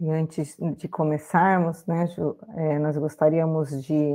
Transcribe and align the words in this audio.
E 0.00 0.10
antes 0.10 0.56
de 0.76 0.86
começarmos, 0.86 1.84
né, 1.84 2.06
Ju, 2.06 2.38
é, 2.54 2.78
nós 2.78 2.96
gostaríamos 2.96 3.82
de 3.82 4.14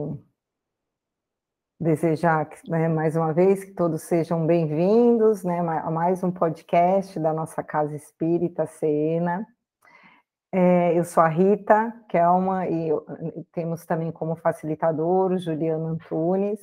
desejar, 1.78 2.50
né, 2.70 2.88
mais 2.88 3.18
uma 3.18 3.34
vez, 3.34 3.66
que 3.66 3.72
todos 3.74 4.04
sejam 4.04 4.48
bem-vindos 4.48 5.44
né, 5.44 5.60
a 5.60 5.92
mais 5.92 6.24
um 6.24 6.32
podcast 6.32 7.20
da 7.20 7.34
nossa 7.34 7.62
Casa 7.62 7.94
Espírita 7.98 8.66
Ceena. 8.66 9.46
É, 10.54 10.98
eu 10.98 11.04
sou 11.04 11.22
a 11.22 11.28
Rita 11.28 11.94
Kelma 12.08 12.66
e 12.66 12.90
temos 13.52 13.86
também 13.86 14.10
como 14.10 14.38
facilitador 14.38 15.38
Juliano 15.38 15.88
Antunes. 15.88 16.62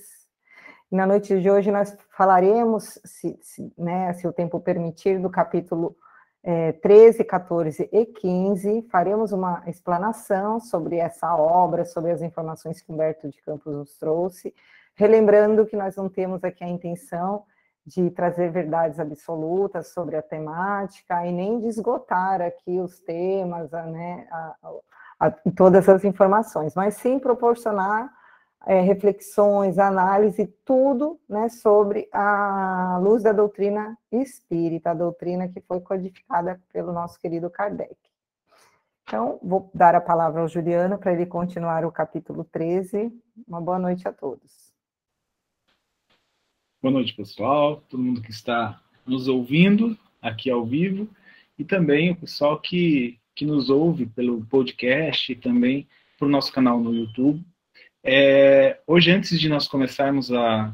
Na 0.90 1.06
noite 1.06 1.38
de 1.42 1.50
hoje 1.50 1.70
nós 1.70 1.94
falaremos, 2.16 2.98
se, 3.04 3.38
se, 3.42 3.70
né, 3.76 4.14
se 4.14 4.26
o 4.26 4.32
tempo 4.32 4.58
permitir, 4.60 5.20
do 5.20 5.28
capítulo 5.28 5.94
é, 6.42 6.72
13, 6.72 7.22
14 7.24 7.88
e 7.92 8.06
15, 8.06 8.82
faremos 8.90 9.32
uma 9.32 9.62
explanação 9.66 10.58
sobre 10.58 10.96
essa 10.96 11.34
obra, 11.34 11.84
sobre 11.84 12.10
as 12.10 12.22
informações 12.22 12.80
que 12.80 12.90
Humberto 12.90 13.28
de 13.28 13.40
Campos 13.42 13.74
nos 13.74 13.98
trouxe, 13.98 14.54
relembrando 14.94 15.66
que 15.66 15.76
nós 15.76 15.96
não 15.96 16.08
temos 16.08 16.42
aqui 16.42 16.64
a 16.64 16.68
intenção 16.68 17.44
de 17.86 18.10
trazer 18.10 18.50
verdades 18.50 19.00
absolutas 19.00 19.88
sobre 19.88 20.16
a 20.16 20.22
temática 20.22 21.26
e 21.26 21.32
nem 21.32 21.60
de 21.60 21.66
esgotar 21.66 22.40
aqui 22.40 22.78
os 22.78 23.00
temas, 23.00 23.70
né, 23.70 24.26
a, 24.30 24.54
a, 24.62 25.26
a, 25.26 25.30
todas 25.56 25.88
as 25.88 26.04
informações, 26.04 26.74
mas 26.74 26.94
sim 26.94 27.18
proporcionar 27.18 28.10
é, 28.66 28.80
reflexões, 28.80 29.78
análise, 29.78 30.46
tudo 30.64 31.18
né, 31.28 31.48
sobre 31.48 32.08
a 32.12 32.98
luz 33.02 33.22
da 33.22 33.32
doutrina 33.32 33.96
espírita, 34.12 34.90
a 34.90 34.94
doutrina 34.94 35.48
que 35.48 35.60
foi 35.60 35.80
codificada 35.80 36.60
pelo 36.72 36.92
nosso 36.92 37.18
querido 37.18 37.48
Kardec. 37.50 37.96
Então, 39.02 39.40
vou 39.42 39.70
dar 39.74 39.94
a 39.94 40.00
palavra 40.00 40.42
ao 40.42 40.48
Juliano 40.48 40.98
para 40.98 41.12
ele 41.12 41.26
continuar 41.26 41.84
o 41.84 41.90
capítulo 41.90 42.44
13. 42.44 43.12
Uma 43.48 43.60
boa 43.60 43.78
noite 43.78 44.06
a 44.06 44.12
todos. 44.12 44.70
Boa 46.80 46.92
noite, 46.92 47.14
pessoal, 47.14 47.82
todo 47.88 48.02
mundo 48.02 48.22
que 48.22 48.30
está 48.30 48.80
nos 49.04 49.26
ouvindo 49.26 49.98
aqui 50.22 50.48
ao 50.50 50.64
vivo 50.64 51.08
e 51.58 51.64
também 51.64 52.10
o 52.10 52.16
pessoal 52.16 52.58
que, 52.58 53.18
que 53.34 53.44
nos 53.44 53.68
ouve 53.68 54.06
pelo 54.06 54.44
podcast 54.46 55.32
e 55.32 55.36
também 55.36 55.88
para 56.18 56.26
o 56.26 56.30
nosso 56.30 56.52
canal 56.52 56.78
no 56.78 56.94
YouTube. 56.94 57.44
É, 58.02 58.80
hoje, 58.86 59.10
antes 59.10 59.38
de 59.38 59.46
nós 59.48 59.68
começarmos 59.68 60.32
a 60.32 60.72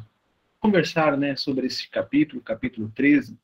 conversar 0.60 1.16
né, 1.16 1.34
sobre 1.34 1.66
esse 1.66 1.88
capítulo, 1.88 2.40
capítulo 2.40 2.88
13, 2.94 3.36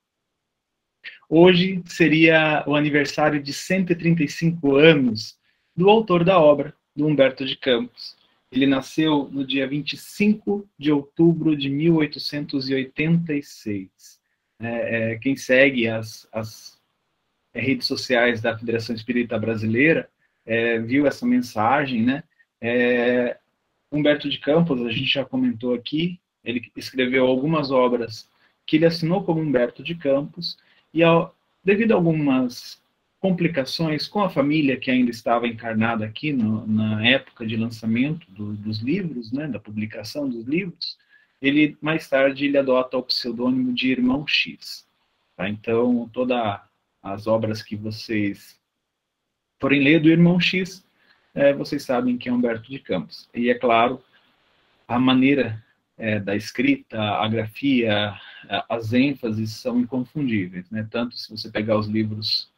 hoje 1.28 1.83
seria 1.86 2.62
o 2.66 2.77
aniversário 2.77 3.42
de 3.42 3.52
135 3.52 4.77
anos 4.77 5.36
do 5.77 5.91
autor 5.91 6.22
da 6.22 6.39
obra, 6.39 6.72
do 6.94 7.06
Humberto 7.06 7.44
de 7.44 7.56
Campos. 7.56 8.16
Ele 8.52 8.66
nasceu 8.66 9.28
no 9.33 9.44
dia 9.47 9.66
25 9.66 10.69
de 10.78 10.92
outubro 10.92 11.56
de 11.56 11.69
1886. 11.69 14.20
É, 14.61 15.12
é, 15.12 15.19
quem 15.19 15.34
segue 15.34 15.89
as, 15.89 16.28
as, 16.30 16.80
redes 17.55 17.86
sociais 17.86 18.41
da 18.41 18.56
Federação 18.56 18.94
Espírita 18.94 19.39
Brasileira 19.39 20.08
é, 20.46 20.78
viu 20.78 21.06
essa 21.06 21.27
mensagem, 21.27 22.02
né? 22.02 22.24
É, 22.61 23.39
Humberto 23.92 24.28
de 24.28 24.38
Campos, 24.38 24.80
a 24.80 24.90
gente 24.90 25.12
já 25.12 25.24
comentou 25.24 25.74
aqui, 25.74 26.18
ele 26.42 26.72
escreveu 26.74 27.26
algumas 27.26 27.70
obras 27.70 28.28
que 28.66 28.76
ele 28.76 28.86
assinou 28.86 29.22
como 29.22 29.40
Humberto 29.40 29.82
de 29.82 29.94
Campos, 29.94 30.56
e 30.94 31.02
ao, 31.02 31.36
devido 31.62 31.92
a 31.92 31.94
algumas 31.94 32.80
complicações 33.20 34.08
com 34.08 34.20
a 34.20 34.30
família 34.30 34.76
que 34.76 34.90
ainda 34.90 35.10
estava 35.10 35.46
encarnada 35.46 36.04
aqui 36.04 36.32
no, 36.32 36.67
na 36.67 37.06
época 37.06 37.46
de 37.46 37.56
lançamento 37.56 38.28
do, 38.30 38.52
dos 38.55 38.80
livros, 38.80 39.30
né, 39.30 39.46
da 39.46 39.61
publicação 39.61 40.28
dos 40.28 40.44
livros, 40.44 40.98
ele 41.40 41.77
mais 41.80 42.08
tarde 42.08 42.46
ele 42.46 42.58
adota 42.58 42.96
o 42.96 43.02
pseudônimo 43.02 43.72
de 43.72 43.90
Irmão 43.90 44.27
X. 44.27 44.86
Tá? 45.36 45.48
Então, 45.48 46.08
todas 46.12 46.61
as 47.02 47.27
obras 47.27 47.62
que 47.62 47.77
vocês 47.77 48.58
forem 49.61 49.83
ler 49.83 50.00
do 50.00 50.08
Irmão 50.08 50.40
X 50.40 50.84
é, 51.34 51.52
vocês 51.52 51.82
sabem 51.82 52.18
que 52.18 52.28
é 52.28 52.32
Humberto 52.32 52.70
de 52.70 52.78
Campos. 52.78 53.28
E 53.34 53.50
é 53.50 53.54
claro, 53.54 54.02
a 54.86 54.98
maneira 54.98 55.62
é, 55.96 56.18
da 56.18 56.36
escrita, 56.36 57.00
a 57.00 57.28
grafia, 57.28 58.14
as 58.68 58.92
ênfases 58.92 59.52
são 59.52 59.80
inconfundíveis, 59.80 60.70
né? 60.70 60.86
Tanto 60.90 61.16
se 61.16 61.30
você 61.30 61.50
pegar 61.50 61.78
os 61.78 61.86
livros 61.86 62.50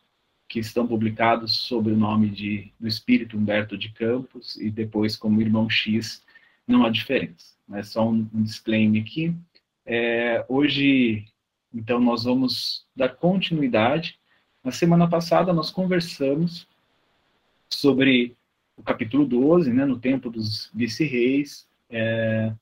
que 0.48 0.58
estão 0.58 0.86
publicados 0.86 1.56
sob 1.56 1.90
o 1.90 1.96
nome 1.96 2.28
de 2.28 2.72
do 2.78 2.86
Espírito 2.86 3.36
Humberto 3.36 3.76
de 3.76 3.90
Campos 3.90 4.56
e 4.56 4.70
depois 4.70 5.16
como 5.16 5.41
Irmão 5.41 5.68
X, 5.68 6.22
não 6.66 6.84
há 6.84 6.91
diferença. 6.91 7.54
É 7.72 7.82
só 7.82 8.08
um, 8.08 8.28
um 8.32 8.42
disclaimer 8.42 9.02
aqui. 9.02 9.34
É, 9.86 10.44
hoje, 10.48 11.26
então, 11.72 12.00
nós 12.00 12.24
vamos 12.24 12.86
dar 12.94 13.10
continuidade. 13.10 14.18
Na 14.62 14.70
semana 14.70 15.08
passada, 15.08 15.52
nós 15.52 15.70
conversamos 15.70 16.66
sobre 17.68 18.34
o 18.76 18.82
capítulo 18.82 19.24
12, 19.24 19.72
né, 19.72 19.84
no 19.84 19.98
tempo 19.98 20.30
dos 20.30 20.70
vice-reis, 20.74 21.66
é, 21.88 22.52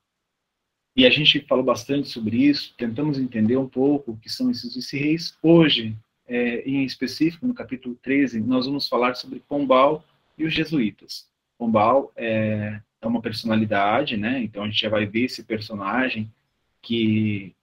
e 0.94 1.06
a 1.06 1.10
gente 1.10 1.40
falou 1.46 1.64
bastante 1.64 2.08
sobre 2.08 2.36
isso, 2.36 2.74
tentamos 2.76 3.18
entender 3.18 3.56
um 3.56 3.68
pouco 3.68 4.12
o 4.12 4.16
que 4.16 4.28
são 4.28 4.50
esses 4.50 4.74
vice-reis. 4.74 5.36
Hoje, 5.42 5.96
é, 6.26 6.60
em 6.68 6.84
específico, 6.84 7.46
no 7.46 7.54
capítulo 7.54 7.94
13, 8.02 8.40
nós 8.40 8.66
vamos 8.66 8.88
falar 8.88 9.14
sobre 9.14 9.40
Pombal 9.40 10.04
e 10.36 10.44
os 10.44 10.52
jesuítas. 10.52 11.26
Pombal 11.58 12.12
é, 12.14 12.80
é 13.00 13.06
uma 13.06 13.22
personalidade, 13.22 14.16
né, 14.16 14.42
então 14.42 14.62
a 14.62 14.66
gente 14.66 14.80
já 14.80 14.88
vai 14.88 15.06
ver 15.06 15.24
esse 15.24 15.42
personagem 15.42 16.30
que, 16.82 17.54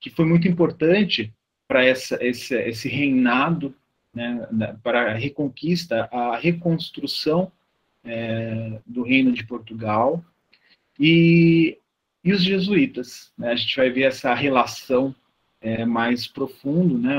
que 0.00 0.10
foi 0.10 0.26
muito 0.26 0.46
importante 0.46 1.32
para 1.66 1.86
esse, 1.86 2.88
reinado, 2.88 3.74
né, 4.12 4.48
para 4.82 5.12
a 5.12 5.14
reconquista, 5.14 6.08
a 6.12 6.36
reconstrução 6.36 7.50
é, 8.04 8.80
do 8.86 9.02
Reino 9.02 9.32
de 9.32 9.46
Portugal, 9.46 10.24
e, 10.98 11.78
e 12.22 12.32
os 12.32 12.42
jesuítas. 12.42 13.32
Né? 13.36 13.52
A 13.52 13.56
gente 13.56 13.76
vai 13.76 13.90
ver 13.90 14.02
essa 14.02 14.34
relação 14.34 15.14
é, 15.60 15.84
mais 15.84 16.26
profundo, 16.26 16.98
né? 16.98 17.16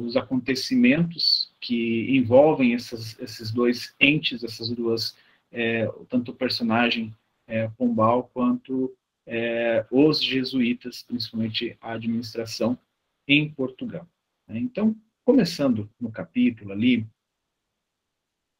os 0.00 0.16
acontecimentos 0.16 1.52
que 1.60 2.06
envolvem 2.16 2.74
essas, 2.74 3.18
esses 3.18 3.50
dois 3.50 3.94
entes, 4.00 4.42
essas 4.42 4.70
duas, 4.70 5.16
é, 5.52 5.86
tanto 6.08 6.30
o 6.30 6.34
personagem 6.34 7.14
é, 7.46 7.68
Pombal 7.68 8.30
quanto 8.32 8.94
é, 9.26 9.86
os 9.90 10.22
jesuítas, 10.22 11.02
principalmente 11.02 11.76
a 11.80 11.92
administração 11.92 12.78
em 13.26 13.50
Portugal. 13.50 14.06
Né? 14.48 14.58
Então, 14.58 14.96
começando 15.24 15.88
no 16.00 16.10
capítulo 16.10 16.72
ali, 16.72 17.06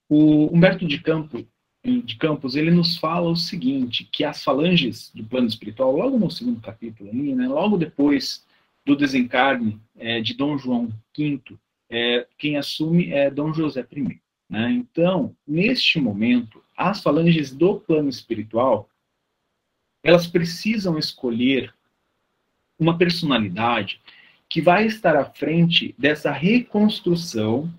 o 0.08 0.54
Humberto 0.54 0.86
de 0.86 1.00
Campos 1.00 1.44
de 1.84 2.16
Campos, 2.16 2.56
ele 2.56 2.70
nos 2.70 2.96
fala 2.96 3.30
o 3.30 3.36
seguinte, 3.36 4.08
que 4.10 4.24
as 4.24 4.42
falanges 4.42 5.10
do 5.14 5.22
plano 5.22 5.46
espiritual, 5.46 5.94
logo 5.94 6.18
no 6.18 6.30
segundo 6.30 6.60
capítulo 6.60 7.10
ali, 7.10 7.34
né, 7.34 7.46
logo 7.46 7.76
depois 7.76 8.44
do 8.86 8.96
desencarne 8.96 9.78
é, 9.96 10.20
de 10.20 10.34
Dom 10.34 10.56
João 10.56 10.88
V, 11.16 11.42
é, 11.90 12.26
quem 12.38 12.56
assume 12.56 13.12
é 13.12 13.30
Dom 13.30 13.52
José 13.52 13.86
I. 13.94 14.20
Né? 14.48 14.70
Então, 14.72 15.36
neste 15.46 16.00
momento, 16.00 16.62
as 16.76 17.02
falanges 17.02 17.54
do 17.54 17.78
plano 17.80 18.08
espiritual, 18.08 18.88
elas 20.02 20.26
precisam 20.26 20.98
escolher 20.98 21.72
uma 22.78 22.96
personalidade 22.96 24.00
que 24.48 24.60
vai 24.60 24.86
estar 24.86 25.16
à 25.16 25.24
frente 25.24 25.94
dessa 25.98 26.30
reconstrução 26.32 27.72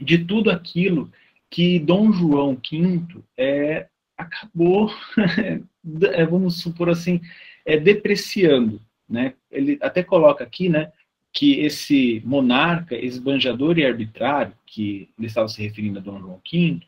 de 0.00 0.18
tudo 0.18 0.50
aquilo 0.50 1.10
que 1.54 1.78
Dom 1.78 2.10
João 2.10 2.56
V 2.56 3.22
é, 3.36 3.86
acabou, 4.18 4.90
é, 6.12 6.26
vamos 6.26 6.60
supor 6.60 6.90
assim, 6.90 7.20
é, 7.64 7.78
depreciando. 7.78 8.82
Né? 9.08 9.34
Ele 9.52 9.78
até 9.80 10.02
coloca 10.02 10.42
aqui 10.42 10.68
né, 10.68 10.90
que 11.32 11.60
esse 11.60 12.20
monarca 12.24 12.96
esbanjador 12.96 13.78
e 13.78 13.86
arbitrário, 13.86 14.52
que 14.66 15.08
ele 15.16 15.28
estava 15.28 15.46
se 15.46 15.62
referindo 15.62 16.00
a 16.00 16.02
Dom 16.02 16.18
João 16.18 16.40
V, 16.52 16.80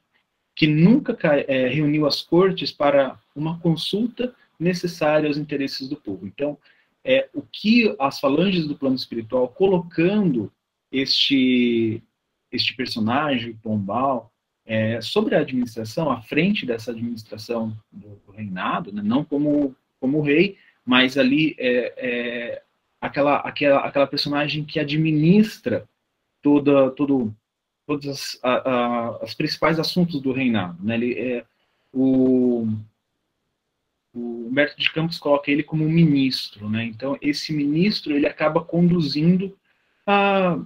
que 0.52 0.66
nunca 0.66 1.16
é, 1.46 1.68
reuniu 1.68 2.04
as 2.04 2.20
cortes 2.20 2.72
para 2.72 3.16
uma 3.36 3.60
consulta 3.60 4.34
necessária 4.58 5.28
aos 5.28 5.38
interesses 5.38 5.88
do 5.88 5.94
povo. 5.94 6.26
Então, 6.26 6.58
é, 7.04 7.28
o 7.32 7.40
que 7.40 7.94
as 8.00 8.18
falanges 8.18 8.66
do 8.66 8.76
plano 8.76 8.96
espiritual 8.96 9.46
colocando 9.46 10.52
este 10.90 12.02
este 12.50 12.74
personagem, 12.74 13.54
Pombal, 13.56 14.32
é, 14.66 15.00
sobre 15.00 15.36
a 15.36 15.40
administração, 15.40 16.10
à 16.10 16.20
frente 16.20 16.66
dessa 16.66 16.90
administração 16.90 17.76
do, 17.92 18.20
do 18.26 18.32
reinado, 18.32 18.92
né, 18.92 19.00
não 19.02 19.24
como, 19.24 19.74
como 20.00 20.20
rei, 20.20 20.58
mas 20.84 21.16
ali 21.16 21.54
é, 21.58 21.94
é, 21.96 22.62
aquela, 23.00 23.36
aquela, 23.36 23.78
aquela 23.80 24.06
personagem 24.06 24.64
que 24.64 24.80
administra 24.80 25.88
toda, 26.42 26.90
todo 26.90 27.34
todos 27.86 28.08
as, 28.08 28.40
as 29.22 29.32
principais 29.32 29.78
assuntos 29.78 30.20
do 30.20 30.32
reinado. 30.32 30.76
Né? 30.82 30.96
Ele, 30.96 31.12
é, 31.14 31.44
o, 31.92 32.66
o 34.12 34.48
Humberto 34.48 34.80
de 34.80 34.92
Campos 34.92 35.18
coloca 35.18 35.50
ele 35.52 35.62
como 35.62 35.88
ministro. 35.88 36.68
Né? 36.68 36.84
Então, 36.84 37.16
esse 37.22 37.52
ministro 37.52 38.12
ele 38.12 38.26
acaba 38.26 38.60
conduzindo 38.60 39.56
a 40.04 40.58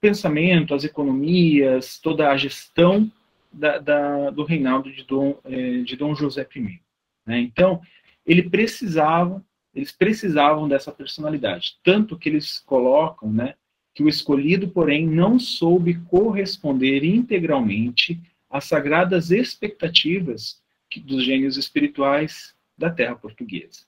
pensamento, 0.00 0.72
as 0.72 0.84
economias, 0.84 1.98
toda 1.98 2.30
a 2.30 2.36
gestão 2.36 3.10
da, 3.52 3.78
da, 3.78 4.30
do 4.30 4.44
reinado 4.44 4.92
de 4.92 5.04
Dom, 5.04 5.38
é, 5.44 5.82
de 5.82 5.96
Dom 5.96 6.14
José 6.14 6.46
I. 6.54 6.80
Né? 7.26 7.40
Então, 7.40 7.80
ele 8.26 8.48
precisava, 8.48 9.44
eles 9.74 9.92
precisavam 9.92 10.68
dessa 10.68 10.92
personalidade, 10.92 11.78
tanto 11.82 12.18
que 12.18 12.28
eles 12.28 12.58
colocam, 12.58 13.32
né, 13.32 13.54
que 13.94 14.02
o 14.02 14.08
escolhido, 14.08 14.68
porém, 14.68 15.06
não 15.06 15.38
soube 15.38 15.94
corresponder 16.08 17.02
integralmente 17.04 18.20
às 18.48 18.64
sagradas 18.64 19.30
expectativas 19.30 20.62
dos 21.04 21.24
gênios 21.24 21.56
espirituais 21.56 22.54
da 22.76 22.90
terra 22.90 23.16
portuguesa. 23.16 23.80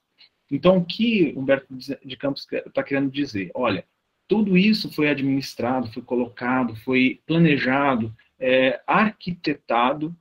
Então, 0.49 0.77
o 0.77 0.85
que 0.85 1.33
Humberto 1.37 1.73
de 1.73 2.17
Campos 2.17 2.45
está 2.51 2.83
querendo 2.83 3.09
dizer? 3.09 3.51
Olha, 3.53 3.85
tudo 4.27 4.57
isso 4.57 4.91
foi 4.91 5.09
administrado, 5.09 5.91
foi 5.93 6.03
colocado, 6.03 6.75
foi 6.77 7.21
planejado, 7.25 8.13
é, 8.41 8.81
arquitetado 8.87 10.13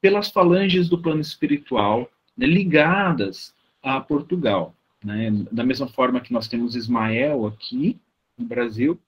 pelas 0.00 0.30
falanges 0.30 0.88
do 0.88 1.00
plano 1.00 1.20
espiritual 1.20 2.10
né, 2.36 2.46
ligadas 2.46 3.54
a 3.82 4.00
Portugal. 4.00 4.74
Né? 5.04 5.30
Da 5.52 5.64
mesma 5.64 5.86
forma 5.86 6.20
que 6.20 6.32
nós 6.32 6.48
temos 6.48 6.74
Ismael 6.74 7.46
aqui 7.46 7.98
no 8.36 8.46
Brasil, 8.46 8.98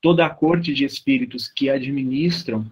toda 0.00 0.24
a 0.24 0.30
corte 0.30 0.72
de 0.72 0.84
espíritos 0.84 1.48
que 1.48 1.68
administram, 1.68 2.70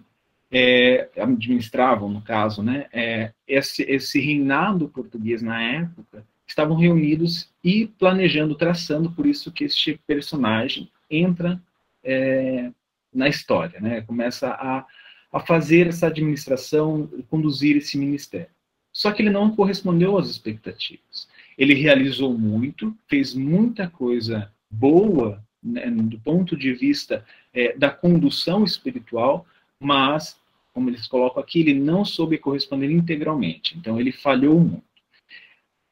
é, 0.49 1.09
administravam, 1.17 2.09
no 2.09 2.21
caso, 2.21 2.63
né, 2.63 2.87
é, 2.93 3.33
esse, 3.45 3.83
esse 3.83 4.19
reinado 4.21 4.87
português 4.87 5.41
na 5.41 5.61
época, 5.61 6.25
estavam 6.47 6.77
reunidos 6.77 7.51
e 7.61 7.87
planejando, 7.87 8.55
traçando, 8.55 9.11
por 9.11 9.25
isso 9.25 9.51
que 9.51 9.65
este 9.65 9.99
personagem 10.07 10.89
entra 11.09 11.61
é, 12.01 12.71
na 13.17 13.27
história, 13.27 13.79
né, 13.79 14.01
começa 14.01 14.49
a, 14.49 14.85
a 15.31 15.39
fazer 15.39 15.87
essa 15.87 16.07
administração, 16.07 17.09
conduzir 17.29 17.75
esse 17.75 17.97
ministério. 17.97 18.49
Só 18.93 19.11
que 19.11 19.21
ele 19.21 19.29
não 19.29 19.55
correspondeu 19.55 20.17
às 20.17 20.29
expectativas. 20.29 21.27
Ele 21.57 21.73
realizou 21.73 22.37
muito, 22.37 22.95
fez 23.07 23.33
muita 23.33 23.89
coisa 23.89 24.51
boa 24.69 25.43
né, 25.61 25.89
do 25.89 26.19
ponto 26.19 26.55
de 26.55 26.73
vista 26.73 27.25
é, 27.53 27.75
da 27.75 27.89
condução 27.89 28.63
espiritual, 28.63 29.45
mas, 29.79 30.39
como 30.73 30.89
eles 30.89 31.07
colocam 31.07 31.41
aqui, 31.41 31.59
ele 31.59 31.73
não 31.73 32.05
soube 32.05 32.37
corresponder 32.37 32.91
integralmente. 32.91 33.77
Então, 33.77 33.99
ele 33.99 34.11
falhou 34.11 34.59
muito. 34.59 34.83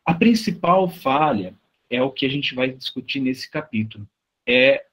A 0.06 0.14
principal 0.14 0.88
falha 0.88 1.56
é 1.90 2.02
o 2.02 2.12
que 2.12 2.26
a 2.26 2.30
gente 2.30 2.54
vai 2.54 2.70
discutir 2.70 3.20
nesse 3.20 3.50
capítulo. 3.50 4.08
É 4.48 4.86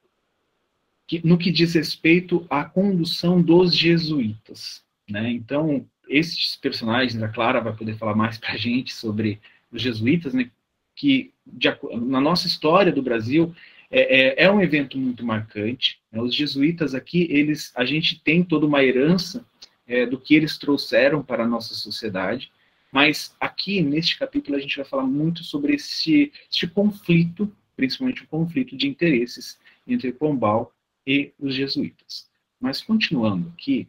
que, 1.07 1.25
no 1.25 1.37
que 1.37 1.51
diz 1.51 1.73
respeito 1.73 2.45
à 2.49 2.63
condução 2.63 3.41
dos 3.41 3.75
jesuítas. 3.75 4.83
Né? 5.09 5.31
Então, 5.31 5.85
esses 6.07 6.55
personagens, 6.55 7.21
a 7.21 7.27
Clara 7.27 7.59
vai 7.59 7.75
poder 7.75 7.97
falar 7.97 8.15
mais 8.15 8.37
para 8.37 8.53
a 8.53 8.57
gente 8.57 8.93
sobre 8.93 9.39
os 9.71 9.81
jesuítas, 9.81 10.33
né? 10.33 10.49
que 10.95 11.33
de, 11.45 11.67
na 11.93 12.21
nossa 12.21 12.47
história 12.47 12.91
do 12.91 13.01
Brasil 13.01 13.53
é, 13.91 14.43
é, 14.43 14.45
é 14.45 14.51
um 14.51 14.61
evento 14.61 14.97
muito 14.97 15.25
marcante. 15.25 15.99
Né? 16.11 16.21
Os 16.21 16.33
jesuítas 16.33 16.95
aqui, 16.95 17.27
eles, 17.29 17.71
a 17.75 17.85
gente 17.85 18.21
tem 18.21 18.43
toda 18.43 18.65
uma 18.65 18.83
herança 18.83 19.45
é, 19.85 20.05
do 20.05 20.19
que 20.19 20.35
eles 20.35 20.57
trouxeram 20.57 21.21
para 21.21 21.43
a 21.43 21.47
nossa 21.47 21.73
sociedade, 21.73 22.51
mas 22.91 23.35
aqui, 23.39 23.81
neste 23.81 24.19
capítulo, 24.19 24.55
a 24.55 24.59
gente 24.59 24.77
vai 24.77 24.85
falar 24.85 25.03
muito 25.03 25.43
sobre 25.43 25.73
esse, 25.73 26.31
esse 26.49 26.67
conflito, 26.67 27.51
principalmente 27.75 28.23
o 28.23 28.27
conflito 28.27 28.77
de 28.77 28.87
interesses 28.87 29.59
entre 29.87 30.13
Pombal 30.13 30.71
e 31.05 31.33
os 31.39 31.53
jesuítas. 31.55 32.29
Mas, 32.59 32.81
continuando 32.81 33.49
aqui, 33.49 33.87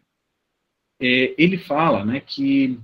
é, 1.00 1.34
ele 1.36 1.58
fala 1.58 2.04
né, 2.04 2.20
que 2.20 2.78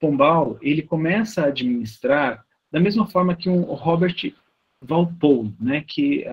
Pombal 0.00 0.58
ele 0.62 0.82
começa 0.82 1.42
a 1.42 1.46
administrar 1.46 2.44
da 2.70 2.78
mesma 2.78 3.06
forma 3.06 3.34
que 3.34 3.48
um 3.48 3.62
Robert 3.62 4.16
Walpole, 4.82 5.54
né, 5.58 5.82
que 5.82 6.24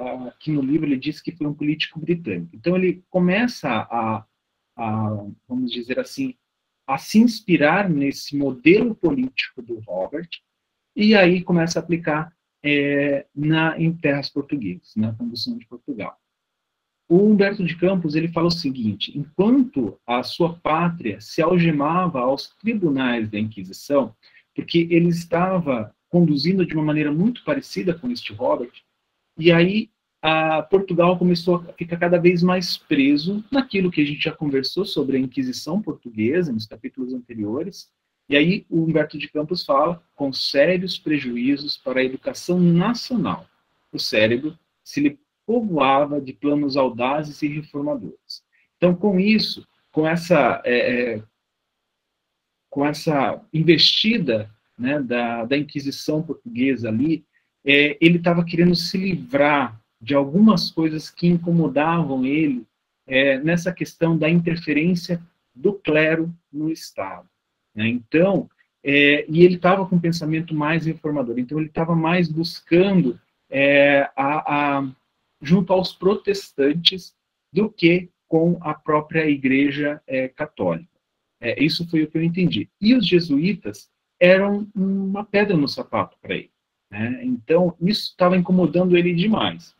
no 0.48 0.62
livro 0.62 0.86
ele 0.86 0.98
diz 0.98 1.22
que 1.22 1.32
foi 1.32 1.48
um 1.48 1.54
político 1.54 2.00
britânico. 2.00 2.56
Então 2.56 2.76
ele 2.76 3.04
começa 3.10 3.70
a, 3.70 4.26
a, 4.76 5.10
vamos 5.48 5.72
dizer 5.72 6.00
assim, 6.00 6.36
a 6.86 6.98
se 6.98 7.18
inspirar 7.20 7.90
nesse 7.90 8.38
modelo 8.38 8.94
político 8.94 9.62
do 9.62 9.80
Robert 9.80 10.30
e 10.96 11.16
aí 11.16 11.44
começa 11.44 11.80
a 11.80 11.82
aplicar 11.82 12.36
é, 12.64 13.26
na, 13.34 13.80
em 13.80 13.96
terras 13.96 14.30
portuguesas, 14.30 14.96
na 14.96 15.14
condução 15.14 15.58
de 15.58 15.66
Portugal. 15.66 16.20
O 17.08 17.18
Humberto 17.18 17.64
de 17.64 17.76
Campos 17.78 18.16
ele 18.16 18.28
fala 18.28 18.48
o 18.48 18.52
seguinte: 18.52 19.16
enquanto 19.18 20.00
a 20.06 20.24
sua 20.24 20.54
pátria 20.54 21.22
se 21.22 21.42
algemava 21.42 22.20
aos 22.20 22.50
tribunais 22.56 23.30
da 23.30 23.38
Inquisição, 23.38 24.16
porque 24.56 24.88
ele 24.90 25.10
estava 25.10 25.94
conduzindo 26.10 26.66
de 26.66 26.74
uma 26.74 26.84
maneira 26.84 27.12
muito 27.12 27.44
parecida 27.44 27.94
com 27.94 28.10
este 28.10 28.34
Robert. 28.34 28.72
E 29.38 29.52
aí 29.52 29.90
Portugal 30.72 31.20
começou 31.20 31.58
a 31.58 31.74
ficar 31.74 31.98
cada 31.98 32.18
vez 32.18 32.42
mais 32.42 32.78
preso 32.78 33.46
naquilo 33.52 33.92
que 33.92 34.02
a 34.02 34.06
gente 34.06 34.24
já 34.24 34.32
conversou 34.32 34.84
sobre 34.84 35.18
a 35.18 35.20
Inquisição 35.20 35.80
portuguesa 35.80 36.52
nos 36.52 36.66
capítulos 36.66 37.14
anteriores. 37.14 37.92
E 38.28 38.36
aí 38.36 38.66
o 38.68 38.84
Humberto 38.84 39.20
de 39.20 39.30
Campos 39.30 39.64
fala 39.64 40.02
com 40.16 40.34
sérios 40.34 40.98
prejuízos 40.98 41.78
para 41.78 42.00
a 42.00 42.04
educação 42.04 42.60
nacional. 42.60 43.46
O 43.92 44.00
cérebro 44.00 44.58
se 44.84 45.00
lhe 45.00 45.20
povoava 45.46 46.20
de 46.20 46.34
planos 46.34 46.76
audazes 46.76 47.42
e 47.42 47.48
reformadores. 47.48 48.44
Então, 48.78 48.96
com 48.96 49.20
isso, 49.20 49.68
com 49.92 50.08
essa 50.08 50.62
é, 50.66 51.14
é 51.14 51.24
com 52.70 52.86
essa 52.86 53.42
investida 53.54 54.50
né, 54.78 55.02
da, 55.02 55.46
da 55.46 55.58
Inquisição 55.58 56.22
portuguesa 56.22 56.90
ali, 56.90 57.24
é, 57.66 57.98
ele 58.02 58.18
estava 58.18 58.44
querendo 58.44 58.76
se 58.76 58.98
livrar 58.98 59.80
de 60.02 60.14
algumas 60.14 60.70
coisas 60.70 61.10
que 61.10 61.26
incomodavam 61.26 62.26
ele 62.26 62.68
é, 63.08 63.40
nessa 63.40 63.72
questão 63.72 64.18
da 64.18 64.30
interferência 64.30 65.22
do 65.56 65.74
clero 65.74 66.34
no 66.52 66.70
Estado. 66.70 67.28
Né? 67.74 67.88
Então, 67.88 68.50
é, 68.84 69.26
e 69.30 69.44
ele 69.44 69.56
estava 69.56 69.86
com 69.86 69.96
um 69.96 70.02
pensamento 70.02 70.54
mais 70.54 70.86
reformador, 70.86 71.40
então 71.40 71.58
ele 71.58 71.70
estava 71.70 71.96
mais 71.96 72.28
buscando 72.28 73.20
é, 73.50 74.10
a, 74.16 74.78
a, 74.78 74.92
junto 75.42 75.74
aos 75.74 75.94
protestantes 75.94 77.16
do 77.52 77.70
que 77.70 78.10
com 78.28 78.58
a 78.62 78.74
própria 78.74 79.30
Igreja 79.30 80.02
é, 80.08 80.28
Católica. 80.28 80.90
É, 81.40 81.62
isso 81.64 81.88
foi 81.90 82.04
o 82.04 82.10
que 82.10 82.18
eu 82.18 82.24
entendi. 82.24 82.70
E 82.82 82.96
os 82.96 83.08
jesuítas 83.08 83.90
eram 84.20 84.68
uma 84.76 85.24
pedra 85.24 85.56
no 85.56 85.68
sapato 85.68 86.18
para 86.22 86.36
ele. 86.36 86.52
Né? 86.90 87.24
Então, 87.24 87.76
isso 87.82 88.10
estava 88.12 88.38
incomodando 88.38 88.98
ele 88.98 89.14
demais. 89.14 89.76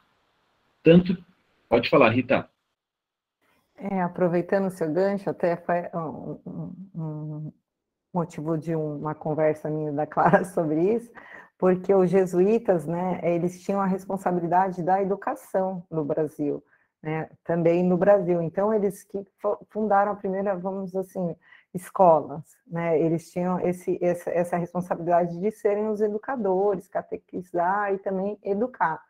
Tanto. 0.84 1.18
Pode 1.68 1.90
falar, 1.90 2.10
Rita. 2.10 2.48
É, 3.78 4.02
aproveitando 4.02 4.68
o 4.68 4.72
seu 4.72 4.92
gancho, 4.92 5.30
até 5.30 5.60
um, 5.94 6.40
um, 6.46 6.74
um 6.96 7.52
motivo 8.14 8.58
de 8.58 8.76
uma 8.76 9.14
conversa 9.14 9.70
minha 9.70 9.92
da 9.92 10.06
Clara 10.06 10.46
sobre 10.46 10.96
isso, 10.96 11.12
porque 11.58 11.94
os 11.94 12.10
jesuítas, 12.10 12.86
né, 12.86 13.20
eles 13.24 13.62
tinham 13.64 13.82
a 13.82 13.86
responsabilidade 13.86 14.84
da 14.84 15.02
educação 15.02 15.86
no 15.90 16.04
Brasil, 16.04 16.64
né, 17.02 17.30
também 17.44 17.84
no 17.84 17.98
Brasil. 17.98 18.42
Então, 18.42 18.74
eles 18.74 19.04
que 19.04 19.26
fundaram 19.70 20.12
a 20.12 20.16
primeira, 20.16 20.56
vamos 20.56 20.96
assim, 20.96 21.36
escolas, 21.76 22.44
né? 22.66 23.00
Eles 23.00 23.30
tinham 23.30 23.60
esse, 23.60 24.00
essa, 24.02 24.30
essa 24.32 24.58
responsabilidade 24.58 25.38
de 25.40 25.52
serem 25.52 25.90
os 25.90 26.00
educadores, 26.02 26.88
catequizar 26.88 27.94
e 27.94 27.98
também 27.98 28.40
educar. 28.44 29.04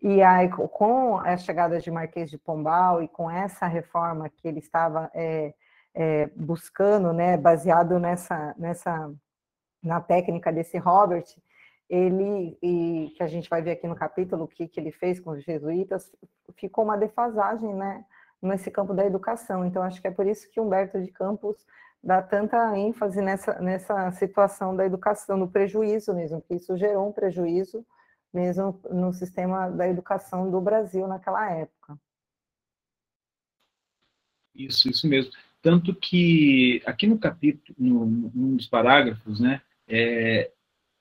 E 0.00 0.22
aí, 0.22 0.48
com 0.48 1.18
a 1.18 1.36
chegada 1.36 1.78
de 1.80 1.90
Marquês 1.90 2.30
de 2.30 2.38
Pombal 2.38 3.02
e 3.02 3.08
com 3.08 3.30
essa 3.30 3.66
reforma 3.66 4.28
que 4.28 4.48
ele 4.48 4.60
estava 4.60 5.10
é, 5.12 5.52
é, 5.94 6.26
buscando, 6.36 7.12
né, 7.12 7.36
baseado 7.36 7.98
nessa, 7.98 8.54
nessa, 8.56 9.12
na 9.82 10.00
técnica 10.00 10.52
desse 10.52 10.78
Robert, 10.78 11.26
ele, 11.88 12.58
e 12.62 13.12
que 13.16 13.22
a 13.22 13.26
gente 13.26 13.48
vai 13.48 13.62
ver 13.62 13.72
aqui 13.72 13.86
no 13.86 13.96
capítulo 13.96 14.44
o 14.44 14.48
que, 14.48 14.68
que 14.68 14.78
ele 14.78 14.92
fez 14.92 15.18
com 15.18 15.30
os 15.30 15.42
jesuítas, 15.42 16.12
ficou 16.56 16.84
uma 16.84 16.98
defasagem, 16.98 17.74
né, 17.74 18.04
nesse 18.42 18.70
campo 18.70 18.92
da 18.92 19.06
educação. 19.06 19.64
Então, 19.64 19.82
acho 19.82 20.00
que 20.00 20.08
é 20.08 20.10
por 20.10 20.26
isso 20.26 20.50
que 20.50 20.60
Humberto 20.60 21.00
de 21.00 21.10
Campos 21.10 21.56
dá 22.02 22.22
tanta 22.22 22.76
ênfase 22.76 23.20
nessa, 23.20 23.58
nessa 23.60 24.10
situação 24.12 24.76
da 24.76 24.84
educação, 24.84 25.36
no 25.36 25.50
prejuízo 25.50 26.14
mesmo, 26.14 26.42
que 26.42 26.54
isso 26.54 26.76
gerou 26.76 27.08
um 27.08 27.12
prejuízo 27.12 27.84
mesmo 28.32 28.78
no 28.90 29.12
sistema 29.12 29.70
da 29.70 29.88
educação 29.88 30.50
do 30.50 30.60
Brasil 30.60 31.08
naquela 31.08 31.50
época. 31.50 31.98
Isso, 34.54 34.88
isso 34.88 35.08
mesmo. 35.08 35.32
Tanto 35.62 35.94
que 35.94 36.82
aqui 36.84 37.06
no 37.06 37.18
capítulo, 37.18 37.76
num 37.78 38.56
dos 38.56 38.66
parágrafos, 38.66 39.40
né, 39.40 39.62
é, 39.88 40.52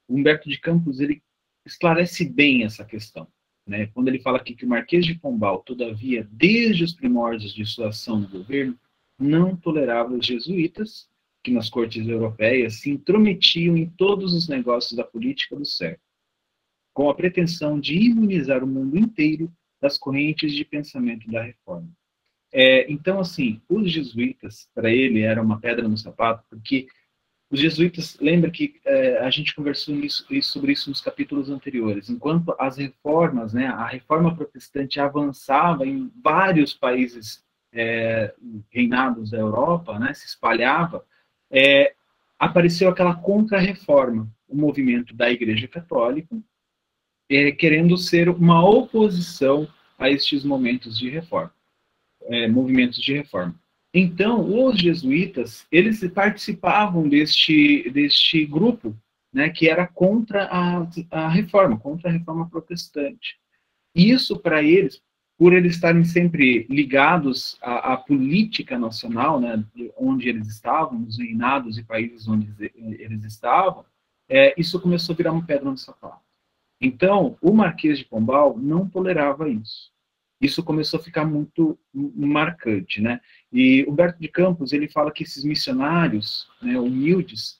Humberto 0.07 0.49
de 0.49 0.59
Campos 0.59 0.99
ele 0.99 1.21
esclarece 1.65 2.25
bem 2.25 2.63
essa 2.63 2.85
questão. 2.85 3.27
Né, 3.65 3.87
quando 3.87 4.07
ele 4.07 4.19
fala 4.19 4.37
aqui 4.37 4.55
que 4.55 4.65
o 4.65 4.69
Marquês 4.69 5.05
de 5.05 5.15
Pombal, 5.15 5.61
todavia, 5.61 6.25
desde 6.31 6.85
os 6.85 6.93
primórdios 6.93 7.53
de 7.53 7.65
sua 7.65 7.89
ação 7.89 8.17
no 8.17 8.27
governo, 8.29 8.79
não 9.19 9.57
tolerava 9.57 10.13
os 10.13 10.25
jesuítas, 10.25 11.09
que 11.43 11.51
nas 11.51 11.69
cortes 11.69 12.07
europeias 12.07 12.75
se 12.75 12.89
intrometiam 12.89 13.75
em 13.75 13.89
todos 13.89 14.33
os 14.33 14.47
negócios 14.47 14.93
da 14.93 15.03
política 15.03 15.55
do 15.55 15.65
século, 15.65 16.01
com 16.93 17.09
a 17.09 17.15
pretensão 17.15 17.77
de 17.79 17.93
imunizar 17.93 18.63
o 18.63 18.67
mundo 18.67 18.97
inteiro 18.97 19.51
das 19.81 19.97
correntes 19.97 20.53
de 20.53 20.63
pensamento 20.63 21.29
da 21.29 21.43
reforma. 21.43 21.89
É, 22.51 22.89
então, 22.91 23.19
assim, 23.19 23.61
os 23.69 23.91
jesuítas, 23.91 24.69
para 24.73 24.89
ele, 24.89 25.21
era 25.21 25.41
uma 25.41 25.59
pedra 25.59 25.87
no 25.87 25.97
sapato, 25.97 26.43
porque 26.49 26.87
os 27.49 27.59
jesuítas, 27.59 28.17
lembra 28.19 28.51
que 28.51 28.79
é, 28.83 29.19
a 29.19 29.29
gente 29.29 29.55
conversou 29.55 29.95
isso, 29.95 30.25
sobre 30.41 30.73
isso 30.73 30.89
nos 30.89 30.99
capítulos 30.99 31.49
anteriores, 31.49 32.09
enquanto 32.09 32.53
as 32.59 32.77
reformas, 32.77 33.53
né, 33.53 33.67
a 33.67 33.85
reforma 33.85 34.35
protestante 34.35 34.99
avançava 34.99 35.85
em 35.85 36.11
vários 36.21 36.73
países 36.73 37.43
é, 37.71 38.33
reinados 38.69 39.31
da 39.31 39.37
Europa, 39.37 39.97
né, 39.97 40.13
se 40.13 40.27
espalhava, 40.27 41.05
é, 41.49 41.95
apareceu 42.37 42.89
aquela 42.89 43.15
contra-reforma, 43.15 44.29
o 44.47 44.55
movimento 44.55 45.15
da 45.15 45.29
Igreja 45.29 45.67
Católica, 45.67 46.35
querendo 47.57 47.97
ser 47.97 48.29
uma 48.29 48.63
oposição 48.65 49.67
a 49.99 50.09
estes 50.09 50.45
momentos 50.45 50.97
de 50.97 51.09
reforma, 51.09 51.51
movimentos 52.49 53.01
de 53.01 53.13
reforma. 53.13 53.53
Então, 53.99 54.63
os 54.63 54.79
jesuítas, 54.79 55.65
eles 55.71 56.07
participavam 56.11 57.09
deste, 57.09 57.89
deste 57.89 58.45
grupo, 58.45 58.95
né, 59.33 59.49
que 59.49 59.67
era 59.67 59.87
contra 59.87 60.43
a, 60.51 60.87
a 61.09 61.27
reforma, 61.27 61.79
contra 61.79 62.07
a 62.07 62.13
reforma 62.13 62.47
protestante. 62.47 63.39
Isso, 63.95 64.37
para 64.37 64.61
eles, 64.61 65.01
por 65.35 65.51
eles 65.51 65.73
estarem 65.73 66.03
sempre 66.03 66.67
ligados 66.69 67.57
à, 67.59 67.93
à 67.93 67.97
política 67.97 68.77
nacional, 68.77 69.39
né, 69.39 69.65
onde 69.97 70.29
eles 70.29 70.47
estavam, 70.47 70.99
nos 70.99 71.17
reinados 71.17 71.79
e 71.79 71.83
países 71.83 72.27
onde 72.27 72.53
eles 72.75 73.23
estavam, 73.23 73.83
é, 74.29 74.53
isso 74.59 74.79
começou 74.79 75.13
a 75.13 75.17
virar 75.17 75.31
uma 75.31 75.43
pedra 75.43 75.71
no 75.71 75.77
sapato. 75.77 76.21
Então, 76.79 77.35
o 77.41 77.51
Marquês 77.51 77.97
de 77.97 78.05
Pombal 78.05 78.55
não 78.59 78.87
tolerava 78.87 79.49
isso. 79.49 79.91
Isso 80.39 80.63
começou 80.63 80.99
a 80.99 81.03
ficar 81.03 81.25
muito 81.25 81.77
marcante, 81.93 83.01
né? 83.01 83.19
E 83.51 83.83
Humberto 83.87 84.19
de 84.19 84.27
Campos 84.27 84.71
ele 84.71 84.87
fala 84.87 85.11
que 85.11 85.23
esses 85.23 85.43
missionários, 85.43 86.47
né, 86.61 86.79
humildes 86.79 87.59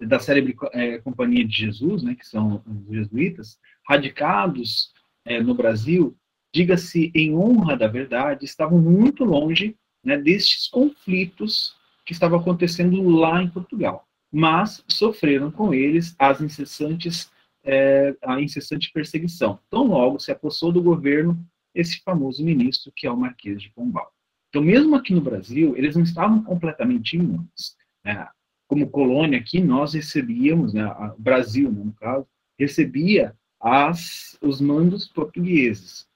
da 0.00 0.18
célebre 0.18 0.56
é, 0.72 0.98
Companhia 0.98 1.44
de 1.44 1.56
Jesus, 1.56 2.02
né, 2.02 2.14
que 2.14 2.26
são 2.26 2.62
os 2.66 2.94
jesuítas, 2.94 3.58
radicados 3.88 4.92
é, 5.24 5.40
no 5.42 5.54
Brasil, 5.54 6.16
diga-se 6.52 7.10
em 7.14 7.34
honra 7.34 7.76
da 7.76 7.88
verdade, 7.88 8.44
estavam 8.44 8.80
muito 8.80 9.24
longe 9.24 9.76
né, 10.04 10.16
destes 10.16 10.68
conflitos 10.68 11.76
que 12.04 12.12
estavam 12.12 12.38
acontecendo 12.38 13.02
lá 13.08 13.42
em 13.42 13.50
Portugal, 13.50 14.06
mas 14.32 14.84
sofreram 14.88 15.50
com 15.50 15.74
eles 15.74 16.14
as 16.18 16.40
incessantes 16.40 17.30
é, 17.64 18.16
a 18.22 18.40
incessante 18.40 18.90
perseguição. 18.92 19.58
Tão 19.68 19.88
logo 19.88 20.18
se 20.18 20.32
apossou 20.32 20.72
do 20.72 20.82
governo 20.82 21.38
esse 21.80 22.00
famoso 22.02 22.44
ministro 22.44 22.92
que 22.94 23.06
é 23.06 23.10
o 23.10 23.16
Marquês 23.16 23.62
de 23.62 23.70
Pombal. 23.70 24.12
Então, 24.48 24.62
mesmo 24.62 24.94
aqui 24.96 25.14
no 25.14 25.20
Brasil, 25.20 25.76
eles 25.76 25.94
não 25.94 26.02
estavam 26.02 26.42
completamente 26.42 27.16
imunes. 27.16 27.76
Né? 28.04 28.26
Como 28.66 28.90
colônia 28.90 29.38
aqui, 29.38 29.60
nós 29.60 29.94
recebíamos, 29.94 30.72
né, 30.72 30.86
o 30.86 31.20
Brasil, 31.20 31.70
no 31.70 31.92
caso, 31.92 32.26
recebia 32.58 33.34
as, 33.60 34.38
os 34.40 34.60
mandos 34.60 35.06
portugueses 35.08 36.08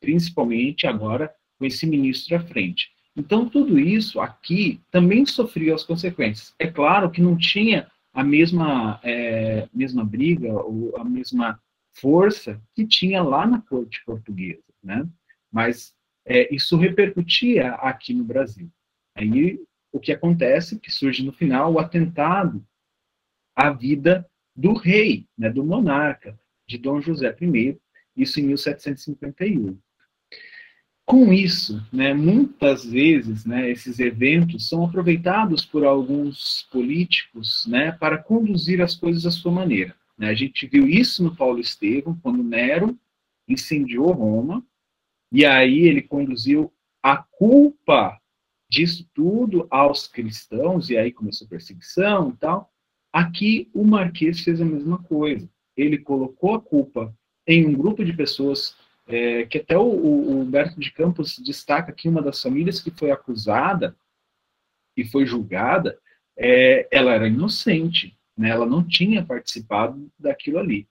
principalmente 0.00 0.86
agora 0.86 1.32
com 1.58 1.64
esse 1.64 1.86
ministro 1.86 2.36
à 2.36 2.40
frente. 2.40 2.90
Então, 3.16 3.48
tudo 3.48 3.78
isso 3.78 4.20
aqui 4.20 4.80
também 4.90 5.26
sofria 5.26 5.74
as 5.74 5.84
consequências. 5.84 6.54
É 6.58 6.66
claro 6.66 7.10
que 7.10 7.20
não 7.20 7.36
tinha 7.36 7.90
a 8.12 8.24
mesma, 8.24 9.00
é, 9.02 9.68
mesma 9.72 10.04
briga 10.04 10.52
ou 10.52 10.96
a 10.96 11.04
mesma 11.04 11.60
força 11.92 12.60
que 12.74 12.86
tinha 12.86 13.22
lá 13.22 13.46
na 13.46 13.60
corte 13.60 14.02
portuguesa, 14.04 14.62
né? 14.82 15.06
Mas 15.50 15.94
é, 16.24 16.54
isso 16.54 16.76
repercutia 16.76 17.72
aqui 17.74 18.14
no 18.14 18.24
Brasil. 18.24 18.70
Aí 19.14 19.60
o 19.92 19.98
que 19.98 20.12
acontece, 20.12 20.78
que 20.78 20.90
surge 20.90 21.24
no 21.24 21.32
final, 21.32 21.72
o 21.72 21.78
atentado 21.78 22.64
à 23.54 23.70
vida 23.70 24.28
do 24.54 24.72
rei, 24.72 25.26
né, 25.36 25.50
do 25.50 25.64
monarca, 25.64 26.38
de 26.66 26.78
Dom 26.78 27.00
José 27.00 27.34
I, 27.40 27.78
isso 28.16 28.40
em 28.40 28.44
1751. 28.44 29.78
Com 31.04 31.32
isso, 31.32 31.84
né, 31.92 32.14
muitas 32.14 32.84
vezes, 32.84 33.44
né, 33.44 33.68
esses 33.68 33.98
eventos 33.98 34.68
são 34.68 34.84
aproveitados 34.84 35.64
por 35.64 35.84
alguns 35.84 36.68
políticos 36.70 37.66
né, 37.66 37.90
para 37.92 38.18
conduzir 38.18 38.80
as 38.80 38.94
coisas 38.94 39.26
à 39.26 39.30
sua 39.30 39.50
maneira. 39.50 39.96
Né? 40.16 40.28
A 40.28 40.34
gente 40.34 40.66
viu 40.68 40.86
isso 40.86 41.24
no 41.24 41.34
Paulo 41.34 41.58
Estevam, 41.58 42.16
quando 42.22 42.44
Nero 42.44 42.96
incendiou 43.48 44.12
Roma, 44.12 44.64
e 45.32 45.44
aí 45.44 45.80
ele 45.80 46.02
conduziu 46.02 46.72
a 47.02 47.16
culpa 47.16 48.20
disso 48.68 49.08
tudo 49.14 49.66
aos 49.70 50.06
cristãos, 50.06 50.90
e 50.90 50.96
aí 50.96 51.12
começou 51.12 51.46
a 51.46 51.50
perseguição 51.50 52.30
e 52.30 52.36
tal. 52.36 52.72
Aqui 53.12 53.68
o 53.74 53.84
Marquês 53.84 54.40
fez 54.40 54.60
a 54.60 54.64
mesma 54.64 55.02
coisa. 55.02 55.48
Ele 55.76 55.98
colocou 55.98 56.54
a 56.54 56.60
culpa 56.60 57.14
em 57.46 57.66
um 57.66 57.72
grupo 57.72 58.04
de 58.04 58.12
pessoas 58.12 58.76
é, 59.06 59.44
que 59.46 59.58
até 59.58 59.76
o, 59.76 59.82
o, 59.82 60.40
Humberto 60.40 60.78
de 60.78 60.92
Campos 60.92 61.36
destaca 61.38 61.92
que 61.92 62.08
uma 62.08 62.22
das 62.22 62.40
famílias 62.40 62.80
que 62.80 62.92
foi 62.92 63.10
acusada 63.10 63.96
e 64.96 65.04
foi 65.04 65.26
julgada, 65.26 65.98
é, 66.36 66.86
ela 66.92 67.12
era 67.12 67.26
inocente, 67.26 68.16
né? 68.36 68.50
ela 68.50 68.66
não 68.66 68.86
tinha 68.86 69.24
participado 69.24 70.10
daquilo 70.18 70.58
ali. 70.58 70.86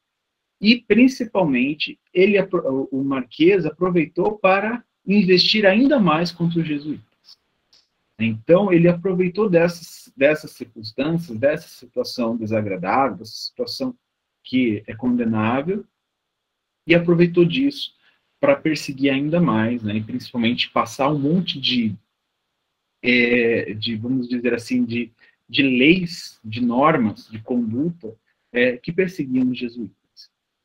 E, 0.61 0.81
principalmente, 0.81 1.99
ele, 2.13 2.37
o 2.91 3.03
Marquês 3.03 3.65
aproveitou 3.65 4.37
para 4.37 4.83
investir 5.05 5.65
ainda 5.65 5.99
mais 5.99 6.31
contra 6.31 6.59
os 6.59 6.67
jesuítas. 6.67 7.07
Então, 8.19 8.71
ele 8.71 8.89
aproveitou 8.89 9.49
dessas, 9.49 10.11
dessas 10.15 10.51
circunstâncias, 10.51 11.37
dessa 11.37 11.69
situação 11.69 12.35
desagradável, 12.35 13.17
dessa 13.17 13.35
situação 13.35 13.95
que 14.43 14.83
é 14.85 14.93
condenável, 14.93 15.85
e 16.85 16.93
aproveitou 16.93 17.45
disso 17.45 17.93
para 18.39 18.55
perseguir 18.55 19.11
ainda 19.11 19.39
mais, 19.39 19.83
né, 19.83 19.97
e 19.97 20.03
principalmente 20.03 20.69
passar 20.71 21.09
um 21.09 21.19
monte 21.19 21.59
de, 21.59 21.95
é, 23.01 23.73
de 23.73 23.95
vamos 23.95 24.27
dizer 24.27 24.53
assim, 24.53 24.83
de, 24.83 25.11
de 25.47 25.61
leis, 25.61 26.39
de 26.43 26.61
normas, 26.61 27.27
de 27.29 27.39
conduta 27.39 28.15
é, 28.51 28.77
que 28.77 28.91
perseguiam 28.91 29.49
os 29.49 29.57
jesuítas. 29.57 29.98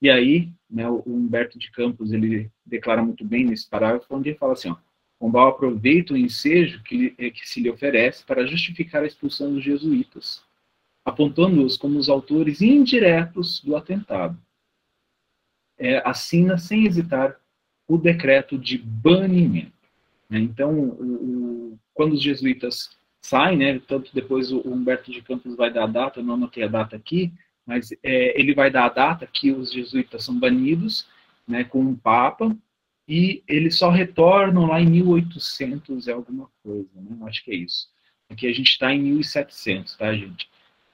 E 0.01 0.11
aí, 0.11 0.53
né, 0.69 0.89
o 0.89 1.03
Humberto 1.07 1.59
de 1.59 1.71
Campos 1.71 2.13
ele 2.13 2.51
declara 2.65 3.03
muito 3.03 3.25
bem 3.25 3.45
nesse 3.45 3.69
parágrafo, 3.69 4.07
onde 4.11 4.31
ele 4.31 4.39
fala 4.39 4.53
assim, 4.53 4.71
ó, 4.71 4.77
Pombal 5.19 5.49
aproveita 5.49 6.13
o 6.13 6.17
ensejo 6.17 6.83
que, 6.83 7.11
que 7.11 7.49
se 7.49 7.61
lhe 7.61 7.71
oferece 7.71 8.25
para 8.25 8.47
justificar 8.47 9.03
a 9.03 9.07
expulsão 9.07 9.55
dos 9.55 9.65
jesuítas, 9.65 10.43
apontando-os 11.05 11.77
como 11.77 11.99
os 11.99 12.09
autores 12.09 12.61
indiretos 12.61 13.61
do 13.61 13.77
atentado 13.77 14.39
é, 15.79 16.03
assina 16.09 16.59
sem 16.59 16.87
hesitar 16.87 17.37
o 17.87 17.99
decreto 17.99 18.59
de 18.59 18.79
banimento. 18.79 19.73
Né? 20.29 20.39
Então, 20.39 20.73
o, 20.73 21.73
o, 21.73 21.79
quando 21.93 22.15
os 22.15 22.23
jesuítas 22.23 22.97
saem, 23.21 23.59
né, 23.59 23.81
tanto 23.87 24.15
depois 24.15 24.53
o, 24.53 24.61
Humberto 24.61 25.11
de 25.11 25.23
Campos 25.23 25.57
vai 25.57 25.73
dar 25.73 25.85
a 25.85 25.89
data, 25.89 26.23
não 26.23 26.35
anotei 26.35 26.65
a 26.65 26.69
data 26.69 26.97
aqui, 26.97 27.33
mas 27.67 27.91
é, 28.03 28.39
ele 28.39 28.55
vai 28.55 28.71
dar 28.71 28.87
a 28.87 28.89
data 28.91 29.27
que 29.27 29.51
os 29.51 29.73
jesuítas 29.73 30.25
são 30.25 30.39
banidos, 30.39 31.07
né, 31.47 31.65
com 31.65 31.81
um 31.81 31.97
papa, 31.97 32.57
e 33.07 33.43
eles 33.47 33.77
só 33.77 33.91
retornam 33.91 34.67
lá 34.67 34.81
em 34.81 34.87
1800 34.87 36.07
e 36.07 36.11
alguma 36.11 36.49
coisa, 36.63 36.89
né? 36.95 37.19
acho 37.27 37.45
que 37.45 37.51
é 37.51 37.55
isso. 37.55 37.89
Aqui 38.31 38.47
a 38.47 38.53
gente 38.53 38.71
está 38.71 38.93
em 38.95 39.03
1700, 39.03 39.97
tá, 39.97 40.15
gente? 40.15 40.49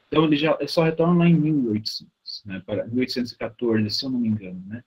Então 0.08 0.24
eles 0.24 0.40
já 0.40 0.58
só 0.66 0.82
retornam 0.82 1.18
lá 1.18 1.28
em 1.28 1.34
1800 1.34 2.10
né, 2.44 2.60
para 2.66 2.86
1814, 2.86 3.90
se 3.90 4.04
eu 4.04 4.10
não 4.10 4.18
me 4.18 4.28
engano, 4.28 4.60
né? 4.66 4.82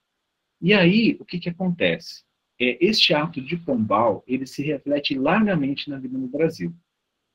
E 0.62 0.74
aí, 0.74 1.18
o 1.20 1.25
que 1.25 1.40
que 1.40 1.50
acontece? 1.50 2.24
É, 2.60 2.78
este 2.86 3.13
ato 3.13 3.42
de 3.42 3.58
Pombal, 3.58 4.24
ele 4.25 4.46
se 4.46 4.63
reflete 4.63 5.13
largamente 5.18 5.90
na 5.90 5.98
vida 5.98 6.18
no 6.18 6.28
Brasil. 6.28 6.74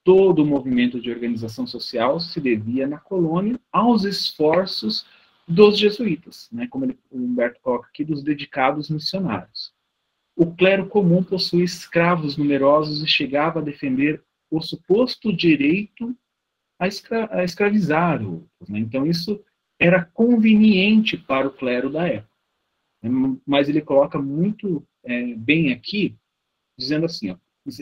Todo 0.08 0.42
o 0.42 0.46
movimento 0.46 0.98
de 0.98 1.10
organização 1.10 1.66
social 1.66 2.18
se 2.18 2.40
devia 2.40 2.86
na 2.86 2.96
colônia 2.96 3.60
aos 3.70 4.04
esforços 4.04 5.04
dos 5.46 5.78
jesuítas, 5.78 6.48
né, 6.50 6.66
como 6.66 6.86
ele, 6.86 6.98
o 7.10 7.18
Humberto 7.18 7.60
coloca 7.60 7.88
aqui, 7.88 8.06
dos 8.06 8.22
dedicados 8.22 8.88
missionários. 8.88 9.70
o 10.34 10.54
clero 10.54 10.88
comum 10.88 11.22
possuía 11.22 11.62
escravos 11.62 12.38
numerosos 12.38 13.02
e 13.02 13.06
chegava 13.06 13.60
a 13.60 13.62
defender 13.62 14.22
o 14.50 14.62
suposto 14.62 15.30
direito 15.30 16.16
a, 16.78 16.88
escra 16.88 17.28
a 17.30 17.44
escravizar 17.44 18.26
outros. 18.26 18.66
Né? 18.66 18.78
Então, 18.78 19.04
isso 19.04 19.44
era 19.78 20.02
conveniente 20.02 21.18
para 21.18 21.46
o 21.46 21.52
clero 21.52 21.90
da 21.90 22.08
época. 22.08 22.32
Mas 23.46 23.68
ele 23.68 23.82
coloca 23.82 24.18
muito 24.18 24.82
é, 25.04 25.34
bem 25.34 25.70
aqui, 25.70 26.16
dizendo 26.78 27.04
assim: 27.04 27.30
ó, 27.30 27.36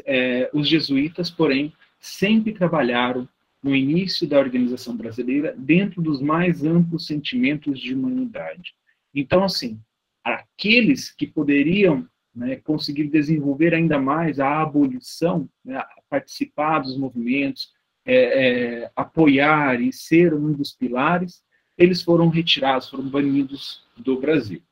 é, 0.04 0.50
os 0.52 0.68
jesuítas, 0.68 1.30
porém, 1.30 1.73
sempre 2.06 2.52
trabalharam 2.52 3.28
no 3.62 3.75
início 3.75 4.28
da 4.28 4.38
organização 4.38 4.96
brasileira 4.96 5.54
dentro 5.56 6.00
dos 6.00 6.20
mais 6.20 6.64
amplos 6.64 7.06
sentimentos 7.06 7.80
de 7.80 7.94
humanidade. 7.94 8.75
Então, 9.14 9.42
assim, 9.42 9.80
aqueles 10.22 11.10
que 11.10 11.26
poderiam 11.26 12.08
né, 12.34 12.56
conseguir 12.56 13.08
desenvolver 13.08 13.75
ainda 13.75 13.98
mais 13.98 14.38
a 14.38 14.62
abolição, 14.62 15.48
né, 15.64 15.82
participar 16.08 16.80
dos 16.80 16.96
movimentos, 16.96 17.72
é, 18.04 18.84
é, 18.84 18.92
apoiar 18.94 19.80
e 19.80 19.92
ser 19.92 20.32
um 20.32 20.52
dos 20.52 20.72
pilares, 20.72 21.42
eles 21.76 22.02
foram 22.02 22.28
retirados, 22.28 22.88
foram 22.88 23.08
banidos 23.08 23.84
do 23.96 24.20
Brasil. 24.20 24.62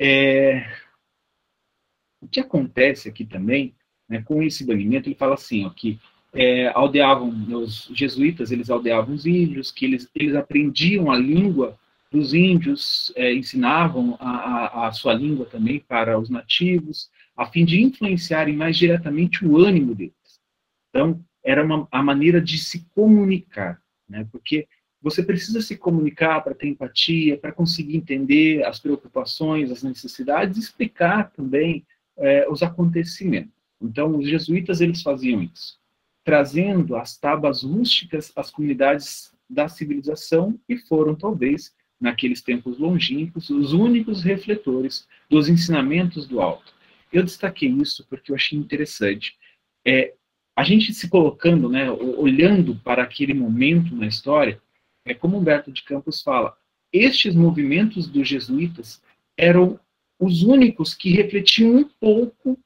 É, 0.00 0.70
o 2.20 2.28
que 2.28 2.38
acontece 2.38 3.08
aqui 3.08 3.24
também, 3.24 3.74
né, 4.10 4.20
com 4.22 4.42
esse 4.42 4.66
banimento, 4.66 5.08
ele 5.08 5.14
fala 5.14 5.34
assim, 5.34 5.64
ó, 5.64 5.70
que 5.70 6.00
é, 6.34 6.68
aldeavam, 6.74 7.28
os 7.62 7.88
jesuítas, 7.94 8.50
eles 8.50 8.68
aldeavam 8.68 9.14
os 9.14 9.24
índios, 9.24 9.70
que 9.70 9.84
eles, 9.84 10.08
eles 10.14 10.34
aprendiam 10.34 11.10
a 11.10 11.16
língua 11.16 11.78
dos 12.10 12.34
índios, 12.34 13.12
é, 13.14 13.32
ensinavam 13.32 14.16
a, 14.18 14.30
a, 14.30 14.88
a, 14.88 14.92
sua 14.92 15.14
língua 15.14 15.46
também 15.46 15.78
para 15.78 16.18
os 16.18 16.28
nativos, 16.28 17.08
a 17.36 17.46
fim 17.46 17.64
de 17.64 17.80
influenciarem 17.80 18.56
mais 18.56 18.76
diretamente 18.76 19.46
o 19.46 19.56
ânimo 19.56 19.94
deles. 19.94 20.12
Então, 20.88 21.24
era 21.44 21.64
uma, 21.64 21.86
a 21.90 22.02
maneira 22.02 22.40
de 22.40 22.58
se 22.58 22.84
comunicar, 22.92 23.80
né? 24.08 24.26
porque 24.32 24.66
você 25.00 25.22
precisa 25.22 25.62
se 25.62 25.76
comunicar 25.76 26.42
para 26.42 26.54
ter 26.54 26.66
empatia, 26.66 27.38
para 27.38 27.52
conseguir 27.52 27.96
entender 27.96 28.64
as 28.66 28.80
preocupações, 28.80 29.70
as 29.70 29.82
necessidades, 29.82 30.58
explicar 30.58 31.30
também 31.30 31.86
é, 32.18 32.46
os 32.50 32.62
acontecimentos. 32.62 33.59
Então, 33.80 34.16
os 34.16 34.28
jesuítas 34.28 34.80
eles 34.80 35.02
faziam 35.02 35.42
isso, 35.42 35.78
trazendo 36.24 36.96
as 36.96 37.16
tábuas 37.16 37.62
rústicas 37.62 38.32
às 38.36 38.50
comunidades 38.50 39.32
da 39.48 39.68
civilização 39.68 40.58
e 40.68 40.76
foram 40.76 41.14
talvez 41.14 41.74
naqueles 42.00 42.40
tempos 42.40 42.78
longínquos 42.78 43.50
os 43.50 43.72
únicos 43.72 44.22
refletores 44.22 45.06
dos 45.28 45.48
ensinamentos 45.48 46.26
do 46.26 46.40
alto. 46.40 46.72
Eu 47.12 47.22
destaquei 47.22 47.68
isso 47.68 48.06
porque 48.08 48.30
eu 48.30 48.36
achei 48.36 48.58
interessante. 48.58 49.36
É, 49.84 50.14
a 50.56 50.62
gente 50.62 50.94
se 50.94 51.08
colocando, 51.08 51.68
né, 51.68 51.90
olhando 51.90 52.76
para 52.76 53.02
aquele 53.02 53.34
momento 53.34 53.94
na 53.94 54.06
história, 54.06 54.60
é 55.04 55.14
como 55.14 55.38
Humberto 55.38 55.72
de 55.72 55.82
Campos 55.82 56.22
fala, 56.22 56.56
estes 56.92 57.34
movimentos 57.34 58.06
dos 58.06 58.28
jesuítas 58.28 59.02
eram 59.36 59.78
os 60.18 60.42
únicos 60.42 60.94
que 60.94 61.10
refletiam 61.10 61.76
um 61.76 61.84
pouco 61.98 62.58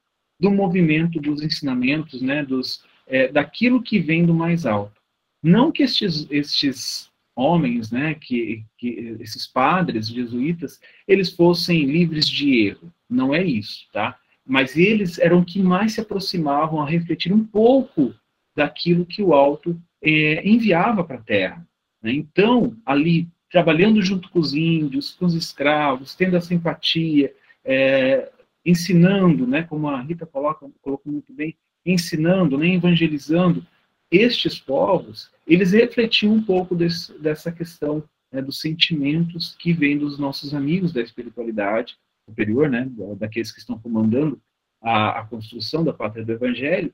do 0.44 0.50
movimento 0.50 1.18
dos 1.18 1.42
ensinamentos, 1.42 2.20
né, 2.20 2.44
dos, 2.44 2.84
é, 3.06 3.28
daquilo 3.28 3.82
que 3.82 3.98
vem 3.98 4.26
do 4.26 4.34
mais 4.34 4.66
alto. 4.66 5.00
Não 5.42 5.72
que 5.72 5.82
estes, 5.82 6.26
estes 6.30 7.10
homens, 7.34 7.90
né, 7.90 8.14
que, 8.14 8.62
que 8.76 9.16
esses 9.20 9.46
padres 9.46 10.06
jesuítas, 10.08 10.78
eles 11.08 11.30
fossem 11.30 11.86
livres 11.86 12.28
de 12.28 12.66
erro. 12.66 12.92
Não 13.08 13.34
é 13.34 13.42
isso, 13.42 13.86
tá? 13.90 14.18
Mas 14.46 14.76
eles 14.76 15.18
eram 15.18 15.42
que 15.42 15.62
mais 15.62 15.94
se 15.94 16.00
aproximavam 16.02 16.82
a 16.82 16.88
refletir 16.88 17.32
um 17.32 17.42
pouco 17.42 18.14
daquilo 18.54 19.06
que 19.06 19.22
o 19.22 19.32
alto 19.32 19.80
é, 20.02 20.46
enviava 20.46 21.02
para 21.02 21.16
a 21.16 21.22
Terra. 21.22 21.66
Né? 22.02 22.12
Então, 22.12 22.76
ali 22.84 23.26
trabalhando 23.50 24.02
junto 24.02 24.28
com 24.28 24.38
os 24.38 24.52
índios, 24.52 25.12
com 25.14 25.24
os 25.24 25.34
escravos, 25.34 26.14
tendo 26.14 26.36
a 26.36 26.40
simpatia, 26.42 27.32
é, 27.64 28.30
ensinando, 28.64 29.46
né, 29.46 29.62
como 29.62 29.88
a 29.88 30.00
Rita 30.00 30.24
coloca, 30.24 30.68
colocou 30.80 31.12
muito 31.12 31.32
bem, 31.32 31.56
ensinando, 31.84 32.56
né, 32.56 32.68
evangelizando 32.68 33.66
estes 34.10 34.58
povos, 34.58 35.30
eles 35.46 35.72
refletiam 35.72 36.32
um 36.32 36.42
pouco 36.42 36.74
desse, 36.74 37.16
dessa 37.18 37.52
questão 37.52 38.02
né, 38.32 38.40
dos 38.40 38.60
sentimentos 38.60 39.54
que 39.56 39.72
vêm 39.72 39.98
dos 39.98 40.18
nossos 40.18 40.54
amigos 40.54 40.92
da 40.92 41.02
espiritualidade 41.02 41.96
superior, 42.28 42.70
né, 42.70 42.90
daqueles 43.18 43.52
que 43.52 43.58
estão 43.58 43.78
comandando 43.78 44.40
a, 44.80 45.20
a 45.20 45.26
construção 45.26 45.84
da 45.84 45.92
pátria 45.92 46.24
do 46.24 46.32
Evangelho, 46.32 46.92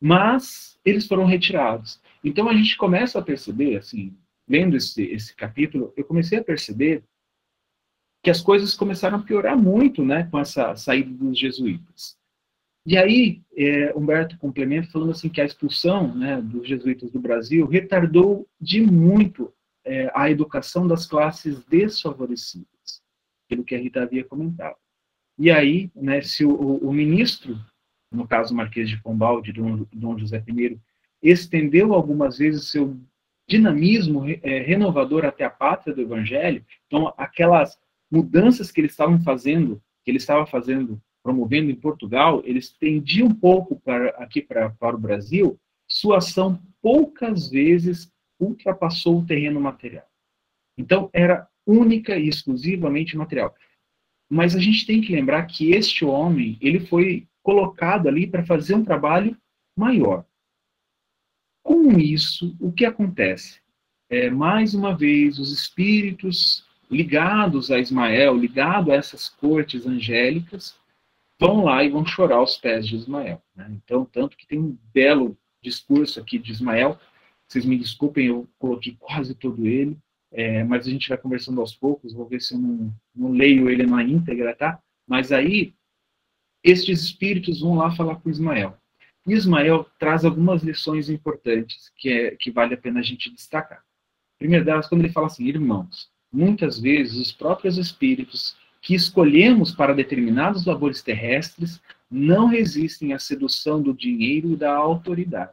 mas 0.00 0.78
eles 0.84 1.06
foram 1.06 1.24
retirados. 1.24 2.00
Então 2.24 2.48
a 2.48 2.54
gente 2.54 2.76
começa 2.76 3.18
a 3.18 3.22
perceber, 3.22 3.76
assim, 3.76 4.16
lendo 4.48 4.76
esse, 4.76 5.02
esse 5.04 5.34
capítulo, 5.34 5.92
eu 5.96 6.04
comecei 6.04 6.38
a 6.38 6.44
perceber 6.44 7.04
que 8.22 8.30
as 8.30 8.40
coisas 8.40 8.74
começaram 8.74 9.18
a 9.18 9.22
piorar 9.22 9.56
muito, 9.56 10.04
né, 10.04 10.28
com 10.30 10.38
essa 10.38 10.74
saída 10.76 11.10
dos 11.10 11.38
jesuítas. 11.38 12.18
E 12.84 12.96
aí, 12.96 13.42
é, 13.56 13.92
Humberto 13.94 14.38
complementa 14.38 14.90
falando 14.90 15.10
assim 15.12 15.28
que 15.28 15.40
a 15.40 15.44
expulsão 15.44 16.14
né, 16.14 16.40
dos 16.40 16.66
jesuítas 16.66 17.10
do 17.10 17.20
Brasil 17.20 17.66
retardou 17.66 18.48
de 18.60 18.80
muito 18.80 19.52
é, 19.84 20.10
a 20.14 20.30
educação 20.30 20.86
das 20.86 21.06
classes 21.06 21.62
desfavorecidas, 21.64 23.02
pelo 23.48 23.64
que 23.64 23.74
a 23.74 23.78
Rita 23.78 24.02
havia 24.02 24.24
comentado. 24.24 24.76
E 25.38 25.50
aí, 25.50 25.90
né, 25.94 26.20
se 26.20 26.44
o, 26.44 26.52
o 26.52 26.92
ministro, 26.92 27.58
no 28.10 28.26
caso 28.26 28.54
Marquês 28.54 28.88
de 28.88 29.00
Pombal, 29.02 29.40
de 29.40 29.52
Dom, 29.52 29.86
Dom 29.92 30.18
José 30.18 30.42
I, 30.46 30.78
estendeu 31.22 31.92
algumas 31.92 32.38
vezes 32.38 32.70
seu 32.70 32.96
dinamismo 33.46 34.24
é, 34.28 34.60
renovador 34.60 35.24
até 35.24 35.44
a 35.44 35.50
pátria 35.50 35.94
do 35.94 36.00
Evangelho, 36.00 36.64
então 36.86 37.12
aquelas 37.16 37.78
mudanças 38.10 38.70
que 38.70 38.80
eles 38.80 38.92
estavam 38.92 39.20
fazendo, 39.20 39.80
que 40.04 40.10
ele 40.10 40.18
estava 40.18 40.46
fazendo, 40.46 41.00
promovendo 41.22 41.70
em 41.70 41.74
Portugal, 41.74 42.42
eles 42.44 42.72
tendiam 42.72 43.28
um 43.28 43.34
pouco 43.34 43.80
para 43.80 44.10
aqui 44.10 44.42
para, 44.42 44.70
para 44.70 44.96
o 44.96 45.00
Brasil, 45.00 45.58
sua 45.86 46.18
ação 46.18 46.60
poucas 46.82 47.48
vezes 47.48 48.10
ultrapassou 48.38 49.18
o 49.18 49.26
terreno 49.26 49.60
material. 49.60 50.06
Então 50.76 51.10
era 51.12 51.48
única 51.66 52.16
e 52.16 52.28
exclusivamente 52.28 53.16
material. 53.16 53.54
Mas 54.28 54.56
a 54.56 54.60
gente 54.60 54.86
tem 54.86 55.00
que 55.00 55.12
lembrar 55.12 55.44
que 55.46 55.72
este 55.72 56.04
homem, 56.04 56.56
ele 56.60 56.80
foi 56.80 57.28
colocado 57.42 58.08
ali 58.08 58.26
para 58.26 58.44
fazer 58.44 58.74
um 58.74 58.84
trabalho 58.84 59.36
maior. 59.76 60.24
Com 61.62 61.98
isso, 61.98 62.56
o 62.60 62.72
que 62.72 62.84
acontece? 62.84 63.60
É, 64.08 64.30
mais 64.30 64.74
uma 64.74 64.96
vez, 64.96 65.38
os 65.38 65.52
espíritos 65.52 66.64
ligados 66.90 67.70
a 67.70 67.78
Ismael, 67.78 68.36
ligado 68.36 68.90
a 68.90 68.96
essas 68.96 69.28
cortes 69.28 69.86
angélicas, 69.86 70.76
vão 71.38 71.64
lá 71.64 71.84
e 71.84 71.88
vão 71.88 72.04
chorar 72.04 72.36
aos 72.36 72.56
pés 72.56 72.86
de 72.86 72.96
Ismael. 72.96 73.40
Né? 73.54 73.70
Então, 73.82 74.04
tanto 74.04 74.36
que 74.36 74.46
tem 74.46 74.58
um 74.58 74.76
belo 74.92 75.36
discurso 75.62 76.18
aqui 76.20 76.38
de 76.38 76.50
Ismael, 76.50 76.98
vocês 77.46 77.64
me 77.64 77.78
desculpem, 77.78 78.26
eu 78.26 78.48
coloquei 78.58 78.96
quase 78.98 79.34
todo 79.34 79.66
ele, 79.66 79.96
é, 80.32 80.62
mas 80.64 80.86
a 80.86 80.90
gente 80.90 81.08
vai 81.08 81.18
conversando 81.18 81.60
aos 81.60 81.74
poucos, 81.74 82.12
vou 82.12 82.26
ver 82.26 82.40
se 82.40 82.54
eu 82.54 82.58
não, 82.58 82.94
não 83.14 83.32
leio 83.32 83.68
ele 83.68 83.84
na 83.84 84.02
íntegra, 84.02 84.54
tá? 84.54 84.80
Mas 85.06 85.32
aí, 85.32 85.74
estes 86.62 87.02
espíritos 87.02 87.60
vão 87.60 87.74
lá 87.74 87.90
falar 87.90 88.16
com 88.16 88.30
Ismael. 88.30 88.76
Ismael 89.26 89.86
traz 89.98 90.24
algumas 90.24 90.62
lições 90.62 91.10
importantes 91.10 91.90
que, 91.96 92.08
é, 92.08 92.36
que 92.36 92.50
vale 92.50 92.74
a 92.74 92.78
pena 92.78 93.00
a 93.00 93.02
gente 93.02 93.30
destacar. 93.30 93.84
Primeiro 94.38 94.64
delas, 94.64 94.88
quando 94.88 95.02
ele 95.02 95.12
fala 95.12 95.26
assim, 95.26 95.46
irmãos, 95.46 96.10
muitas 96.32 96.78
vezes 96.78 97.16
os 97.16 97.32
próprios 97.32 97.76
espíritos 97.78 98.56
que 98.80 98.94
escolhemos 98.94 99.72
para 99.72 99.92
determinados 99.92 100.64
labores 100.64 101.02
terrestres 101.02 101.80
não 102.10 102.46
resistem 102.46 103.12
à 103.12 103.18
sedução 103.18 103.82
do 103.82 103.92
dinheiro 103.92 104.52
e 104.52 104.56
da 104.56 104.74
autoridade. 104.74 105.52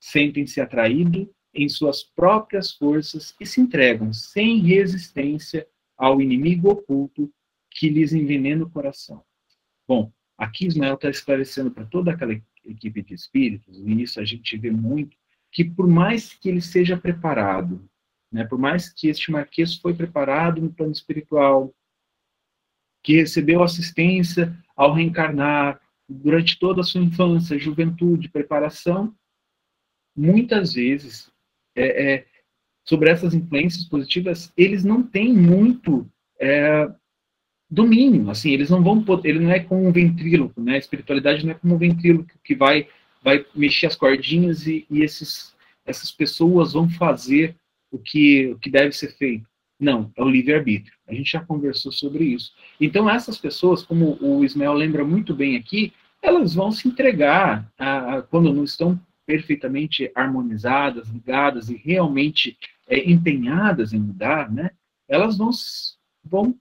Sentem-se 0.00 0.60
atraídos 0.60 1.26
em 1.52 1.68
suas 1.68 2.02
próprias 2.02 2.72
forças 2.72 3.34
e 3.40 3.46
se 3.46 3.60
entregam 3.60 4.12
sem 4.12 4.60
resistência 4.60 5.66
ao 5.96 6.20
inimigo 6.20 6.70
oculto 6.70 7.32
que 7.70 7.88
lhes 7.88 8.12
envenena 8.12 8.64
o 8.64 8.70
coração. 8.70 9.22
Bom, 9.86 10.12
aqui 10.36 10.66
Ismael 10.66 10.94
está 10.94 11.10
esclarecendo 11.10 11.70
para 11.70 11.84
toda 11.84 12.12
aquela 12.12 12.40
equipe 12.64 13.02
de 13.02 13.14
espíritos, 13.14 13.78
e 13.78 14.02
isso 14.02 14.20
a 14.20 14.24
gente 14.24 14.56
vê 14.56 14.70
muito, 14.70 15.16
que 15.50 15.64
por 15.64 15.88
mais 15.88 16.32
que 16.32 16.48
ele 16.48 16.60
seja 16.60 16.96
preparado, 16.96 17.88
né? 18.30 18.44
Por 18.44 18.58
mais 18.58 18.88
que 18.88 19.08
este 19.08 19.30
Marquês 19.30 19.74
foi 19.76 19.94
preparado 19.94 20.60
no 20.60 20.72
plano 20.72 20.92
espiritual, 20.92 21.74
que 23.02 23.16
recebeu 23.16 23.62
assistência 23.62 24.56
ao 24.76 24.92
reencarnar 24.92 25.80
durante 26.08 26.58
toda 26.58 26.80
a 26.80 26.84
sua 26.84 27.02
infância, 27.02 27.58
juventude, 27.58 28.28
preparação, 28.28 29.14
muitas 30.16 30.74
vezes, 30.74 31.30
é, 31.76 32.12
é, 32.14 32.26
sobre 32.84 33.10
essas 33.10 33.34
influências 33.34 33.84
positivas, 33.84 34.52
eles 34.56 34.82
não 34.82 35.02
têm 35.02 35.32
muito 35.32 36.10
é, 36.40 36.90
domínio, 37.70 38.30
assim, 38.30 38.50
eles 38.50 38.70
não 38.70 38.82
vão 38.82 39.04
ele 39.24 39.40
não 39.40 39.50
é 39.50 39.60
como 39.60 39.86
um 39.86 39.92
ventríloco, 39.92 40.60
né? 40.60 40.74
A 40.74 40.78
espiritualidade 40.78 41.44
não 41.44 41.52
é 41.52 41.54
como 41.54 41.74
um 41.74 41.78
ventríloco 41.78 42.30
que 42.42 42.54
vai 42.54 42.88
vai 43.22 43.44
mexer 43.54 43.86
as 43.86 43.96
cordinhas 43.96 44.66
e, 44.66 44.86
e 44.90 45.02
esses 45.02 45.54
essas 45.84 46.10
pessoas 46.10 46.72
vão 46.72 46.88
fazer 46.88 47.56
o 47.90 47.98
que 47.98 48.48
o 48.48 48.58
que 48.58 48.70
deve 48.70 48.92
ser 48.92 49.16
feito. 49.16 49.48
Não, 49.80 50.10
é 50.16 50.22
o 50.22 50.28
livre-arbítrio. 50.28 50.92
A 51.06 51.14
gente 51.14 51.30
já 51.30 51.44
conversou 51.44 51.92
sobre 51.92 52.24
isso. 52.24 52.52
Então, 52.80 53.08
essas 53.08 53.38
pessoas, 53.38 53.84
como 53.84 54.18
o 54.20 54.44
Ismael 54.44 54.72
lembra 54.72 55.04
muito 55.04 55.34
bem 55.34 55.56
aqui, 55.56 55.92
elas 56.20 56.54
vão 56.54 56.72
se 56.72 56.88
entregar 56.88 57.70
a, 57.78 58.16
a, 58.16 58.22
quando 58.22 58.52
não 58.52 58.64
estão 58.64 59.00
perfeitamente 59.24 60.10
harmonizadas, 60.14 61.08
ligadas 61.08 61.68
e 61.68 61.76
realmente 61.76 62.58
é, 62.88 63.08
empenhadas 63.08 63.92
em 63.92 64.00
mudar, 64.00 64.50
né? 64.50 64.70
Elas 65.06 65.36
vão, 65.38 65.50
vão 66.24 66.58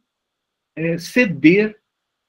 é, 0.75 0.97
ceder 0.97 1.79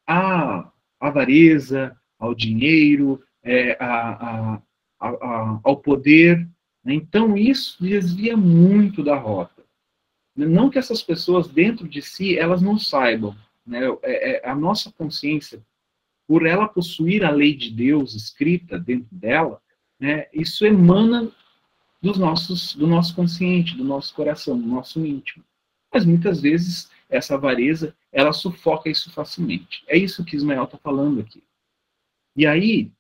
à 0.06 0.72
avareza, 0.98 1.94
ao 2.18 2.34
dinheiro, 2.34 3.22
é, 3.42 3.76
a, 3.80 4.62
ao 4.98 5.76
poder. 5.76 6.48
Né? 6.88 6.94
Então, 6.94 7.37
isso 7.37 7.77
desvia 7.79 8.35
muito 8.35 9.05
da 9.05 9.14
rota. 9.14 9.62
Não 10.35 10.70
que 10.70 10.79
essas 10.79 11.03
pessoas 11.03 11.46
dentro 11.46 11.87
de 11.87 12.01
si 12.01 12.38
elas 12.38 12.62
não 12.62 12.79
saibam, 12.79 13.37
né? 13.66 13.81
É, 14.03 14.46
é, 14.46 14.48
a 14.48 14.55
nossa 14.55 14.90
consciência, 14.92 15.62
por 16.27 16.46
ela 16.46 16.66
possuir 16.66 17.24
a 17.24 17.31
lei 17.31 17.55
de 17.55 17.70
Deus 17.70 18.14
escrita 18.14 18.79
dentro 18.79 19.09
dela, 19.14 19.61
né? 20.01 20.29
Isso 20.33 20.64
emana 20.64 21.31
dos 22.01 22.16
nossos, 22.16 22.74
do 22.74 22.87
nosso 22.87 23.14
consciente, 23.14 23.77
do 23.77 23.85
nosso 23.85 24.14
coração, 24.14 24.59
do 24.59 24.66
nosso 24.66 25.05
íntimo. 25.05 25.44
Mas 25.92 26.07
muitas 26.07 26.40
vezes 26.40 26.90
essa 27.11 27.35
avareza 27.35 27.94
ela 28.11 28.33
sufoca 28.33 28.88
isso 28.88 29.11
facilmente. 29.12 29.85
É 29.87 29.98
isso 29.98 30.24
que 30.24 30.37
Ismael 30.37 30.64
está 30.64 30.79
falando 30.79 31.20
aqui. 31.20 31.42
E 32.35 32.46
aí 32.46 32.90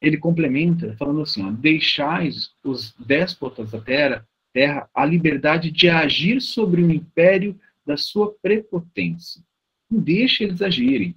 ele 0.00 0.16
complementa 0.16 0.94
falando 0.96 1.22
assim: 1.22 1.44
ó, 1.44 1.50
deixais 1.50 2.52
os 2.64 2.94
déspotas 2.98 3.70
da 3.70 3.80
terra 3.80 4.26
terra 4.52 4.88
a 4.94 5.04
liberdade 5.04 5.70
de 5.70 5.88
agir 5.88 6.40
sobre 6.40 6.82
o 6.82 6.90
império 6.90 7.58
da 7.86 7.96
sua 7.96 8.34
prepotência. 8.42 9.42
Não 9.90 10.00
deixe 10.00 10.44
eles 10.44 10.60
agirem. 10.60 11.14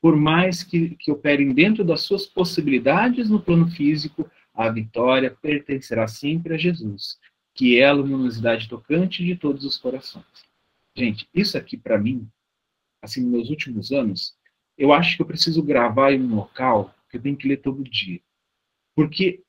Por 0.00 0.16
mais 0.16 0.62
que, 0.62 0.96
que 0.96 1.12
operem 1.12 1.52
dentro 1.52 1.84
das 1.84 2.02
suas 2.02 2.26
possibilidades 2.26 3.28
no 3.28 3.40
plano 3.40 3.70
físico, 3.70 4.30
a 4.54 4.68
vitória 4.68 5.30
pertencerá 5.30 6.08
sempre 6.08 6.54
a 6.54 6.58
Jesus, 6.58 7.18
que 7.54 7.78
é 7.78 7.86
a 7.86 7.92
luminosidade 7.92 8.68
tocante 8.68 9.24
de 9.24 9.36
todos 9.36 9.64
os 9.64 9.76
corações. 9.76 10.24
Gente, 10.96 11.28
isso 11.34 11.56
aqui 11.56 11.76
para 11.76 11.98
mim, 11.98 12.26
assim, 13.02 13.24
nos 13.24 13.50
últimos 13.50 13.92
anos, 13.92 14.34
eu 14.76 14.92
acho 14.92 15.16
que 15.16 15.22
eu 15.22 15.26
preciso 15.26 15.62
gravar 15.62 16.12
em 16.12 16.22
um 16.22 16.34
local 16.34 16.94
que 17.10 17.16
eu 17.16 17.22
tenho 17.22 17.36
que 17.36 17.48
ler 17.48 17.58
todo 17.58 17.82
dia. 17.82 18.20
Porque 18.94 19.42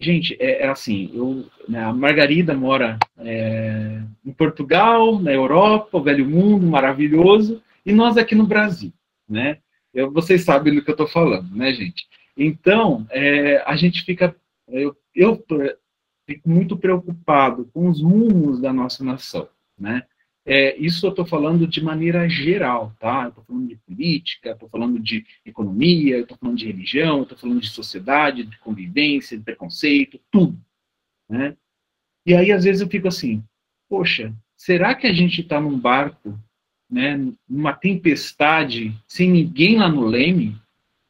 Gente, 0.00 0.36
é, 0.38 0.62
é 0.62 0.68
assim, 0.68 1.10
eu, 1.12 1.44
né, 1.68 1.82
a 1.82 1.92
Margarida 1.92 2.54
mora 2.54 2.98
é, 3.18 4.00
em 4.24 4.32
Portugal, 4.32 5.18
na 5.18 5.32
Europa, 5.32 5.98
o 5.98 6.02
velho 6.02 6.24
mundo, 6.24 6.64
maravilhoso, 6.64 7.60
e 7.84 7.92
nós 7.92 8.16
aqui 8.16 8.34
no 8.34 8.46
Brasil, 8.46 8.92
né? 9.28 9.58
Eu, 9.92 10.12
vocês 10.12 10.44
sabem 10.44 10.72
do 10.72 10.84
que 10.84 10.90
eu 10.90 10.92
estou 10.92 11.08
falando, 11.08 11.52
né, 11.54 11.72
gente? 11.72 12.06
Então, 12.36 13.04
é, 13.10 13.60
a 13.66 13.74
gente 13.74 14.04
fica, 14.04 14.36
eu, 14.68 14.96
eu 15.12 15.44
fico 16.24 16.48
muito 16.48 16.76
preocupado 16.76 17.68
com 17.74 17.88
os 17.88 18.00
rumos 18.00 18.60
da 18.60 18.72
nossa 18.72 19.02
nação, 19.02 19.48
né? 19.76 20.06
É, 20.50 20.74
isso 20.78 21.04
eu 21.04 21.10
estou 21.10 21.26
falando 21.26 21.66
de 21.66 21.84
maneira 21.84 22.26
geral, 22.26 22.94
tá? 22.98 23.28
Estou 23.28 23.44
falando 23.44 23.68
de 23.68 23.76
política, 23.76 24.52
estou 24.52 24.66
falando 24.66 24.98
de 24.98 25.22
economia, 25.44 26.20
estou 26.20 26.38
falando 26.38 26.56
de 26.56 26.64
religião, 26.64 27.22
estou 27.22 27.36
falando 27.36 27.60
de 27.60 27.68
sociedade, 27.68 28.44
de 28.44 28.58
convivência, 28.60 29.36
de 29.36 29.44
preconceito, 29.44 30.18
tudo, 30.30 30.58
né? 31.28 31.54
E 32.24 32.34
aí 32.34 32.50
às 32.50 32.64
vezes 32.64 32.80
eu 32.80 32.88
fico 32.88 33.06
assim, 33.06 33.44
poxa, 33.90 34.34
será 34.56 34.94
que 34.94 35.06
a 35.06 35.12
gente 35.12 35.42
está 35.42 35.60
num 35.60 35.78
barco, 35.78 36.40
né, 36.90 37.30
numa 37.46 37.74
tempestade, 37.74 38.98
sem 39.06 39.30
ninguém 39.30 39.76
lá 39.76 39.90
no 39.90 40.06
leme, 40.06 40.56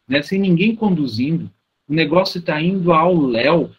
né, 0.08 0.20
sem 0.20 0.40
ninguém 0.40 0.74
conduzindo, 0.74 1.48
o 1.86 1.94
negócio 1.94 2.40
está 2.40 2.60
indo 2.60 2.92
ao 2.92 3.14
léu, 3.14 3.70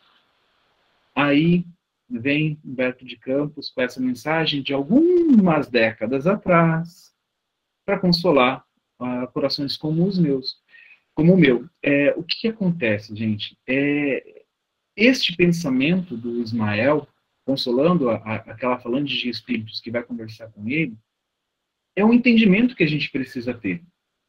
aí 1.14 1.66
vem 2.10 2.60
Humberto 2.66 3.06
de 3.06 3.18
Campos 3.18 3.70
com 3.70 3.82
essa 3.82 4.02
mensagem 4.02 4.64
de 4.64 4.74
algumas 4.74 5.68
décadas 5.68 6.26
atrás 6.26 7.14
para 7.86 8.00
consolar 8.00 8.64
uh, 9.00 9.32
corações 9.32 9.78
como 9.78 10.06
os 10.06 10.18
meus, 10.18 10.58
como 11.14 11.34
o 11.34 11.38
meu. 11.38 11.70
É, 11.84 12.14
o 12.18 12.24
que, 12.24 12.42
que 12.42 12.48
acontece, 12.48 13.16
gente? 13.16 13.58
É, 13.68 14.44
este 14.96 15.36
pensamento 15.36 16.18
do 16.18 16.42
Ismael, 16.42 17.08
consolando 17.46 18.10
a, 18.10 18.16
a, 18.16 18.36
aquela 18.36 18.80
falante 18.80 19.16
de 19.16 19.30
espíritos 19.30 19.80
que 19.80 19.92
vai 19.92 20.04
conversar 20.04 20.50
com 20.52 20.68
ele, 20.68 20.98
é 21.96 22.04
um 22.04 22.14
entendimento 22.14 22.76
que 22.76 22.84
a 22.84 22.88
gente 22.88 23.12
precisa 23.12 23.54
ter. 23.54 23.84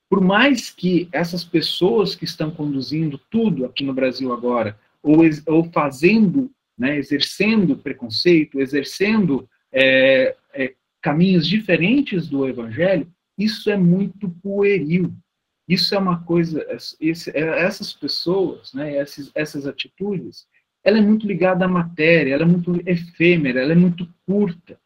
Por 0.08 0.20
mais 0.20 0.70
que 0.70 1.08
essas 1.12 1.44
pessoas 1.44 2.16
que 2.16 2.24
estão 2.24 2.50
conduzindo 2.50 3.16
tudo 3.30 3.64
aqui 3.64 3.84
no 3.84 3.94
Brasil 3.94 4.32
agora, 4.32 4.78
ou, 5.02 5.18
ou 5.46 5.64
fazendo 5.70 6.50
né, 6.80 6.96
exercendo 6.96 7.76
preconceito, 7.76 8.58
exercendo 8.58 9.46
é, 9.70 10.34
é, 10.54 10.74
caminhos 11.02 11.46
diferentes 11.46 12.26
do 12.26 12.48
evangelho, 12.48 13.06
isso 13.36 13.70
é 13.70 13.76
muito 13.76 14.30
pueril. 14.42 15.12
Isso 15.68 15.94
é 15.94 15.98
uma 15.98 16.24
coisa, 16.24 16.66
esse, 16.98 17.30
é, 17.36 17.62
essas 17.62 17.92
pessoas, 17.92 18.72
né, 18.72 18.96
essas, 18.96 19.30
essas 19.34 19.66
atitudes, 19.66 20.46
ela 20.82 20.96
é 20.96 21.02
muito 21.02 21.26
ligada 21.26 21.66
à 21.66 21.68
matéria, 21.68 22.32
ela 22.32 22.44
é 22.44 22.46
muito 22.46 22.80
efêmera, 22.88 23.60
ela 23.60 23.72
é 23.72 23.76
muito 23.76 24.08
curta. 24.26 24.80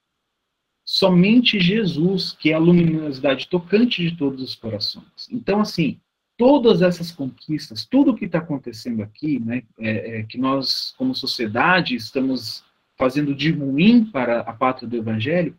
Somente 0.85 1.61
Jesus, 1.61 2.33
que 2.33 2.51
é 2.51 2.55
a 2.55 2.59
luminosidade 2.59 3.49
tocante 3.49 4.03
de 4.03 4.17
todos 4.17 4.43
os 4.43 4.57
corações. 4.57 5.29
Então, 5.31 5.61
assim, 5.61 6.01
todas 6.37 6.83
essas 6.83 7.11
conquistas, 7.11 7.87
tudo 7.87 8.11
o 8.11 8.17
que 8.17 8.25
está 8.25 8.39
acontecendo 8.39 9.03
aqui, 9.03 9.39
né, 9.39 9.63
é, 9.79 10.19
é, 10.19 10.23
que 10.25 10.39
nós, 10.39 10.95
como 10.99 11.15
sociedade, 11.15 11.95
estamos 11.95 12.65
fazendo 12.97 13.35
de 13.35 13.51
ruim 13.51 14.05
para 14.05 14.41
a 14.41 14.53
pátria 14.53 14.89
do 14.89 14.97
Evangelho, 14.97 15.57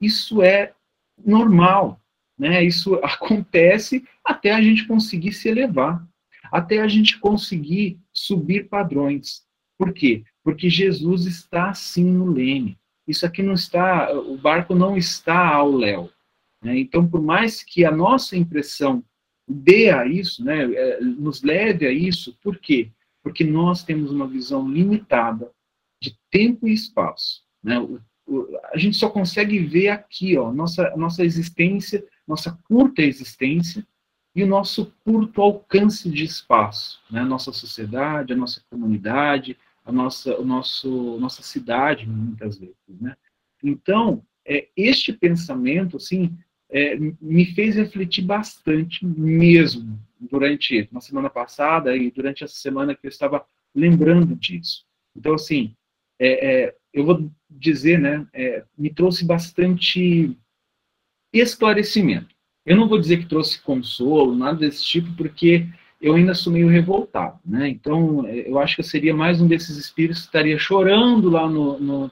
isso 0.00 0.42
é 0.42 0.72
normal, 1.24 2.00
né? 2.38 2.62
Isso 2.64 2.94
acontece 3.02 4.04
até 4.24 4.52
a 4.52 4.60
gente 4.60 4.86
conseguir 4.86 5.32
se 5.32 5.48
elevar, 5.48 6.06
até 6.50 6.80
a 6.80 6.88
gente 6.88 7.18
conseguir 7.18 7.98
subir 8.12 8.68
padrões. 8.68 9.42
Por 9.76 9.92
quê? 9.92 10.24
Porque 10.42 10.70
Jesus 10.70 11.26
está 11.26 11.70
assim 11.70 12.04
no 12.04 12.26
leme. 12.26 12.78
Isso 13.06 13.24
aqui 13.24 13.42
não 13.42 13.54
está, 13.54 14.12
o 14.12 14.36
barco 14.36 14.74
não 14.74 14.96
está 14.96 15.54
ao 15.54 15.70
léu. 15.70 16.10
Né? 16.62 16.78
Então, 16.78 17.06
por 17.06 17.22
mais 17.22 17.62
que 17.62 17.84
a 17.84 17.90
nossa 17.90 18.36
impressão 18.36 19.02
dê 19.48 19.90
a 19.90 20.06
isso, 20.06 20.44
né, 20.44 20.70
é, 20.72 21.00
nos 21.00 21.42
leve 21.42 21.86
a 21.86 21.92
isso, 21.92 22.36
por 22.42 22.58
quê? 22.58 22.90
Porque 23.22 23.44
nós 23.44 23.82
temos 23.82 24.10
uma 24.10 24.26
visão 24.26 24.70
limitada 24.70 25.50
de 26.00 26.16
tempo 26.30 26.68
e 26.68 26.72
espaço. 26.72 27.42
Né? 27.62 27.78
O, 27.78 28.00
o, 28.26 28.58
a 28.72 28.76
gente 28.76 28.96
só 28.96 29.08
consegue 29.08 29.58
ver 29.58 29.88
aqui, 29.88 30.36
ó, 30.36 30.52
nossa, 30.52 30.94
nossa 30.96 31.24
existência, 31.24 32.04
nossa 32.26 32.58
curta 32.68 33.02
existência 33.02 33.86
e 34.34 34.44
o 34.44 34.46
nosso 34.46 34.92
curto 35.04 35.42
alcance 35.42 36.08
de 36.08 36.24
espaço, 36.24 37.00
né? 37.10 37.24
Nossa 37.24 37.52
sociedade, 37.52 38.32
a 38.32 38.36
nossa 38.36 38.62
comunidade, 38.70 39.58
a 39.84 39.90
nossa, 39.90 40.38
o 40.38 40.44
nosso, 40.44 41.18
nossa 41.18 41.42
cidade, 41.42 42.06
muitas 42.06 42.58
vezes, 42.58 42.76
né? 43.00 43.16
Então, 43.64 44.22
é, 44.46 44.68
este 44.76 45.12
pensamento, 45.12 45.96
assim, 45.96 46.36
é, 46.70 46.96
me 47.20 47.46
fez 47.54 47.76
refletir 47.76 48.22
bastante 48.22 49.04
mesmo 49.04 49.98
durante 50.20 50.88
uma 50.90 51.00
semana 51.00 51.30
passada 51.30 51.96
e 51.96 52.10
durante 52.10 52.44
essa 52.44 52.54
semana 52.54 52.94
que 52.94 53.06
eu 53.06 53.08
estava 53.08 53.44
lembrando 53.74 54.34
disso. 54.34 54.84
Então, 55.16 55.34
assim, 55.34 55.74
é, 56.18 56.66
é, 56.66 56.74
eu 56.92 57.04
vou 57.04 57.30
dizer, 57.48 57.98
né, 57.98 58.26
é, 58.32 58.64
me 58.76 58.90
trouxe 58.90 59.24
bastante 59.24 60.36
esclarecimento. 61.32 62.34
Eu 62.66 62.76
não 62.76 62.88
vou 62.88 62.98
dizer 62.98 63.18
que 63.18 63.26
trouxe 63.26 63.62
consolo, 63.62 64.36
nada 64.36 64.58
desse 64.58 64.84
tipo, 64.84 65.14
porque 65.16 65.66
eu 66.00 66.14
ainda 66.14 66.34
sou 66.34 66.52
meio 66.52 66.68
revoltado, 66.68 67.38
né? 67.44 67.68
Então, 67.68 68.26
é, 68.26 68.48
eu 68.48 68.58
acho 68.58 68.76
que 68.76 68.80
eu 68.80 68.84
seria 68.84 69.14
mais 69.14 69.40
um 69.40 69.48
desses 69.48 69.76
espíritos 69.76 70.20
que 70.20 70.26
estaria 70.28 70.58
chorando 70.58 71.30
lá 71.30 71.48
no, 71.48 71.78
no, 71.78 72.10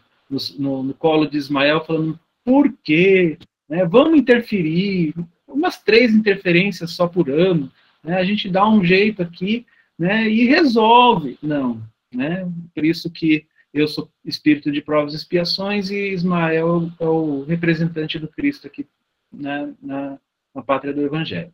no, 0.58 0.82
no 0.82 0.94
colo 0.94 1.26
de 1.26 1.36
Ismael, 1.36 1.84
falando, 1.84 2.18
por 2.44 2.72
quê? 2.82 3.38
Né? 3.68 3.84
Vamos 3.84 4.18
interferir, 4.18 5.14
umas 5.46 5.82
três 5.82 6.14
interferências 6.14 6.92
só 6.92 7.08
por 7.08 7.30
ano, 7.30 7.70
né? 8.02 8.16
a 8.16 8.24
gente 8.24 8.48
dá 8.48 8.68
um 8.68 8.84
jeito 8.84 9.22
aqui 9.22 9.66
né? 9.98 10.28
e 10.28 10.44
resolve. 10.44 11.38
Não, 11.42 11.82
né? 12.12 12.50
por 12.74 12.84
isso 12.84 13.10
que 13.10 13.46
eu 13.72 13.86
sou 13.86 14.10
espírito 14.24 14.72
de 14.72 14.80
provas 14.80 15.12
e 15.12 15.16
expiações 15.16 15.90
e 15.90 16.12
Ismael 16.12 16.90
é 16.98 17.06
o 17.06 17.44
representante 17.44 18.18
do 18.18 18.28
Cristo 18.28 18.66
aqui 18.66 18.86
né? 19.32 19.74
na, 19.82 20.18
na 20.54 20.62
pátria 20.62 20.94
do 20.94 21.02
Evangelho. 21.02 21.52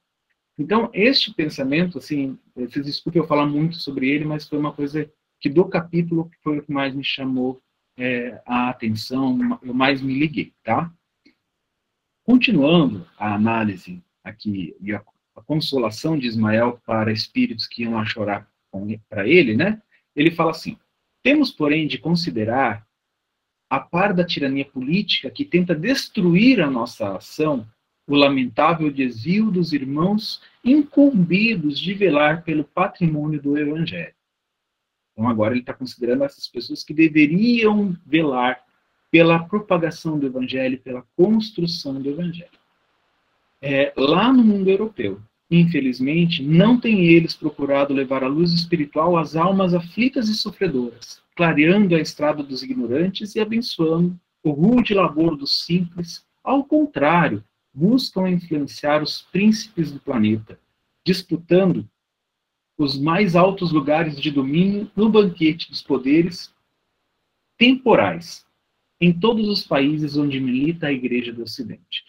Então, 0.59 0.91
este 0.93 1.35
pensamento, 1.35 1.99
assim, 1.99 2.39
vocês 2.55 2.85
desculpe 2.85 3.19
eu 3.19 3.27
falar 3.27 3.47
muito 3.47 3.77
sobre 3.77 4.11
ele, 4.11 4.25
mas 4.25 4.47
foi 4.47 4.59
uma 4.59 4.73
coisa 4.73 5.11
que 5.41 5.49
do 5.49 5.65
capítulo 5.65 6.31
foi 6.43 6.59
o 6.59 6.63
que 6.63 6.71
mais 6.71 6.95
me 6.95 7.03
chamou 7.03 7.61
é, 7.97 8.41
a 8.47 8.69
atenção, 8.69 9.59
eu 9.63 9.75
mais 9.75 10.01
me 10.01 10.19
liguei, 10.19 10.53
tá? 10.63 10.93
Continuando 12.33 13.07
a 13.19 13.35
análise 13.35 14.03
aqui 14.25 14.75
e 14.81 14.95
a, 14.95 15.05
a 15.37 15.43
consolação 15.43 16.19
de 16.19 16.27
Ismael 16.27 16.81
para 16.87 17.13
espíritos 17.13 17.67
que 17.67 17.83
iam 17.83 17.99
a 17.99 18.07
chorar 18.07 18.49
para 19.07 19.29
ele, 19.29 19.55
né? 19.55 19.83
Ele 20.17 20.31
fala 20.31 20.51
assim: 20.51 20.79
temos, 21.23 21.53
porém, 21.53 21.87
de 21.87 21.99
considerar 21.99 22.87
a 23.69 23.79
par 23.79 24.15
da 24.15 24.25
tirania 24.25 24.65
política 24.65 25.31
que 25.31 25.45
tenta 25.45 25.75
destruir 25.75 26.63
a 26.63 26.71
nossa 26.71 27.17
ação, 27.17 27.69
o 28.09 28.17
lamentável 28.17 28.91
desvio 28.91 29.51
dos 29.51 29.75
irmãos 29.75 30.41
incumbidos 30.65 31.79
de 31.79 31.93
velar 31.93 32.45
pelo 32.45 32.65
patrimônio 32.65 33.43
do 33.43 33.59
Evangelho. 33.59 34.15
Então, 35.13 35.29
agora 35.29 35.53
ele 35.53 35.61
está 35.61 35.75
considerando 35.75 36.25
essas 36.25 36.49
pessoas 36.49 36.83
que 36.83 36.95
deveriam 36.95 37.95
velar 38.07 38.65
pela 39.13 39.41
propagação 39.41 40.19
do 40.19 40.27
Evangelho, 40.27 40.81
pela 40.81 41.05
construção 41.15 42.01
do 42.01 42.09
Evangelho. 42.09 42.49
É, 43.61 43.93
lá 43.95 44.33
no 44.33 44.43
mundo 44.43 44.71
europeu, 44.71 45.21
infelizmente, 45.51 46.43
não 46.43 46.81
têm 46.81 47.05
eles 47.05 47.35
procurado 47.35 47.93
levar 47.93 48.25
a 48.25 48.27
luz 48.27 48.55
espiritual 48.55 49.19
às 49.19 49.37
almas 49.37 49.75
aflitas 49.75 50.31
e 50.31 50.35
sofredoras, 50.35 51.21
clareando 51.37 51.95
a 51.95 52.01
estrada 52.01 52.43
dos 52.43 52.63
ignorantes 52.63 53.37
e 53.37 53.41
abençoando 53.41 54.19
o 54.43 54.51
rude 54.51 54.95
labor 54.95 55.37
dos 55.37 55.63
simples. 55.63 56.25
Ao 56.43 56.65
contrário, 56.65 57.45
buscam 57.73 58.31
influenciar 58.31 59.03
os 59.03 59.21
príncipes 59.31 59.93
do 59.93 60.01
planeta, 60.01 60.59
disputando 61.05 61.87
os 62.79 62.99
mais 62.99 63.37
altos 63.37 63.73
lugares 63.73 64.19
de 64.19 64.31
domínio 64.31 64.91
no 64.97 65.11
banquete 65.11 65.69
dos 65.69 65.83
poderes 65.83 66.51
temporais 67.59 68.47
em 69.03 69.13
todos 69.13 69.49
os 69.49 69.67
países 69.67 70.17
onde 70.17 70.39
milita 70.39 70.87
a 70.87 70.93
Igreja 70.93 71.33
do 71.33 71.43
Ocidente. 71.43 72.05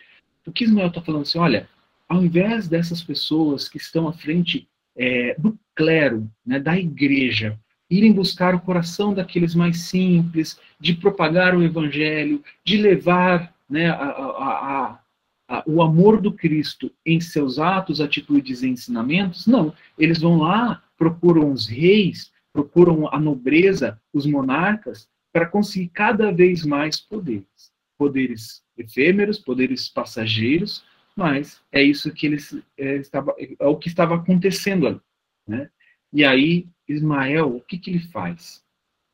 O 0.46 0.52
que 0.52 0.64
Ismael 0.64 0.90
está 0.90 1.02
falando 1.02 1.24
assim, 1.24 1.40
olha, 1.40 1.68
ao 2.08 2.24
invés 2.24 2.68
dessas 2.68 3.02
pessoas 3.02 3.68
que 3.68 3.78
estão 3.78 4.08
à 4.08 4.14
frente 4.14 4.68
é, 4.96 5.36
do 5.40 5.58
clero, 5.74 6.30
né, 6.46 6.60
da 6.60 6.78
igreja, 6.78 7.58
irem 7.90 8.14
buscar 8.14 8.54
o 8.54 8.60
coração 8.60 9.12
daqueles 9.12 9.56
mais 9.56 9.82
simples, 9.82 10.60
de 10.80 10.94
propagar 10.94 11.56
o 11.56 11.64
evangelho, 11.64 12.44
de 12.64 12.78
levar 12.78 13.56
né, 13.68 13.90
a, 13.90 13.96
a, 13.96 15.00
a, 15.48 15.64
o 15.66 15.82
amor 15.82 16.22
do 16.22 16.32
Cristo 16.32 16.92
em 17.04 17.20
seus 17.20 17.58
atos, 17.58 18.00
atitudes 18.00 18.62
e 18.62 18.70
ensinamentos, 18.70 19.48
não. 19.48 19.74
Eles 19.98 20.22
vão 20.22 20.38
lá, 20.38 20.84
procuram 20.96 21.52
os 21.52 21.68
reis, 21.68 22.32
procuram 22.52 23.10
a 23.12 23.20
nobreza, 23.20 24.00
os 24.14 24.28
monarcas, 24.28 25.08
para 25.34 25.48
conseguir 25.48 25.90
cada 25.90 26.32
vez 26.32 26.64
mais 26.64 27.02
poderes. 27.02 27.74
Poderes 27.98 28.64
efêmeros, 28.78 29.40
poderes 29.40 29.90
passageiros, 29.90 30.86
mas 31.16 31.62
é 31.72 31.82
isso 31.82 32.14
que 32.14 32.28
eles 32.28 32.56
é, 32.78 32.96
estava, 32.98 33.36
é 33.60 33.68
o 33.68 33.78
que 33.78 33.88
estava 33.88 34.16
acontecendo 34.16 34.88
ali, 34.88 35.02
né? 35.48 35.70
E 36.12 36.24
aí 36.24 36.68
Ismael, 36.88 37.56
o 37.56 37.62
que 37.62 37.78
que 37.78 37.90
ele 37.90 38.00
faz? 38.00 38.64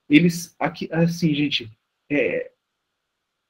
Eles 0.09 0.55
aqui 0.59 0.89
assim, 0.91 1.33
gente, 1.33 1.71
é, 2.09 2.51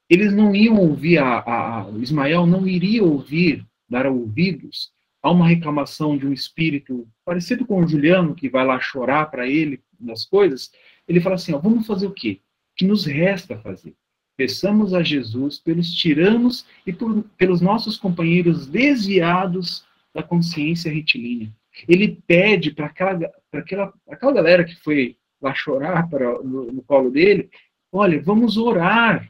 eles 0.10 0.34
não 0.34 0.56
iam 0.56 0.78
ouvir 0.78 1.20
a, 1.20 1.40
a, 1.40 1.86
a 1.86 1.90
Ismael 2.00 2.46
não 2.46 2.68
iria 2.68 3.04
ouvir 3.04 3.66
dar 3.88 4.06
ouvidos 4.08 4.92
a 5.22 5.32
uma 5.32 5.48
reclamação 5.48 6.18
de 6.18 6.28
um 6.28 6.34
espírito 6.34 7.08
parecido 7.26 7.66
com 7.66 7.84
o 7.84 7.88
Juliano 7.88 8.36
que 8.36 8.50
vai 8.50 8.66
lá 8.66 8.80
chorar 8.80 9.30
para 9.30 9.48
ele 9.48 9.82
das 10.00 10.26
coisas. 10.26 10.72
Ele 11.08 11.20
fala 11.20 11.36
assim: 11.36 11.54
ó, 11.54 11.60
vamos 11.60 11.86
fazer 11.86 12.08
o 12.08 12.14
quê? 12.14 12.42
Que 12.80 12.86
nos 12.86 13.06
resta 13.06 13.60
fazer? 13.60 13.94
Peçamos 14.38 14.94
a 14.94 15.04
Jesus 15.04 15.60
pelos 15.60 15.94
tiranos 15.94 16.66
e 16.88 16.94
por, 16.94 17.24
pelos 17.38 17.60
nossos 17.60 17.98
companheiros 17.98 18.68
desviados 18.68 19.86
da 20.16 20.24
consciência 20.24 20.90
retilínea. 20.90 21.54
Ele 21.90 22.24
pede 22.26 22.72
para 22.72 22.86
aquela, 22.86 23.30
aquela, 23.52 23.94
aquela 24.08 24.32
galera 24.32 24.64
que 24.64 24.76
foi 24.78 25.18
lá 25.42 25.54
chorar 25.54 26.10
para, 26.10 26.42
no, 26.42 26.72
no 26.72 26.82
colo 26.84 27.12
dele: 27.12 27.50
olha, 27.92 28.22
vamos 28.22 28.56
orar, 28.56 29.30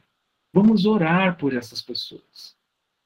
vamos 0.54 0.86
orar 0.86 1.36
por 1.36 1.52
essas 1.52 1.82
pessoas. 1.82 2.54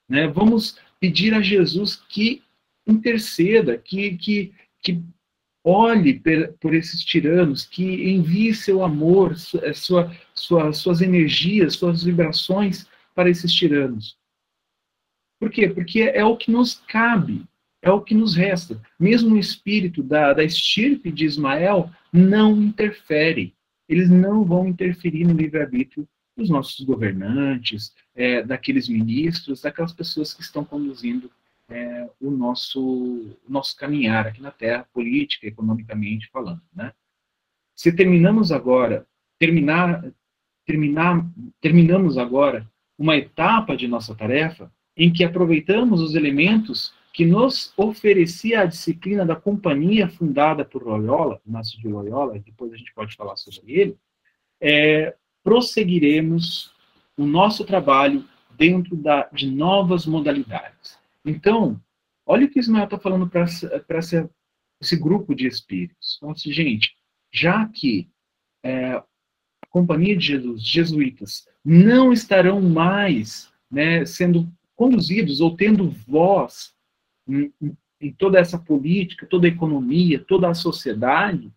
Né? 0.07 0.27
Vamos 0.27 0.77
pedir 0.99 1.33
a 1.33 1.41
Jesus 1.41 1.95
que 1.95 2.43
interceda, 2.85 3.79
que, 3.79 4.15
que, 4.15 4.53
que 4.79 5.03
olhe 5.63 6.21
por 6.61 6.75
esses 6.75 7.03
tiranos, 7.03 7.65
que 7.65 8.11
envie 8.11 8.53
seu 8.53 8.83
amor, 8.83 9.35
eh, 9.63 9.73
sua, 9.73 10.15
sua, 10.35 10.71
suas 10.73 11.01
energias, 11.01 11.75
suas 11.75 12.03
vibrações 12.03 12.87
para 13.13 13.29
esses 13.29 13.51
tiranos. 13.51 14.17
Por 15.39 15.49
quê? 15.49 15.69
Porque 15.69 16.01
é 16.01 16.23
o 16.23 16.37
que 16.37 16.51
nos 16.51 16.75
cabe, 16.87 17.45
é 17.81 17.91
o 17.91 18.01
que 18.01 18.13
nos 18.13 18.35
resta. 18.35 18.81
Mesmo 18.99 19.35
o 19.35 19.39
espírito 19.39 20.01
da, 20.01 20.33
da 20.33 20.43
estirpe 20.43 21.11
de 21.11 21.25
Ismael 21.25 21.89
não 22.11 22.61
interfere. 22.61 23.53
Eles 23.87 24.09
não 24.09 24.43
vão 24.43 24.67
interferir 24.67 25.25
no 25.25 25.33
livre-arbítrio 25.33 26.07
dos 26.35 26.49
nossos 26.49 26.83
governantes, 26.85 27.93
é, 28.13 28.41
daqueles 28.43 28.89
ministros, 28.89 29.61
daquelas 29.61 29.93
pessoas 29.93 30.33
que 30.33 30.41
estão 30.41 30.65
conduzindo 30.65 31.31
é, 31.69 32.09
o 32.19 32.29
nosso, 32.29 33.37
nosso 33.47 33.75
caminhar 33.77 34.27
aqui 34.27 34.41
na 34.41 34.51
Terra, 34.51 34.87
política, 34.93 35.47
economicamente 35.47 36.29
falando. 36.29 36.61
Né? 36.73 36.91
Se 37.75 37.91
terminamos 37.91 38.51
agora, 38.51 39.07
terminar, 39.39 40.03
terminar, 40.65 41.25
terminamos 41.61 42.17
agora 42.17 42.69
uma 42.97 43.15
etapa 43.15 43.75
de 43.75 43.87
nossa 43.87 44.15
tarefa 44.15 44.71
em 44.95 45.11
que 45.11 45.23
aproveitamos 45.23 46.01
os 46.01 46.15
elementos 46.15 46.93
que 47.13 47.25
nos 47.25 47.73
oferecia 47.77 48.61
a 48.61 48.65
disciplina 48.65 49.25
da 49.25 49.35
companhia 49.35 50.09
fundada 50.09 50.65
por 50.65 50.83
Loyola, 50.83 51.39
Inácio 51.45 51.79
de 51.79 51.87
Loyola, 51.87 52.37
depois 52.39 52.73
a 52.73 52.77
gente 52.77 52.93
pode 52.93 53.15
falar 53.15 53.37
sobre 53.37 53.73
ele, 53.73 53.97
é, 54.59 55.15
prosseguiremos 55.43 56.73
o 57.17 57.25
nosso 57.25 57.63
trabalho 57.63 58.25
dentro 58.57 58.95
da, 58.95 59.29
de 59.31 59.49
novas 59.49 60.05
modalidades. 60.05 60.97
Então, 61.23 61.79
olha 62.25 62.45
o 62.45 62.49
que 62.49 62.59
Ismael 62.59 62.85
está 62.85 62.99
falando 62.99 63.29
para 63.29 63.45
esse 64.81 64.95
grupo 64.97 65.33
de 65.33 65.47
espíritos. 65.47 66.17
Então, 66.17 66.31
assim, 66.31 66.51
gente, 66.51 66.95
já 67.31 67.67
que 67.67 68.09
é, 68.63 69.01
Companhia 69.75 70.15
de 70.15 70.27
Jesus, 70.27 70.65
jesuítas, 70.65 71.45
não 71.61 72.13
estarão 72.13 72.61
mais 72.61 73.51
né, 73.69 74.05
sendo 74.05 74.49
conduzidos 74.73 75.41
ou 75.41 75.53
tendo 75.53 75.89
voz 75.89 76.73
em, 77.27 77.51
em 77.99 78.13
toda 78.13 78.39
essa 78.39 78.57
política, 78.57 79.25
toda 79.25 79.47
a 79.47 79.49
economia, 79.49 80.17
toda 80.17 80.47
a 80.47 80.53
sociedade, 80.53 81.51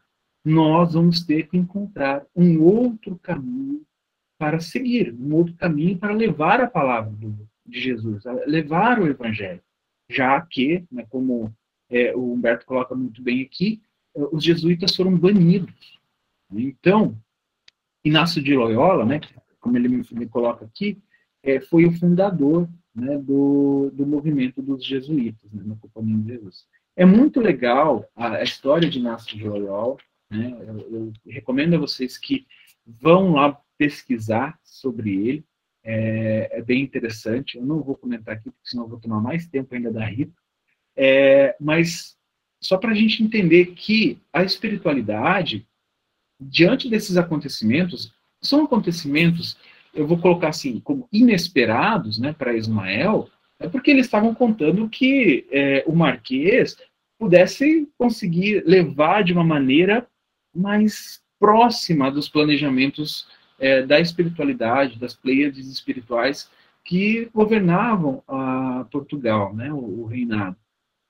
nós 0.44 0.94
vamos 0.94 1.24
ter 1.24 1.46
que 1.46 1.56
encontrar 1.56 2.26
um 2.34 2.60
outro 2.60 3.16
caminho 3.22 3.82
para 4.36 4.58
seguir, 4.58 5.14
um 5.14 5.32
outro 5.36 5.54
caminho 5.54 5.96
para 5.96 6.12
levar 6.12 6.60
a 6.60 6.66
palavra 6.66 7.14
de 7.64 7.80
Jesus, 7.80 8.24
levar 8.48 8.98
o 8.98 9.06
evangelho, 9.06 9.62
já 10.10 10.40
que, 10.40 10.84
né, 10.90 11.06
como 11.08 11.54
é, 11.88 12.16
o 12.16 12.32
Humberto 12.32 12.66
coloca 12.66 12.96
muito 12.96 13.22
bem 13.22 13.42
aqui, 13.42 13.80
é, 14.16 14.20
os 14.32 14.42
jesuítas 14.42 14.96
foram 14.96 15.16
banidos. 15.16 16.00
Então, 16.50 17.16
Inácio 18.04 18.42
de 18.42 18.54
Loyola, 18.54 19.04
né, 19.04 19.20
como 19.60 19.76
ele 19.76 19.88
me, 19.88 20.04
me 20.12 20.26
coloca 20.26 20.64
aqui, 20.64 20.98
é, 21.42 21.60
foi 21.60 21.84
o 21.84 21.92
fundador 21.92 22.68
né, 22.94 23.18
do, 23.18 23.90
do 23.92 24.06
movimento 24.06 24.60
dos 24.62 24.84
jesuítas, 24.84 25.50
né, 25.52 25.62
na 25.64 25.76
Companhia 25.76 26.16
de 26.18 26.28
Jesus. 26.28 26.66
É 26.96 27.04
muito 27.04 27.40
legal 27.40 28.08
a, 28.14 28.36
a 28.36 28.42
história 28.42 28.88
de 28.88 28.98
Inácio 28.98 29.36
de 29.36 29.48
Loyola, 29.48 29.96
né, 30.30 30.56
eu, 30.60 30.78
eu 30.90 31.12
recomendo 31.26 31.74
a 31.74 31.78
vocês 31.78 32.18
que 32.18 32.46
vão 32.86 33.32
lá 33.32 33.60
pesquisar 33.76 34.58
sobre 34.62 35.28
ele, 35.28 35.44
é, 35.84 36.58
é, 36.58 36.62
bem 36.62 36.82
interessante. 36.82 37.56
Eu 37.56 37.64
não 37.64 37.82
vou 37.82 37.96
comentar 37.96 38.34
aqui, 38.34 38.50
porque 38.50 38.68
senão 38.68 38.84
eu 38.84 38.90
vou 38.90 39.00
tomar 39.00 39.20
mais 39.20 39.46
tempo 39.46 39.74
ainda 39.74 39.90
da 39.90 40.04
Rita. 40.04 40.34
É, 40.96 41.56
mas 41.60 42.16
só 42.60 42.76
para 42.76 42.90
a 42.90 42.94
gente 42.94 43.22
entender 43.22 43.66
que 43.66 44.18
a 44.32 44.42
espiritualidade, 44.42 45.66
diante 46.40 46.88
desses 46.88 47.16
acontecimentos, 47.16 48.12
são 48.40 48.64
acontecimentos, 48.64 49.56
eu 49.94 50.06
vou 50.06 50.18
colocar 50.18 50.48
assim, 50.48 50.80
como 50.80 51.08
inesperados 51.12 52.18
né, 52.18 52.32
para 52.32 52.56
Ismael, 52.56 53.28
é 53.58 53.68
porque 53.68 53.90
eles 53.90 54.06
estavam 54.06 54.34
contando 54.34 54.88
que 54.88 55.46
é, 55.50 55.82
o 55.86 55.94
Marquês 55.94 56.76
pudesse 57.18 57.88
conseguir 57.98 58.62
levar 58.64 59.24
de 59.24 59.32
uma 59.32 59.42
maneira 59.42 60.06
mais 60.54 61.20
próxima 61.40 62.10
dos 62.10 62.28
planejamentos 62.28 63.26
é, 63.58 63.82
da 63.82 63.98
espiritualidade, 63.98 64.98
das 64.98 65.14
pleiades 65.14 65.66
espirituais 65.66 66.48
que 66.84 67.28
governavam 67.34 68.22
a 68.26 68.86
Portugal, 68.90 69.54
né, 69.54 69.72
o, 69.72 70.02
o 70.02 70.06
reinado. 70.06 70.56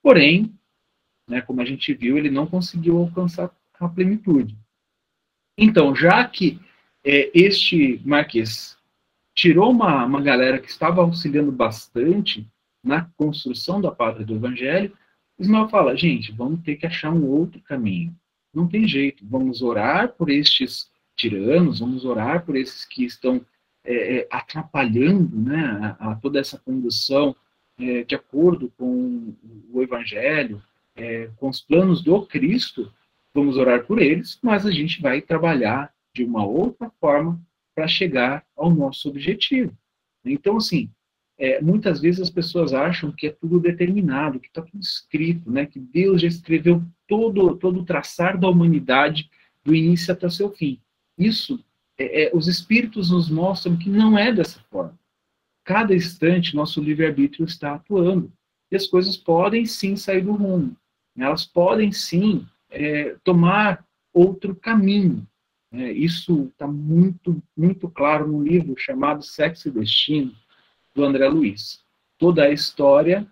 Porém, 0.03 0.53
né, 1.29 1.43
como 1.43 1.61
a 1.61 1.65
gente 1.65 1.93
viu, 1.93 2.17
ele 2.17 2.31
não 2.31 2.47
conseguiu 2.47 2.97
alcançar 2.99 3.51
a 3.79 3.89
plenitude. 3.89 4.57
Então, 5.61 5.93
já 5.93 6.25
que 6.25 6.61
é, 7.05 7.33
este 7.35 8.01
marquês 8.05 8.79
tirou 9.35 9.73
uma, 9.73 10.05
uma 10.05 10.23
galera 10.23 10.61
que 10.61 10.71
estava 10.71 11.03
auxiliando 11.03 11.51
bastante 11.51 12.47
na 12.83 13.07
construção 13.17 13.81
da 13.81 13.91
pátria 13.91 14.25
do 14.25 14.37
evangelho, 14.37 14.97
Ismael 15.37 15.69
fala, 15.69 15.97
gente, 15.97 16.31
vamos 16.31 16.63
ter 16.63 16.77
que 16.77 16.87
achar 16.87 17.13
um 17.13 17.27
outro 17.27 17.61
caminho. 17.61 18.15
Não 18.55 18.69
tem 18.69 18.87
jeito, 18.87 19.25
vamos 19.27 19.61
orar 19.61 20.13
por 20.13 20.31
estes 20.31 20.91
tiranos, 21.17 21.81
vamos 21.81 22.05
orar 22.05 22.45
por 22.45 22.57
esses 22.57 22.85
que 22.85 23.05
estão 23.05 23.45
é, 23.85 24.19
é, 24.19 24.29
atrapalhando 24.31 25.37
né, 25.37 25.97
a, 25.99 26.13
a, 26.13 26.15
toda 26.17 26.39
essa 26.39 26.59
condução 26.59 27.35
é, 27.79 28.05
de 28.05 28.15
acordo 28.15 28.73
com 28.79 29.35
o 29.73 29.83
Evangelho, 29.83 30.63
é, 30.95 31.31
com 31.37 31.49
os 31.49 31.61
planos 31.61 32.03
do 32.03 32.25
Cristo, 32.27 32.93
vamos 33.39 33.57
orar 33.57 33.87
por 33.87 34.01
eles, 34.01 34.39
mas 34.43 34.67
a 34.67 34.71
gente 34.71 35.01
vai 35.01 35.21
trabalhar 35.21 35.93
de 36.15 36.25
uma 36.25 36.45
outra 36.45 36.91
forma 37.01 37.41
para 37.75 37.87
chegar 37.87 38.45
ao 38.57 38.71
nosso 38.71 39.09
objetivo. 39.09 39.73
Então, 40.25 40.57
assim, 40.57 40.91
é, 41.39 41.61
muitas 41.63 42.01
vezes 42.01 42.21
as 42.21 42.31
pessoas 42.31 42.73
acham 42.75 43.13
que 43.13 43.29
é 43.29 43.31
tudo 43.31 43.61
determinado, 43.61 44.41
que 44.41 44.49
está 44.49 44.61
tudo 44.61 44.81
escrito, 44.81 45.51
né? 45.51 45.67
que 45.67 45.79
Deus 45.79 46.21
já 46.21 46.29
escreveu 46.29 46.83
todo, 47.07 47.57
todo 47.57 47.81
o 47.81 47.85
traçar 47.85 48.37
da 48.37 48.49
humanidade 48.49 49.31
do 49.65 49.75
início 49.75 50.13
até 50.13 50.27
o 50.27 50.31
seu 50.31 50.51
fim. 50.51 50.81
Isso 51.17 51.65
é, 51.97 52.25
é, 52.25 52.31
os 52.35 52.49
espíritos 52.49 53.11
nos 53.11 53.31
mostram 53.31 53.77
que 53.77 53.89
não 53.89 54.19
é 54.19 54.33
dessa 54.33 54.61
forma. 54.71 54.99
Cada 55.65 55.95
instante, 55.95 56.57
nosso 56.57 56.81
livre-arbítrio 56.81 57.45
está 57.45 57.75
atuando. 57.75 58.33
E 58.71 58.77
as 58.77 58.87
coisas 58.87 59.17
podem 59.17 59.65
sim 59.65 59.97
sair 59.97 60.23
do 60.23 60.33
rumo. 60.33 60.77
Elas 61.17 61.45
podem 61.45 61.91
sim 61.93 62.47
é, 62.71 63.17
tomar 63.25 63.85
outro 64.13 64.55
caminho. 64.55 65.27
É, 65.73 65.93
isso 65.93 66.49
está 66.53 66.67
muito, 66.67 67.43
muito 67.57 67.89
claro 67.89 68.27
no 68.27 68.43
livro 68.43 68.75
chamado 68.79 69.23
Sexo 69.23 69.69
e 69.69 69.73
Destino, 69.73 70.33
do 70.95 71.05
André 71.05 71.29
Luiz. 71.29 71.81
Toda 72.19 72.45
a 72.45 72.51
história 72.51 73.27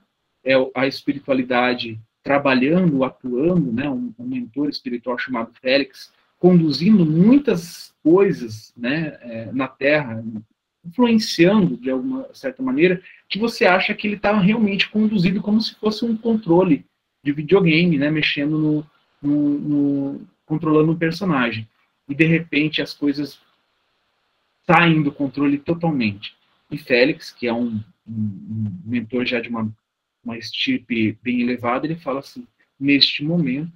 é 0.44 0.54
a 0.74 0.86
espiritualidade 0.86 1.98
trabalhando, 2.22 3.04
atuando, 3.04 3.72
né, 3.72 3.88
um, 3.88 4.12
um 4.18 4.26
mentor 4.26 4.68
espiritual 4.68 5.18
chamado 5.18 5.52
Félix, 5.60 6.12
conduzindo 6.38 7.06
muitas 7.06 7.94
coisas 8.02 8.72
né, 8.76 9.16
é, 9.22 9.52
na 9.52 9.66
Terra, 9.66 10.22
influenciando 10.84 11.76
de 11.76 11.90
alguma 11.90 12.28
certa 12.32 12.62
maneira, 12.62 13.00
que 13.28 13.38
você 13.38 13.64
acha 13.64 13.94
que 13.94 14.06
ele 14.06 14.16
está 14.16 14.38
realmente 14.38 14.88
conduzido 14.90 15.40
como 15.40 15.60
se 15.60 15.74
fosse 15.76 16.04
um 16.04 16.16
controle 16.16 16.84
de 17.24 17.32
videogame, 17.32 17.98
né, 17.98 18.10
mexendo 18.10 18.58
no, 18.58 18.86
no, 19.26 19.58
no 19.58 20.26
controlando 20.44 20.92
o 20.92 20.98
personagem. 20.98 21.68
E 22.08 22.14
de 22.14 22.24
repente 22.24 22.80
as 22.80 22.94
coisas 22.94 23.40
saem 24.64 25.02
do 25.02 25.12
controle 25.12 25.58
totalmente. 25.58 26.36
E 26.70 26.78
Félix, 26.78 27.30
que 27.30 27.46
é 27.46 27.52
um, 27.52 27.82
um, 28.06 28.80
mentor 28.84 29.24
já 29.24 29.40
de 29.40 29.48
uma, 29.48 29.72
uma 30.24 30.36
estirpe 30.36 31.18
bem 31.22 31.40
elevada, 31.40 31.86
ele 31.86 31.96
fala 31.96 32.20
assim: 32.20 32.46
neste 32.78 33.24
momento 33.24 33.72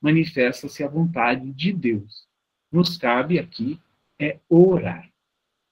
manifesta-se 0.00 0.84
a 0.84 0.88
vontade 0.88 1.50
de 1.52 1.72
Deus. 1.72 2.26
Nos 2.70 2.96
cabe 2.96 3.38
aqui 3.38 3.78
é 4.18 4.38
orar. 4.48 5.08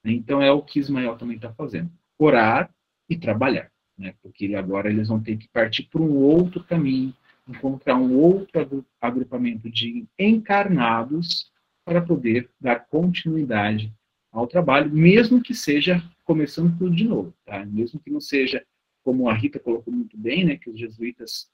Então 0.03 0.41
é 0.41 0.51
o 0.51 0.61
que 0.61 0.79
Ismael 0.79 1.15
também 1.15 1.35
está 1.35 1.51
fazendo: 1.53 1.91
orar 2.17 2.69
e 3.09 3.17
trabalhar, 3.17 3.71
né? 3.97 4.13
porque 4.21 4.53
agora 4.55 4.89
eles 4.89 5.07
vão 5.07 5.21
ter 5.21 5.37
que 5.37 5.47
partir 5.49 5.83
para 5.83 6.01
um 6.01 6.15
outro 6.15 6.63
caminho, 6.63 7.13
encontrar 7.47 7.95
um 7.95 8.17
outro 8.17 8.85
agrupamento 8.99 9.69
de 9.69 10.07
encarnados 10.17 11.51
para 11.85 12.01
poder 12.01 12.49
dar 12.59 12.87
continuidade 12.87 13.93
ao 14.31 14.47
trabalho, 14.47 14.91
mesmo 14.91 15.41
que 15.41 15.53
seja 15.53 16.03
começando 16.23 16.77
tudo 16.77 16.95
de 16.95 17.05
novo, 17.05 17.33
tá? 17.45 17.63
Mesmo 17.65 17.99
que 17.99 18.09
não 18.09 18.19
seja 18.19 18.65
como 19.03 19.29
a 19.29 19.33
Rita 19.33 19.59
colocou 19.59 19.93
muito 19.93 20.17
bem, 20.17 20.43
né, 20.43 20.57
que 20.57 20.69
os 20.69 20.79
jesuítas 20.79 21.47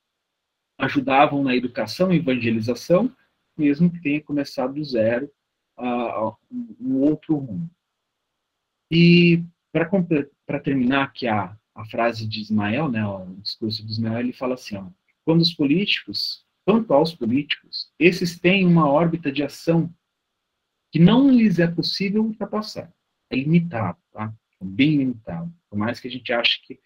ajudavam 0.77 1.43
na 1.43 1.55
educação 1.55 2.11
e 2.11 2.17
evangelização, 2.17 3.13
mesmo 3.57 3.91
que 3.91 4.01
tenha 4.01 4.23
começado 4.23 4.73
do 4.73 4.83
zero 4.83 5.29
uh, 5.77 6.33
um 6.79 7.01
outro 7.01 7.35
rumo. 7.35 7.69
E 8.89 9.43
para 9.71 10.59
terminar 10.59 11.03
aqui 11.03 11.27
a, 11.27 11.55
a 11.75 11.85
frase 11.85 12.25
de 12.25 12.41
Ismael, 12.41 12.89
né, 12.89 13.05
o 13.05 13.35
discurso 13.41 13.85
de 13.85 13.91
Ismael, 13.91 14.21
ele 14.21 14.33
fala 14.33 14.55
assim, 14.55 14.77
ó, 14.77 14.87
quando 15.25 15.41
os 15.41 15.53
políticos, 15.53 16.45
quanto 16.65 16.93
aos 16.93 17.13
políticos, 17.13 17.91
esses 17.99 18.39
têm 18.39 18.65
uma 18.65 18.89
órbita 18.89 19.31
de 19.31 19.43
ação 19.43 19.93
que 20.91 20.99
não 20.99 21.31
lhes 21.31 21.59
é 21.59 21.67
possível 21.67 22.23
ultrapassar. 22.23 22.93
É 23.29 23.35
limitado, 23.35 23.97
tá? 24.11 24.33
É 24.59 24.65
bem 24.65 24.97
limitado. 24.97 25.53
Por 25.69 25.77
mais 25.77 25.99
que 25.99 26.07
a 26.07 26.11
gente 26.11 26.33
ache 26.33 26.61
que 26.65 26.79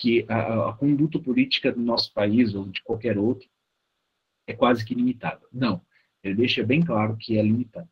que 0.00 0.24
a, 0.28 0.70
a, 0.70 0.72
conduta 0.72 1.18
política 1.18 1.70
do 1.70 1.82
nosso 1.82 2.12
país 2.14 2.54
ou 2.54 2.66
de 2.66 2.82
qualquer 2.82 3.18
outro 3.18 3.46
é 4.46 4.54
quase 4.54 4.82
que 4.82 4.94
limitada. 4.94 5.42
Não, 5.52 5.82
ele 6.24 6.36
deixa 6.36 6.64
bem 6.64 6.82
claro 6.82 7.18
que 7.18 7.36
é 7.36 7.42
limitado. 7.42 7.88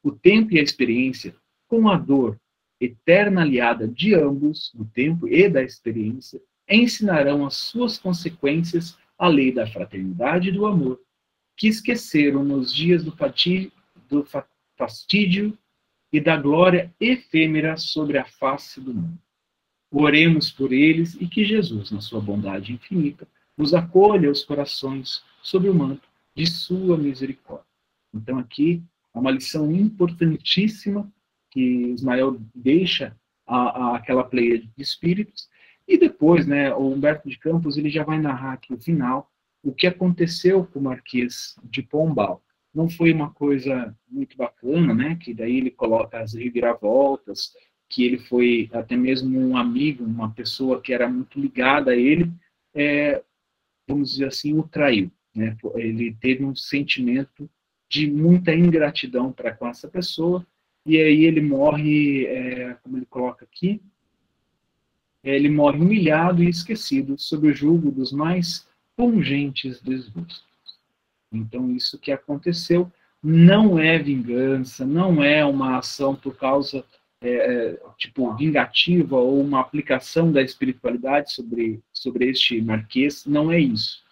O 0.00 0.12
tempo 0.12 0.54
e 0.54 0.60
a 0.60 0.62
experiência, 0.62 1.34
com 1.66 1.88
a 1.88 1.96
dor 1.96 2.40
eterna 2.80 3.42
aliada 3.42 3.88
de 3.88 4.14
ambos, 4.14 4.70
do 4.72 4.84
tempo 4.84 5.26
e 5.26 5.48
da 5.48 5.60
experiência, 5.60 6.40
ensinarão 6.70 7.44
as 7.44 7.56
suas 7.56 7.98
consequências 7.98 8.96
a 9.18 9.28
lei 9.28 9.52
da 9.52 9.66
fraternidade 9.66 10.48
e 10.48 10.52
do 10.52 10.64
amor, 10.66 11.00
que 11.56 11.66
esqueceram 11.66 12.44
nos 12.44 12.72
dias 12.72 13.02
do, 13.02 13.10
fati, 13.12 13.72
do 14.08 14.24
fastídio 14.76 15.58
e 16.12 16.20
da 16.20 16.36
glória 16.36 16.94
efêmera 17.00 17.76
sobre 17.76 18.16
a 18.16 18.24
face 18.24 18.80
do 18.80 18.94
mundo. 18.94 19.18
Oremos 19.90 20.50
por 20.50 20.72
eles 20.72 21.14
e 21.14 21.26
que 21.26 21.44
Jesus, 21.44 21.90
na 21.90 22.00
sua 22.00 22.20
bondade 22.20 22.72
infinita, 22.72 23.26
nos 23.56 23.74
acolha 23.74 24.30
os 24.30 24.44
corações 24.44 25.24
sob 25.42 25.68
o 25.68 25.74
manto 25.74 26.08
de 26.34 26.46
sua 26.46 26.96
misericórdia. 26.96 27.66
Então, 28.14 28.38
aqui 28.38 28.82
é 29.14 29.18
uma 29.18 29.30
lição 29.30 29.70
importantíssima 29.72 31.10
que 31.50 31.60
Ismael 31.60 32.40
deixa 32.54 33.16
a, 33.46 33.56
a, 33.56 33.96
aquela 33.96 34.22
pleia 34.22 34.58
de 34.58 34.70
espíritos. 34.78 35.47
E 35.88 35.96
depois, 35.96 36.46
né, 36.46 36.72
o 36.74 36.92
Humberto 36.92 37.26
de 37.30 37.38
Campos 37.38 37.78
ele 37.78 37.88
já 37.88 38.04
vai 38.04 38.20
narrar 38.20 38.52
aqui 38.52 38.74
o 38.74 38.80
final, 38.80 39.32
o 39.62 39.72
que 39.72 39.86
aconteceu 39.86 40.66
com 40.66 40.78
o 40.78 40.82
Marquês 40.82 41.56
de 41.64 41.82
Pombal. 41.82 42.44
Não 42.74 42.90
foi 42.90 43.10
uma 43.10 43.30
coisa 43.30 43.96
muito 44.06 44.36
bacana, 44.36 44.94
né, 44.94 45.16
que 45.18 45.32
daí 45.32 45.56
ele 45.56 45.70
coloca 45.70 46.20
as 46.20 46.34
reviravoltas, 46.34 47.54
que 47.88 48.04
ele 48.04 48.18
foi 48.18 48.68
até 48.74 48.94
mesmo 48.94 49.40
um 49.40 49.56
amigo, 49.56 50.04
uma 50.04 50.30
pessoa 50.30 50.80
que 50.80 50.92
era 50.92 51.08
muito 51.08 51.40
ligada 51.40 51.92
a 51.92 51.96
ele, 51.96 52.30
é, 52.74 53.22
vamos 53.88 54.10
dizer 54.10 54.26
assim, 54.26 54.52
o 54.52 54.62
traiu. 54.62 55.10
Né? 55.34 55.56
Ele 55.74 56.14
teve 56.20 56.44
um 56.44 56.54
sentimento 56.54 57.48
de 57.88 58.10
muita 58.10 58.54
ingratidão 58.54 59.32
para 59.32 59.54
com 59.54 59.66
essa 59.66 59.88
pessoa, 59.88 60.46
e 60.84 60.98
aí 60.98 61.24
ele 61.24 61.40
morre, 61.40 62.26
é, 62.26 62.74
como 62.82 62.98
ele 62.98 63.06
coloca 63.06 63.46
aqui, 63.46 63.80
ele 65.22 65.48
morre 65.48 65.78
humilhado 65.78 66.42
e 66.42 66.48
esquecido 66.48 67.18
sob 67.18 67.48
o 67.48 67.54
julgo 67.54 67.90
dos 67.90 68.12
mais 68.12 68.66
pungentes 68.96 69.80
desgostos. 69.80 70.44
Então, 71.32 71.70
isso 71.70 71.98
que 71.98 72.10
aconteceu 72.10 72.90
não 73.22 73.78
é 73.78 73.98
vingança, 73.98 74.86
não 74.86 75.22
é 75.22 75.44
uma 75.44 75.78
ação 75.78 76.14
por 76.14 76.36
causa 76.36 76.84
é, 77.20 77.30
é, 77.30 77.80
tipo 77.96 78.32
vingativa 78.36 79.16
ou 79.16 79.40
uma 79.40 79.60
aplicação 79.60 80.30
da 80.30 80.40
espiritualidade 80.40 81.32
sobre, 81.32 81.80
sobre 81.92 82.28
este 82.28 82.62
marquês, 82.62 83.26
não 83.26 83.50
é 83.50 83.58
isso. 83.58 84.02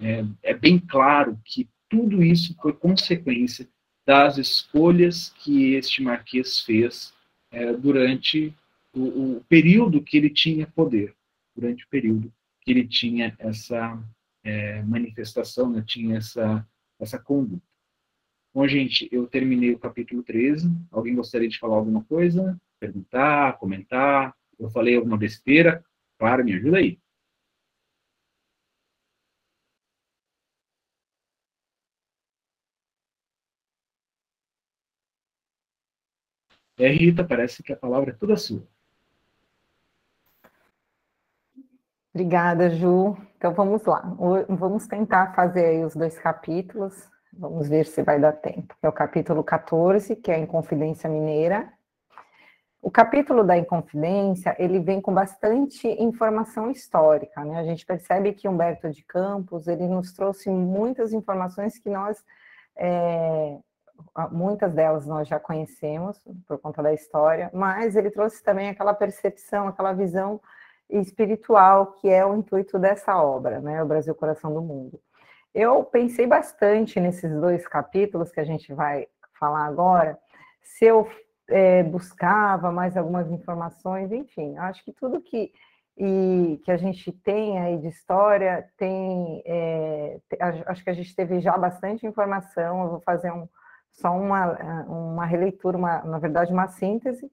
É, 0.00 0.24
é 0.42 0.54
bem 0.54 0.78
claro 0.78 1.38
que 1.44 1.68
tudo 1.90 2.22
isso 2.22 2.54
foi 2.60 2.72
consequência 2.72 3.68
das 4.06 4.38
escolhas 4.38 5.32
que 5.38 5.74
este 5.74 6.02
marquês 6.02 6.60
fez 6.60 7.12
é, 7.50 7.72
durante 7.72 8.54
o, 8.94 9.36
o, 9.36 9.44
período 9.44 10.02
que 10.02 10.16
ele 10.16 10.30
tinha 10.30 10.66
poder, 10.66 11.14
durante 11.54 11.84
o 11.84 11.88
período 11.88 12.32
que 12.60 12.70
ele 12.70 12.86
tinha 12.86 13.34
essa 13.38 14.02
é, 14.42 14.82
manifestação, 14.82 15.70
né, 15.70 15.84
tinha 15.86 16.16
essa, 16.16 16.66
essa 16.98 17.18
conduta. 17.18 17.62
Bom, 18.54 18.66
gente, 18.68 19.08
eu 19.10 19.26
terminei 19.26 19.72
o 19.72 19.78
capítulo 19.78 20.22
13. 20.22 20.68
Alguém 20.90 21.14
gostaria 21.14 21.48
de 21.48 21.58
falar 21.58 21.76
alguma 21.76 22.04
coisa? 22.04 22.56
Perguntar, 22.78 23.58
comentar? 23.58 24.34
Eu 24.58 24.70
falei 24.70 24.96
alguma 24.96 25.16
besteira? 25.16 25.84
Claro, 26.18 26.44
me 26.44 26.54
ajuda 26.54 26.78
aí. 26.78 26.98
É, 36.78 36.88
Rita, 36.88 37.24
parece 37.24 37.62
que 37.62 37.72
a 37.72 37.76
palavra 37.76 38.10
é 38.10 38.14
toda 38.14 38.36
sua. 38.36 38.66
Obrigada, 42.14 42.70
Ju. 42.70 43.16
Então 43.36 43.52
vamos 43.52 43.84
lá. 43.84 44.00
Vamos 44.48 44.86
tentar 44.86 45.34
fazer 45.34 45.84
os 45.84 45.96
dois 45.96 46.16
capítulos. 46.16 47.10
Vamos 47.32 47.68
ver 47.68 47.86
se 47.86 48.04
vai 48.04 48.20
dar 48.20 48.30
tempo. 48.30 48.72
É 48.80 48.88
o 48.88 48.92
capítulo 48.92 49.42
14, 49.42 50.14
que 50.14 50.30
é 50.30 50.36
a 50.36 50.38
Inconfidência 50.38 51.10
Mineira. 51.10 51.68
O 52.80 52.88
capítulo 52.88 53.42
da 53.42 53.58
Inconfidência, 53.58 54.54
ele 54.60 54.78
vem 54.78 55.00
com 55.00 55.12
bastante 55.12 55.88
informação 55.88 56.70
histórica, 56.70 57.44
né? 57.44 57.58
A 57.58 57.64
gente 57.64 57.84
percebe 57.84 58.32
que 58.32 58.46
Humberto 58.46 58.88
de 58.90 59.02
Campos, 59.02 59.66
ele 59.66 59.88
nos 59.88 60.12
trouxe 60.12 60.48
muitas 60.50 61.12
informações 61.12 61.78
que 61.78 61.90
nós, 61.90 62.22
é, 62.76 63.58
muitas 64.30 64.72
delas 64.72 65.04
nós 65.04 65.26
já 65.26 65.40
conhecemos 65.40 66.22
por 66.46 66.58
conta 66.58 66.80
da 66.80 66.92
história, 66.94 67.50
mas 67.52 67.96
ele 67.96 68.10
trouxe 68.10 68.40
também 68.40 68.68
aquela 68.68 68.94
percepção, 68.94 69.66
aquela 69.66 69.92
visão 69.92 70.40
espiritual 71.00 71.92
que 71.92 72.08
é 72.08 72.24
o 72.24 72.34
intuito 72.36 72.78
dessa 72.78 73.16
obra, 73.22 73.60
né? 73.60 73.82
O 73.82 73.86
Brasil 73.86 74.14
Coração 74.14 74.52
do 74.52 74.62
Mundo. 74.62 75.00
Eu 75.54 75.84
pensei 75.84 76.26
bastante 76.26 76.98
nesses 76.98 77.30
dois 77.40 77.66
capítulos 77.66 78.32
que 78.32 78.40
a 78.40 78.44
gente 78.44 78.72
vai 78.74 79.06
falar 79.38 79.66
agora, 79.66 80.18
se 80.62 80.84
eu 80.84 81.08
é, 81.48 81.82
buscava 81.82 82.72
mais 82.72 82.96
algumas 82.96 83.30
informações, 83.30 84.10
enfim, 84.10 84.56
acho 84.58 84.84
que 84.84 84.92
tudo 84.92 85.20
que, 85.20 85.52
e, 85.96 86.60
que 86.64 86.70
a 86.70 86.76
gente 86.76 87.12
tem 87.12 87.58
aí 87.58 87.78
de 87.78 87.88
história 87.88 88.68
tem, 88.76 89.42
é, 89.46 90.18
acho 90.66 90.82
que 90.82 90.90
a 90.90 90.94
gente 90.94 91.14
teve 91.14 91.40
já 91.40 91.56
bastante 91.56 92.06
informação, 92.06 92.82
eu 92.82 92.90
vou 92.90 93.00
fazer 93.00 93.30
um, 93.32 93.48
só 93.92 94.10
uma, 94.10 94.84
uma 94.86 95.26
releitura, 95.26 95.76
uma, 95.76 96.02
na 96.02 96.18
verdade 96.18 96.52
uma 96.52 96.68
síntese, 96.68 97.30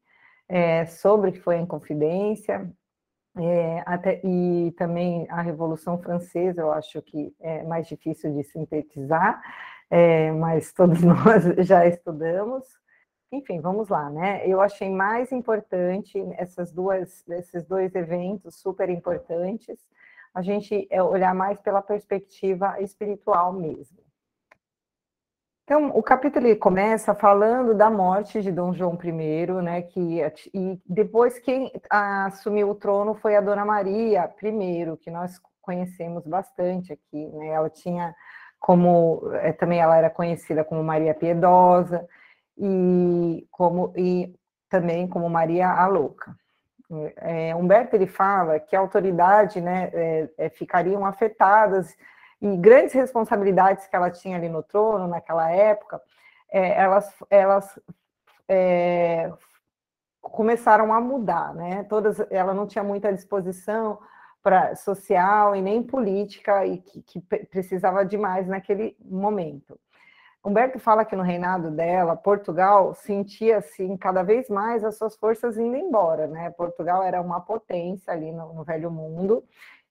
é, 0.48 0.86
sobre 0.86 1.30
o 1.30 1.34
que 1.34 1.40
foi 1.40 1.56
em 1.56 1.66
confidência, 1.66 2.70
é, 3.38 3.84
até, 3.86 4.20
e 4.24 4.72
também 4.78 5.26
a 5.30 5.42
Revolução 5.42 5.98
Francesa, 5.98 6.62
eu 6.62 6.72
acho 6.72 7.02
que 7.02 7.34
é 7.40 7.64
mais 7.64 7.88
difícil 7.88 8.34
de 8.34 8.44
sintetizar, 8.44 9.42
é, 9.90 10.32
mas 10.32 10.72
todos 10.74 11.02
nós 11.02 11.44
já 11.66 11.86
estudamos. 11.86 12.66
Enfim, 13.32 13.62
vamos 13.62 13.88
lá, 13.88 14.10
né? 14.10 14.46
Eu 14.46 14.60
achei 14.60 14.90
mais 14.90 15.32
importante 15.32 16.22
essas 16.38 16.74
duas, 16.74 17.26
esses 17.30 17.66
dois 17.66 17.96
eventos 17.96 18.56
super 18.60 18.90
importantes, 18.90 19.80
a 20.34 20.42
gente 20.42 20.88
é, 20.90 21.02
olhar 21.02 21.34
mais 21.34 21.60
pela 21.62 21.82
perspectiva 21.82 22.82
espiritual 22.82 23.54
mesmo. 23.54 24.00
Então, 25.64 25.90
o 25.96 26.04
capítulo 26.04 26.54
começa 26.58 27.14
falando 27.14 27.74
da 27.74 27.90
morte 27.90 28.42
de 28.42 28.52
Dom 28.52 28.74
João 28.74 28.98
I, 29.02 29.62
né, 29.62 29.82
que, 29.84 30.20
e 30.54 30.80
depois 30.86 31.40
quem 31.40 31.72
assumiu 31.90 32.70
o 32.72 32.76
trono 32.76 33.16
foi 33.16 33.36
a 33.36 33.42
Dona 33.42 33.64
Maria 33.64 34.30
I, 34.44 34.98
que 34.98 35.12
nós 35.12 35.40
conhecemos 35.62 36.26
bastante 36.26 36.92
aqui, 36.92 37.28
né, 37.28 37.50
ela 37.50 37.70
tinha 37.70 38.14
como, 38.60 39.22
é, 39.36 39.54
também 39.54 39.80
ela 39.80 39.96
era 39.96 40.10
conhecida 40.10 40.64
como 40.64 40.84
Maria 40.84 41.14
Piedosa, 41.14 42.08
e, 42.58 43.48
como, 43.50 43.94
e 43.96 44.34
também 44.70 45.08
como 45.08 45.30
Maria 45.30 45.70
a 45.70 45.88
Louca. 45.88 46.36
É, 47.18 47.56
Humberto, 47.56 47.96
ele 47.96 48.08
fala 48.08 48.60
que 48.60 48.76
a 48.76 48.80
autoridade, 48.80 49.62
né, 49.62 49.90
é, 49.94 50.30
é 50.38 50.50
ficariam 50.50 51.06
afetadas 51.06 51.96
e 52.42 52.58
grandes 52.58 52.94
responsabilidades 52.94 53.88
que 53.88 53.96
ela 53.96 54.10
tinha 54.10 54.36
ali 54.36 54.50
no 54.50 54.64
trono 54.64 55.08
naquela 55.08 55.50
época, 55.52 56.02
é, 56.50 56.82
elas, 56.82 57.14
elas 57.30 57.80
é, 58.48 59.32
começaram 60.20 60.92
a 60.92 61.00
mudar, 61.00 61.54
né? 61.54 61.84
Todas, 61.84 62.20
ela 62.32 62.54
não 62.54 62.66
tinha 62.66 62.84
muita 62.84 63.14
disposição 63.14 64.00
para 64.42 64.76
social 64.76 65.56
e 65.56 65.62
nem 65.62 65.84
política 65.84 66.66
e 66.66 66.80
que, 66.80 67.02
que 67.04 67.22
precisava 67.22 68.04
demais 68.04 68.48
naquele 68.48 68.98
momento. 69.00 69.80
Humberto 70.44 70.80
fala 70.80 71.06
que 71.06 71.16
no 71.16 71.22
reinado 71.22 71.70
dela, 71.70 72.16
Portugal 72.16 72.96
sentia 72.96 73.60
assim 73.60 73.96
cada 73.96 74.24
vez 74.24 74.50
mais 74.50 74.84
as 74.84 74.98
suas 74.98 75.16
forças 75.16 75.56
indo 75.56 75.76
embora, 75.76 76.26
né? 76.26 76.50
Portugal 76.50 77.04
era 77.04 77.22
uma 77.22 77.40
potência 77.40 78.12
ali 78.12 78.32
no, 78.32 78.52
no 78.52 78.64
Velho 78.64 78.90
Mundo 78.90 79.44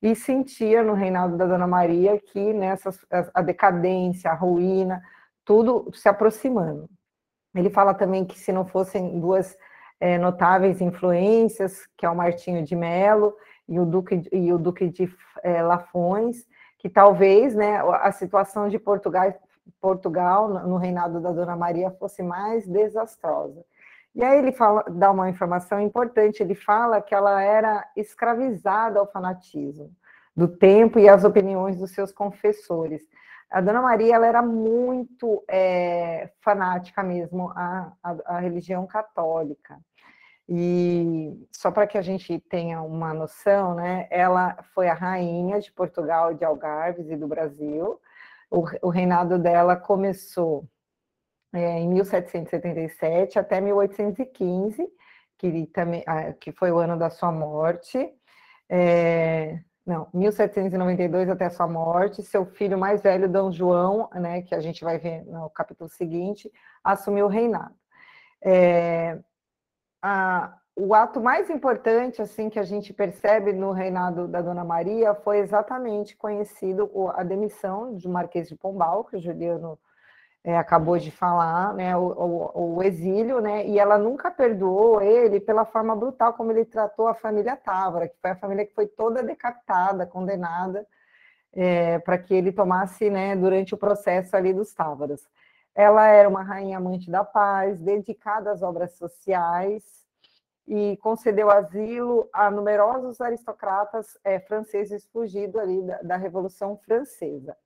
e 0.03 0.15
sentia 0.15 0.83
no 0.83 0.95
reinado 0.95 1.37
da 1.37 1.47
Dona 1.47 1.67
Maria 1.67 2.19
que 2.19 2.53
nessa 2.53 2.91
a 3.35 3.43
decadência, 3.43 4.31
a 4.31 4.35
ruína, 4.35 5.03
tudo 5.45 5.91
se 5.95 6.09
aproximando. 6.09 6.89
Ele 7.55 7.71
fala 7.71 7.93
também 7.93 8.25
que 8.25 8.39
se 8.39 8.53
não 8.53 8.65
fossem 8.65 9.19
duas 9.19 9.57
é, 9.99 10.17
notáveis 10.17 10.81
influências, 10.81 11.87
que 11.97 12.07
é 12.07 12.11
o 12.11 12.17
Martinho 12.17 12.65
de 12.65 12.75
Melo 12.75 13.37
e 13.69 13.79
o 13.79 13.85
Duque, 13.85 14.23
e 14.33 14.53
o 14.53 14.59
Duque 14.59 14.89
de 14.89 15.13
é, 15.43 15.63
Lafões, 15.63 16.47
que 16.79 16.89
talvez 16.89 17.55
né, 17.55 17.79
a 18.01 18.11
situação 18.13 18.69
de 18.69 18.79
Portugal, 18.79 19.35
Portugal 19.81 20.49
no 20.49 20.77
reinado 20.77 21.21
da 21.21 21.33
Dona 21.33 21.57
Maria 21.57 21.91
fosse 21.91 22.23
mais 22.23 22.67
desastrosa. 22.67 23.63
E 24.15 24.25
aí 24.25 24.39
ele 24.39 24.53
fala, 24.53 24.85
dá 24.89 25.11
uma 25.11 25.31
informação 25.31 25.81
importante, 25.81 26.43
ele 26.43 26.55
fala 26.55 27.01
que 27.01 27.15
ela 27.15 27.43
era 27.43 27.89
escravizada 27.97 28.99
ao 28.99 29.11
fanatismo 29.11 29.91
do 30.37 30.49
tempo 30.49 30.99
e 30.99 31.09
às 31.09 31.25
opiniões 31.25 31.77
dos 31.77 31.93
seus 31.93 32.13
confessores. 32.13 33.03
A 33.51 33.61
Dona 33.61 33.83
Maria 33.83 34.15
ela 34.15 34.27
era 34.27 34.43
muito 34.43 35.45
é, 35.49 36.31
fanática 36.41 37.03
mesmo 37.03 37.51
à, 37.51 37.93
à, 38.03 38.37
à 38.37 38.39
religião 38.41 38.87
católica. 38.87 39.79
E 40.49 41.47
só 41.53 41.71
para 41.71 41.87
que 41.87 41.97
a 41.97 42.03
gente 42.03 42.39
tenha 42.41 42.83
uma 42.83 43.15
noção, 43.15 43.75
né, 43.75 44.09
ela 44.11 44.57
foi 44.75 44.89
a 44.89 44.95
rainha 44.95 45.61
de 45.61 45.71
Portugal, 45.73 46.35
de 46.35 46.45
Algarves 46.45 47.09
e 47.09 47.17
do 47.17 47.29
Brasil. 47.29 48.01
O, 48.51 48.65
o 48.83 48.89
reinado 48.89 49.39
dela 49.39 49.77
começou 49.77 50.65
é, 51.53 51.79
em 51.81 51.89
1777 51.89 53.39
até 53.39 53.61
1815, 53.61 54.89
que, 55.39 55.71
ah, 56.07 56.33
que 56.35 56.53
foi 56.53 56.71
o 56.71 56.79
ano 56.79 56.99
da 56.99 57.11
sua 57.11 57.33
morte. 57.33 57.99
É, 58.69 59.59
não, 59.85 60.09
1792 60.15 61.29
até 61.29 61.47
a 61.47 61.51
sua 61.51 61.67
morte, 61.67 62.23
seu 62.23 62.47
filho 62.47 62.79
mais 62.79 63.03
velho, 63.03 63.29
Dom 63.29 63.51
João, 63.51 64.09
né, 64.15 64.43
que 64.43 64.55
a 64.55 64.61
gente 64.61 64.85
vai 64.85 64.99
ver 64.99 65.25
no 65.25 65.51
capítulo 65.51 65.91
seguinte, 65.91 66.51
assumiu 66.85 67.27
o 67.27 67.29
reinado. 67.29 67.75
É, 68.43 69.19
a, 70.03 70.55
o 70.77 70.95
ato 70.95 71.21
mais 71.21 71.51
importante 71.51 72.23
assim 72.23 72.49
que 72.49 72.59
a 72.59 72.63
gente 72.63 72.93
percebe 72.93 73.53
no 73.53 73.73
reinado 73.73 74.29
da 74.29 74.41
Dona 74.41 74.65
Maria 74.65 75.15
foi 75.15 75.39
exatamente 75.39 76.17
conhecido 76.17 76.91
a 77.15 77.23
demissão 77.23 77.97
de 77.97 78.09
Marquês 78.09 78.49
de 78.49 78.57
Pombal, 78.57 79.05
que 79.05 79.17
o 79.17 79.21
Juliano 79.21 79.79
é, 80.43 80.57
acabou 80.57 80.99
de 80.99 81.11
falar, 81.11 81.75
né, 81.75 81.97
o, 81.97 82.01
o, 82.01 82.77
o, 82.77 82.83
exílio, 82.83 83.41
né, 83.41 83.67
e 83.67 83.79
ela 83.79 83.99
nunca 83.99 84.31
perdoou 84.31 85.03
ele 85.03 85.39
pela 85.39 85.67
forma 85.67 85.95
brutal 85.95 86.33
como 86.33 86.51
ele 86.51 86.65
tratou 86.65 87.09
a 87.09 87.15
família 87.15 87.57
Távora, 87.57 88.09
que 88.09 88.17
foi 88.21 88.31
a 88.31 88.37
família 88.37 88.65
que 88.65 88.75
foi 88.75 88.87
toda 88.87 89.23
decapitada, 89.23 90.07
condenada, 90.07 90.87
é, 91.53 91.99
para 91.99 92.17
que 92.17 92.33
ele 92.33 92.53
tomasse, 92.53 93.11
né, 93.11 93.37
durante 93.37 93.75
o 93.75 93.79
processo 93.79 94.35
ali 94.35 94.53
dos 94.55 94.73
Távoras. 94.73 95.29
Ela 95.75 96.09
era 96.09 96.29
uma 96.29 96.43
rainha 96.43 96.79
amante 96.79 97.11
da 97.11 97.23
paz, 97.23 97.79
dedicada 97.79 98.51
às 98.51 98.63
obras 98.63 98.97
sociais, 98.97 100.01
e 100.67 100.97
concedeu 100.99 101.51
asilo 101.51 102.29
a 102.33 102.51
numerosos 102.51 103.21
aristocratas 103.21 104.17
é, 104.23 104.39
franceses 104.39 105.05
fugidos 105.09 105.61
ali 105.61 105.83
da, 105.83 106.01
da 106.03 106.17
Revolução 106.17 106.77
Francesa. 106.79 107.57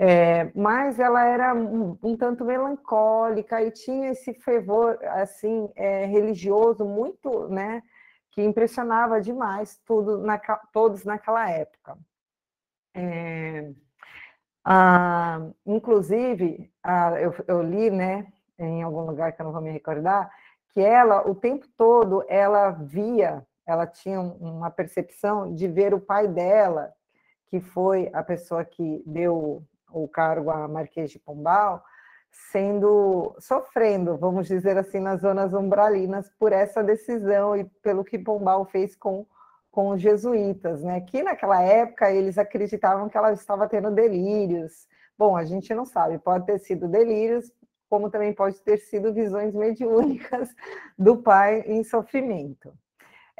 É, 0.00 0.52
mas 0.54 1.00
ela 1.00 1.24
era 1.26 1.52
um, 1.52 1.98
um, 2.00 2.16
tanto 2.16 2.44
melancólica 2.44 3.60
e 3.60 3.72
tinha 3.72 4.10
esse 4.10 4.32
fervor 4.32 4.96
assim 5.02 5.68
é, 5.74 6.04
religioso 6.04 6.84
muito, 6.84 7.48
né, 7.48 7.82
que 8.30 8.40
impressionava 8.40 9.20
demais 9.20 9.76
tudo 9.84 10.18
na, 10.18 10.38
todos 10.72 11.04
naquela 11.04 11.50
época. 11.50 11.98
É, 12.94 13.72
ah, 14.64 15.50
inclusive, 15.66 16.72
ah, 16.80 17.20
eu, 17.20 17.34
eu, 17.48 17.62
li, 17.62 17.90
né, 17.90 18.32
em 18.56 18.84
algum 18.84 19.00
lugar 19.00 19.32
que 19.32 19.42
eu 19.42 19.46
não 19.46 19.52
vou 19.52 19.62
me 19.62 19.72
recordar, 19.72 20.30
que 20.72 20.80
ela 20.80 21.28
o 21.28 21.34
tempo 21.34 21.66
todo 21.76 22.24
ela 22.28 22.70
via, 22.70 23.44
ela 23.66 23.84
tinha 23.84 24.20
uma 24.20 24.70
percepção 24.70 25.52
de 25.52 25.66
ver 25.66 25.92
o 25.92 26.00
pai 26.00 26.28
dela, 26.28 26.92
que 27.48 27.60
foi 27.60 28.10
a 28.12 28.22
pessoa 28.22 28.64
que 28.64 29.02
deu 29.04 29.66
o 29.90 30.08
cargo 30.08 30.50
a 30.50 30.68
Marquês 30.68 31.10
de 31.10 31.18
Pombal, 31.18 31.82
sendo 32.30 33.34
sofrendo, 33.38 34.16
vamos 34.16 34.46
dizer 34.46 34.76
assim, 34.76 35.00
nas 35.00 35.20
zonas 35.20 35.52
umbralinas 35.52 36.30
por 36.38 36.52
essa 36.52 36.82
decisão 36.82 37.56
e 37.56 37.64
pelo 37.82 38.04
que 38.04 38.18
Pombal 38.18 38.64
fez 38.66 38.94
com, 38.94 39.26
com 39.70 39.90
os 39.90 40.00
jesuítas, 40.00 40.82
né? 40.82 41.00
Que 41.00 41.22
naquela 41.22 41.62
época 41.62 42.10
eles 42.10 42.38
acreditavam 42.38 43.08
que 43.08 43.16
ela 43.16 43.32
estava 43.32 43.68
tendo 43.68 43.90
delírios. 43.90 44.86
Bom, 45.16 45.36
a 45.36 45.44
gente 45.44 45.74
não 45.74 45.84
sabe, 45.84 46.18
pode 46.18 46.46
ter 46.46 46.58
sido 46.58 46.86
delírios, 46.86 47.52
como 47.88 48.10
também 48.10 48.32
pode 48.32 48.60
ter 48.62 48.78
sido 48.78 49.12
visões 49.12 49.54
mediúnicas 49.54 50.48
do 50.96 51.16
pai 51.16 51.62
em 51.66 51.82
sofrimento. 51.82 52.72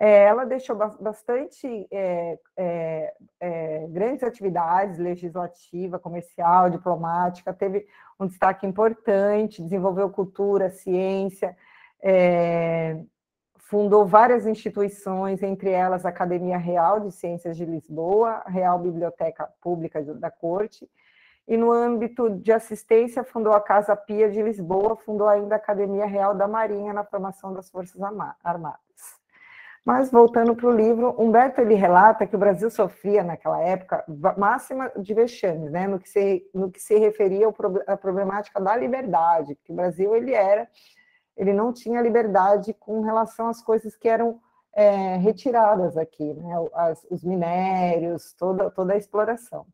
É, 0.00 0.24
ela 0.24 0.44
deixou 0.46 0.76
bastante 0.76 1.88
é, 1.90 2.38
é, 2.56 3.14
é, 3.40 3.86
grandes 3.88 4.22
atividades 4.22 4.96
legislativa, 4.96 5.98
comercial, 5.98 6.70
diplomática, 6.70 7.52
teve 7.52 7.84
um 8.18 8.26
destaque 8.28 8.64
importante, 8.64 9.60
desenvolveu 9.60 10.08
cultura, 10.08 10.70
ciência, 10.70 11.56
é, 12.00 13.02
fundou 13.56 14.06
várias 14.06 14.46
instituições, 14.46 15.42
entre 15.42 15.70
elas 15.70 16.06
a 16.06 16.10
Academia 16.10 16.58
Real 16.58 17.00
de 17.00 17.10
Ciências 17.10 17.56
de 17.56 17.64
Lisboa, 17.64 18.42
a 18.46 18.50
Real 18.50 18.78
Biblioteca 18.78 19.48
Pública 19.60 20.00
da 20.14 20.30
Corte, 20.30 20.88
e 21.48 21.56
no 21.56 21.72
âmbito 21.72 22.30
de 22.30 22.52
assistência 22.52 23.24
fundou 23.24 23.52
a 23.52 23.60
Casa 23.60 23.96
Pia 23.96 24.30
de 24.30 24.40
Lisboa, 24.40 24.94
fundou 24.94 25.26
ainda 25.26 25.56
a 25.56 25.58
Academia 25.58 26.06
Real 26.06 26.36
da 26.36 26.46
Marinha 26.46 26.92
na 26.92 27.02
formação 27.02 27.52
das 27.52 27.68
Forças 27.68 28.00
Armadas. 28.44 29.17
Mas 29.84 30.10
voltando 30.10 30.54
para 30.54 30.66
o 30.66 30.74
livro, 30.74 31.14
Humberto 31.18 31.60
ele 31.60 31.74
relata 31.74 32.26
que 32.26 32.36
o 32.36 32.38
Brasil 32.38 32.70
sofria 32.70 33.24
naquela 33.24 33.60
época 33.60 34.04
máxima 34.36 34.92
de 34.96 35.14
vexames, 35.14 35.70
né, 35.70 35.86
no 35.86 35.98
que 35.98 36.08
se 36.08 36.46
no 36.52 36.70
que 36.70 36.80
se 36.80 36.98
referia 36.98 37.48
à 37.86 37.96
problemática 37.96 38.60
da 38.60 38.76
liberdade, 38.76 39.56
que 39.64 39.72
o 39.72 39.76
Brasil 39.76 40.14
ele 40.14 40.34
era 40.34 40.68
ele 41.38 41.52
não 41.52 41.72
tinha 41.72 42.02
liberdade 42.02 42.74
com 42.74 43.00
relação 43.00 43.46
às 43.46 43.62
coisas 43.62 43.96
que 43.96 44.08
eram 44.08 44.40
é, 44.74 45.16
retiradas 45.16 45.96
aqui, 45.96 46.34
né? 46.34 46.54
As, 46.74 47.06
os 47.08 47.22
minérios, 47.22 48.32
toda, 48.34 48.70
toda 48.70 48.92
a 48.92 48.96
exploração. 48.96 49.64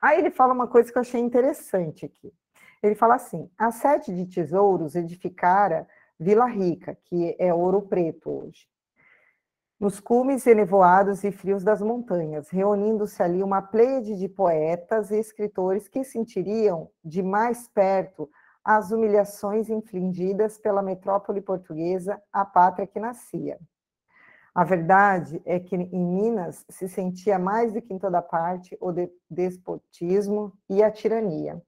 Aí 0.00 0.18
ele 0.18 0.30
fala 0.30 0.52
uma 0.52 0.68
coisa 0.68 0.92
que 0.92 0.98
eu 0.98 1.02
achei 1.02 1.20
interessante 1.20 2.04
aqui. 2.04 2.32
Ele 2.82 2.94
fala 2.94 3.14
assim: 3.14 3.50
a 3.58 3.72
sete 3.72 4.14
de 4.14 4.26
tesouros 4.26 4.94
edificara 4.94 5.88
Vila 6.18 6.46
Rica, 6.46 6.96
que 7.04 7.34
é 7.38 7.52
Ouro 7.52 7.82
Preto 7.82 8.30
hoje, 8.30 8.68
nos 9.80 9.98
cumes 9.98 10.46
enevoados 10.46 11.24
e 11.24 11.32
frios 11.32 11.64
das 11.64 11.80
montanhas, 11.80 12.50
reunindo-se 12.50 13.22
ali 13.22 13.42
uma 13.42 13.62
pleiade 13.62 14.14
de 14.18 14.28
poetas 14.28 15.10
e 15.10 15.18
escritores 15.18 15.88
que 15.88 16.04
sentiriam 16.04 16.90
de 17.02 17.22
mais 17.22 17.66
perto 17.66 18.28
as 18.62 18.90
humilhações 18.90 19.70
infligidas 19.70 20.58
pela 20.58 20.82
metrópole 20.82 21.40
portuguesa 21.40 22.22
à 22.30 22.44
pátria 22.44 22.86
que 22.86 23.00
nascia. 23.00 23.58
A 24.54 24.64
verdade 24.64 25.40
é 25.46 25.58
que 25.58 25.74
em 25.74 26.04
Minas 26.04 26.62
se 26.68 26.86
sentia 26.86 27.38
mais 27.38 27.72
do 27.72 27.80
que 27.80 27.94
em 27.94 27.98
toda 27.98 28.20
parte 28.20 28.76
o 28.80 28.92
despotismo 29.30 30.52
e 30.68 30.82
a 30.82 30.90
tirania. 30.90 31.62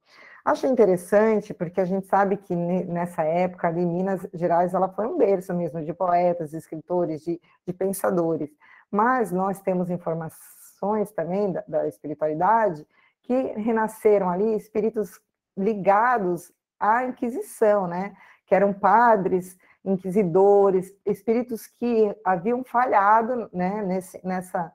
Acho 0.44 0.66
interessante 0.66 1.54
porque 1.54 1.80
a 1.80 1.84
gente 1.84 2.06
sabe 2.06 2.36
que 2.36 2.54
nessa 2.56 3.22
época 3.22 3.68
ali, 3.68 3.86
Minas 3.86 4.26
Gerais 4.34 4.74
ela 4.74 4.88
foi 4.88 5.06
um 5.06 5.16
berço 5.16 5.54
mesmo 5.54 5.84
de 5.84 5.94
poetas, 5.94 6.52
escritores, 6.52 7.22
de, 7.22 7.40
de 7.64 7.72
pensadores. 7.72 8.50
Mas 8.90 9.30
nós 9.30 9.60
temos 9.60 9.88
informações 9.88 11.12
também 11.12 11.52
da, 11.52 11.62
da 11.68 11.86
espiritualidade 11.86 12.84
que 13.22 13.34
renasceram 13.56 14.28
ali 14.28 14.56
espíritos 14.56 15.20
ligados 15.56 16.52
à 16.78 17.04
Inquisição, 17.04 17.86
né? 17.86 18.16
Que 18.44 18.54
eram 18.54 18.72
padres, 18.72 19.56
inquisidores, 19.84 20.92
espíritos 21.06 21.68
que 21.68 22.12
haviam 22.24 22.64
falhado, 22.64 23.48
né? 23.52 23.80
Nesse, 23.82 24.20
nessa 24.26 24.72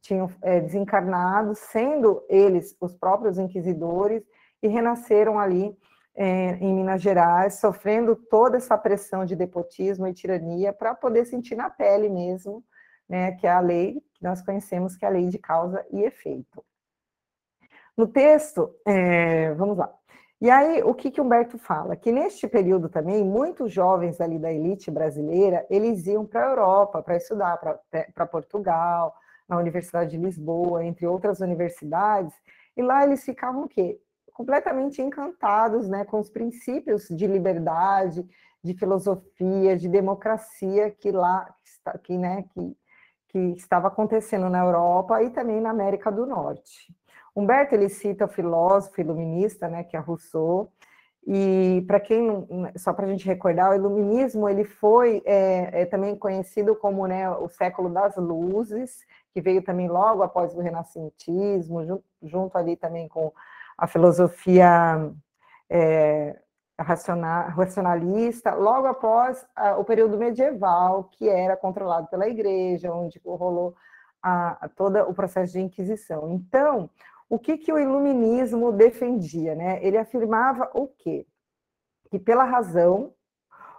tinham 0.00 0.30
é, 0.42 0.60
desencarnado, 0.60 1.56
sendo 1.56 2.22
eles 2.28 2.76
os 2.80 2.94
próprios 2.94 3.36
inquisidores 3.36 4.22
e 4.62 4.68
renasceram 4.68 5.38
ali 5.38 5.76
é, 6.14 6.56
em 6.56 6.74
Minas 6.74 7.00
Gerais, 7.00 7.54
sofrendo 7.60 8.16
toda 8.16 8.56
essa 8.56 8.76
pressão 8.76 9.24
de 9.24 9.36
depotismo 9.36 10.06
e 10.06 10.12
tirania 10.12 10.72
para 10.72 10.94
poder 10.94 11.24
sentir 11.26 11.54
na 11.54 11.70
pele 11.70 12.08
mesmo, 12.08 12.64
né? 13.08 13.32
Que 13.32 13.46
é 13.46 13.50
a 13.52 13.60
lei 13.60 14.02
que 14.14 14.24
nós 14.24 14.42
conhecemos 14.42 14.96
que 14.96 15.04
é 15.04 15.08
a 15.08 15.12
lei 15.12 15.28
de 15.28 15.38
causa 15.38 15.86
e 15.92 16.02
efeito. 16.02 16.64
No 17.96 18.06
texto, 18.06 18.74
é, 18.86 19.52
vamos 19.54 19.76
lá. 19.76 19.92
E 20.40 20.50
aí, 20.50 20.82
o 20.84 20.94
que, 20.94 21.10
que 21.10 21.20
Humberto 21.20 21.58
fala? 21.58 21.96
Que 21.96 22.12
neste 22.12 22.46
período 22.46 22.88
também, 22.88 23.24
muitos 23.24 23.72
jovens 23.72 24.20
ali 24.20 24.38
da 24.38 24.52
elite 24.52 24.88
brasileira, 24.88 25.66
eles 25.68 26.06
iam 26.06 26.24
para 26.24 26.46
a 26.46 26.50
Europa 26.50 27.02
para 27.02 27.16
estudar, 27.16 27.58
para 28.14 28.26
Portugal, 28.26 29.14
na 29.48 29.56
Universidade 29.56 30.12
de 30.12 30.16
Lisboa, 30.16 30.84
entre 30.84 31.06
outras 31.08 31.40
universidades, 31.40 32.32
e 32.76 32.82
lá 32.82 33.02
eles 33.02 33.24
ficavam 33.24 33.64
o 33.64 33.68
quê? 33.68 34.00
Completamente 34.38 35.02
encantados 35.02 35.88
né, 35.88 36.04
com 36.04 36.20
os 36.20 36.30
princípios 36.30 37.08
de 37.08 37.26
liberdade, 37.26 38.24
de 38.62 38.72
filosofia, 38.72 39.76
de 39.76 39.88
democracia 39.88 40.92
que 40.92 41.10
lá, 41.10 41.52
que, 42.04 42.16
né, 42.16 42.44
que, 42.54 42.76
que 43.30 43.38
estava 43.58 43.88
acontecendo 43.88 44.48
na 44.48 44.60
Europa 44.60 45.20
e 45.24 45.30
também 45.30 45.60
na 45.60 45.70
América 45.70 46.12
do 46.12 46.24
Norte. 46.24 46.94
Humberto 47.34 47.74
ele 47.74 47.88
cita 47.88 48.26
o 48.26 48.28
filósofo 48.28 49.00
iluminista, 49.00 49.66
né, 49.66 49.82
que 49.82 49.96
é 49.96 49.98
Rousseau, 49.98 50.72
e 51.26 51.82
para 51.88 51.98
quem 51.98 52.46
só 52.76 52.92
para 52.92 53.06
a 53.06 53.08
gente 53.08 53.26
recordar, 53.26 53.72
o 53.72 53.74
iluminismo 53.74 54.48
ele 54.48 54.64
foi 54.64 55.20
é, 55.26 55.82
é, 55.82 55.84
também 55.84 56.14
conhecido 56.14 56.76
como 56.76 57.08
né, 57.08 57.28
o 57.28 57.48
século 57.48 57.88
das 57.88 58.14
luzes, 58.16 59.00
que 59.34 59.40
veio 59.40 59.62
também 59.62 59.88
logo 59.88 60.22
após 60.22 60.54
o 60.54 60.60
renascentismo, 60.60 61.84
junto, 61.84 62.04
junto 62.22 62.56
ali 62.56 62.76
também 62.76 63.08
com 63.08 63.32
a 63.78 63.86
filosofia 63.86 65.12
é, 65.70 66.36
racionalista, 66.78 68.54
logo 68.54 68.88
após 68.88 69.46
a, 69.54 69.76
o 69.78 69.84
período 69.84 70.18
medieval, 70.18 71.04
que 71.04 71.28
era 71.28 71.56
controlado 71.56 72.08
pela 72.08 72.28
igreja, 72.28 72.92
onde 72.92 73.20
rolou 73.24 73.76
a, 74.22 74.66
a 74.66 74.68
todo 74.68 74.98
o 75.02 75.14
processo 75.14 75.52
de 75.52 75.60
inquisição. 75.60 76.30
Então, 76.32 76.90
o 77.28 77.38
que, 77.38 77.56
que 77.56 77.72
o 77.72 77.78
iluminismo 77.78 78.72
defendia? 78.72 79.54
Né? 79.54 79.84
Ele 79.84 79.96
afirmava 79.96 80.70
o 80.74 80.88
quê? 80.88 81.26
Que 82.10 82.18
pela 82.18 82.44
razão 82.44 83.12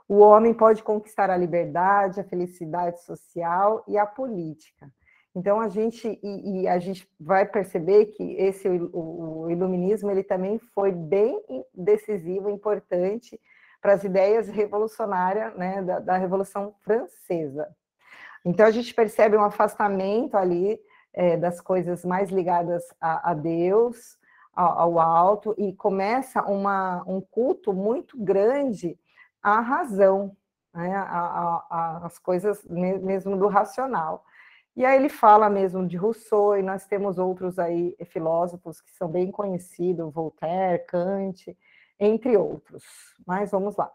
o 0.07 0.19
homem 0.19 0.53
pode 0.53 0.81
conquistar 0.81 1.29
a 1.29 1.37
liberdade, 1.37 2.19
a 2.19 2.23
felicidade 2.23 3.03
social 3.03 3.83
e 3.87 3.97
a 3.97 4.05
política. 4.05 4.91
Então 5.39 5.57
a 5.61 5.69
gente 5.69 6.19
e, 6.21 6.63
e 6.63 6.67
a 6.67 6.77
gente 6.79 7.09
vai 7.17 7.45
perceber 7.45 8.07
que 8.07 8.33
esse 8.33 8.67
o, 8.67 9.43
o, 9.45 9.49
iluminismo 9.49 10.11
ele 10.11 10.21
também 10.21 10.59
foi 10.75 10.91
bem 10.91 11.41
decisivo, 11.73 12.49
importante 12.49 13.39
para 13.81 13.93
as 13.93 14.03
ideias 14.03 14.49
revolucionárias 14.49 15.55
né, 15.55 15.81
da, 15.81 15.99
da 15.99 16.17
Revolução 16.17 16.75
Francesa. 16.81 17.69
Então 18.43 18.65
a 18.65 18.71
gente 18.71 18.93
percebe 18.93 19.37
um 19.37 19.43
afastamento 19.43 20.35
ali 20.35 20.77
é, 21.13 21.37
das 21.37 21.61
coisas 21.61 22.03
mais 22.03 22.29
ligadas 22.29 22.83
a, 22.99 23.31
a 23.31 23.33
Deus, 23.33 24.17
ao, 24.53 24.79
ao, 24.79 24.99
alto, 24.99 25.55
e 25.57 25.71
começa 25.71 26.43
uma, 26.43 27.01
um 27.07 27.21
culto 27.21 27.71
muito 27.71 28.21
grande 28.21 28.99
à 29.41 29.61
razão, 29.61 30.35
né, 30.73 30.93
a, 30.97 31.63
a, 31.69 32.01
as 32.07 32.19
coisas 32.19 32.61
mesmo 32.67 33.37
do 33.37 33.47
racional. 33.47 34.25
E 34.80 34.86
aí 34.86 34.95
ele 34.95 35.09
fala 35.09 35.49
mesmo 35.49 35.86
de 35.86 35.97
Rousseau, 35.97 36.57
e 36.57 36.63
nós 36.63 36.86
temos 36.86 37.17
outros 37.17 37.59
aí 37.59 37.97
filósofos 38.05 38.80
que 38.80 38.89
são 38.91 39.09
bem 39.09 39.30
conhecidos, 39.30 40.13
Voltaire, 40.13 40.86
Kant, 40.86 41.53
entre 41.99 42.38
outros. 42.38 42.82
Mas 43.27 43.51
vamos 43.51 43.75
lá. 43.75 43.91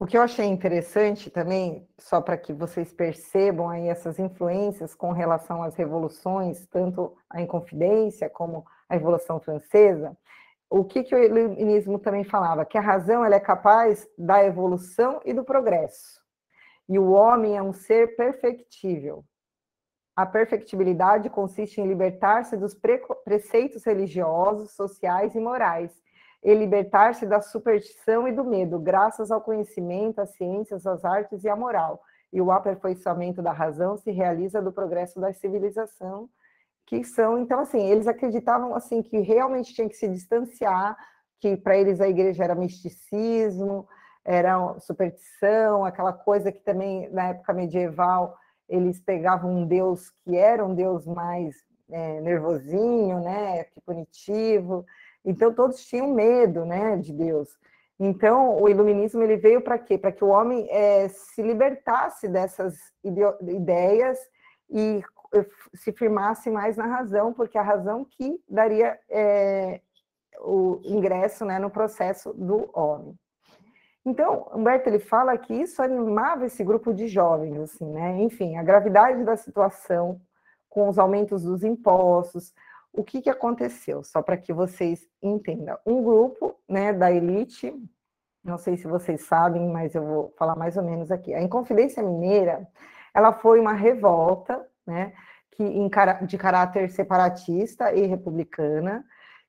O 0.00 0.06
que 0.06 0.16
eu 0.16 0.22
achei 0.22 0.46
interessante 0.46 1.28
também, 1.28 1.86
só 1.98 2.22
para 2.22 2.38
que 2.38 2.54
vocês 2.54 2.90
percebam 2.90 3.68
aí 3.68 3.86
essas 3.86 4.18
influências 4.18 4.94
com 4.94 5.12
relação 5.12 5.62
às 5.62 5.76
revoluções, 5.76 6.66
tanto 6.68 7.14
a 7.28 7.42
Inconfidência 7.42 8.30
como 8.30 8.64
a 8.88 8.94
Revolução 8.94 9.38
Francesa, 9.38 10.16
o 10.70 10.86
que, 10.86 11.02
que 11.02 11.14
o 11.14 11.22
iluminismo 11.22 11.98
também 11.98 12.24
falava? 12.24 12.64
Que 12.64 12.78
a 12.78 12.80
razão 12.80 13.22
ela 13.22 13.34
é 13.34 13.40
capaz 13.40 14.08
da 14.16 14.42
evolução 14.42 15.20
e 15.22 15.34
do 15.34 15.44
progresso. 15.44 16.26
E 16.88 16.98
o 16.98 17.10
homem 17.10 17.56
é 17.56 17.62
um 17.62 17.72
ser 17.72 18.16
perfectível. 18.16 19.24
A 20.16 20.26
perfectibilidade 20.26 21.30
consiste 21.30 21.80
em 21.80 21.86
libertar-se 21.86 22.56
dos 22.56 22.76
preceitos 23.24 23.84
religiosos, 23.84 24.72
sociais 24.72 25.34
e 25.34 25.40
morais 25.40 25.92
e 26.42 26.54
libertar-se 26.54 27.26
da 27.26 27.40
superstição 27.40 28.26
e 28.26 28.32
do 28.32 28.44
medo, 28.44 28.78
graças 28.78 29.30
ao 29.30 29.40
conhecimento, 29.40 30.20
às 30.20 30.30
ciências, 30.30 30.86
às 30.86 31.04
artes 31.04 31.44
e 31.44 31.48
à 31.48 31.56
moral. 31.56 32.00
E 32.32 32.40
o 32.40 32.50
aperfeiçoamento 32.50 33.42
da 33.42 33.52
razão 33.52 33.96
se 33.96 34.10
realiza 34.10 34.62
do 34.62 34.72
progresso 34.72 35.20
da 35.20 35.32
civilização, 35.32 36.28
que 36.86 37.04
são, 37.04 37.38
então, 37.38 37.60
assim, 37.60 37.88
eles 37.88 38.06
acreditavam, 38.06 38.74
assim, 38.74 39.02
que 39.02 39.18
realmente 39.18 39.74
tinha 39.74 39.88
que 39.88 39.96
se 39.96 40.08
distanciar, 40.08 40.96
que 41.40 41.56
para 41.56 41.76
eles 41.76 42.00
a 42.00 42.08
igreja 42.08 42.44
era 42.44 42.54
misticismo, 42.54 43.86
era 44.28 44.78
superstição, 44.80 45.86
aquela 45.86 46.12
coisa 46.12 46.52
que 46.52 46.60
também, 46.60 47.08
na 47.10 47.28
época 47.28 47.54
medieval, 47.54 48.36
eles 48.68 49.00
pegavam 49.00 49.50
um 49.50 49.66
deus 49.66 50.10
que 50.22 50.36
era 50.36 50.62
um 50.62 50.74
deus 50.74 51.06
mais 51.06 51.56
é, 51.90 52.20
nervosinho, 52.20 53.20
né, 53.20 53.64
que 53.64 53.80
punitivo, 53.80 54.84
então 55.24 55.54
todos 55.54 55.82
tinham 55.86 56.12
medo, 56.12 56.66
né, 56.66 56.98
de 56.98 57.10
Deus. 57.10 57.48
Então, 57.98 58.60
o 58.60 58.68
iluminismo 58.68 59.22
ele 59.22 59.38
veio 59.38 59.62
para 59.62 59.78
quê? 59.78 59.96
Para 59.96 60.12
que 60.12 60.22
o 60.22 60.28
homem 60.28 60.68
é, 60.70 61.08
se 61.08 61.40
libertasse 61.40 62.28
dessas 62.28 62.76
ideias 63.02 64.18
e 64.68 65.02
se 65.74 65.90
firmasse 65.90 66.50
mais 66.50 66.76
na 66.76 66.84
razão, 66.84 67.32
porque 67.32 67.56
a 67.56 67.62
razão 67.62 68.04
que 68.04 68.38
daria 68.46 68.98
é, 69.08 69.80
o 70.40 70.82
ingresso 70.84 71.46
né, 71.46 71.58
no 71.58 71.70
processo 71.70 72.34
do 72.34 72.68
homem. 72.78 73.18
Então, 74.08 74.48
Humberto 74.54 74.88
ele 74.88 74.98
fala 74.98 75.36
que 75.36 75.52
isso 75.52 75.82
animava 75.82 76.46
esse 76.46 76.64
grupo 76.64 76.94
de 76.94 77.06
jovens, 77.06 77.58
assim, 77.58 77.84
né? 77.92 78.22
Enfim, 78.22 78.56
a 78.56 78.62
gravidade 78.62 79.22
da 79.22 79.36
situação 79.36 80.18
com 80.66 80.88
os 80.88 80.98
aumentos 80.98 81.42
dos 81.42 81.62
impostos, 81.62 82.54
o 82.90 83.04
que, 83.04 83.20
que 83.20 83.28
aconteceu? 83.28 84.02
Só 84.02 84.22
para 84.22 84.38
que 84.38 84.50
vocês 84.50 85.06
entendam. 85.22 85.76
Um 85.84 86.02
grupo 86.02 86.56
né, 86.66 86.90
da 86.90 87.12
elite, 87.12 87.70
não 88.42 88.56
sei 88.56 88.78
se 88.78 88.88
vocês 88.88 89.26
sabem, 89.26 89.68
mas 89.68 89.94
eu 89.94 90.02
vou 90.02 90.34
falar 90.38 90.56
mais 90.56 90.78
ou 90.78 90.82
menos 90.82 91.10
aqui. 91.10 91.34
A 91.34 91.42
Inconfidência 91.42 92.02
Mineira, 92.02 92.66
ela 93.12 93.34
foi 93.34 93.60
uma 93.60 93.74
revolta, 93.74 94.66
né, 94.86 95.12
que, 95.50 95.64
de 96.26 96.38
caráter 96.38 96.88
separatista 96.88 97.92
e 97.92 98.06
republicana, 98.06 99.04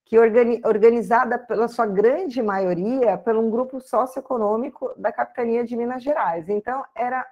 que 0.09 0.17
organi, 0.17 0.59
organizada 0.65 1.37
pela 1.37 1.67
sua 1.67 1.85
grande 1.85 2.41
maioria 2.41 3.15
por 3.15 3.35
um 3.35 3.47
grupo 3.47 3.79
socioeconômico 3.79 4.91
da 4.97 5.11
capitania 5.11 5.63
de 5.63 5.77
Minas 5.77 6.01
Gerais. 6.01 6.49
Então, 6.49 6.83
era 6.95 7.23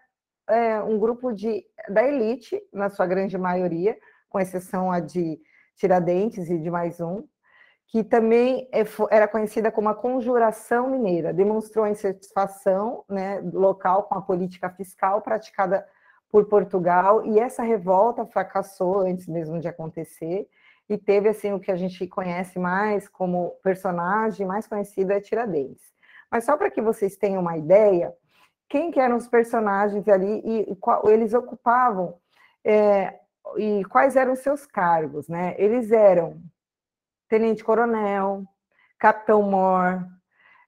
é, 0.47 0.79
um 0.83 0.99
grupo 0.99 1.33
de, 1.33 1.65
da 1.89 2.03
elite, 2.03 2.61
na 2.71 2.91
sua 2.91 3.07
grande 3.07 3.35
maioria, 3.35 3.97
com 4.29 4.39
exceção 4.39 4.91
a 4.91 4.99
de 4.99 5.39
Tiradentes 5.75 6.51
e 6.51 6.59
de 6.59 6.69
mais 6.69 7.01
um, 7.01 7.23
que 7.87 8.03
também 8.03 8.69
é, 8.71 8.83
era 9.09 9.27
conhecida 9.27 9.71
como 9.71 9.89
a 9.89 9.95
Conjuração 9.95 10.87
Mineira, 10.87 11.33
demonstrou 11.33 11.87
insatisfação 11.87 13.03
né, 13.09 13.41
local 13.53 14.03
com 14.03 14.13
a 14.13 14.21
política 14.21 14.69
fiscal 14.69 15.23
praticada 15.23 15.83
por 16.29 16.45
Portugal, 16.45 17.25
e 17.25 17.39
essa 17.39 17.63
revolta 17.63 18.23
fracassou 18.23 18.99
antes 18.99 19.27
mesmo 19.27 19.59
de 19.59 19.67
acontecer, 19.67 20.47
e 20.89 20.97
teve 20.97 21.29
assim 21.29 21.53
o 21.53 21.59
que 21.59 21.71
a 21.71 21.75
gente 21.75 22.07
conhece 22.07 22.57
mais 22.57 23.07
como 23.09 23.51
personagem 23.63 24.47
mais 24.47 24.67
conhecido 24.67 25.11
é 25.11 25.19
Tiradentes. 25.19 25.93
Mas 26.31 26.45
só 26.45 26.57
para 26.57 26.71
que 26.71 26.81
vocês 26.81 27.17
tenham 27.17 27.41
uma 27.41 27.57
ideia, 27.57 28.13
quem 28.69 28.91
que 28.91 28.99
eram 28.99 29.17
os 29.17 29.27
personagens 29.27 30.07
ali 30.07 30.41
e, 30.45 30.71
e 30.71 30.75
qual, 30.75 31.09
eles 31.09 31.33
ocupavam 31.33 32.17
é, 32.63 33.19
e 33.57 33.83
quais 33.85 34.15
eram 34.15 34.33
os 34.33 34.39
seus 34.39 34.65
cargos, 34.65 35.27
né? 35.27 35.55
Eles 35.57 35.91
eram 35.91 36.41
tenente-coronel, 37.29 38.43
capitão-mor, 38.97 40.05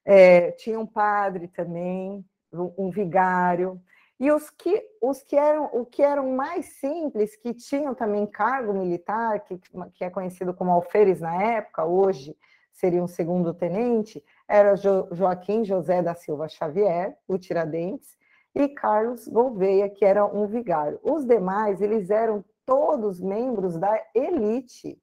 é, 0.06 0.52
tinha 0.52 0.80
um 0.80 0.86
padre 0.86 1.48
também, 1.50 2.26
um 2.52 2.90
vigário, 2.90 3.82
e 4.20 4.32
os 4.32 4.50
que, 4.50 4.84
os 5.02 5.24
que 5.24 5.38
eram 5.38 5.70
o 5.72 5.86
que 5.86 6.02
eram 6.02 6.32
mais 6.32 6.66
simples, 6.80 7.36
que 7.38 7.54
tinham 7.54 7.96
também 7.96 8.28
cargo 8.28 8.74
militar, 8.74 9.40
que, 9.46 9.58
que 9.94 10.04
é 10.04 10.10
conhecido 10.10 10.54
como 10.54 10.72
alferes 10.72 11.22
na 11.22 11.42
época, 11.42 11.86
hoje 11.86 12.36
seria 12.74 13.04
um 13.04 13.08
segundo 13.08 13.54
tenente, 13.54 14.24
era 14.48 14.76
jo, 14.76 15.08
Joaquim 15.12 15.64
José 15.64 16.02
da 16.02 16.16
Silva 16.16 16.48
Xavier, 16.48 17.18
o 17.28 17.38
Tiradentes, 17.38 18.18
e 18.54 18.68
Carlos 18.68 19.28
Gouveia, 19.28 19.90
que 19.90 20.04
era 20.04 20.26
um 20.26 20.48
vigário. 20.48 21.00
Os 21.04 21.26
demais, 21.26 21.82
eles 21.82 22.10
eram 22.10 22.44
todos 22.66 23.22
membros 23.22 23.78
da 23.78 24.02
elite, 24.14 25.02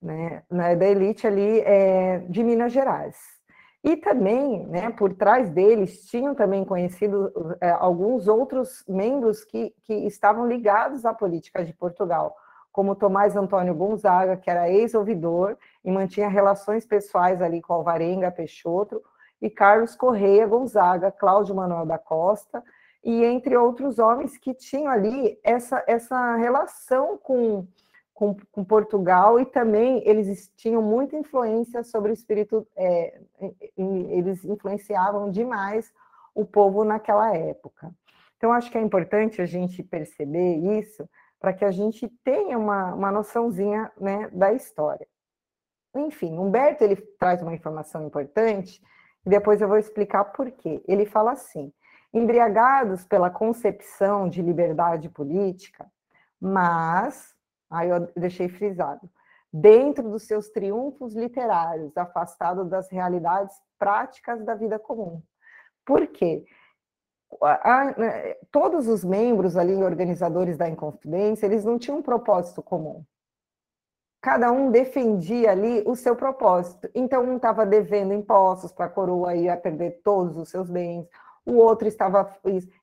né, 0.00 0.44
da 0.50 0.86
elite 0.86 1.26
ali 1.26 1.60
é, 1.60 2.18
de 2.20 2.42
Minas 2.42 2.72
Gerais. 2.72 3.33
E 3.84 3.98
também, 3.98 4.66
né, 4.66 4.90
por 4.90 5.12
trás 5.12 5.50
deles, 5.50 6.06
tinham 6.06 6.34
também 6.34 6.64
conhecido 6.64 7.30
é, 7.60 7.68
alguns 7.68 8.26
outros 8.26 8.82
membros 8.88 9.44
que, 9.44 9.74
que 9.82 9.92
estavam 10.06 10.48
ligados 10.48 11.04
à 11.04 11.12
política 11.12 11.62
de 11.62 11.74
Portugal, 11.74 12.34
como 12.72 12.96
Tomás 12.96 13.36
Antônio 13.36 13.74
Gonzaga, 13.74 14.38
que 14.38 14.50
era 14.50 14.70
ex-ouvidor 14.70 15.58
e 15.84 15.92
mantinha 15.92 16.28
relações 16.28 16.86
pessoais 16.86 17.42
ali 17.42 17.60
com 17.60 17.74
Alvarenga 17.74 18.30
Peixoto, 18.30 19.02
e 19.42 19.50
Carlos 19.50 19.94
Correia 19.94 20.46
Gonzaga, 20.46 21.12
Cláudio 21.12 21.54
Manuel 21.54 21.84
da 21.84 21.98
Costa, 21.98 22.64
e 23.04 23.22
entre 23.22 23.54
outros 23.54 23.98
homens 23.98 24.38
que 24.38 24.54
tinham 24.54 24.90
ali 24.90 25.38
essa, 25.44 25.84
essa 25.86 26.36
relação 26.36 27.18
com 27.22 27.66
com, 28.14 28.36
com, 28.52 28.64
Portugal 28.64 29.40
e 29.40 29.44
também 29.44 30.02
eles 30.06 30.50
tinham 30.56 30.80
muita 30.80 31.16
influência 31.16 31.82
sobre 31.82 32.12
o 32.12 32.14
espírito, 32.14 32.66
é, 32.76 33.20
eles 33.76 34.44
influenciavam 34.44 35.30
demais 35.30 35.92
o 36.34 36.44
povo 36.44 36.84
naquela 36.84 37.36
época. 37.36 37.92
Então, 38.36 38.52
acho 38.52 38.70
que 38.70 38.78
é 38.78 38.80
importante 38.80 39.42
a 39.42 39.46
gente 39.46 39.82
perceber 39.82 40.56
isso 40.78 41.08
para 41.40 41.52
que 41.52 41.64
a 41.64 41.70
gente 41.70 42.08
tenha 42.22 42.56
uma, 42.56 42.94
uma 42.94 43.12
noçãozinha 43.12 43.90
né, 44.00 44.28
da 44.32 44.52
história. 44.52 45.06
Enfim, 45.94 46.38
Humberto 46.38 46.82
ele 46.82 46.96
traz 46.96 47.42
uma 47.42 47.54
informação 47.54 48.06
importante 48.06 48.82
e 49.26 49.30
depois 49.30 49.60
eu 49.60 49.68
vou 49.68 49.78
explicar 49.78 50.24
por 50.24 50.50
quê. 50.50 50.82
Ele 50.86 51.06
fala 51.06 51.32
assim: 51.32 51.72
embriagados 52.12 53.04
pela 53.04 53.30
concepção 53.30 54.28
de 54.28 54.40
liberdade 54.40 55.08
política, 55.08 55.86
mas 56.40 57.33
Aí 57.74 57.90
eu 57.90 58.08
deixei 58.16 58.48
frisado. 58.48 59.10
Dentro 59.52 60.08
dos 60.08 60.24
seus 60.24 60.48
triunfos 60.48 61.14
literários, 61.14 61.96
afastado 61.96 62.64
das 62.64 62.88
realidades 62.90 63.56
práticas 63.78 64.44
da 64.44 64.54
vida 64.54 64.78
comum. 64.78 65.22
Por 65.84 66.06
quê? 66.06 66.44
Né, 67.96 68.34
todos 68.50 68.86
os 68.86 69.04
membros 69.04 69.56
ali, 69.56 69.74
organizadores 69.74 70.56
da 70.56 70.68
Inconfidência, 70.68 71.46
eles 71.46 71.64
não 71.64 71.78
tinham 71.78 71.98
um 71.98 72.02
propósito 72.02 72.62
comum. 72.62 73.04
Cada 74.22 74.50
um 74.50 74.70
defendia 74.70 75.50
ali 75.50 75.82
o 75.84 75.94
seu 75.94 76.16
propósito. 76.16 76.88
Então, 76.94 77.22
um 77.24 77.36
estava 77.36 77.66
devendo 77.66 78.14
impostos 78.14 78.72
para 78.72 78.86
a 78.86 78.88
coroa 78.88 79.34
e 79.34 79.44
ia 79.44 79.56
perder 79.56 80.00
todos 80.02 80.36
os 80.36 80.48
seus 80.48 80.70
bens, 80.70 81.06
o 81.44 81.54
outro 81.54 81.88
estava. 81.88 82.36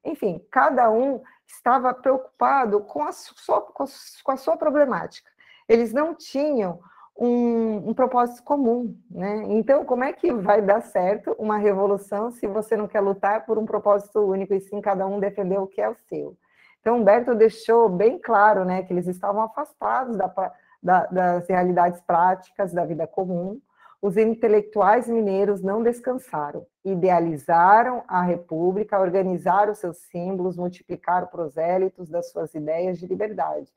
Enfim, 0.04 0.46
cada 0.52 0.90
um 0.90 1.22
estava 1.48 1.94
preocupado 1.94 2.82
com 2.82 3.04
a 3.04 3.12
sua, 3.12 3.62
com 3.62 4.32
a 4.32 4.38
sua 4.38 4.58
problemática. 4.58 5.30
Eles 5.68 5.94
não 5.94 6.16
tinham 6.16 6.80
um, 7.18 7.90
um, 7.90 7.94
propósito 7.94 8.44
comum, 8.44 8.98
né? 9.10 9.44
Então, 9.50 9.86
como 9.86 10.04
é 10.04 10.14
que 10.14 10.34
vai 10.34 10.62
dar 10.62 10.82
certo 10.82 11.36
uma 11.38 11.58
revolução 11.58 12.32
se 12.32 12.48
você 12.48 12.76
não 12.76 12.88
quer 12.88 13.02
lutar 13.02 13.46
por 13.46 13.58
um 13.58 13.66
propósito 13.66 14.20
único 14.20 14.54
e 14.54 14.62
sim 14.62 14.82
cada 14.82 15.06
um 15.06 15.20
defender 15.20 15.60
o 15.60 15.68
que 15.68 15.82
é 15.82 15.90
o 15.90 15.96
seu? 16.10 16.36
Então, 16.80 16.98
Humberto 16.98 17.36
deixou 17.36 17.88
bem 17.88 18.18
claro, 18.18 18.66
né, 18.66 18.82
que 18.82 18.92
eles 18.92 19.08
estavam 19.08 19.44
afastados 19.44 20.18
da, 20.18 20.34
da, 20.82 21.06
das 21.06 21.48
realidades 21.48 22.02
práticas 22.02 22.74
da 22.74 22.84
vida 22.84 23.06
comum, 23.06 23.62
os 24.02 24.18
intelectuais 24.18 25.08
mineiros 25.08 25.62
não 25.62 25.84
descansaram, 25.84 26.66
idealizaram 26.84 28.04
a 28.08 28.22
república, 28.22 29.00
organizaram 29.00 29.76
seus 29.76 29.98
símbolos, 29.98 30.58
multiplicaram 30.58 31.28
prosélitos 31.28 32.10
das 32.10 32.32
suas 32.32 32.54
ideias 32.56 33.00
de 33.00 33.06
liberdade. 33.06 33.72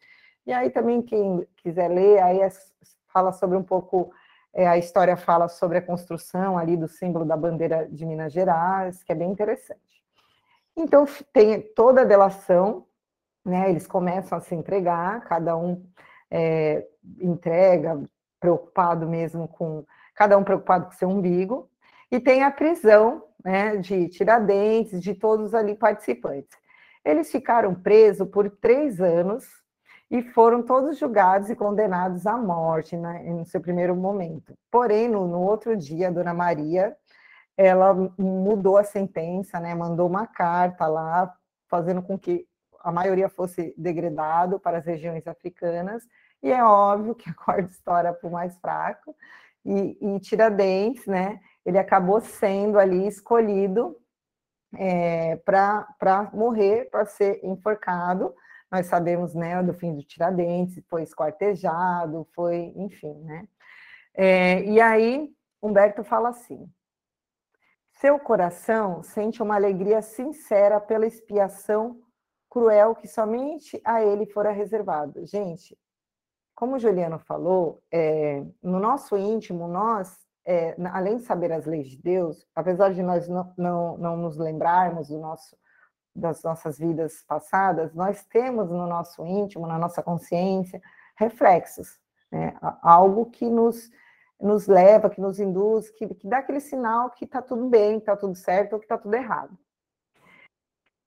E 0.46 0.52
aí 0.52 0.70
também 0.70 1.02
quem 1.02 1.46
quiser 1.56 1.88
ler, 1.88 2.22
aí 2.22 2.40
é, 2.40 2.48
fala 3.12 3.32
sobre 3.32 3.56
um 3.56 3.62
pouco, 3.62 4.10
é, 4.52 4.66
a 4.66 4.78
história 4.78 5.16
fala 5.16 5.48
sobre 5.48 5.78
a 5.78 5.82
construção 5.82 6.56
ali 6.56 6.76
do 6.76 6.88
símbolo 6.88 7.24
da 7.24 7.36
bandeira 7.36 7.86
de 7.90 8.04
Minas 8.06 8.32
Gerais, 8.32 9.02
que 9.02 9.12
é 9.12 9.14
bem 9.14 9.30
interessante. 9.30 9.80
Então 10.76 11.04
tem 11.32 11.60
toda 11.60 12.02
a 12.02 12.04
delação, 12.04 12.86
né, 13.44 13.68
eles 13.70 13.86
começam 13.86 14.36
a 14.38 14.40
se 14.40 14.54
entregar, 14.54 15.24
cada 15.24 15.56
um 15.56 15.84
é, 16.30 16.86
entrega, 17.20 18.02
preocupado 18.40 19.06
mesmo 19.06 19.46
com 19.46 19.84
cada 20.14 20.38
um 20.38 20.44
preocupado 20.44 20.86
com 20.86 20.92
seu 20.92 21.08
umbigo, 21.08 21.68
e 22.14 22.20
tem 22.20 22.44
a 22.44 22.50
prisão 22.50 23.24
né, 23.44 23.76
de 23.76 24.08
Tiradentes, 24.08 25.02
de 25.02 25.14
todos 25.14 25.52
ali 25.52 25.74
participantes. 25.74 26.56
Eles 27.04 27.28
ficaram 27.28 27.74
presos 27.74 28.28
por 28.28 28.48
três 28.48 29.00
anos 29.00 29.44
e 30.08 30.22
foram 30.22 30.62
todos 30.62 30.96
julgados 30.96 31.50
e 31.50 31.56
condenados 31.56 32.24
à 32.24 32.36
morte 32.36 32.96
né, 32.96 33.20
no 33.24 33.44
seu 33.44 33.60
primeiro 33.60 33.96
momento. 33.96 34.56
Porém, 34.70 35.08
no, 35.08 35.26
no 35.26 35.40
outro 35.40 35.76
dia, 35.76 36.06
a 36.06 36.10
Dona 36.12 36.32
Maria, 36.32 36.96
ela 37.56 37.92
mudou 38.16 38.78
a 38.78 38.84
sentença, 38.84 39.58
né, 39.58 39.74
mandou 39.74 40.08
uma 40.08 40.24
carta 40.24 40.86
lá, 40.86 41.34
fazendo 41.68 42.00
com 42.00 42.16
que 42.16 42.46
a 42.78 42.92
maioria 42.92 43.28
fosse 43.28 43.74
degradado 43.76 44.60
para 44.60 44.78
as 44.78 44.86
regiões 44.86 45.26
africanas, 45.26 46.04
e 46.40 46.52
é 46.52 46.62
óbvio 46.62 47.16
que 47.16 47.28
a 47.28 47.34
corda 47.34 47.68
estoura 47.68 48.12
para 48.12 48.28
o 48.28 48.32
mais 48.32 48.56
fraco, 48.58 49.16
e, 49.64 49.98
e 50.00 50.20
Tiradentes, 50.20 51.06
né, 51.06 51.40
ele 51.64 51.78
acabou 51.78 52.20
sendo 52.20 52.78
ali 52.78 53.06
escolhido 53.06 53.96
é, 54.76 55.36
para 55.36 56.30
morrer, 56.32 56.90
para 56.90 57.06
ser 57.06 57.40
enforcado. 57.44 58.34
Nós 58.70 58.86
sabemos, 58.86 59.34
né, 59.34 59.62
do 59.62 59.72
fim 59.72 59.94
de 59.94 60.04
Tiradentes, 60.04 60.82
foi 60.88 61.02
esquartejado, 61.02 62.26
foi, 62.34 62.72
enfim, 62.76 63.14
né. 63.22 63.48
É, 64.14 64.62
e 64.64 64.80
aí, 64.80 65.32
Humberto 65.62 66.04
fala 66.04 66.28
assim, 66.28 66.70
seu 67.94 68.18
coração 68.18 69.02
sente 69.02 69.42
uma 69.42 69.54
alegria 69.54 70.02
sincera 70.02 70.80
pela 70.80 71.06
expiação 71.06 72.00
cruel 72.50 72.94
que 72.94 73.08
somente 73.08 73.80
a 73.84 74.02
ele 74.02 74.26
fora 74.26 74.52
reservado. 74.52 75.24
Gente, 75.26 75.76
como 76.54 76.76
o 76.76 76.78
Juliano 76.78 77.18
falou, 77.18 77.82
é, 77.90 78.44
no 78.62 78.78
nosso 78.78 79.16
íntimo, 79.16 79.66
nós, 79.66 80.23
é, 80.46 80.76
além 80.92 81.16
de 81.16 81.22
saber 81.22 81.52
as 81.52 81.64
leis 81.64 81.88
de 81.88 81.96
Deus, 81.96 82.46
apesar 82.54 82.92
de 82.92 83.02
nós 83.02 83.28
não, 83.28 83.52
não, 83.56 83.96
não 83.96 84.16
nos 84.16 84.36
lembrarmos 84.36 85.08
do 85.08 85.18
nosso, 85.18 85.56
das 86.14 86.42
nossas 86.42 86.78
vidas 86.78 87.24
passadas, 87.26 87.94
nós 87.94 88.24
temos 88.26 88.70
no 88.70 88.86
nosso 88.86 89.24
íntimo, 89.26 89.66
na 89.66 89.78
nossa 89.78 90.02
consciência, 90.02 90.80
reflexos, 91.16 91.98
né? 92.30 92.56
algo 92.82 93.26
que 93.30 93.48
nos, 93.48 93.90
nos 94.40 94.66
leva, 94.66 95.08
que 95.08 95.20
nos 95.20 95.40
induz, 95.40 95.90
que, 95.90 96.06
que 96.14 96.28
dá 96.28 96.38
aquele 96.38 96.60
sinal 96.60 97.10
que 97.10 97.24
está 97.24 97.40
tudo 97.40 97.68
bem, 97.68 97.98
está 97.98 98.16
tudo 98.16 98.34
certo 98.34 98.74
ou 98.74 98.78
que 98.78 98.84
está 98.84 98.98
tudo 98.98 99.14
errado. 99.14 99.56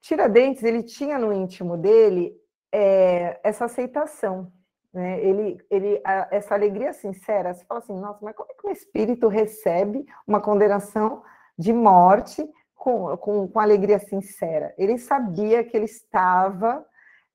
Tiradentes, 0.00 0.62
ele 0.62 0.82
tinha 0.82 1.18
no 1.18 1.32
íntimo 1.32 1.76
dele 1.76 2.34
é, 2.72 3.40
essa 3.42 3.66
aceitação, 3.66 4.52
né? 4.98 5.20
Ele, 5.24 5.64
ele, 5.70 6.00
a, 6.04 6.26
essa 6.32 6.54
alegria 6.54 6.92
sincera, 6.92 7.54
você 7.54 7.64
fala 7.64 7.78
assim, 7.78 7.96
nossa, 7.96 8.18
mas 8.20 8.34
como 8.34 8.50
é 8.50 8.54
que 8.54 8.66
o 8.66 8.70
espírito 8.72 9.28
recebe 9.28 10.04
uma 10.26 10.40
condenação 10.40 11.22
de 11.56 11.72
morte 11.72 12.44
com, 12.74 13.16
com, 13.16 13.46
com 13.46 13.60
alegria 13.60 14.00
sincera? 14.00 14.74
Ele 14.76 14.98
sabia 14.98 15.62
que 15.62 15.76
ele 15.76 15.84
estava, 15.84 16.84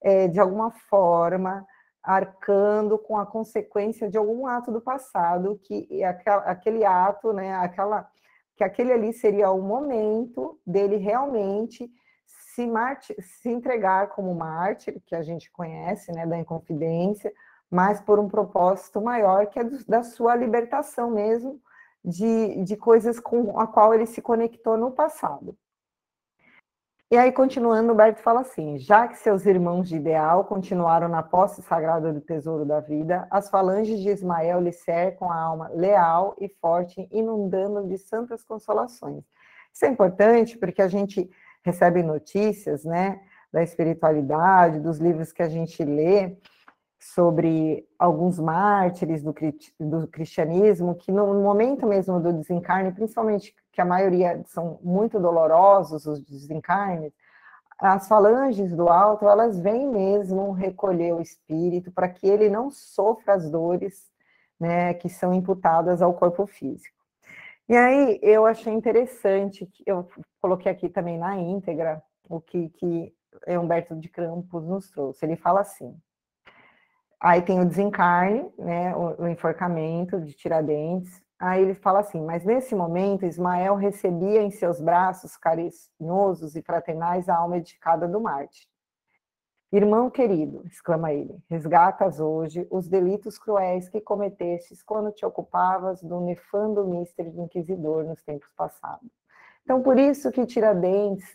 é, 0.02 0.28
de 0.28 0.42
alguma 0.42 0.72
forma, 0.72 1.66
arcando 2.04 3.00
com 3.00 3.18
a 3.18 3.26
consequência 3.26 4.10
de 4.10 4.18
algum 4.18 4.46
ato 4.46 4.70
do 4.70 4.82
passado, 4.82 5.58
que 5.64 6.04
aquela, 6.04 6.42
aquele 6.42 6.84
ato, 6.84 7.32
né, 7.32 7.56
aquela, 7.56 8.06
que 8.58 8.64
aquele 8.66 8.92
ali 8.92 9.14
seria 9.14 9.50
o 9.52 9.62
momento 9.62 10.60
dele 10.68 10.98
realmente 10.98 11.90
se, 12.28 12.70
se 13.22 13.50
entregar 13.50 14.10
como 14.10 14.36
mártir, 14.36 15.02
que 15.06 15.16
a 15.16 15.24
gente 15.24 15.50
conhece, 15.50 16.12
né, 16.12 16.26
da 16.26 16.38
Inconfidência, 16.38 17.32
mas 17.74 18.00
por 18.00 18.20
um 18.20 18.30
propósito 18.30 19.02
maior, 19.02 19.48
que 19.48 19.58
é 19.58 19.64
do, 19.64 19.84
da 19.88 20.04
sua 20.04 20.36
libertação 20.36 21.10
mesmo, 21.10 21.60
de, 22.06 22.64
de 22.64 22.78
coisas 22.78 23.20
com 23.20 23.60
a 23.60 23.66
qual 23.66 23.96
ele 23.96 24.06
se 24.06 24.22
conectou 24.22 24.78
no 24.78 24.92
passado. 24.92 25.58
E 27.10 27.18
aí, 27.18 27.32
continuando, 27.32 27.92
o 27.92 27.96
Berto 27.96 28.22
fala 28.22 28.42
assim: 28.42 28.78
já 28.78 29.08
que 29.08 29.18
seus 29.18 29.48
irmãos 29.48 29.90
de 29.90 29.96
ideal 29.96 30.46
continuaram 30.46 31.08
na 31.08 31.24
posse 31.24 31.64
sagrada 31.64 32.14
do 32.14 32.22
tesouro 32.22 32.64
da 32.64 32.80
vida, 32.80 33.28
as 33.32 33.50
falanges 33.50 34.00
de 34.00 34.10
Ismael 34.10 34.62
lhe 34.62 34.72
cercam 34.72 35.32
a 35.32 35.36
alma 35.36 35.68
leal 35.70 36.36
e 36.40 36.48
forte, 36.48 37.08
inundando 37.12 37.88
de 37.88 37.98
santas 37.98 38.44
consolações. 38.44 39.24
Isso 39.74 39.86
é 39.86 39.88
importante 39.88 40.60
porque 40.60 40.82
a 40.82 40.88
gente 40.88 41.28
recebe 41.64 42.04
notícias, 42.04 42.86
né, 42.86 43.20
da 43.52 43.64
espiritualidade, 43.64 44.80
dos 44.80 45.00
livros 45.00 45.32
que 45.32 45.42
a 45.42 45.50
gente 45.50 45.84
lê 45.84 46.38
sobre 47.04 47.86
alguns 48.00 48.40
mártires 48.40 49.22
do, 49.22 49.36
do 49.80 50.08
cristianismo 50.08 50.96
que 50.96 51.12
no 51.12 51.34
momento 51.42 51.86
mesmo 51.86 52.20
do 52.20 52.32
desencarne, 52.32 52.94
principalmente 52.94 53.54
que 53.72 53.82
a 53.82 53.86
maioria 53.86 54.42
são 54.46 54.80
muito 54.82 55.20
dolorosos 55.20 56.06
os 56.06 56.24
desencarnes, 56.24 57.12
as 57.78 58.08
falanges 58.08 58.74
do 58.74 58.88
alto, 58.88 59.28
elas 59.28 59.60
vêm 59.60 59.88
mesmo 59.88 60.52
recolher 60.54 61.14
o 61.14 61.22
espírito 61.22 61.92
para 61.92 62.08
que 62.08 62.26
ele 62.26 62.50
não 62.50 62.72
sofra 62.72 63.34
as 63.34 63.50
dores 63.52 64.10
né, 64.58 64.94
que 64.94 65.10
são 65.10 65.34
imputadas 65.34 66.02
ao 66.02 66.14
corpo 66.14 66.48
físico. 66.48 66.96
E 67.68 67.76
aí 67.76 68.20
eu 68.22 68.46
achei 68.46 68.72
interessante, 68.72 69.70
eu 69.86 70.08
coloquei 70.42 70.72
aqui 70.72 70.88
também 70.88 71.18
na 71.18 71.38
íntegra 71.38 72.02
o 72.30 72.40
que, 72.40 72.70
que 72.70 73.14
Humberto 73.48 73.96
de 73.96 74.08
Campos 74.08 74.66
nos 74.66 74.90
trouxe. 74.90 75.26
Ele 75.26 75.36
fala 75.36 75.62
assim: 75.62 75.98
aí 77.24 77.42
tem 77.42 77.62
o 77.62 77.66
desencarne, 77.66 78.52
né, 78.60 78.94
o, 78.96 79.24
o 79.24 79.28
enforcamento 79.28 80.20
de 80.20 80.34
Tiradentes. 80.34 81.24
Aí 81.40 81.62
ele 81.62 81.74
fala 81.74 82.02
assim: 82.02 82.22
mas 82.22 82.44
nesse 82.44 82.76
momento 82.76 83.26
Ismael 83.26 83.76
recebia 83.76 84.42
em 84.44 84.52
seus 84.52 84.82
braços 84.82 85.38
carinhosos 85.38 86.56
e 86.56 86.62
fraternais 86.62 87.30
a 87.30 87.38
alma 87.38 87.58
edificada 87.58 88.08
do 88.08 88.20
Marte. 88.20 88.68
Irmão 89.72 90.08
querido, 90.08 90.62
exclama 90.68 91.12
ele, 91.12 91.36
resgatas 91.50 92.20
hoje 92.20 92.68
os 92.70 92.88
delitos 92.88 93.40
cruéis 93.40 93.90
que 93.90 94.00
cometestes 94.00 94.84
quando 94.84 95.12
te 95.12 95.26
ocupavas 95.26 96.04
do 96.04 96.20
nefando 96.22 96.86
mistério 96.86 97.32
do 97.32 97.42
inquisidor 97.42 98.04
nos 98.04 98.22
tempos 98.22 98.52
passados. 98.56 99.10
Então, 99.64 99.82
por 99.82 99.98
isso 99.98 100.32
que 100.32 100.46
Tiradentes, 100.46 101.26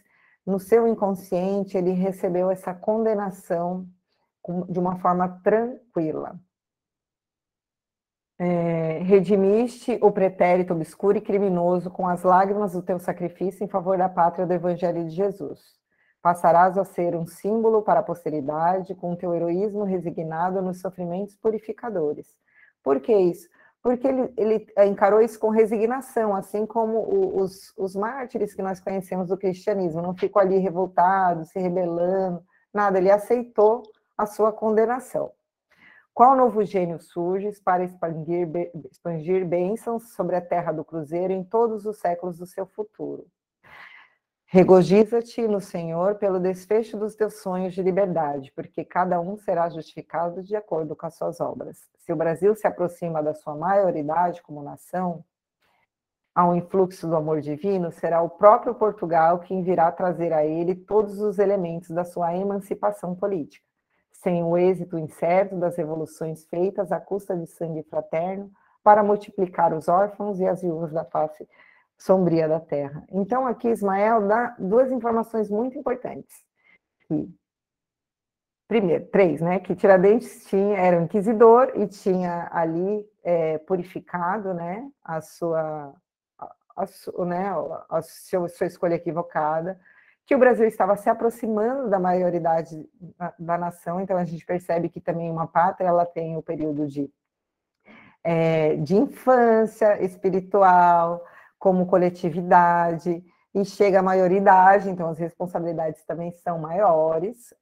no 0.46 0.60
seu 0.60 0.86
inconsciente, 0.86 1.76
ele 1.76 1.90
recebeu 1.90 2.48
essa 2.48 2.72
condenação 2.72 3.88
de 4.68 4.78
uma 4.78 4.98
forma 4.98 5.40
tranquila. 5.42 6.38
É, 8.40 8.98
redimiste 8.98 9.98
o 10.00 10.12
pretérito 10.12 10.72
obscuro 10.72 11.18
e 11.18 11.20
criminoso 11.20 11.90
com 11.90 12.06
as 12.06 12.22
lágrimas 12.22 12.72
do 12.72 12.82
teu 12.82 12.98
sacrifício 12.98 13.64
em 13.64 13.68
favor 13.68 13.98
da 13.98 14.08
pátria 14.08 14.46
do 14.46 14.52
Evangelho 14.52 15.04
de 15.04 15.10
Jesus 15.10 15.78
Passarás 16.20 16.76
a 16.76 16.84
ser 16.84 17.14
um 17.14 17.26
símbolo 17.26 17.82
para 17.82 18.00
a 18.00 18.02
posteridade, 18.02 18.94
com 18.94 19.14
teu 19.14 19.34
heroísmo 19.34 19.84
resignado 19.84 20.60
nos 20.60 20.80
sofrimentos 20.80 21.36
purificadores. 21.36 22.26
Por 22.82 23.00
que 23.00 23.16
isso? 23.16 23.48
Porque 23.80 24.08
ele, 24.08 24.32
ele 24.36 24.66
encarou 24.88 25.22
isso 25.22 25.38
com 25.38 25.48
resignação, 25.48 26.34
assim 26.34 26.66
como 26.66 26.98
o, 26.98 27.40
os, 27.40 27.72
os 27.78 27.94
mártires 27.94 28.52
que 28.52 28.62
nós 28.62 28.80
conhecemos 28.80 29.28
do 29.28 29.38
cristianismo. 29.38 30.02
Não 30.02 30.14
ficou 30.16 30.42
ali 30.42 30.58
revoltado, 30.58 31.44
se 31.44 31.60
rebelando, 31.60 32.42
nada. 32.74 32.98
Ele 32.98 33.10
aceitou 33.10 33.84
a 34.18 34.26
sua 34.26 34.52
condenação. 34.52 35.30
Qual 36.12 36.34
novo 36.34 36.64
gênio 36.64 37.00
surge 37.00 37.48
para 37.62 37.84
expandir, 37.84 38.48
expandir 38.90 39.46
bênçãos 39.46 40.12
sobre 40.14 40.34
a 40.34 40.40
terra 40.40 40.72
do 40.72 40.84
cruzeiro 40.84 41.32
em 41.32 41.44
todos 41.44 41.86
os 41.86 41.98
séculos 41.98 42.38
do 42.38 42.44
seu 42.44 42.66
futuro? 42.66 43.24
Regozija-te 44.46 45.46
no 45.46 45.60
Senhor 45.60 46.16
pelo 46.16 46.40
desfecho 46.40 46.98
dos 46.98 47.14
teus 47.14 47.34
sonhos 47.40 47.72
de 47.74 47.82
liberdade, 47.82 48.50
porque 48.56 48.84
cada 48.84 49.20
um 49.20 49.36
será 49.36 49.68
justificado 49.68 50.42
de 50.42 50.56
acordo 50.56 50.96
com 50.96 51.06
as 51.06 51.14
suas 51.14 51.40
obras. 51.40 51.88
Se 51.98 52.12
o 52.12 52.16
Brasil 52.16 52.52
se 52.56 52.66
aproxima 52.66 53.22
da 53.22 53.34
sua 53.34 53.54
maioridade 53.54 54.42
como 54.42 54.62
nação, 54.62 55.24
a 56.34 56.48
um 56.48 56.56
influxo 56.56 57.06
do 57.06 57.14
amor 57.14 57.40
divino, 57.40 57.92
será 57.92 58.22
o 58.22 58.30
próprio 58.30 58.74
Portugal 58.74 59.38
quem 59.38 59.62
virá 59.62 59.92
trazer 59.92 60.32
a 60.32 60.44
ele 60.44 60.74
todos 60.74 61.20
os 61.20 61.38
elementos 61.38 61.90
da 61.90 62.04
sua 62.04 62.34
emancipação 62.34 63.14
política. 63.14 63.67
Sem 64.22 64.42
o 64.42 64.56
êxito 64.56 64.98
incerto 64.98 65.56
das 65.56 65.76
revoluções 65.76 66.44
feitas 66.46 66.90
à 66.90 67.00
custa 67.00 67.36
de 67.36 67.46
sangue 67.46 67.82
fraterno, 67.84 68.50
para 68.82 69.02
multiplicar 69.02 69.74
os 69.74 69.88
órfãos 69.88 70.40
e 70.40 70.46
as 70.46 70.62
viúvas 70.62 70.92
da 70.92 71.04
face 71.04 71.48
sombria 71.96 72.48
da 72.48 72.60
terra. 72.60 73.04
Então, 73.10 73.46
aqui 73.46 73.68
Ismael 73.68 74.26
dá 74.26 74.56
duas 74.58 74.90
informações 74.90 75.50
muito 75.50 75.76
importantes. 75.76 76.34
Primeiro, 78.68 79.06
três, 79.06 79.40
né? 79.40 79.58
Que 79.58 79.74
Tiradentes 79.74 80.44
tinha, 80.46 80.76
era 80.76 80.98
um 80.98 81.04
inquisidor 81.04 81.72
e 81.74 81.86
tinha 81.86 82.48
ali 82.52 83.04
é, 83.24 83.58
purificado, 83.58 84.52
né? 84.52 84.88
A 85.02 85.20
sua, 85.20 85.94
a, 86.38 86.54
a, 86.76 87.24
né, 87.24 87.46
a 87.88 88.02
sua, 88.02 88.48
sua 88.48 88.66
escolha 88.66 88.94
equivocada, 88.94 89.78
que 90.28 90.34
o 90.34 90.38
Brasil 90.38 90.66
estava 90.66 90.94
se 90.94 91.08
aproximando 91.08 91.88
da 91.88 91.98
maioridade 91.98 92.86
da, 93.38 93.56
nação, 93.56 93.98
então 93.98 94.18
a 94.18 94.26
gente 94.26 94.44
percebe 94.44 94.90
que 94.90 95.00
também 95.00 95.30
uma 95.30 95.46
pátria 95.46 95.88
ela 95.88 96.04
tem 96.04 96.36
o 96.36 96.42
período 96.42 96.86
de, 96.86 97.10
é, 98.22 98.76
de 98.76 98.94
infância 98.94 100.04
espiritual, 100.04 101.24
como 101.58 101.86
coletividade, 101.86 103.24
e 103.54 103.64
chega 103.64 104.00
à 104.00 104.02
maioridade, 104.02 104.90
então 104.90 105.08
as 105.08 105.18
responsabilidades 105.18 106.04
também 106.04 106.30
são 106.32 106.58
maiores, 106.58 107.54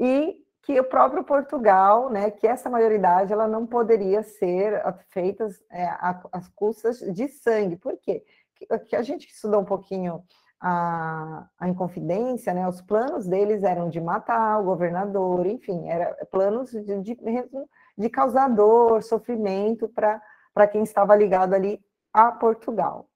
e 0.00 0.42
que 0.62 0.80
o 0.80 0.84
próprio 0.84 1.22
Portugal, 1.22 2.10
né, 2.10 2.32
que 2.32 2.48
essa 2.48 2.68
maioridade 2.68 3.32
ela 3.32 3.46
não 3.46 3.64
poderia 3.64 4.24
ser 4.24 4.82
feita 5.10 5.46
é, 5.70 5.88
às 6.32 6.48
custas 6.48 6.98
de 6.98 7.28
sangue. 7.28 7.76
Por 7.76 7.96
quê? 7.96 8.24
Que 8.88 8.96
a 8.96 9.02
gente 9.02 9.28
estudou 9.28 9.60
um 9.60 9.64
pouquinho 9.64 10.24
a, 10.64 11.48
a 11.58 11.68
Inconfidência, 11.68 12.54
né, 12.54 12.68
os 12.68 12.80
planos 12.80 13.26
deles 13.26 13.64
eram 13.64 13.88
de 13.88 14.00
matar 14.00 14.60
o 14.60 14.64
governador, 14.64 15.44
enfim, 15.44 15.88
era 15.88 16.14
planos 16.30 16.70
de, 16.70 17.00
de, 17.00 17.18
de 17.98 18.08
causar 18.08 18.48
dor, 18.48 19.02
sofrimento 19.02 19.88
para 19.88 20.68
quem 20.68 20.84
estava 20.84 21.16
ligado 21.16 21.54
ali 21.54 21.84
a 22.12 22.30
Portugal. 22.30 23.08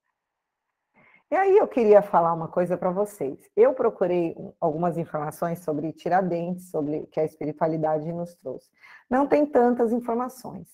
E 1.31 1.37
aí 1.37 1.57
eu 1.57 1.69
queria 1.69 2.03
falar 2.03 2.33
uma 2.33 2.49
coisa 2.49 2.77
para 2.77 2.91
vocês. 2.91 3.39
Eu 3.57 3.75
procurei 3.75 4.37
algumas 4.61 4.97
informações 4.97 5.61
sobre 5.61 5.93
Tiradentes, 5.93 6.71
sobre 6.71 6.99
o 6.99 7.07
que 7.07 7.21
a 7.21 7.25
espiritualidade 7.25 8.13
nos 8.13 8.35
trouxe. 8.37 8.69
Não 9.09 9.27
tem 9.27 9.47
tantas 9.47 9.93
informações. 9.93 10.69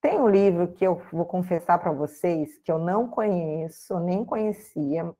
Tem 0.00 0.18
um 0.18 0.28
livro 0.28 0.68
que 0.68 0.86
eu 0.86 1.02
vou 1.12 1.26
confessar 1.26 1.78
para 1.78 1.92
vocês 1.92 2.58
que 2.64 2.72
eu 2.72 2.78
não 2.78 3.08
conheço, 3.08 3.98
nem 4.00 4.24
conhecia, 4.24 5.14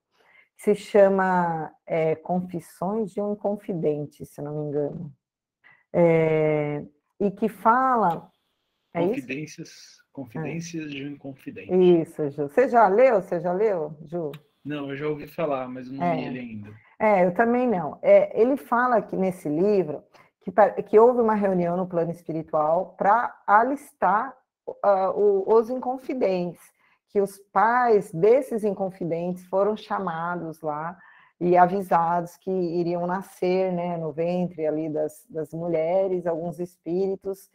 se 0.61 0.75
chama 0.75 1.75
é, 1.87 2.15
Confissões 2.17 3.13
de 3.13 3.21
um 3.21 3.35
Confidente, 3.35 4.27
se 4.27 4.43
não 4.43 4.61
me 4.61 4.69
engano. 4.69 5.11
É, 5.91 6.85
e 7.19 7.31
que 7.31 7.49
fala. 7.49 8.31
É 8.93 9.07
confidências, 9.07 9.69
isso? 9.69 10.05
confidências 10.13 10.87
é. 10.87 10.89
de 10.89 11.07
um 11.07 11.17
confidente. 11.17 11.73
Isso, 11.73 12.31
Ju. 12.31 12.49
Você 12.49 12.69
já 12.69 12.87
leu? 12.89 13.23
Você 13.23 13.41
já 13.41 13.53
leu, 13.53 13.97
Ju? 14.05 14.33
Não, 14.63 14.91
eu 14.91 14.97
já 14.97 15.09
ouvi 15.09 15.27
falar, 15.27 15.67
mas 15.67 15.91
não 15.91 16.15
li 16.15 16.25
ele 16.27 16.39
ainda. 16.39 16.75
É, 16.99 17.25
eu 17.25 17.33
também 17.33 17.67
não. 17.67 17.99
É, 18.03 18.39
ele 18.39 18.59
fala 18.59 19.01
que 19.01 19.17
nesse 19.17 19.49
livro 19.49 20.03
que, 20.43 20.53
que 20.83 20.99
houve 20.99 21.23
uma 21.23 21.35
reunião 21.35 21.75
no 21.75 21.89
plano 21.89 22.11
espiritual 22.11 22.95
para 22.99 23.35
alistar 23.47 24.37
uh, 24.67 25.11
o, 25.15 25.55
os 25.55 25.71
inconfidentes, 25.71 26.61
que 27.11 27.21
os 27.21 27.39
pais 27.53 28.11
desses 28.13 28.65
inconfidentes 28.65 29.45
foram 29.47 29.77
chamados 29.77 30.61
lá 30.61 30.97
e 31.41 31.57
avisados 31.57 32.37
que 32.37 32.51
iriam 32.51 33.07
nascer 33.07 33.73
né, 33.73 33.97
no 33.97 34.13
ventre 34.13 34.67
ali 34.67 34.89
das, 34.89 35.25
das 35.29 35.53
mulheres, 35.53 36.27
alguns 36.27 36.59
espíritos 36.59 37.51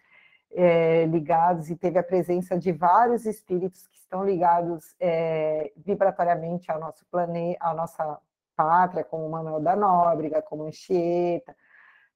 é, 0.51 1.05
ligados, 1.05 1.69
e 1.69 1.75
teve 1.75 1.99
a 1.99 2.03
presença 2.03 2.57
de 2.57 2.71
vários 2.71 3.25
espíritos 3.25 3.87
que 3.87 3.97
estão 3.97 4.25
ligados 4.25 4.95
é, 4.99 5.71
vibratoriamente 5.77 6.71
ao 6.71 6.79
nosso 6.79 7.05
planeta, 7.11 7.57
à 7.61 7.73
nossa 7.73 8.19
pátria, 8.55 9.03
como 9.03 9.29
Manuel 9.29 9.59
da 9.59 9.75
Nóbrega, 9.75 10.41
como 10.41 10.63
Anchieta, 10.63 11.55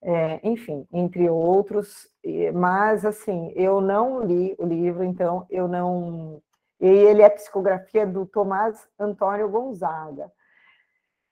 é, 0.02 0.40
enfim, 0.44 0.88
entre 0.94 1.30
outros, 1.30 2.08
mas 2.54 3.06
assim, 3.06 3.52
eu 3.56 3.82
não 3.82 4.24
li 4.24 4.56
o 4.58 4.66
livro, 4.66 5.04
então 5.04 5.46
eu 5.50 5.68
não. 5.68 6.42
E 6.80 6.88
ele 6.88 7.22
é 7.22 7.30
psicografia 7.30 8.06
do 8.08 8.26
Tomás 8.26 8.88
Antônio 8.98 9.50
Gonzaga. 9.50 10.32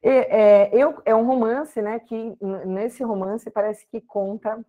E, 0.03 0.09
é, 0.09 0.69
eu, 0.73 1.01
é 1.05 1.15
um 1.15 1.25
romance, 1.25 1.81
né? 1.81 1.99
Que 1.99 2.37
nesse 2.65 3.03
romance 3.03 3.49
parece 3.49 3.87
que 3.87 4.01
conta 4.01 4.63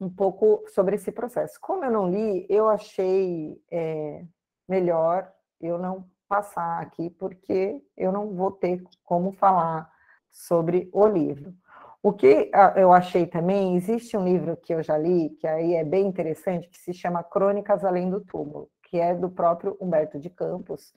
um 0.00 0.10
pouco 0.10 0.64
sobre 0.68 0.96
esse 0.96 1.10
processo. 1.12 1.58
Como 1.60 1.84
eu 1.84 1.90
não 1.90 2.10
li, 2.10 2.46
eu 2.48 2.68
achei 2.68 3.60
é, 3.70 4.24
melhor 4.68 5.32
eu 5.60 5.78
não 5.78 6.08
passar 6.28 6.80
aqui, 6.80 7.10
porque 7.10 7.80
eu 7.96 8.12
não 8.12 8.34
vou 8.34 8.50
ter 8.50 8.82
como 9.04 9.32
falar 9.32 9.90
sobre 10.30 10.88
o 10.92 11.06
livro. 11.06 11.54
O 12.02 12.12
que 12.12 12.50
eu 12.76 12.92
achei 12.92 13.26
também, 13.26 13.76
existe 13.76 14.16
um 14.16 14.24
livro 14.24 14.56
que 14.58 14.74
eu 14.74 14.82
já 14.82 14.98
li, 14.98 15.30
que 15.40 15.46
aí 15.46 15.74
é 15.74 15.84
bem 15.84 16.06
interessante, 16.06 16.68
que 16.68 16.76
se 16.76 16.92
chama 16.92 17.24
Crônicas 17.24 17.82
Além 17.82 18.10
do 18.10 18.20
Túmulo, 18.20 18.68
que 18.94 19.00
é 19.00 19.12
do 19.12 19.28
próprio 19.28 19.76
Humberto 19.80 20.20
de 20.20 20.30
Campos, 20.30 20.94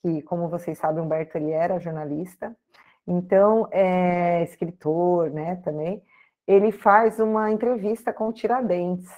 que, 0.00 0.22
como 0.22 0.48
vocês 0.48 0.78
sabem, 0.78 1.02
Humberto 1.02 1.36
ele 1.36 1.50
era 1.50 1.80
jornalista, 1.80 2.56
então 3.04 3.66
é 3.72 4.44
escritor, 4.44 5.28
né, 5.28 5.56
também. 5.56 6.00
Ele 6.46 6.70
faz 6.70 7.18
uma 7.18 7.50
entrevista 7.50 8.12
com 8.12 8.32
Tiradentes, 8.32 9.10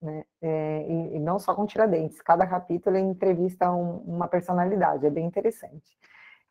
né, 0.00 0.24
é, 0.40 0.86
e, 0.88 1.18
não 1.18 1.40
só 1.40 1.52
com 1.52 1.66
Tiradentes, 1.66 2.22
cada 2.22 2.46
capítulo 2.46 2.96
ele 2.96 3.08
entrevista 3.08 3.68
um, 3.72 3.96
uma 4.06 4.28
personalidade, 4.28 5.04
é 5.04 5.10
bem 5.10 5.26
interessante. 5.26 5.98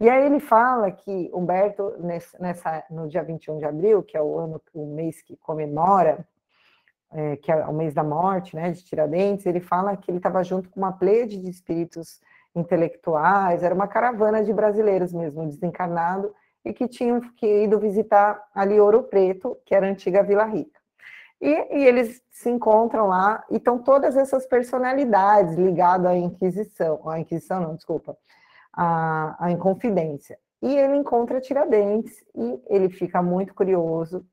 E 0.01 0.09
aí 0.09 0.26
ele 0.26 0.41
fala 0.41 0.91
que 0.91 1.32
Humberto, 1.34 1.95
nessa, 2.38 2.84
no 2.89 3.07
dia 3.07 3.24
21 3.24 3.59
de 3.59 3.65
abril, 3.65 4.03
que 4.03 4.17
é 4.17 4.21
o 4.21 4.38
ano, 4.38 4.61
o 4.74 4.88
mês 4.88 5.21
que 5.21 5.38
comemora, 5.38 6.28
é, 7.14 7.38
que 7.38 7.51
é 7.51 7.66
o 7.66 7.74
mês 7.74 7.93
da 7.93 8.03
morte, 8.03 8.55
né, 8.55 8.72
de 8.72 8.84
Tiradentes, 8.84 9.45
ele 9.45 9.59
fala 9.59 9.95
que 9.95 10.09
ele 10.09 10.18
estava 10.18 10.43
junto 10.43 10.70
com 10.70 10.80
uma 10.80 10.91
pleia 10.91 11.28
de 11.28 11.49
espíritos 11.49 12.20
intelectuais, 12.55 13.64
era 13.64 13.74
uma 13.74 13.88
caravana 13.88 14.43
de 14.43 14.53
brasileiros 14.53 15.14
mesmo, 15.14 15.47
desencarnado, 15.47 16.34
e 16.66 16.72
que 16.74 16.88
tinham 16.88 17.20
que 17.36 17.64
ido 17.64 17.80
visitar 17.80 18.41
ali 18.53 18.80
Ouro 18.80 19.03
Preto, 19.03 19.57
que 19.66 19.76
era 19.76 19.86
a 19.86 19.89
antiga 19.89 20.24
Vila 20.24 20.45
Rica. 20.45 20.80
E, 21.41 21.49
e, 21.49 21.86
eles 21.86 22.22
se 22.32 22.49
encontram 22.49 23.07
lá, 23.07 23.43
e 23.51 23.57
estão 23.57 23.78
todas 23.78 24.16
essas 24.16 24.45
personalidades 24.45 25.55
ligadas 25.55 26.11
à 26.11 26.16
Inquisição, 26.16 27.09
à 27.09 27.20
Inquisição 27.20 27.59
não, 27.59 27.76
desculpa, 27.76 28.16
a, 28.72 29.36
a 29.45 29.51
Inconfidência. 29.51 30.38
E 30.61 30.78
ele 30.78 30.95
encontra 30.95 31.41
Tiradentes 31.41 32.24
e 32.34 32.61
ele 32.68 32.89
fica 32.89 33.22
muito 33.22 33.53
curioso, 33.53 34.26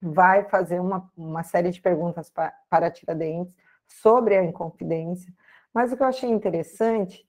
vai 0.00 0.44
fazer 0.44 0.80
uma, 0.80 1.10
uma 1.16 1.42
série 1.42 1.70
de 1.70 1.80
perguntas 1.80 2.30
para, 2.30 2.52
para 2.68 2.90
Tiradentes 2.90 3.54
sobre 3.86 4.36
a 4.36 4.44
Inconfidência. 4.44 5.32
Mas 5.74 5.92
o 5.92 5.96
que 5.96 6.02
eu 6.02 6.06
achei 6.06 6.28
interessante 6.28 7.24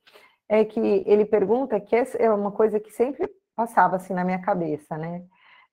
é 0.47 0.65
que 0.65 0.79
ele 1.05 1.25
pergunta, 1.25 1.79
que 1.79 1.95
é 1.95 2.31
uma 2.31 2.51
coisa 2.51 2.79
que 2.79 2.91
sempre 2.91 3.29
passava 3.55 3.95
assim 3.95 4.13
na 4.13 4.23
minha 4.23 4.41
cabeça, 4.41 4.97
né? 4.97 5.23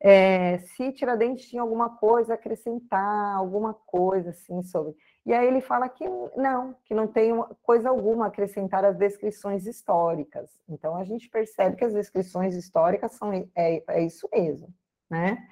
É, 0.01 0.59
se 0.59 0.93
Tiradentes 0.93 1.49
tinha 1.49 1.61
alguma 1.61 1.91
coisa 1.97 2.33
a 2.33 2.37
acrescentar, 2.37 3.37
alguma 3.37 3.75
coisa 3.75 4.31
assim 4.31 4.63
sobre. 4.63 4.95
E 5.27 5.33
aí 5.33 5.47
ele 5.47 5.61
fala 5.61 5.89
que 5.89 6.05
não, 6.37 6.77
que 6.85 6.95
não 6.95 7.09
tem 7.09 7.35
coisa 7.63 7.89
alguma 7.89 8.27
a 8.27 8.29
acrescentar 8.29 8.85
às 8.85 8.97
descrições 8.97 9.67
históricas. 9.67 10.49
Então 10.69 10.95
a 10.95 11.05
gente 11.05 11.29
percebe 11.29 11.77
que 11.77 11.85
as 11.85 11.93
descrições 11.93 12.55
históricas 12.55 13.13
são 13.13 13.33
é, 13.33 13.83
é 13.89 14.03
isso 14.03 14.29
mesmo, 14.33 14.73
né? 15.11 15.49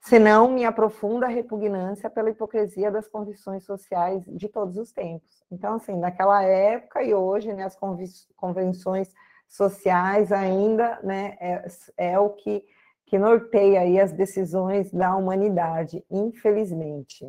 Senão 0.00 0.50
me 0.50 0.64
aprofunda 0.64 1.26
a 1.26 1.28
repugnância 1.28 2.08
pela 2.08 2.30
hipocrisia 2.30 2.90
das 2.90 3.08
condições 3.08 3.64
sociais 3.64 4.24
de 4.26 4.48
todos 4.48 4.76
os 4.76 4.92
tempos. 4.92 5.42
Então, 5.50 5.74
assim, 5.74 5.98
naquela 5.98 6.42
época 6.42 7.02
e 7.02 7.14
hoje, 7.14 7.52
né, 7.52 7.64
as 7.64 7.76
convenções 8.36 9.12
sociais 9.48 10.30
ainda, 10.30 10.98
né, 11.02 11.36
é, 11.40 11.66
é 11.96 12.18
o 12.18 12.30
que, 12.30 12.64
que 13.06 13.18
norteia 13.18 13.80
aí 13.80 13.98
as 14.00 14.12
decisões 14.12 14.90
da 14.92 15.16
humanidade, 15.16 16.04
infelizmente. 16.10 17.26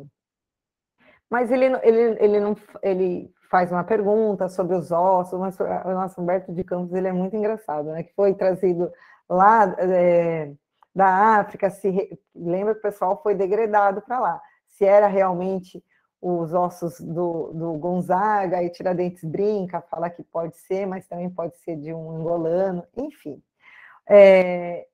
Mas 1.28 1.50
ele, 1.50 1.66
ele, 1.82 2.16
ele, 2.20 2.40
não, 2.40 2.56
ele 2.82 3.32
faz 3.50 3.70
uma 3.70 3.84
pergunta 3.84 4.48
sobre 4.48 4.76
os 4.76 4.90
ossos, 4.90 5.38
mas 5.38 5.58
o 5.58 5.92
nosso 5.92 6.20
Humberto 6.20 6.52
de 6.52 6.64
Campos 6.64 6.92
ele 6.94 7.08
é 7.08 7.12
muito 7.12 7.36
engraçado, 7.36 7.90
né? 7.90 8.02
Que 8.02 8.12
foi 8.14 8.34
trazido 8.34 8.90
lá 9.28 9.74
é, 9.78 10.52
da 10.94 11.38
África, 11.38 11.70
se 11.70 12.18
lembra 12.34 12.74
que 12.74 12.80
o 12.80 12.82
pessoal 12.82 13.20
foi 13.22 13.34
degradado 13.34 14.02
para 14.02 14.18
lá. 14.18 14.42
Se 14.66 14.84
era 14.84 15.06
realmente 15.06 15.82
os 16.20 16.52
ossos 16.52 17.00
do, 17.00 17.52
do 17.52 17.72
Gonzaga, 17.74 18.62
e 18.62 18.70
Tiradentes 18.70 19.24
brinca, 19.24 19.80
fala 19.80 20.10
que 20.10 20.22
pode 20.22 20.56
ser, 20.56 20.86
mas 20.86 21.06
também 21.06 21.30
pode 21.30 21.56
ser 21.58 21.76
de 21.76 21.94
um 21.94 22.10
angolano, 22.10 22.84
enfim. 22.96 23.42
É, 24.06 24.86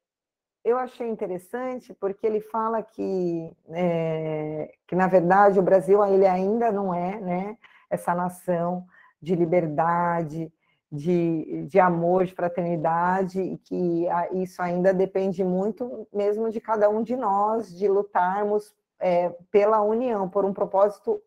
eu 0.64 0.76
achei 0.78 1.08
interessante 1.08 1.94
porque 1.94 2.26
ele 2.26 2.40
fala 2.40 2.82
que, 2.82 3.50
é, 3.70 4.74
que 4.86 4.94
na 4.94 5.06
verdade, 5.06 5.58
o 5.58 5.62
Brasil 5.62 6.04
ele 6.04 6.26
ainda 6.26 6.70
não 6.70 6.92
é 6.92 7.20
né, 7.20 7.58
essa 7.90 8.14
nação 8.14 8.86
de 9.20 9.34
liberdade, 9.34 10.52
de, 10.90 11.66
de 11.66 11.80
amor, 11.80 12.24
de 12.24 12.34
fraternidade, 12.34 13.40
e 13.40 13.58
que 13.58 14.06
isso 14.32 14.62
ainda 14.62 14.94
depende 14.94 15.42
muito 15.42 16.06
mesmo 16.12 16.50
de 16.50 16.60
cada 16.60 16.88
um 16.88 17.02
de 17.02 17.16
nós, 17.16 17.76
de 17.76 17.88
lutarmos 17.88 18.74
é, 19.00 19.30
pela 19.50 19.82
união, 19.82 20.28
por 20.28 20.44
um 20.44 20.52
propósito 20.52 21.20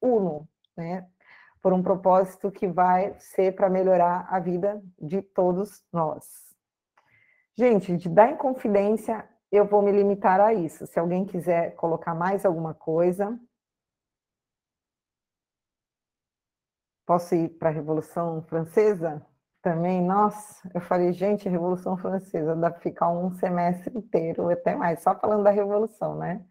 uno, 0.00 0.48
né? 0.76 1.06
por 1.60 1.72
um 1.72 1.82
propósito 1.82 2.50
que 2.50 2.66
vai 2.66 3.14
ser 3.18 3.54
para 3.54 3.70
melhorar 3.70 4.26
a 4.28 4.38
vida 4.38 4.82
de 5.00 5.22
todos 5.22 5.82
nós. 5.90 6.26
Gente, 7.56 7.96
de 7.96 8.08
dar 8.08 8.30
em 8.30 8.36
confidência, 8.36 9.26
eu 9.50 9.64
vou 9.64 9.80
me 9.80 9.90
limitar 9.90 10.40
a 10.40 10.52
isso. 10.52 10.86
Se 10.86 10.98
alguém 10.98 11.24
quiser 11.24 11.74
colocar 11.76 12.14
mais 12.14 12.44
alguma 12.44 12.74
coisa. 12.74 13.38
Posso 17.06 17.34
ir 17.34 17.50
para 17.50 17.68
a 17.68 17.72
Revolução 17.72 18.42
Francesa? 18.42 19.24
Também, 19.62 20.02
nossa, 20.02 20.68
eu 20.74 20.80
falei, 20.80 21.12
gente, 21.12 21.48
Revolução 21.48 21.96
Francesa, 21.96 22.54
dá 22.54 22.70
para 22.70 22.80
ficar 22.80 23.10
um 23.10 23.32
semestre 23.32 23.96
inteiro, 23.96 24.50
até 24.50 24.74
mais, 24.74 25.02
só 25.02 25.14
falando 25.14 25.42
da 25.44 25.50
Revolução, 25.50 26.16
né? 26.16 26.44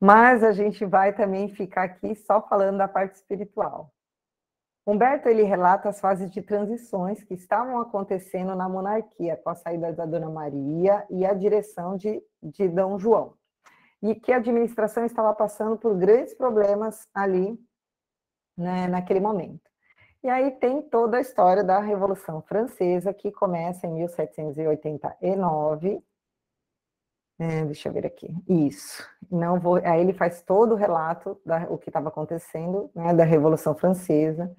Mas 0.00 0.42
a 0.42 0.52
gente 0.52 0.84
vai 0.86 1.12
também 1.12 1.48
ficar 1.48 1.82
aqui 1.84 2.14
só 2.14 2.40
falando 2.40 2.78
da 2.78 2.88
parte 2.88 3.16
espiritual. 3.16 3.92
Humberto 4.86 5.28
ele 5.28 5.42
relata 5.42 5.88
as 5.90 6.00
fases 6.00 6.30
de 6.30 6.40
transições 6.42 7.22
que 7.22 7.34
estavam 7.34 7.78
acontecendo 7.78 8.56
na 8.56 8.68
monarquia, 8.68 9.36
com 9.36 9.50
a 9.50 9.54
saída 9.54 9.92
da 9.92 10.06
Dona 10.06 10.30
Maria 10.30 11.06
e 11.10 11.24
a 11.24 11.34
direção 11.34 11.96
de, 11.96 12.22
de 12.42 12.68
Dom 12.68 12.98
João. 12.98 13.34
E 14.02 14.14
que 14.14 14.32
a 14.32 14.38
administração 14.38 15.04
estava 15.04 15.34
passando 15.34 15.76
por 15.76 15.96
grandes 15.96 16.34
problemas 16.34 17.06
ali, 17.14 17.58
né, 18.56 18.88
naquele 18.88 19.20
momento. 19.20 19.69
E 20.22 20.28
aí 20.28 20.50
tem 20.52 20.82
toda 20.82 21.16
a 21.16 21.20
história 21.20 21.64
da 21.64 21.80
Revolução 21.80 22.42
Francesa, 22.42 23.12
que 23.14 23.32
começa 23.32 23.86
em 23.86 23.94
1789. 23.94 26.02
É, 27.38 27.64
deixa 27.64 27.88
eu 27.88 27.92
ver 27.94 28.04
aqui. 28.04 28.28
Isso. 28.46 29.02
Não 29.30 29.58
vou. 29.58 29.76
Aí 29.76 30.02
ele 30.02 30.12
faz 30.12 30.42
todo 30.42 30.72
o 30.72 30.76
relato 30.76 31.40
da 31.44 31.64
o 31.70 31.78
que 31.78 31.88
estava 31.88 32.10
acontecendo, 32.10 32.90
né, 32.94 33.14
da 33.14 33.24
Revolução 33.24 33.74
Francesa. 33.74 34.54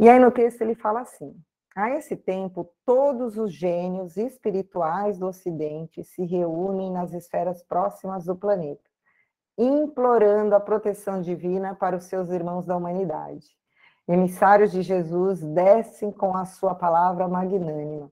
E 0.00 0.08
aí 0.08 0.18
no 0.18 0.32
texto 0.32 0.62
ele 0.62 0.74
fala 0.74 1.02
assim: 1.02 1.32
A 1.76 1.90
esse 1.90 2.16
tempo, 2.16 2.68
todos 2.84 3.38
os 3.38 3.52
gênios 3.52 4.16
espirituais 4.16 5.16
do 5.18 5.28
Ocidente 5.28 6.02
se 6.02 6.24
reúnem 6.24 6.90
nas 6.90 7.12
esferas 7.12 7.62
próximas 7.62 8.24
do 8.24 8.34
planeta, 8.34 8.82
implorando 9.56 10.56
a 10.56 10.60
proteção 10.60 11.20
divina 11.22 11.76
para 11.76 11.96
os 11.96 12.04
seus 12.06 12.30
irmãos 12.30 12.66
da 12.66 12.76
humanidade. 12.76 13.57
Emissários 14.08 14.72
de 14.72 14.80
Jesus 14.80 15.42
descem 15.42 16.10
com 16.10 16.34
a 16.34 16.46
sua 16.46 16.74
palavra 16.74 17.28
magnânima 17.28 18.10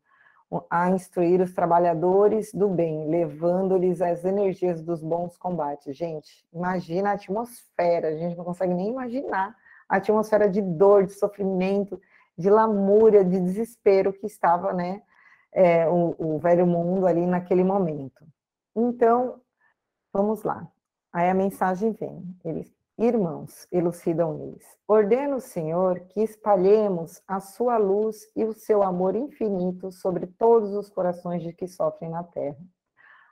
a 0.71 0.91
instruir 0.91 1.41
os 1.41 1.53
trabalhadores 1.53 2.53
do 2.53 2.69
bem, 2.69 3.09
levando-lhes 3.09 4.01
as 4.01 4.25
energias 4.25 4.81
dos 4.81 5.03
bons 5.03 5.37
combates. 5.37 5.97
Gente, 5.97 6.47
imagina 6.53 7.11
a 7.11 7.13
atmosfera, 7.15 8.09
a 8.09 8.17
gente 8.17 8.37
não 8.37 8.45
consegue 8.45 8.73
nem 8.73 8.91
imaginar 8.91 9.57
a 9.89 9.97
atmosfera 9.97 10.49
de 10.49 10.63
dor, 10.63 11.07
de 11.07 11.13
sofrimento, 11.15 12.01
de 12.39 12.51
lamúria, 12.51 13.25
de 13.25 13.41
desespero 13.41 14.13
que 14.13 14.27
estava, 14.27 14.73
né, 14.73 15.03
é, 15.53 15.89
o, 15.89 16.15
o 16.19 16.39
velho 16.39 16.67
mundo 16.67 17.07
ali 17.07 17.27
naquele 17.27 17.65
momento. 17.65 18.25
Então, 18.75 19.41
vamos 20.13 20.43
lá. 20.43 20.69
Aí 21.13 21.31
a 21.31 21.35
mensagem 21.35 21.93
vem. 21.93 22.23
Eles, 22.45 22.71
irmãos, 22.99 23.67
elucidam 23.71 24.35
eles. 24.41 24.65
Ordena 24.89 25.37
o 25.37 25.41
Senhor 25.41 26.01
que 26.09 26.23
espalhemos 26.23 27.23
a 27.27 27.41
sua 27.41 27.77
luz 27.77 28.31
e 28.35 28.45
o 28.45 28.53
seu 28.53 28.83
amor 28.83 29.15
infinito 29.15 29.93
sobre 29.93 30.27
todos 30.27 30.75
os 30.75 30.89
corações 30.89 31.43
de 31.43 31.53
que 31.53 31.67
sofrem 31.67 32.11
na 32.11 32.23
terra. 32.23 32.59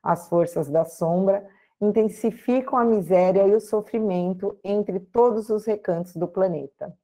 As 0.03 0.29
forças 0.29 0.69
da 0.69 0.85
sombra 0.85 1.47
intensificam 1.81 2.79
a 2.79 2.85
miséria 2.85 3.47
e 3.47 3.55
o 3.55 3.61
sofrimento 3.61 4.59
entre 4.63 5.01
todos 5.01 5.51
os 5.51 5.65
recantos 5.65 6.15
do 6.17 6.29
planeta. 6.29 6.97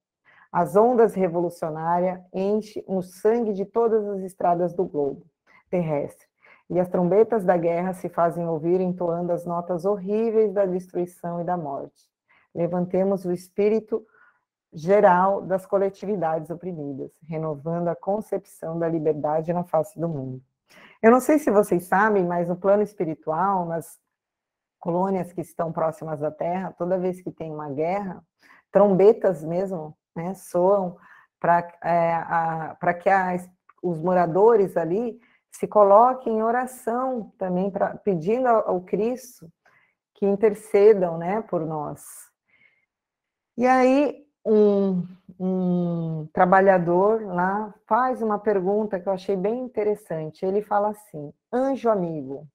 As 0.53 0.75
ondas 0.77 1.15
revolucionárias 1.15 2.21
enchem 2.35 2.85
o 2.87 3.03
sangue 3.03 3.53
de 3.53 3.65
todas 3.65 4.07
as 4.07 4.21
estradas 4.23 4.75
do 4.75 4.85
globo 4.85 5.25
terrestre, 5.71 6.27
e 6.69 6.79
as 6.79 6.89
trombetas 6.89 7.45
da 7.45 7.57
guerra 7.57 7.95
se 7.95 8.09
fazem 8.09 8.47
ouvir 8.47 8.81
entoando 8.81 9.33
as 9.33 9.47
notas 9.47 9.85
horríveis 9.85 10.53
da 10.53 10.67
destruição 10.67 11.41
e 11.41 11.45
da 11.45 11.57
morte. 11.57 12.10
Levantemos 12.55 13.25
o 13.25 13.33
espírito 13.33 14.07
geral 14.73 15.43
das 15.43 15.67
coletividades 15.67 16.51
oprimidas, 16.51 17.11
renovando 17.27 17.89
a 17.89 17.97
concepção 17.97 18.79
da 18.79 18.89
liberdade 18.89 19.53
na 19.53 19.65
face 19.65 19.99
do 19.99 20.09
mundo. 20.09 20.41
Eu 21.03 21.11
não 21.11 21.21
sei 21.21 21.39
se 21.39 21.51
vocês 21.51 21.85
sabem, 21.85 22.25
mas 22.25 22.49
no 22.49 22.57
plano 22.57 22.83
espiritual, 22.83 23.67
nas 23.67 23.99
colônias 24.79 25.33
que 25.33 25.41
estão 25.41 25.73
próximas 25.73 26.21
da 26.21 26.31
Terra, 26.31 26.75
toda 26.77 26.99
vez 26.99 27.21
que 27.21 27.31
tem 27.31 27.51
uma 27.51 27.71
guerra, 27.71 28.23
trombetas 28.71 29.43
mesmo 29.43 29.97
né, 30.15 30.35
soam 30.35 30.97
para 31.39 31.67
é, 31.83 32.95
que 32.95 33.09
as, 33.09 33.49
os 33.83 33.99
moradores 33.99 34.77
ali 34.77 35.19
se 35.51 35.67
coloquem 35.67 36.39
em 36.39 36.43
oração 36.43 37.33
também, 37.37 37.71
pra, 37.71 37.97
pedindo 37.97 38.47
ao, 38.47 38.69
ao 38.69 38.81
Cristo 38.83 39.51
que 40.15 40.27
intercedam 40.27 41.19
né, 41.19 41.43
por 41.43 41.67
nós. 41.67 42.30
E 43.61 43.67
aí, 43.67 44.27
um, 44.43 45.07
um 45.39 46.27
trabalhador 46.33 47.21
lá 47.27 47.75
faz 47.87 48.23
uma 48.23 48.39
pergunta 48.39 48.99
que 48.99 49.07
eu 49.07 49.13
achei 49.13 49.37
bem 49.37 49.61
interessante. 49.61 50.47
Ele 50.47 50.63
fala 50.63 50.89
assim: 50.89 51.31
anjo 51.53 51.91
amigo, 51.91 52.49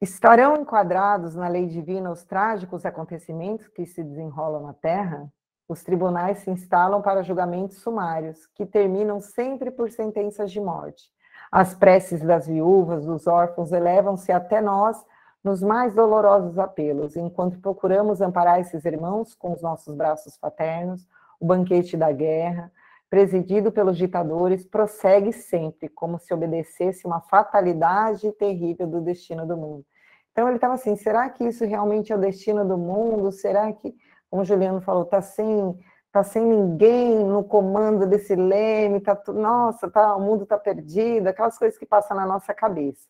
Estarão 0.00 0.56
enquadrados 0.56 1.34
na 1.34 1.48
lei 1.48 1.66
divina 1.66 2.10
os 2.10 2.24
trágicos 2.24 2.86
acontecimentos 2.86 3.68
que 3.68 3.84
se 3.84 4.02
desenrolam 4.02 4.62
na 4.62 4.72
Terra? 4.72 5.30
Os 5.68 5.82
tribunais 5.82 6.38
se 6.38 6.50
instalam 6.50 7.02
para 7.02 7.22
julgamentos 7.22 7.82
sumários, 7.82 8.46
que 8.54 8.64
terminam 8.64 9.20
sempre 9.20 9.70
por 9.70 9.90
sentenças 9.90 10.50
de 10.50 10.62
morte. 10.62 11.12
As 11.52 11.74
preces 11.74 12.22
das 12.22 12.46
viúvas, 12.46 13.04
dos 13.04 13.26
órfãos, 13.26 13.70
elevam-se 13.70 14.32
até 14.32 14.62
nós 14.62 15.04
nos 15.42 15.62
mais 15.62 15.94
dolorosos 15.94 16.58
apelos, 16.58 17.16
enquanto 17.16 17.60
procuramos 17.60 18.20
amparar 18.20 18.60
esses 18.60 18.84
irmãos 18.84 19.34
com 19.34 19.52
os 19.52 19.62
nossos 19.62 19.94
braços 19.94 20.36
paternos, 20.36 21.06
o 21.40 21.46
banquete 21.46 21.96
da 21.96 22.10
guerra, 22.10 22.72
presidido 23.08 23.72
pelos 23.72 23.96
ditadores, 23.96 24.66
prossegue 24.66 25.32
sempre, 25.32 25.88
como 25.88 26.18
se 26.18 26.32
obedecesse 26.34 27.06
uma 27.06 27.20
fatalidade 27.20 28.30
terrível 28.32 28.86
do 28.86 29.00
destino 29.00 29.46
do 29.46 29.56
mundo. 29.56 29.84
Então 30.32 30.46
ele 30.46 30.56
estava 30.56 30.74
assim: 30.74 30.94
será 30.96 31.28
que 31.30 31.44
isso 31.44 31.64
realmente 31.64 32.12
é 32.12 32.16
o 32.16 32.20
destino 32.20 32.66
do 32.66 32.76
mundo? 32.76 33.32
Será 33.32 33.72
que, 33.72 33.94
como 34.30 34.42
o 34.42 34.44
Juliano 34.44 34.80
falou, 34.80 35.04
está 35.04 35.22
sem, 35.22 35.76
tá 36.12 36.22
sem 36.22 36.44
ninguém 36.44 37.24
no 37.24 37.42
comando 37.42 38.06
desse 38.06 38.36
leme? 38.36 39.00
Tá, 39.00 39.20
nossa, 39.28 39.90
tá, 39.90 40.14
o 40.14 40.20
mundo 40.20 40.42
está 40.42 40.58
perdido, 40.58 41.28
aquelas 41.28 41.58
coisas 41.58 41.78
que 41.78 41.86
passam 41.86 42.16
na 42.16 42.26
nossa 42.26 42.52
cabeça. 42.52 43.08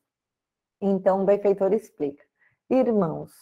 Então 0.81 1.23
o 1.23 1.25
benfeitor 1.25 1.73
explica: 1.73 2.23
irmãos, 2.71 3.33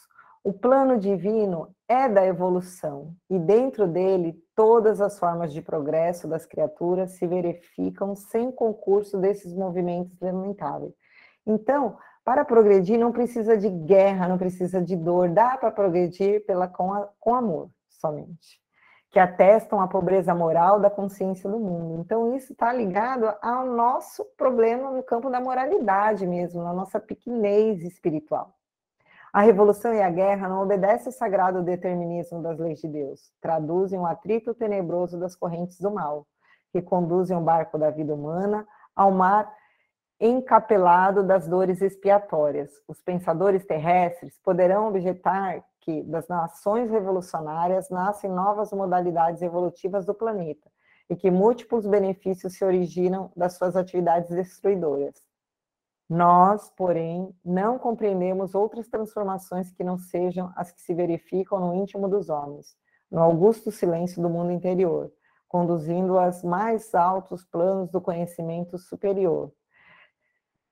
o 0.42 0.52
plano 0.52 0.98
divino 0.98 1.74
é 1.88 2.08
da 2.08 2.24
evolução 2.24 3.14
e 3.28 3.38
dentro 3.38 3.86
dele 3.86 4.40
todas 4.54 5.00
as 5.00 5.18
formas 5.18 5.52
de 5.52 5.60
progresso 5.60 6.28
das 6.28 6.46
criaturas 6.46 7.12
se 7.12 7.26
verificam 7.26 8.14
sem 8.14 8.50
concurso 8.50 9.18
desses 9.18 9.52
movimentos 9.52 10.18
lamentáveis. 10.20 10.94
Então, 11.44 11.96
para 12.24 12.44
progredir 12.44 12.98
não 12.98 13.12
precisa 13.12 13.56
de 13.56 13.68
guerra, 13.68 14.26
não 14.28 14.38
precisa 14.38 14.82
de 14.82 14.96
dor, 14.96 15.28
dá 15.28 15.56
para 15.56 15.70
progredir 15.70 16.44
pela, 16.44 16.66
com, 16.66 16.92
a, 16.92 17.08
com 17.20 17.34
amor 17.34 17.70
somente, 17.88 18.60
que 19.16 19.20
atestam 19.20 19.80
a 19.80 19.88
pobreza 19.88 20.34
moral 20.34 20.78
da 20.78 20.90
consciência 20.90 21.48
do 21.48 21.58
mundo. 21.58 22.02
Então, 22.02 22.36
isso 22.36 22.52
está 22.52 22.70
ligado 22.70 23.34
ao 23.40 23.64
nosso 23.64 24.22
problema 24.36 24.90
no 24.90 25.02
campo 25.02 25.30
da 25.30 25.40
moralidade 25.40 26.26
mesmo, 26.26 26.62
na 26.62 26.74
nossa 26.74 27.00
pequenez 27.00 27.82
espiritual. 27.82 28.52
A 29.32 29.40
revolução 29.40 29.94
e 29.94 30.02
a 30.02 30.10
guerra 30.10 30.50
não 30.50 30.62
obedecem 30.62 31.06
ao 31.06 31.12
sagrado 31.12 31.62
determinismo 31.62 32.42
das 32.42 32.58
leis 32.58 32.78
de 32.78 32.88
Deus, 32.88 33.32
traduzem 33.40 33.98
o 33.98 34.04
atrito 34.04 34.52
tenebroso 34.52 35.18
das 35.18 35.34
correntes 35.34 35.80
do 35.80 35.90
mal, 35.90 36.26
que 36.70 36.82
conduzem 36.82 37.38
o 37.38 37.40
barco 37.40 37.78
da 37.78 37.88
vida 37.88 38.14
humana 38.14 38.68
ao 38.94 39.10
mar 39.10 39.50
encapelado 40.20 41.22
das 41.22 41.48
dores 41.48 41.80
expiatórias. 41.80 42.70
Os 42.86 43.00
pensadores 43.00 43.64
terrestres 43.64 44.38
poderão 44.44 44.88
objetar 44.88 45.64
que 45.86 46.02
das 46.02 46.26
nações 46.26 46.90
revolucionárias 46.90 47.88
nascem 47.88 48.28
novas 48.28 48.72
modalidades 48.72 49.40
evolutivas 49.40 50.04
do 50.04 50.12
planeta 50.12 50.68
e 51.08 51.14
que 51.14 51.30
múltiplos 51.30 51.86
benefícios 51.86 52.54
se 52.54 52.64
originam 52.64 53.30
das 53.36 53.52
suas 53.52 53.76
atividades 53.76 54.28
destruidoras. 54.30 55.14
Nós, 56.10 56.68
porém, 56.76 57.32
não 57.44 57.78
compreendemos 57.78 58.52
outras 58.52 58.88
transformações 58.88 59.70
que 59.70 59.84
não 59.84 59.96
sejam 59.96 60.52
as 60.56 60.72
que 60.72 60.82
se 60.82 60.92
verificam 60.92 61.60
no 61.60 61.74
íntimo 61.74 62.08
dos 62.08 62.28
homens, 62.28 62.76
no 63.08 63.22
augusto 63.22 63.70
silêncio 63.70 64.20
do 64.20 64.28
mundo 64.28 64.50
interior, 64.50 65.12
conduzindo 65.46 66.18
aos 66.18 66.42
mais 66.42 66.92
altos 66.96 67.44
planos 67.44 67.90
do 67.90 68.00
conhecimento 68.00 68.76
superior. 68.76 69.52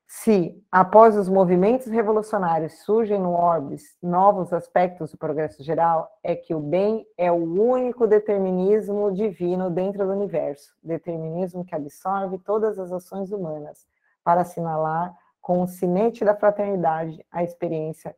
Se, 0.06 0.62
após 0.70 1.16
os 1.16 1.28
movimentos 1.28 1.86
revolucionários, 1.86 2.84
surgem 2.84 3.18
no 3.18 3.32
orbis 3.32 3.96
novos 4.02 4.52
aspectos 4.52 5.10
do 5.10 5.18
progresso 5.18 5.62
geral, 5.62 6.10
é 6.22 6.36
que 6.36 6.54
o 6.54 6.60
bem 6.60 7.06
é 7.16 7.32
o 7.32 7.36
único 7.36 8.06
determinismo 8.06 9.12
divino 9.12 9.70
dentro 9.70 10.06
do 10.06 10.12
universo, 10.12 10.74
determinismo 10.82 11.64
que 11.64 11.74
absorve 11.74 12.38
todas 12.38 12.78
as 12.78 12.92
ações 12.92 13.32
humanas, 13.32 13.86
para 14.22 14.42
assinalar 14.42 15.14
com 15.40 15.60
o 15.60 15.66
sinete 15.66 16.24
da 16.24 16.34
fraternidade, 16.34 17.24
a 17.30 17.42
experiência 17.42 18.16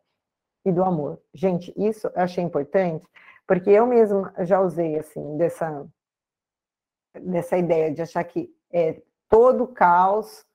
e 0.64 0.70
do 0.70 0.84
amor. 0.84 1.20
Gente, 1.34 1.72
isso 1.76 2.06
eu 2.08 2.22
achei 2.22 2.42
importante, 2.42 3.04
porque 3.46 3.70
eu 3.70 3.86
mesma 3.86 4.32
já 4.40 4.60
usei, 4.60 4.98
assim, 4.98 5.36
dessa, 5.36 5.86
dessa 7.20 7.56
ideia 7.56 7.92
de 7.92 8.02
achar 8.02 8.22
que 8.22 8.54
é 8.72 9.02
todo 9.28 9.66
caos, 9.66 10.45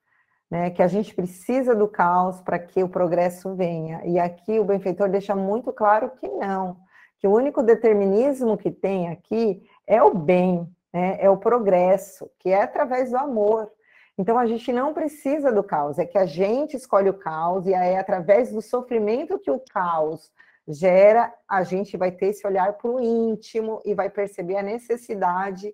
né, 0.52 0.70
que 0.70 0.84
a 0.84 0.88
gente 0.88 1.16
precisa 1.16 1.74
do 1.74 1.88
caos 1.88 2.42
para 2.42 2.60
que 2.60 2.84
o 2.84 2.90
progresso 2.90 3.56
venha. 3.56 4.02
E 4.04 4.20
aqui 4.20 4.60
o 4.60 4.66
benfeitor 4.66 5.10
deixa 5.10 5.34
muito 5.34 5.72
claro 5.72 6.12
que 6.20 6.28
não, 6.28 6.76
que 7.18 7.28
o 7.28 7.32
único 7.32 7.64
determinismo 7.64 8.58
que 8.58 8.70
tem 8.70 9.08
aqui 9.08 9.64
é 9.88 10.04
o 10.04 10.14
bem, 10.14 10.68
né, 10.94 11.16
é 11.22 11.30
o 11.30 11.38
progresso, 11.38 12.30
que 12.38 12.50
é 12.50 12.64
através 12.64 13.12
do 13.12 13.18
amor. 13.18 13.72
Então 14.18 14.38
a 14.38 14.46
gente 14.46 14.74
não 14.74 14.94
precisa 14.94 15.54
do 15.54 15.64
caos, 15.64 15.98
é 15.98 16.06
que 16.06 16.18
a 16.18 16.26
gente 16.26 16.76
escolhe 16.76 17.10
o 17.10 17.18
caos 17.18 17.66
e 17.66 17.74
é 17.74 17.98
através 17.98 18.52
do 18.52 18.62
sofrimento 18.62 19.40
que 19.40 19.50
o 19.50 19.62
caos 19.72 20.30
gera, 20.68 21.34
a 21.48 21.64
gente 21.64 21.96
vai 21.96 22.12
ter 22.12 22.28
esse 22.28 22.46
olhar 22.46 22.74
para 22.74 22.92
o 22.92 23.00
íntimo 23.00 23.82
e 23.86 23.96
vai 23.96 24.10
perceber 24.10 24.58
a 24.58 24.64
necessidade 24.64 25.74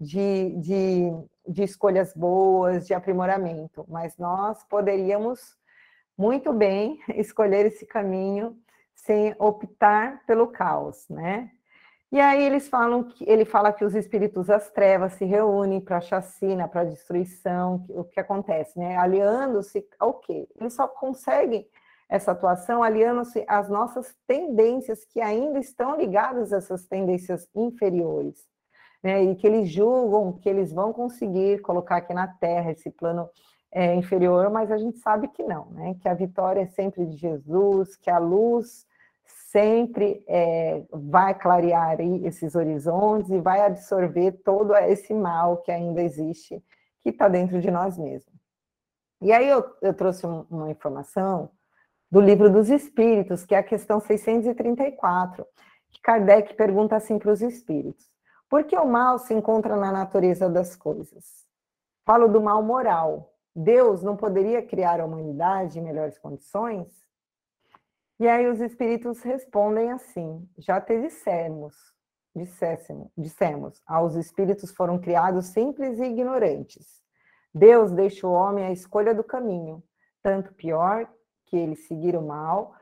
de, 0.00 0.50
de, 0.60 1.12
de 1.46 1.62
escolhas 1.62 2.12
boas, 2.14 2.86
de 2.86 2.94
aprimoramento. 2.94 3.84
Mas 3.88 4.16
nós 4.16 4.62
poderíamos 4.64 5.56
muito 6.16 6.52
bem 6.52 6.98
escolher 7.16 7.66
esse 7.66 7.86
caminho 7.86 8.56
sem 8.94 9.34
optar 9.38 10.24
pelo 10.26 10.48
caos, 10.48 11.06
né? 11.08 11.50
E 12.12 12.20
aí 12.20 12.44
eles 12.44 12.68
falam 12.68 13.02
que 13.02 13.28
ele 13.28 13.44
fala 13.44 13.72
que 13.72 13.84
os 13.84 13.92
espíritos 13.94 14.46
das 14.46 14.70
trevas 14.70 15.14
se 15.14 15.24
reúnem 15.24 15.80
para 15.80 16.00
chacina, 16.00 16.68
para 16.68 16.84
destruição, 16.84 17.84
o 17.88 18.04
que 18.04 18.20
acontece, 18.20 18.78
né? 18.78 18.96
Aliando-se 18.96 19.84
ao 19.98 20.14
quê? 20.20 20.46
Eles 20.56 20.74
só 20.74 20.86
conseguem 20.86 21.68
essa 22.08 22.30
atuação 22.30 22.84
aliando-se 22.84 23.44
às 23.48 23.68
nossas 23.68 24.14
tendências 24.28 25.04
que 25.04 25.20
ainda 25.20 25.58
estão 25.58 25.96
ligadas 25.96 26.52
a 26.52 26.58
essas 26.58 26.86
tendências 26.86 27.48
inferiores, 27.52 28.46
né? 29.04 29.22
E 29.22 29.36
que 29.36 29.46
eles 29.46 29.68
julgam 29.68 30.32
que 30.32 30.48
eles 30.48 30.72
vão 30.72 30.90
conseguir 30.90 31.60
colocar 31.60 31.96
aqui 31.96 32.14
na 32.14 32.26
Terra 32.26 32.72
esse 32.72 32.90
plano 32.90 33.28
é, 33.70 33.94
inferior, 33.94 34.48
mas 34.50 34.72
a 34.72 34.78
gente 34.78 34.98
sabe 34.98 35.28
que 35.28 35.42
não, 35.42 35.66
né? 35.72 35.94
Que 36.00 36.08
a 36.08 36.14
vitória 36.14 36.62
é 36.62 36.66
sempre 36.68 37.04
de 37.04 37.18
Jesus, 37.18 37.96
que 37.96 38.08
a 38.08 38.16
luz 38.18 38.86
sempre 39.26 40.24
é, 40.26 40.84
vai 40.90 41.34
clarear 41.38 42.00
esses 42.00 42.54
horizontes 42.54 43.30
e 43.30 43.38
vai 43.38 43.60
absorver 43.60 44.32
todo 44.42 44.74
esse 44.74 45.12
mal 45.12 45.58
que 45.58 45.70
ainda 45.70 46.02
existe, 46.02 46.64
que 47.02 47.10
está 47.10 47.28
dentro 47.28 47.60
de 47.60 47.70
nós 47.70 47.98
mesmos. 47.98 48.34
E 49.20 49.32
aí 49.32 49.48
eu, 49.48 49.64
eu 49.82 49.92
trouxe 49.92 50.26
um, 50.26 50.46
uma 50.50 50.70
informação 50.70 51.50
do 52.10 52.20
livro 52.20 52.50
dos 52.50 52.70
Espíritos, 52.70 53.44
que 53.44 53.54
é 53.54 53.58
a 53.58 53.62
questão 53.62 54.00
634, 54.00 55.46
que 55.90 56.00
Kardec 56.00 56.54
pergunta 56.54 56.96
assim 56.96 57.18
para 57.18 57.32
os 57.32 57.42
espíritos: 57.42 58.13
por 58.48 58.64
que 58.64 58.76
o 58.76 58.86
mal 58.86 59.18
se 59.18 59.34
encontra 59.34 59.76
na 59.76 59.90
natureza 59.90 60.48
das 60.48 60.76
coisas? 60.76 61.44
Falo 62.04 62.28
do 62.28 62.40
mal 62.40 62.62
moral. 62.62 63.32
Deus 63.54 64.02
não 64.02 64.16
poderia 64.16 64.62
criar 64.62 65.00
a 65.00 65.04
humanidade 65.04 65.78
em 65.78 65.82
melhores 65.82 66.18
condições? 66.18 67.04
E 68.18 68.28
aí 68.28 68.46
os 68.46 68.60
espíritos 68.60 69.22
respondem 69.22 69.90
assim: 69.90 70.48
já 70.58 70.80
te 70.80 71.00
dissemos, 71.00 71.74
dissemos, 72.34 73.10
dissemos, 73.16 73.82
aos 73.86 74.14
espíritos 74.14 74.70
foram 74.72 74.98
criados 74.98 75.46
simples 75.46 75.98
e 75.98 76.04
ignorantes. 76.04 77.02
Deus 77.52 77.92
deixa 77.92 78.26
o 78.26 78.32
homem 78.32 78.66
a 78.66 78.72
escolha 78.72 79.14
do 79.14 79.22
caminho, 79.22 79.82
tanto 80.22 80.52
pior 80.54 81.08
que 81.46 81.56
ele 81.56 81.76
seguir 81.76 82.16
o 82.16 82.22
mal, 82.22 82.74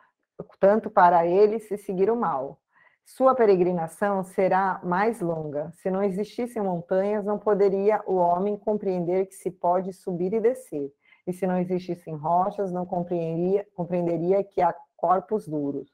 tanto 0.59 0.89
para 0.89 1.27
ele 1.27 1.59
se 1.59 1.77
seguir 1.77 2.11
o 2.11 2.17
mal. 2.17 2.62
Sua 3.05 3.34
peregrinação 3.34 4.22
será 4.24 4.80
mais 4.82 5.20
longa. 5.20 5.72
Se 5.74 5.90
não 5.90 6.03
existissem 6.03 6.62
montanhas, 6.62 7.24
não 7.24 7.38
poderia 7.38 8.03
o 8.07 8.14
homem 8.14 8.57
compreender 8.57 9.26
que 9.26 9.34
se 9.34 9.50
pode 9.50 9.92
subir 9.92 10.32
e 10.32 10.40
descer. 10.40 10.90
E 11.26 11.32
se 11.32 11.46
não 11.46 11.59
existissem 11.59 12.14
rochas, 12.14 12.72
não 12.72 12.86
compreenderia, 12.86 13.66
compreenderia 13.74 14.42
que 14.42 14.61
há 14.61 14.74
corpos 14.96 15.46
duros. 15.46 15.88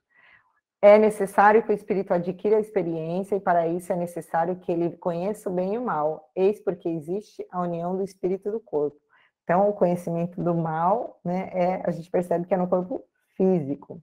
É 0.81 0.97
necessário 0.97 1.63
que 1.65 1.73
o 1.73 1.75
espírito 1.75 2.15
adquira 2.15 2.57
a 2.57 2.61
experiência 2.61 3.35
e 3.35 3.41
para 3.41 3.67
isso 3.67 3.93
é 3.93 3.97
necessário 3.97 4.57
que 4.57 4.71
ele 4.71 4.97
conheça 4.97 5.51
o 5.51 5.53
bem 5.53 5.75
e 5.75 5.79
o 5.79 5.85
mal. 5.85 6.31
Eis 6.37 6.61
porque 6.61 6.89
existe 6.89 7.45
a 7.51 7.61
união 7.61 7.97
do 7.97 8.05
espírito 8.05 8.49
e 8.49 8.53
do 8.53 8.61
corpo. 8.61 8.97
Então, 9.43 9.69
o 9.69 9.73
conhecimento 9.73 10.41
do 10.43 10.55
mal, 10.55 11.19
né, 11.25 11.51
é, 11.53 11.83
a 11.85 11.91
gente 11.91 12.09
percebe 12.11 12.47
que 12.47 12.55
é 12.55 12.57
no 12.57 12.69
corpo 12.69 13.03
físico. 13.37 14.01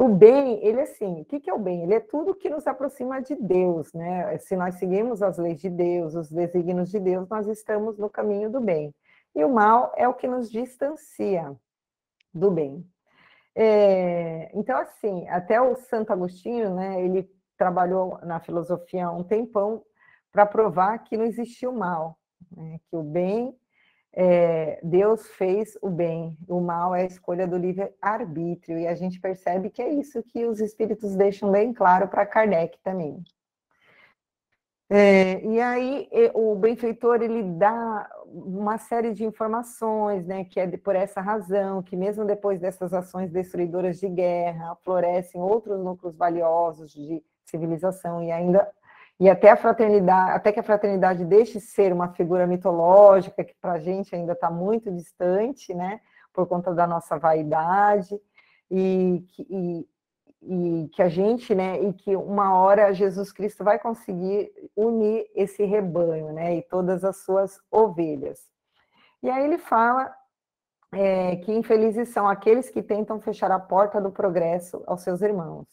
O 0.00 0.08
bem, 0.08 0.64
ele 0.64 0.80
é 0.80 0.84
assim, 0.84 1.20
o 1.20 1.24
que, 1.26 1.50
é 1.50 1.52
o 1.52 1.58
bem? 1.58 1.82
Ele 1.82 1.92
é 1.92 2.00
tudo 2.00 2.34
que 2.34 2.48
nos 2.48 2.66
aproxima 2.66 3.20
de 3.20 3.34
Deus, 3.34 3.92
né? 3.92 4.38
Se 4.38 4.56
nós 4.56 4.76
seguimos 4.76 5.20
as 5.20 5.36
leis 5.36 5.60
de 5.60 5.68
Deus, 5.68 6.14
os 6.14 6.30
desígnios 6.30 6.88
de 6.88 6.98
Deus, 6.98 7.28
nós 7.28 7.46
estamos 7.46 7.98
no 7.98 8.08
caminho 8.08 8.50
do 8.50 8.62
bem. 8.62 8.94
E 9.34 9.44
o 9.44 9.52
mal 9.52 9.92
é 9.94 10.08
o 10.08 10.14
que 10.14 10.26
nos 10.26 10.50
distancia 10.50 11.54
do 12.32 12.50
bem. 12.50 12.82
É, 13.54 14.50
então, 14.54 14.78
assim, 14.78 15.28
até 15.28 15.60
o 15.60 15.76
Santo 15.76 16.14
Agostinho, 16.14 16.74
né, 16.74 17.04
ele 17.04 17.30
trabalhou 17.58 18.18
na 18.22 18.40
filosofia 18.40 19.10
um 19.10 19.22
tempão 19.22 19.84
para 20.32 20.46
provar 20.46 20.96
que 21.00 21.14
não 21.14 21.26
existia 21.26 21.68
o 21.68 21.76
mal, 21.76 22.18
né, 22.50 22.80
que 22.88 22.96
o 22.96 23.02
bem, 23.02 23.54
é, 24.12 24.80
Deus 24.82 25.26
fez 25.28 25.78
o 25.80 25.88
bem, 25.88 26.36
o 26.48 26.60
mal 26.60 26.94
é 26.94 27.02
a 27.02 27.06
escolha 27.06 27.46
do 27.46 27.56
livre-arbítrio, 27.56 28.78
e 28.78 28.86
a 28.86 28.94
gente 28.94 29.20
percebe 29.20 29.70
que 29.70 29.80
é 29.80 29.88
isso 29.88 30.22
que 30.22 30.44
os 30.46 30.60
espíritos 30.60 31.14
deixam 31.14 31.50
bem 31.50 31.72
claro 31.72 32.08
para 32.08 32.26
Kardec 32.26 32.78
também. 32.82 33.22
É, 34.92 35.40
e 35.46 35.60
aí 35.60 36.08
o 36.34 36.56
benfeitor 36.56 37.22
ele 37.22 37.44
dá 37.44 38.10
uma 38.26 38.76
série 38.76 39.14
de 39.14 39.24
informações, 39.24 40.26
né, 40.26 40.44
que 40.44 40.58
é 40.58 40.66
por 40.76 40.96
essa 40.96 41.20
razão 41.20 41.80
que 41.80 41.94
mesmo 41.94 42.24
depois 42.24 42.58
dessas 42.58 42.92
ações 42.92 43.30
destruidoras 43.30 44.00
de 44.00 44.08
guerra 44.08 44.74
florescem 44.82 45.40
outros 45.40 45.78
núcleos 45.78 46.16
valiosos 46.16 46.90
de 46.90 47.22
civilização 47.44 48.20
e 48.20 48.32
ainda 48.32 48.68
e 49.20 49.28
até 49.28 49.50
a 49.50 49.56
fraternidade, 49.56 50.32
até 50.32 50.50
que 50.50 50.58
a 50.58 50.64
fraternidade 50.64 51.24
deixe 51.24 51.58
de 51.58 51.60
ser 51.60 51.92
uma 51.92 52.08
figura 52.14 52.46
mitológica 52.46 53.44
que 53.44 53.54
para 53.60 53.74
a 53.74 53.78
gente 53.78 54.14
ainda 54.14 54.32
está 54.32 54.50
muito 54.50 54.90
distante, 54.90 55.72
né, 55.74 56.00
por 56.32 56.46
conta 56.48 56.74
da 56.74 56.86
nossa 56.86 57.18
vaidade 57.18 58.18
e, 58.70 59.22
e 59.38 59.86
e 60.42 60.88
que 60.94 61.02
a 61.02 61.08
gente, 61.08 61.54
né, 61.54 61.82
e 61.82 61.92
que 61.92 62.16
uma 62.16 62.54
hora 62.58 62.94
Jesus 62.94 63.30
Cristo 63.30 63.62
vai 63.62 63.78
conseguir 63.78 64.50
unir 64.74 65.26
esse 65.34 65.64
rebanho, 65.64 66.32
né, 66.32 66.56
e 66.56 66.62
todas 66.62 67.04
as 67.04 67.18
suas 67.18 67.60
ovelhas. 67.70 68.40
E 69.22 69.28
aí 69.28 69.44
ele 69.44 69.58
fala 69.58 70.10
é, 70.92 71.36
que 71.36 71.52
infelizes 71.52 72.08
são 72.08 72.26
aqueles 72.26 72.70
que 72.70 72.82
tentam 72.82 73.20
fechar 73.20 73.50
a 73.50 73.60
porta 73.60 74.00
do 74.00 74.10
progresso 74.10 74.82
aos 74.86 75.02
seus 75.02 75.20
irmãos, 75.20 75.68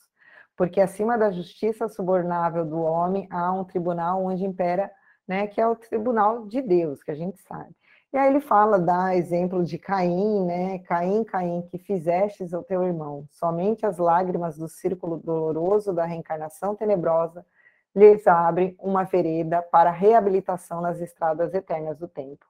porque 0.58 0.82
acima 0.82 1.18
da 1.18 1.32
justiça 1.32 1.88
subornável 1.88 2.66
do 2.66 2.82
homem 2.82 3.28
há 3.30 3.54
um 3.54 3.64
tribunal 3.64 4.26
onde 4.26 4.44
impera, 4.44 4.92
né, 5.28 5.46
que 5.46 5.62
é 5.62 5.68
o 5.68 5.76
tribunal 5.76 6.48
de 6.48 6.62
Deus, 6.62 7.04
que 7.04 7.12
a 7.12 7.16
gente 7.16 7.40
sabe. 7.44 7.74
E 8.12 8.18
aí 8.18 8.30
ele 8.30 8.40
fala, 8.40 8.80
dá 8.80 9.16
exemplo 9.16 9.64
de 9.64 9.78
Caim, 9.78 10.46
né? 10.46 10.80
Caim, 10.80 11.26
Caim, 11.26 11.62
que 11.70 11.78
fizestes 11.78 12.54
ao 12.54 12.64
teu 12.64 12.82
irmão. 12.84 13.28
Somente 13.30 13.86
as 13.86 13.98
lágrimas 13.98 14.58
do 14.58 14.70
círculo 14.70 15.18
doloroso 15.18 15.94
da 15.94 16.06
reencarnação 16.06 16.74
tenebrosa 16.74 17.46
lhes 17.94 18.26
abrem 18.26 18.76
uma 18.80 19.04
vereda 19.04 19.62
para 19.62 19.92
reabilitação 19.92 20.80
nas 20.80 21.02
estradas 21.02 21.54
eternas 21.54 21.98
do 21.98 22.08
tempo. 22.08 22.46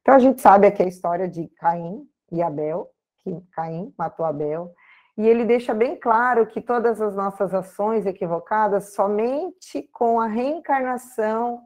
Então 0.00 0.14
a 0.14 0.18
gente 0.18 0.40
sabe 0.40 0.66
aqui 0.66 0.82
a 0.82 0.88
história 0.88 1.28
de 1.28 1.46
Caim 1.58 2.08
e 2.30 2.42
Abel, 2.42 2.90
que 3.18 3.38
Caim 3.52 3.92
matou 3.98 4.24
Abel, 4.24 4.72
e 5.16 5.28
ele 5.28 5.44
deixa 5.44 5.74
bem 5.74 5.96
claro 5.96 6.46
que 6.46 6.60
todas 6.60 7.00
as 7.00 7.14
nossas 7.14 7.52
ações 7.52 8.06
equivocadas, 8.06 8.94
somente 8.94 9.82
com 9.92 10.18
a 10.20 10.26
reencarnação, 10.26 11.60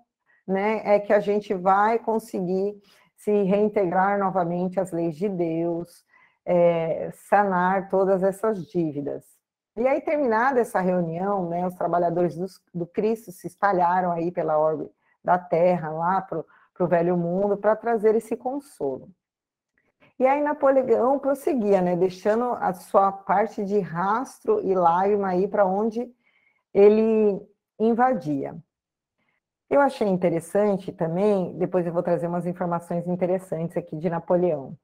né, 0.46 0.82
é 0.84 0.98
que 0.98 1.12
a 1.12 1.20
gente 1.20 1.54
vai 1.54 1.98
conseguir 1.98 2.74
se 3.16 3.42
reintegrar 3.44 4.18
novamente 4.18 4.78
às 4.80 4.92
leis 4.92 5.16
de 5.16 5.28
Deus, 5.28 6.04
é, 6.44 7.10
sanar 7.28 7.88
todas 7.88 8.22
essas 8.22 8.64
dívidas. 8.66 9.24
E 9.76 9.86
aí, 9.86 10.00
terminada 10.00 10.60
essa 10.60 10.80
reunião, 10.80 11.48
né, 11.48 11.66
os 11.66 11.74
trabalhadores 11.74 12.36
do, 12.36 12.46
do 12.72 12.86
Cristo 12.86 13.30
se 13.30 13.46
espalharam 13.46 14.10
aí 14.10 14.30
pela 14.32 14.58
orbe 14.58 14.90
da 15.22 15.38
Terra, 15.38 15.90
lá 15.90 16.20
para 16.22 16.44
o 16.80 16.86
velho 16.86 17.16
mundo, 17.16 17.56
para 17.56 17.76
trazer 17.76 18.14
esse 18.14 18.36
consolo. 18.36 19.08
E 20.18 20.26
aí 20.26 20.42
Napoleão 20.42 21.18
prosseguia, 21.18 21.82
né, 21.82 21.94
deixando 21.94 22.52
a 22.54 22.72
sua 22.72 23.12
parte 23.12 23.64
de 23.64 23.78
rastro 23.78 24.60
e 24.62 24.74
lágrima 24.74 25.28
aí 25.28 25.46
para 25.46 25.66
onde 25.66 26.10
ele 26.72 27.38
invadia. 27.78 28.56
Eu 29.68 29.80
achei 29.80 30.06
interessante 30.06 30.92
também, 30.92 31.58
depois 31.58 31.86
eu 31.86 31.92
vou 31.92 32.02
trazer 32.02 32.28
umas 32.28 32.46
informações 32.46 33.06
interessantes 33.06 33.76
aqui 33.76 33.96
de 33.96 34.08
Napoleão. 34.08 34.76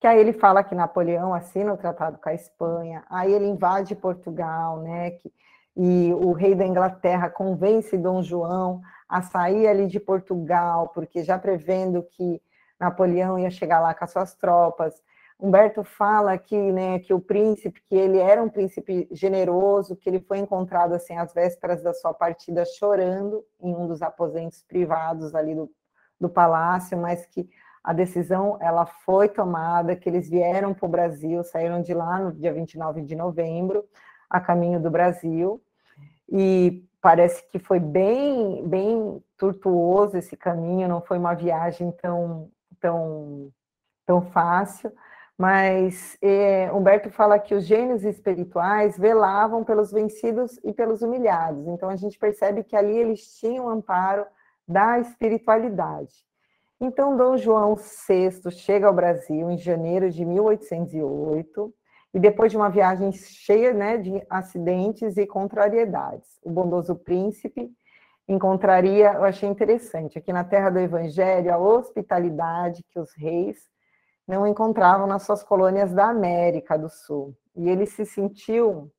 Que 0.00 0.06
aí 0.06 0.18
ele 0.18 0.32
fala 0.32 0.64
que 0.64 0.74
Napoleão 0.74 1.32
assina 1.32 1.72
o 1.72 1.76
tratado 1.76 2.18
com 2.18 2.28
a 2.28 2.34
Espanha, 2.34 3.04
aí 3.08 3.32
ele 3.32 3.46
invade 3.46 3.94
Portugal, 3.94 4.80
né? 4.82 5.12
Que, 5.12 5.32
e 5.76 6.12
o 6.12 6.32
rei 6.32 6.54
da 6.54 6.66
Inglaterra 6.66 7.30
convence 7.30 7.96
Dom 7.96 8.22
João 8.22 8.82
a 9.08 9.22
sair 9.22 9.66
ali 9.68 9.86
de 9.86 10.00
Portugal, 10.00 10.88
porque 10.88 11.22
já 11.22 11.38
prevendo 11.38 12.02
que 12.02 12.42
Napoleão 12.82 13.38
ia 13.38 13.50
chegar 13.50 13.80
lá 13.80 13.94
com 13.94 14.04
as 14.04 14.10
suas 14.10 14.34
tropas. 14.34 15.00
Humberto 15.38 15.84
fala 15.84 16.36
que, 16.36 16.56
né, 16.56 16.98
que 16.98 17.14
o 17.14 17.20
príncipe, 17.20 17.80
que 17.88 17.94
ele 17.94 18.18
era 18.18 18.42
um 18.42 18.48
príncipe 18.48 19.08
generoso, 19.10 19.96
que 19.96 20.08
ele 20.08 20.20
foi 20.20 20.38
encontrado 20.38 20.92
assim 20.92 21.16
às 21.16 21.32
vésperas 21.32 21.82
da 21.82 21.94
sua 21.94 22.12
partida 22.12 22.64
chorando 22.64 23.44
em 23.60 23.74
um 23.74 23.86
dos 23.86 24.02
aposentos 24.02 24.62
privados 24.62 25.34
ali 25.34 25.54
do, 25.54 25.70
do 26.20 26.28
palácio, 26.28 26.98
mas 26.98 27.24
que 27.26 27.48
a 27.84 27.92
decisão 27.92 28.56
ela 28.60 28.86
foi 28.86 29.28
tomada, 29.28 29.96
que 29.96 30.08
eles 30.08 30.28
vieram 30.28 30.74
para 30.74 30.86
o 30.86 30.88
Brasil, 30.90 31.42
saíram 31.42 31.82
de 31.82 31.94
lá 31.94 32.18
no 32.18 32.32
dia 32.32 32.52
29 32.52 33.02
de 33.02 33.16
novembro, 33.16 33.84
a 34.30 34.40
caminho 34.40 34.80
do 34.80 34.90
Brasil, 34.90 35.60
e 36.28 36.84
parece 37.00 37.42
que 37.48 37.58
foi 37.58 37.80
bem, 37.80 38.66
bem 38.66 39.22
tortuoso 39.36 40.16
esse 40.16 40.36
caminho, 40.36 40.88
não 40.88 41.00
foi 41.00 41.18
uma 41.18 41.34
viagem 41.34 41.90
tão, 41.90 42.48
tão, 42.82 43.50
tão 44.04 44.20
fácil, 44.20 44.92
Mas 45.38 46.18
é, 46.20 46.70
Humberto 46.72 47.10
fala 47.10 47.38
que 47.38 47.54
os 47.54 47.64
gênios 47.64 48.04
espirituais 48.04 48.98
velavam 48.98 49.64
pelos 49.64 49.90
vencidos 49.90 50.60
e 50.62 50.72
pelos 50.72 51.00
humilhados. 51.00 51.66
Então 51.68 51.88
a 51.88 51.96
gente 51.96 52.18
percebe 52.18 52.62
que 52.62 52.76
ali 52.76 52.96
eles 52.96 53.38
tinham 53.38 53.68
amparo 53.68 54.26
da 54.68 55.00
espiritualidade. 55.00 56.12
Então 56.78 57.16
Dom 57.16 57.36
João 57.36 57.76
VI 57.76 58.50
chega 58.50 58.86
ao 58.86 58.94
Brasil 58.94 59.50
em 59.50 59.56
janeiro 59.56 60.10
de 60.10 60.24
1808 60.24 61.74
e 62.14 62.20
depois 62.20 62.52
de 62.52 62.58
uma 62.58 62.68
viagem 62.68 63.10
cheia 63.12 63.72
né, 63.72 63.96
de 63.96 64.22
acidentes 64.28 65.16
e 65.16 65.26
contrariedades. 65.26 66.28
O 66.44 66.50
bondoso 66.50 66.94
príncipe 66.94 67.70
encontraria, 68.32 69.12
eu 69.12 69.24
achei 69.24 69.48
interessante, 69.48 70.18
aqui 70.18 70.32
na 70.32 70.44
terra 70.44 70.70
do 70.70 70.78
Evangelho, 70.78 71.52
a 71.52 71.58
hospitalidade 71.58 72.82
que 72.90 72.98
os 72.98 73.12
reis 73.14 73.58
não 74.26 74.46
encontravam 74.46 75.06
nas 75.06 75.22
suas 75.24 75.42
colônias 75.42 75.92
da 75.92 76.08
América 76.08 76.78
do 76.78 76.88
Sul. 76.88 77.36
E 77.54 77.68
ele 77.68 77.86
se 77.86 78.04
sentiu 78.04 78.90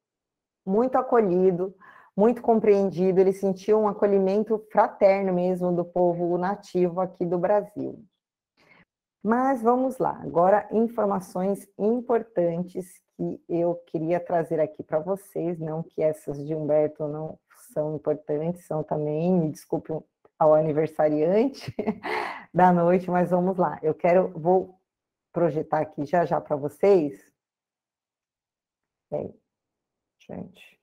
muito 0.66 0.98
acolhido, 0.98 1.76
muito 2.16 2.42
compreendido, 2.42 3.20
ele 3.20 3.34
sentiu 3.34 3.80
um 3.80 3.88
acolhimento 3.88 4.64
fraterno 4.72 5.34
mesmo 5.34 5.72
do 5.76 5.84
povo 5.84 6.38
nativo 6.38 7.02
aqui 7.02 7.26
do 7.26 7.38
Brasil. 7.38 8.04
Mas 9.24 9.62
vamos 9.62 9.98
lá, 9.98 10.20
agora 10.22 10.68
informações 10.72 11.68
importantes 11.80 13.02
que 13.16 13.42
eu 13.48 13.76
queria 13.88 14.20
trazer 14.20 14.60
aqui 14.60 14.84
para 14.84 15.00
vocês, 15.00 15.60
não 15.60 15.82
que 15.82 16.04
essas 16.04 16.46
de 16.46 16.54
Humberto 16.54 17.08
não 17.08 17.40
são 17.74 17.96
importantes, 17.96 18.66
são 18.66 18.84
também, 18.84 19.34
me 19.34 19.52
desculpe 19.52 19.90
ao 20.40 20.54
aniversariante 20.54 21.74
da 22.54 22.72
noite, 22.72 23.10
mas 23.10 23.32
vamos 23.32 23.58
lá. 23.58 23.80
Eu 23.82 23.94
quero, 23.94 24.30
vou 24.40 24.80
projetar 25.32 25.80
aqui 25.82 26.06
já 26.06 26.26
já 26.26 26.40
para 26.40 26.56
vocês. 26.56 27.22
Bem, 29.12 29.34
gente, 30.20 30.80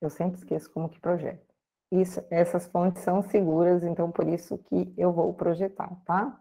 eu 0.00 0.10
sempre 0.10 0.38
esqueço 0.38 0.70
como 0.72 0.88
que 0.88 0.98
projeta. 1.00 1.44
Isso, 1.92 2.24
essas 2.30 2.66
fontes 2.66 3.02
são 3.02 3.22
seguras, 3.22 3.82
então 3.82 4.10
por 4.12 4.26
isso 4.28 4.58
que 4.58 4.94
eu 4.96 5.12
vou 5.12 5.34
projetar, 5.34 5.94
tá? 6.04 6.40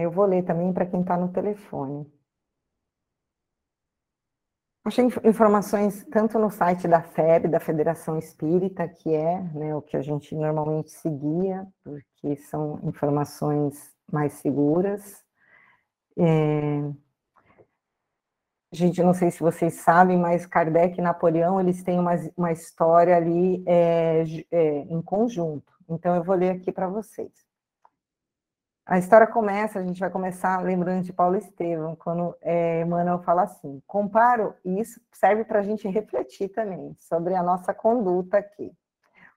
Eu 0.00 0.10
vou 0.10 0.26
ler 0.26 0.44
também 0.44 0.72
para 0.72 0.86
quem 0.86 1.00
está 1.00 1.16
no 1.16 1.32
telefone. 1.32 2.06
Achei 4.88 5.06
informações 5.22 6.02
tanto 6.10 6.38
no 6.38 6.50
site 6.50 6.88
da 6.88 7.02
FEB, 7.02 7.46
da 7.46 7.60
Federação 7.60 8.16
Espírita, 8.16 8.88
que 8.88 9.12
é 9.12 9.38
né, 9.52 9.76
o 9.76 9.82
que 9.82 9.98
a 9.98 10.00
gente 10.00 10.34
normalmente 10.34 10.90
seguia, 10.90 11.66
porque 11.84 12.34
são 12.36 12.80
informações 12.82 13.94
mais 14.10 14.32
seguras. 14.32 15.22
É... 16.18 16.90
Gente, 18.72 19.02
não 19.02 19.12
sei 19.12 19.30
se 19.30 19.40
vocês 19.40 19.74
sabem, 19.74 20.16
mas 20.16 20.46
Kardec 20.46 20.98
e 20.98 21.02
Napoleão, 21.02 21.60
eles 21.60 21.82
têm 21.82 21.98
uma, 21.98 22.14
uma 22.34 22.50
história 22.50 23.14
ali 23.14 23.62
é, 23.66 24.24
é, 24.50 24.78
em 24.88 25.02
conjunto. 25.02 25.70
Então, 25.86 26.16
eu 26.16 26.24
vou 26.24 26.34
ler 26.34 26.52
aqui 26.52 26.72
para 26.72 26.88
vocês. 26.88 27.47
A 28.88 28.96
história 28.96 29.26
começa, 29.26 29.78
a 29.78 29.82
gente 29.82 30.00
vai 30.00 30.08
começar 30.08 30.62
lembrando 30.62 31.02
de 31.02 31.12
Paulo 31.12 31.36
Estevam, 31.36 31.94
quando 31.94 32.34
é, 32.40 32.80
Emmanuel 32.80 33.18
fala 33.18 33.42
assim: 33.42 33.82
comparo, 33.86 34.54
e 34.64 34.80
isso 34.80 34.98
serve 35.12 35.44
para 35.44 35.58
a 35.58 35.62
gente 35.62 35.86
refletir 35.86 36.48
também 36.48 36.96
sobre 36.98 37.34
a 37.34 37.42
nossa 37.42 37.74
conduta 37.74 38.38
aqui. 38.38 38.72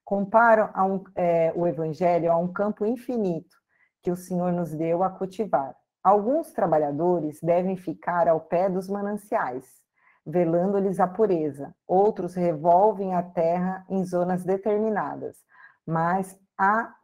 Comparo 0.06 0.70
um, 0.78 1.04
é, 1.18 1.52
o 1.54 1.68
Evangelho 1.68 2.32
a 2.32 2.38
um 2.38 2.48
campo 2.48 2.86
infinito 2.86 3.58
que 4.02 4.10
o 4.10 4.16
Senhor 4.16 4.54
nos 4.54 4.74
deu 4.74 5.04
a 5.04 5.10
cultivar. 5.10 5.76
Alguns 6.02 6.54
trabalhadores 6.54 7.42
devem 7.42 7.76
ficar 7.76 8.30
ao 8.30 8.40
pé 8.40 8.70
dos 8.70 8.88
mananciais, 8.88 9.66
velando-lhes 10.26 10.98
a 10.98 11.10
pureza. 11.10 11.76
Outros 11.86 12.36
revolvem 12.36 13.14
a 13.14 13.22
terra 13.22 13.86
em 13.90 14.06
zonas 14.06 14.46
determinadas, 14.46 15.36
mas 15.86 16.40
há 16.58 16.96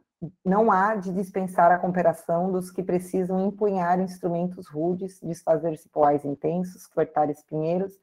não 0.44 0.72
há 0.72 0.96
de 0.96 1.14
dispensar 1.14 1.72
a 1.72 1.78
cooperação 1.78 2.52
dos 2.52 2.72
que 2.72 2.82
precisam 2.82 3.46
empunhar 3.46 4.00
instrumentos 4.00 4.68
rudes, 4.68 5.20
desfazer 5.22 5.78
cipoais 5.78 6.26
intensos, 6.26 6.88
cortar 6.88 7.30
espinheiros, 7.30 7.94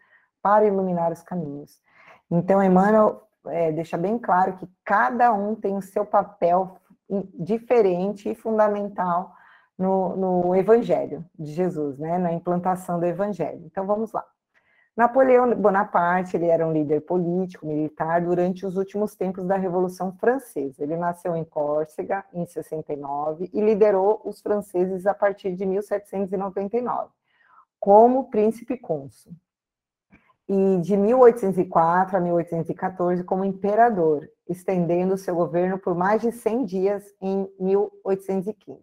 para 0.40 0.66
iluminar 0.66 1.10
os 1.10 1.22
caminhos. 1.22 1.80
Então, 2.30 2.62
Emmanuel 2.62 3.26
é, 3.46 3.72
deixa 3.72 3.96
bem 3.96 4.18
claro 4.18 4.56
que 4.56 4.68
cada 4.84 5.32
um 5.32 5.54
tem 5.54 5.76
o 5.76 5.82
seu 5.82 6.04
papel 6.04 6.76
diferente 7.34 8.28
e 8.28 8.34
fundamental 8.34 9.34
no, 9.76 10.16
no 10.16 10.54
Evangelho 10.54 11.24
de 11.38 11.52
Jesus, 11.52 11.98
né, 11.98 12.18
na 12.18 12.32
implantação 12.32 12.98
do 12.98 13.06
Evangelho. 13.06 13.62
Então, 13.66 13.86
vamos 13.86 14.12
lá. 14.12 14.24
Napoleão 14.96 15.52
Bonaparte, 15.56 16.36
ele 16.36 16.46
era 16.46 16.64
um 16.64 16.72
líder 16.72 17.00
político, 17.00 17.66
militar, 17.66 18.20
durante 18.20 18.64
os 18.64 18.76
últimos 18.76 19.16
tempos 19.16 19.44
da 19.44 19.56
Revolução 19.56 20.12
Francesa. 20.12 20.84
Ele 20.84 20.96
nasceu 20.96 21.34
em 21.34 21.44
Córcega, 21.44 22.24
em 22.32 22.46
69, 22.46 23.50
e 23.52 23.60
liderou 23.60 24.22
os 24.24 24.40
franceses 24.40 25.04
a 25.04 25.12
partir 25.12 25.56
de 25.56 25.66
1799, 25.66 27.10
como 27.80 28.30
príncipe 28.30 28.78
cônsul. 28.78 29.32
E 30.48 30.78
de 30.80 30.96
1804 30.96 32.16
a 32.16 32.20
1814 32.20 33.24
como 33.24 33.44
imperador, 33.44 34.28
estendendo 34.48 35.18
seu 35.18 35.34
governo 35.34 35.76
por 35.76 35.96
mais 35.96 36.22
de 36.22 36.30
100 36.30 36.64
dias 36.66 37.04
em 37.20 37.50
1815. 37.58 38.80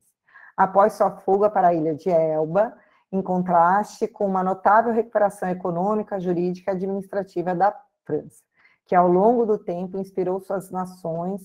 Após 0.58 0.94
sua 0.94 1.12
fuga 1.20 1.50
para 1.50 1.70
a 1.70 1.74
ilha 1.74 1.96
de 1.96 2.10
Elba, 2.10 2.76
em 3.12 3.22
contraste 3.22 4.08
com 4.08 4.26
uma 4.26 4.44
notável 4.44 4.94
recuperação 4.94 5.50
econômica, 5.50 6.20
jurídica 6.20 6.72
e 6.72 6.76
administrativa 6.76 7.54
da 7.54 7.76
França, 8.06 8.42
que 8.86 8.96
ao 8.96 9.08
longo 9.08 9.46
do 9.46 9.58
tempo 9.58 9.98
inspirou 9.98 10.40
suas 10.40 10.72
nações, 10.72 11.42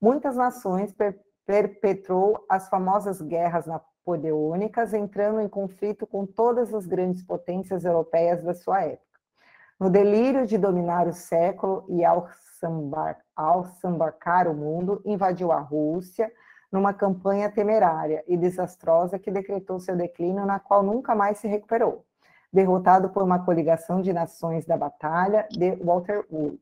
muitas 0.00 0.36
nações 0.36 0.92
per 0.92 1.18
perpetrou 1.48 2.44
as 2.46 2.68
famosas 2.68 3.22
guerras 3.22 3.64
napoleônicas, 3.64 4.92
entrando 4.92 5.40
em 5.40 5.48
conflito 5.48 6.06
com 6.06 6.26
todas 6.26 6.74
as 6.74 6.84
grandes 6.84 7.22
potências 7.22 7.86
europeias 7.86 8.42
da 8.42 8.52
sua 8.52 8.82
época. 8.82 9.18
No 9.80 9.88
delírio 9.88 10.46
de 10.46 10.58
dominar 10.58 11.08
o 11.08 11.14
século 11.14 11.86
e 11.88 12.04
ao, 12.04 12.28
sambar, 12.60 13.16
ao 13.34 13.64
sambarcar 13.64 14.46
o 14.46 14.52
mundo, 14.52 15.00
invadiu 15.06 15.50
a 15.50 15.58
Rússia, 15.58 16.30
numa 16.70 16.92
campanha 16.92 17.50
temerária 17.50 18.22
e 18.26 18.36
desastrosa 18.36 19.18
que 19.18 19.30
decretou 19.30 19.80
seu 19.80 19.96
declínio, 19.96 20.44
na 20.44 20.58
qual 20.58 20.82
nunca 20.82 21.14
mais 21.14 21.38
se 21.38 21.48
recuperou, 21.48 22.04
derrotado 22.52 23.08
por 23.08 23.22
uma 23.22 23.44
coligação 23.44 24.00
de 24.02 24.12
nações 24.12 24.66
da 24.66 24.76
Batalha 24.76 25.48
de 25.50 25.76
Waterloo, 25.76 26.58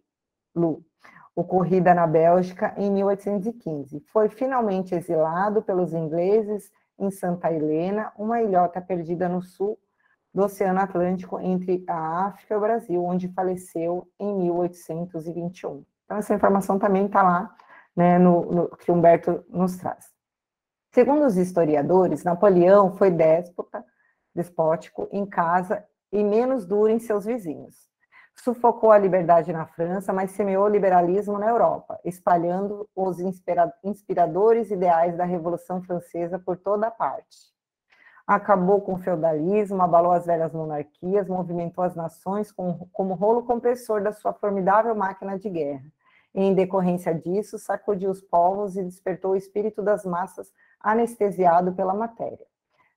ocorrida 1.34 1.92
na 1.92 2.06
Bélgica 2.06 2.72
em 2.76 2.90
1815. 2.90 4.00
Foi 4.06 4.28
finalmente 4.28 4.94
exilado 4.94 5.60
pelos 5.60 5.92
ingleses 5.92 6.72
em 6.98 7.10
Santa 7.10 7.52
Helena, 7.52 8.12
uma 8.16 8.40
ilhota 8.40 8.80
perdida 8.80 9.28
no 9.28 9.42
sul 9.42 9.78
do 10.32 10.44
Oceano 10.44 10.80
Atlântico 10.80 11.40
entre 11.40 11.84
a 11.88 12.26
África 12.26 12.54
e 12.54 12.56
o 12.56 12.60
Brasil, 12.60 13.04
onde 13.04 13.28
faleceu 13.28 14.06
em 14.18 14.34
1821. 14.34 15.82
Então, 16.04 16.18
essa 16.18 16.34
informação 16.34 16.78
também 16.78 17.06
está 17.06 17.22
lá 17.22 17.54
né, 17.96 18.18
no, 18.18 18.44
no, 18.44 18.68
que 18.76 18.92
Humberto 18.92 19.42
nos 19.48 19.76
traz. 19.76 20.14
Segundo 20.92 21.24
os 21.24 21.36
historiadores, 21.36 22.22
Napoleão 22.22 22.94
foi 22.96 23.10
déspota, 23.10 23.84
despótico 24.34 25.08
em 25.10 25.24
casa 25.24 25.82
e 26.12 26.22
menos 26.22 26.66
duro 26.66 26.90
em 26.90 26.98
seus 26.98 27.24
vizinhos. 27.24 27.86
Sufocou 28.34 28.90
a 28.90 28.98
liberdade 28.98 29.50
na 29.50 29.66
França, 29.66 30.12
mas 30.12 30.32
semeou 30.32 30.66
o 30.66 30.68
liberalismo 30.68 31.38
na 31.38 31.48
Europa, 31.48 31.98
espalhando 32.04 32.86
os 32.94 33.18
inspiradores 33.82 34.70
ideais 34.70 35.16
da 35.16 35.24
Revolução 35.24 35.82
Francesa 35.82 36.38
por 36.38 36.58
toda 36.58 36.90
parte. 36.90 37.54
Acabou 38.26 38.82
com 38.82 38.94
o 38.94 38.98
feudalismo, 38.98 39.80
abalou 39.80 40.12
as 40.12 40.26
velhas 40.26 40.52
monarquias, 40.52 41.28
movimentou 41.28 41.82
as 41.82 41.94
nações 41.94 42.52
como 42.52 43.14
rolo 43.14 43.44
compressor 43.44 44.02
da 44.02 44.12
sua 44.12 44.34
formidável 44.34 44.94
máquina 44.94 45.38
de 45.38 45.48
guerra 45.48 45.86
em 46.36 46.54
decorrência 46.54 47.14
disso, 47.14 47.58
sacudiu 47.58 48.10
os 48.10 48.20
povos 48.20 48.76
e 48.76 48.84
despertou 48.84 49.32
o 49.32 49.36
espírito 49.36 49.82
das 49.82 50.04
massas 50.04 50.52
anestesiado 50.78 51.72
pela 51.72 51.94
matéria. 51.94 52.46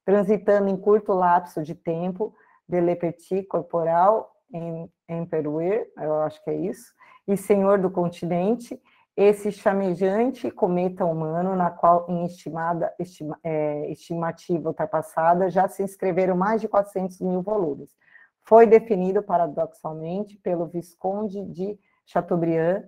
Transitando 0.03 0.67
em 0.67 0.75
curto 0.75 1.13
lapso 1.13 1.63
de 1.63 1.73
tempo, 1.73 2.35
de 2.67 2.95
petit 2.97 3.43
corporal 3.43 4.29
em 4.53 4.91
emperuer, 5.07 5.89
eu 5.97 6.21
acho 6.21 6.43
que 6.43 6.49
é 6.49 6.55
isso, 6.55 6.93
e 7.25 7.37
senhor 7.37 7.79
do 7.79 7.89
continente, 7.89 8.79
esse 9.15 9.51
chamejante 9.51 10.51
cometa 10.51 11.05
humano, 11.05 11.55
na 11.55 11.69
qual, 11.69 12.05
em 12.09 12.25
estimada, 12.25 12.93
estima, 12.99 13.39
é, 13.43 13.89
estimativa 13.91 14.67
ultrapassada, 14.67 15.49
já 15.49 15.67
se 15.67 15.81
inscreveram 15.83 16.35
mais 16.35 16.59
de 16.59 16.67
400 16.67 17.21
mil 17.21 17.41
volumes. 17.41 17.95
Foi 18.43 18.65
definido, 18.65 19.21
paradoxalmente, 19.21 20.37
pelo 20.37 20.67
Visconde 20.67 21.45
de 21.45 21.79
Chateaubriand 22.05 22.83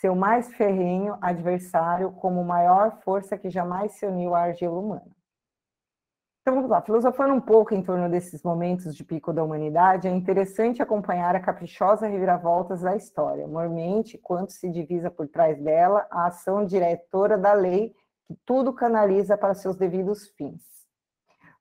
seu 0.00 0.14
mais 0.14 0.52
ferrenho 0.54 1.16
adversário 1.20 2.12
como 2.12 2.44
maior 2.44 3.00
força 3.02 3.38
que 3.38 3.50
jamais 3.50 3.92
se 3.92 4.06
uniu 4.06 4.34
à 4.34 4.42
argila 4.42 4.78
humana. 4.78 5.10
Então 6.42 6.56
vamos 6.56 6.68
lá, 6.68 6.82
filosofando 6.82 7.32
um 7.32 7.40
pouco 7.40 7.74
em 7.74 7.82
torno 7.82 8.08
desses 8.10 8.42
momentos 8.42 8.94
de 8.94 9.02
pico 9.02 9.32
da 9.32 9.42
humanidade, 9.42 10.06
é 10.06 10.10
interessante 10.10 10.82
acompanhar 10.82 11.34
a 11.34 11.40
caprichosa 11.40 12.06
reviravoltas 12.06 12.82
da 12.82 12.94
história, 12.94 13.46
mormente 13.46 14.18
quanto 14.18 14.52
se 14.52 14.68
divisa 14.68 15.10
por 15.10 15.26
trás 15.26 15.58
dela 15.62 16.06
a 16.10 16.26
ação 16.26 16.66
diretora 16.66 17.38
da 17.38 17.54
lei 17.54 17.94
que 18.26 18.36
tudo 18.44 18.74
canaliza 18.74 19.38
para 19.38 19.54
seus 19.54 19.76
devidos 19.76 20.28
fins. 20.36 20.62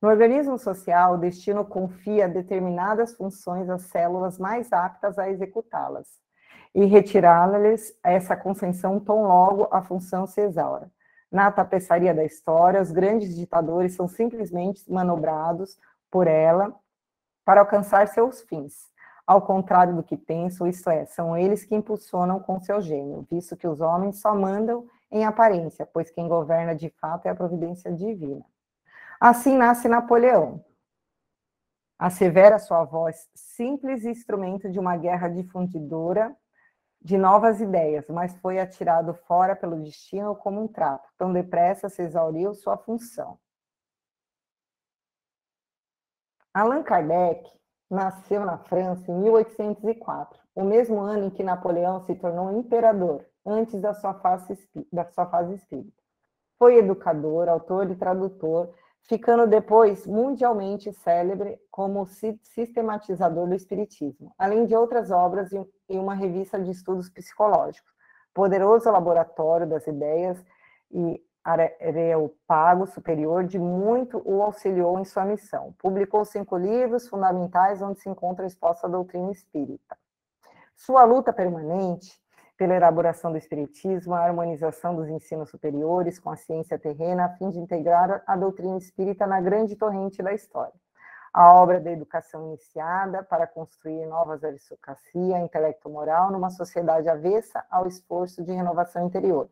No 0.02 0.10
organismo 0.10 0.58
social, 0.58 1.14
o 1.14 1.18
destino 1.18 1.64
confia 1.64 2.28
determinadas 2.28 3.16
funções 3.16 3.70
às 3.70 3.84
células 3.84 4.38
mais 4.38 4.74
aptas 4.74 5.18
a 5.18 5.30
executá-las 5.30 6.23
e 6.74 6.86
retirá-lhes 6.86 7.96
essa 8.04 8.36
concessão 8.36 9.00
tão 9.00 9.24
logo 9.24 9.68
a 9.72 9.82
função 9.82 10.26
se 10.26 10.42
exaura. 10.42 10.92
Na 11.32 11.52
tapeçaria 11.52 12.14
da 12.14 12.24
história, 12.24 12.82
os 12.82 12.92
grandes 12.92 13.36
ditadores 13.36 13.96
são 13.96 14.08
simplesmente 14.08 14.92
manobrados 14.92 15.78
por 16.12 16.28
ela 16.28 16.74
para 17.46 17.62
alcançar 17.62 18.08
seus 18.08 18.42
fins. 18.42 18.92
Ao 19.26 19.42
contrário 19.42 19.96
do 19.96 20.04
que 20.04 20.18
pensam, 20.18 20.68
isto 20.68 20.90
é, 20.90 21.06
são 21.06 21.38
eles 21.38 21.64
que 21.64 21.76
impulsionam 21.76 22.40
com 22.40 22.60
seu 22.60 22.82
gênio, 22.82 23.26
visto 23.32 23.56
que 23.56 23.68
os 23.68 23.80
homens 23.80 24.20
só 24.20 24.36
mandam 24.36 24.86
em 25.10 25.26
aparência, 25.26 25.86
pois 25.86 26.12
quem 26.12 26.28
governa 26.28 26.76
de 26.76 26.90
fato 27.00 27.26
é 27.26 27.30
a 27.30 27.36
providência 27.36 27.92
divina. 27.92 28.44
Assim 29.20 29.56
nasce 29.56 29.88
Napoleão. 29.88 30.64
Assevera 31.98 32.60
sua 32.60 32.84
voz, 32.84 33.30
simples 33.34 34.04
instrumento 34.04 34.70
de 34.70 34.78
uma 34.78 34.98
guerra 34.98 35.30
difundidora 35.30 36.36
de 37.04 37.18
novas 37.18 37.60
ideias, 37.60 38.08
mas 38.08 38.36
foi 38.38 38.60
atirado 38.60 39.14
fora 39.14 39.56
pelo 39.56 39.82
destino 39.82 40.36
como 40.36 40.62
um 40.62 40.68
trapo. 40.68 41.08
Tão 41.18 41.34
depressa 41.34 41.90
se 41.90 42.02
exauriu 42.02 42.54
sua 42.54 42.78
função. 42.78 43.38
Allan 46.54 46.84
Kardec 46.84 47.50
nasceu 47.90 48.46
na 48.46 48.58
França 48.58 49.12
em 49.12 49.16
1804, 49.16 50.40
o 50.56 50.64
mesmo 50.64 51.00
ano 51.00 51.26
em 51.26 51.30
que 51.30 51.44
Napoleão 51.44 52.00
se 52.06 52.16
tornou 52.16 52.58
imperador, 52.58 53.26
antes 53.46 53.82
da 53.82 53.94
sua 53.94 54.14
da 54.92 55.06
sua 55.06 55.26
fase 55.26 55.56
espírita. 55.56 56.02
Foi 56.58 56.78
educador, 56.78 57.50
autor 57.50 57.90
e 57.90 57.96
tradutor, 57.96 58.74
ficando 59.04 59.48
depois 59.48 60.08
mundialmente 60.08 60.94
célebre 60.94 61.60
como 61.70 62.06
sistematizador 62.06 63.48
do 63.48 63.56
espiritismo, 63.56 64.34
além 64.38 64.66
de 64.66 64.76
outras 64.76 65.12
obras 65.12 65.52
e 65.94 66.00
uma 66.00 66.16
revista 66.16 66.60
de 66.60 66.72
estudos 66.72 67.08
psicológicos. 67.10 67.94
Poderoso 68.34 68.90
laboratório 68.90 69.68
das 69.68 69.86
ideias 69.86 70.44
e 70.92 71.24
Areopago 71.44 72.88
Superior 72.88 73.44
de 73.44 73.60
muito 73.60 74.22
o 74.26 74.42
auxiliou 74.42 75.00
em 75.00 75.06
sua 75.06 75.24
missão. 75.24 75.76
Publicou 75.78 76.26
cinco 76.26 76.58
livros 76.58 77.08
fundamentais 77.08 77.82
onde 77.82 78.00
se 78.00 78.10
encontra 78.10 78.48
exposta 78.48 78.88
a 78.88 78.90
doutrina 78.90 79.32
espírita. 79.32 79.96
Sua 80.76 81.04
luta 81.04 81.32
permanente 81.32 82.20
pela 82.58 82.76
elaboração 82.76 83.32
do 83.32 83.38
espiritismo, 83.38 84.16
a 84.16 84.22
harmonização 84.22 84.96
dos 84.96 85.10
ensinos 85.10 85.50
superiores 85.50 86.18
com 86.18 86.32
a 86.32 86.36
ciência 86.36 86.80
terrena, 86.80 87.26
a 87.26 87.30
fim 87.30 87.50
de 87.50 87.60
integrar 87.60 88.24
a 88.26 88.36
doutrina 88.36 88.78
espírita 88.78 89.28
na 89.28 89.42
grande 89.42 89.76
torrente 89.76 90.24
da 90.24 90.34
história. 90.34 90.74
A 91.34 91.54
obra 91.54 91.80
da 91.80 91.92
educação 91.92 92.48
iniciada 92.48 93.24
para 93.24 93.48
construir 93.48 94.06
novas 94.06 94.44
aristocracia, 94.44 95.40
intelecto 95.40 95.90
moral 95.90 96.32
numa 96.32 96.52
sociedade 96.52 97.10
avessa 97.10 97.66
ao 97.72 97.88
esforço 97.88 98.44
de 98.44 98.52
renovação 98.52 99.08
interior. 99.08 99.50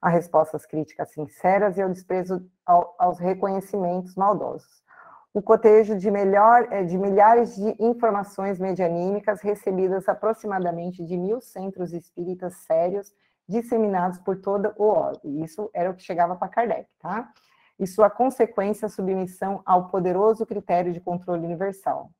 A 0.00 0.08
respostas 0.08 0.64
críticas 0.64 1.10
sinceras 1.10 1.76
e 1.76 1.82
ao 1.82 1.88
desprezo 1.88 2.48
ao, 2.64 2.94
aos 2.98 3.18
reconhecimentos 3.18 4.14
maldosos 4.14 4.86
o 5.36 5.42
cotejo 5.42 5.98
de, 5.98 6.10
melhor, 6.10 6.66
eh, 6.70 6.82
de 6.82 6.96
milhares 6.96 7.54
de 7.56 7.76
informações 7.78 8.58
medianímicas 8.58 9.42
recebidas 9.42 10.08
aproximadamente 10.08 11.04
de 11.04 11.14
mil 11.14 11.42
centros 11.42 11.92
espíritas 11.92 12.54
sérios 12.66 13.12
disseminados 13.46 14.18
por 14.18 14.40
toda 14.40 14.74
o 14.78 14.84
orbe. 14.84 15.44
Isso 15.44 15.68
era 15.74 15.90
o 15.90 15.94
que 15.94 16.02
chegava 16.02 16.36
para 16.36 16.48
Kardec, 16.48 16.88
tá? 16.98 17.30
E 17.78 17.86
sua 17.86 18.08
consequência, 18.08 18.88
submissão 18.88 19.62
ao 19.64 19.88
poderoso 19.88 20.46
critério 20.46 20.92
de 20.92 21.00
controle 21.00 21.44
universal. 21.44 22.10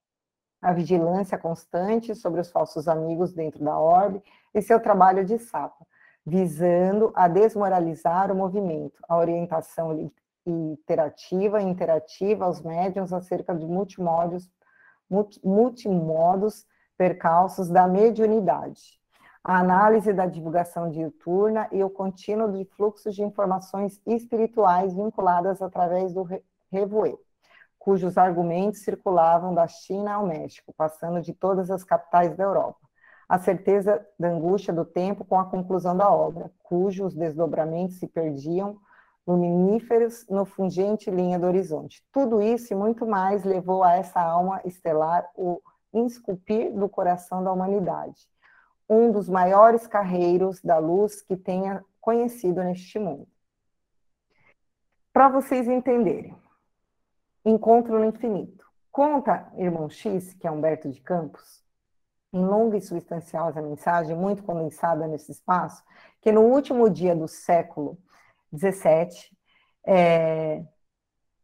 A 0.61 0.73
vigilância 0.73 1.39
constante 1.39 2.15
sobre 2.15 2.41
os 2.41 2.51
falsos 2.51 2.89
amigos 2.89 3.33
dentro 3.33 3.65
da 3.65 3.79
orbe 3.79 4.23
e 4.55 4.61
seu 4.61 4.81
trabalho 4.81 5.25
de 5.25 5.39
sapa, 5.39 5.87
visando 6.25 7.13
a 7.15 7.29
desmoralizar 7.29 8.33
o 8.33 8.35
movimento, 8.35 9.01
a 9.09 9.17
orientação 9.17 10.11
iterativa 10.47 11.61
e 11.61 11.65
interativa 11.65 12.45
aos 12.45 12.61
médiums 12.63 13.13
acerca 13.13 13.55
de 13.55 13.67
multimodos, 13.67 14.51
multimodos 15.43 16.67
percalços 16.97 17.69
da 17.69 17.87
mediunidade, 17.87 19.01
a 19.49 19.61
análise 19.61 20.13
da 20.13 20.27
divulgação 20.27 20.91
diuturna 20.91 21.69
e 21.71 21.85
o 21.85 21.89
contínuo 21.89 22.51
de 22.51 22.65
fluxos 22.65 23.15
de 23.15 23.23
informações 23.23 24.01
espirituais 24.05 24.93
vinculadas 24.93 25.63
através 25.63 26.13
do 26.13 26.27
Revoe, 26.69 27.17
cujos 27.79 28.19
argumentos 28.19 28.83
circulavam 28.83 29.55
da 29.55 29.69
China 29.69 30.15
ao 30.15 30.27
México, 30.27 30.75
passando 30.77 31.23
de 31.23 31.33
todas 31.33 31.71
as 31.71 31.85
capitais 31.85 32.37
da 32.37 32.43
Europa. 32.43 32.81
A 33.29 33.39
certeza 33.39 34.05
da 34.19 34.31
angústia 34.31 34.75
do 34.75 34.85
tempo 34.85 35.25
com 35.25 35.39
a 35.39 35.45
conclusão 35.45 35.97
da 35.97 36.11
obra, 36.11 36.51
cujos 36.65 37.15
desdobramentos 37.15 38.01
se 38.01 38.09
perdiam 38.09 38.81
luminíferos 39.25 40.27
no 40.29 40.45
fungente 40.45 41.09
linha 41.09 41.39
do 41.39 41.47
horizonte. 41.47 42.05
Tudo 42.11 42.43
isso 42.43 42.73
e 42.73 42.77
muito 42.77 43.07
mais 43.07 43.45
levou 43.45 43.85
a 43.85 43.95
essa 43.95 44.21
alma 44.21 44.61
estelar 44.65 45.25
o 45.37 45.63
esculpir 45.95 46.75
do 46.75 46.89
coração 46.89 47.45
da 47.45 47.53
humanidade, 47.53 48.27
um 48.89 49.11
dos 49.11 49.29
maiores 49.29 49.87
carreiros 49.87 50.61
da 50.63 50.79
luz 50.79 51.21
que 51.21 51.37
tenha 51.37 51.85
conhecido 52.01 52.63
neste 52.63 52.99
mundo. 52.99 53.27
Para 55.13 55.29
vocês 55.29 55.67
entenderem, 55.67 56.37
Encontro 57.45 57.99
no 57.99 58.05
Infinito. 58.05 58.67
Conta 58.91 59.53
Irmão 59.57 59.89
X, 59.89 60.35
que 60.35 60.47
é 60.47 60.51
Humberto 60.51 60.91
de 60.91 61.01
Campos, 61.01 61.65
em 62.33 62.45
longa 62.45 62.77
e 62.77 62.81
substanciosa 62.81 63.63
mensagem, 63.63 64.17
muito 64.17 64.43
condensada 64.43 65.07
nesse 65.07 65.31
espaço, 65.33 65.85
que 66.21 66.33
no 66.33 66.43
último 66.43 66.91
dia 66.91 67.15
do 67.15 67.29
século 67.29 67.99
17, 68.51 69.37
é, 69.85 70.65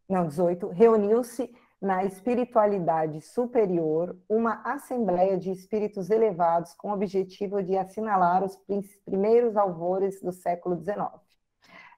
não, 0.09 0.27
18, 0.27 0.69
reuniu-se 0.69 1.55
na 1.83 2.05
espiritualidade 2.05 3.21
superior 3.21 4.17
uma 4.29 4.63
assembleia 4.65 5.37
de 5.37 5.51
espíritos 5.51 6.11
elevados 6.11 6.75
com 6.75 6.91
o 6.91 6.95
objetivo 6.95 7.61
de 7.61 7.77
assinalar 7.77 8.45
os 8.45 8.57
primeiros 9.05 9.57
alvores 9.57 10.23
do 10.23 10.31
século 10.31 10.77
XIX. 10.77 11.21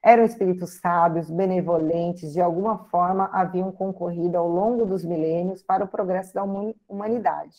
Eram 0.01 0.23
espíritos 0.23 0.79
sábios, 0.79 1.29
benevolentes, 1.29 2.33
de 2.33 2.41
alguma 2.41 2.79
forma 2.85 3.29
haviam 3.31 3.71
concorrido 3.71 4.39
ao 4.39 4.47
longo 4.47 4.87
dos 4.87 5.05
milênios 5.05 5.61
para 5.61 5.83
o 5.83 5.87
progresso 5.87 6.33
da 6.33 6.43
humanidade. 6.43 7.55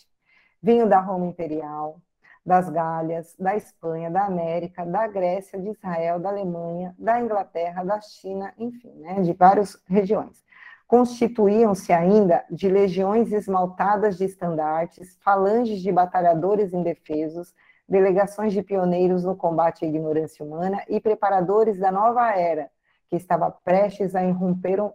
Vinham 0.61 0.89
da 0.89 0.98
Roma 0.98 1.27
Imperial, 1.27 2.01
das 2.44 2.69
Gálias, 2.69 3.36
da 3.39 3.57
Espanha, 3.57 4.11
da 4.11 4.24
América, 4.24 4.85
da 4.85 5.07
Grécia, 5.07 5.61
de 5.61 5.70
Israel, 5.70 6.19
da 6.19 6.31
Alemanha, 6.31 6.93
da 6.98 7.20
Inglaterra, 7.20 7.85
da 7.85 8.01
China, 8.01 8.53
enfim, 8.59 8.94
né, 8.94 9.20
de 9.20 9.32
várias 9.32 9.81
regiões. 9.86 10.44
Constituíam-se 10.86 11.92
ainda 11.92 12.44
de 12.48 12.68
legiões 12.68 13.32
esmaltadas 13.32 14.16
de 14.16 14.24
estandartes, 14.24 15.16
falanges 15.20 15.80
de 15.80 15.90
batalhadores 15.90 16.72
indefesos, 16.72 17.52
delegações 17.88 18.52
de 18.52 18.62
pioneiros 18.62 19.24
no 19.24 19.36
combate 19.36 19.84
à 19.84 19.88
ignorância 19.88 20.44
humana 20.44 20.82
e 20.88 21.00
preparadores 21.00 21.78
da 21.78 21.90
nova 21.90 22.30
era, 22.32 22.70
que 23.08 23.16
estava 23.16 23.50
prestes 23.50 24.14
a 24.14 24.24
irromper 24.24 24.80
um, 24.80 24.92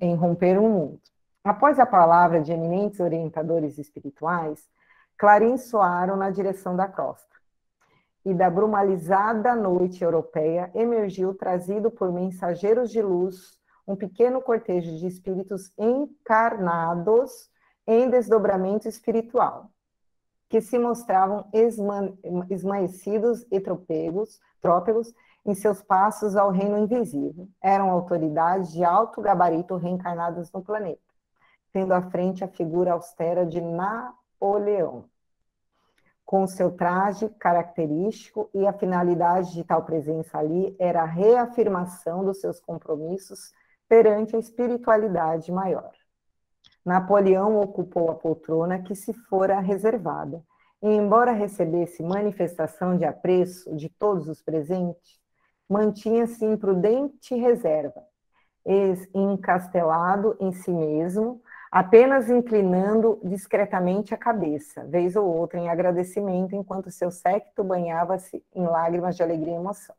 irromper 0.00 0.58
um 0.58 0.68
mundo. 0.68 1.00
Após 1.42 1.78
a 1.78 1.86
palavra 1.86 2.40
de 2.40 2.52
eminentes 2.52 3.00
orientadores 3.00 3.78
espirituais, 3.78 4.68
clarins 5.16 5.64
soaram 5.64 6.16
na 6.16 6.30
direção 6.30 6.76
da 6.76 6.86
costa. 6.86 7.26
E 8.24 8.34
da 8.34 8.50
brumalizada 8.50 9.54
noite 9.56 10.04
europeia 10.04 10.70
emergiu, 10.74 11.34
trazido 11.34 11.90
por 11.90 12.12
mensageiros 12.12 12.90
de 12.90 13.00
luz, 13.00 13.57
um 13.88 13.96
pequeno 13.96 14.42
cortejo 14.42 14.98
de 14.98 15.06
espíritos 15.06 15.72
encarnados 15.78 17.50
em 17.86 18.10
desdobramento 18.10 18.86
espiritual, 18.86 19.70
que 20.48 20.60
se 20.60 20.78
mostravam 20.78 21.48
esmaecidos 22.50 23.46
e 23.50 23.58
tropegos, 23.58 24.38
trópegos 24.60 25.14
em 25.44 25.54
seus 25.54 25.82
passos 25.82 26.36
ao 26.36 26.50
reino 26.50 26.76
invisível. 26.76 27.48
Eram 27.62 27.90
autoridades 27.90 28.72
de 28.72 28.84
alto 28.84 29.22
gabarito 29.22 29.76
reencarnadas 29.76 30.52
no 30.52 30.62
planeta, 30.62 31.00
tendo 31.72 31.94
à 31.94 32.02
frente 32.02 32.44
a 32.44 32.48
figura 32.48 32.92
austera 32.92 33.46
de 33.46 33.60
Na 33.60 34.14
Napoleão. 34.40 35.06
com 36.24 36.46
seu 36.46 36.70
traje 36.70 37.26
característico, 37.30 38.50
e 38.52 38.66
a 38.66 38.72
finalidade 38.74 39.54
de 39.54 39.64
tal 39.64 39.82
presença 39.82 40.36
ali 40.36 40.76
era 40.78 41.00
a 41.00 41.06
reafirmação 41.06 42.22
dos 42.22 42.38
seus 42.38 42.60
compromissos 42.60 43.50
perante 43.88 44.36
a 44.36 44.38
espiritualidade 44.38 45.50
maior. 45.50 45.92
Napoleão 46.84 47.60
ocupou 47.60 48.10
a 48.10 48.14
poltrona 48.14 48.82
que 48.82 48.94
se 48.94 49.12
fora 49.12 49.60
reservada, 49.60 50.42
e 50.82 50.88
embora 50.88 51.32
recebesse 51.32 52.02
manifestação 52.02 52.96
de 52.96 53.04
apreço 53.04 53.74
de 53.74 53.88
todos 53.88 54.28
os 54.28 54.40
presentes, 54.40 55.18
mantinha-se 55.68 56.44
em 56.44 56.56
prudente 56.56 57.34
reserva, 57.34 58.02
encastelado 59.14 60.36
em 60.40 60.52
si 60.52 60.70
mesmo, 60.70 61.42
apenas 61.70 62.30
inclinando 62.30 63.20
discretamente 63.22 64.14
a 64.14 64.16
cabeça, 64.16 64.84
vez 64.84 65.16
ou 65.16 65.26
outra 65.26 65.58
em 65.58 65.68
agradecimento, 65.68 66.54
enquanto 66.54 66.90
seu 66.90 67.10
séquito 67.10 67.64
banhava-se 67.64 68.42
em 68.54 68.66
lágrimas 68.66 69.16
de 69.16 69.22
alegria 69.22 69.54
e 69.54 69.56
emoção. 69.56 69.94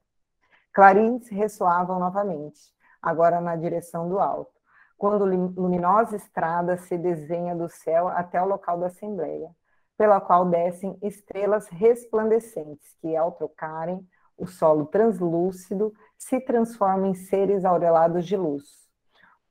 Clarins 0.73 1.27
ressoavam 1.29 1.99
novamente, 1.99 2.59
agora 3.01 3.39
na 3.39 3.55
direção 3.55 4.07
do 4.07 4.19
alto, 4.19 4.51
quando 4.97 5.25
luminosa 5.25 6.15
estrada 6.15 6.77
se 6.77 6.97
desenha 6.97 7.55
do 7.55 7.69
céu 7.69 8.07
até 8.09 8.41
o 8.41 8.45
local 8.45 8.77
da 8.77 8.87
Assembleia, 8.87 9.49
pela 9.97 10.19
qual 10.19 10.45
descem 10.45 10.97
estrelas 11.01 11.67
resplandecentes, 11.67 12.95
que, 13.01 13.15
ao 13.15 13.31
trocarem 13.31 14.05
o 14.37 14.45
solo 14.45 14.85
translúcido, 14.85 15.93
se 16.17 16.39
transformam 16.39 17.07
em 17.07 17.13
seres 17.13 17.65
aurelados 17.65 18.25
de 18.25 18.35
luz. 18.35 18.63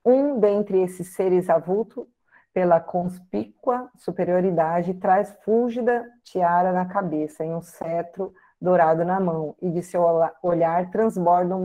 Um 0.05 0.39
dentre 0.39 0.83
esses 0.83 1.15
seres 1.15 1.51
avulto, 1.51 2.09
pela 2.53 2.81
conspícua 2.81 3.91
superioridade, 3.97 4.95
traz 4.95 5.37
fúlgida 5.45 6.05
tiara 6.25 6.73
na 6.73 6.87
cabeça 6.87 7.45
e 7.45 7.49
um 7.49 7.61
cetro 7.61 8.33
dourado 8.61 9.05
na 9.05 9.21
mão, 9.21 9.55
e 9.63 9.71
de 9.71 9.83
seu 9.83 10.03
olhar 10.43 10.91
transbordam 10.91 11.63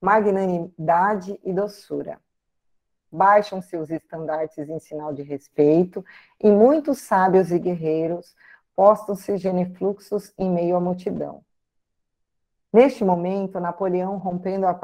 magnanimidade 0.00 1.38
e 1.44 1.52
doçura 1.52 2.18
baixam-se 3.10 3.76
os 3.76 3.90
estandartes 3.90 4.68
em 4.68 4.78
sinal 4.78 5.12
de 5.12 5.22
respeito, 5.22 6.04
e 6.38 6.50
muitos 6.50 6.98
sábios 6.98 7.50
e 7.50 7.58
guerreiros 7.58 8.36
postam-se 8.76 9.36
genufluxos 9.36 10.32
em 10.38 10.48
meio 10.48 10.76
à 10.76 10.80
multidão. 10.80 11.42
Neste 12.72 13.04
momento, 13.04 13.58
Napoleão, 13.58 14.16
rompendo 14.16 14.64
a 14.64 14.78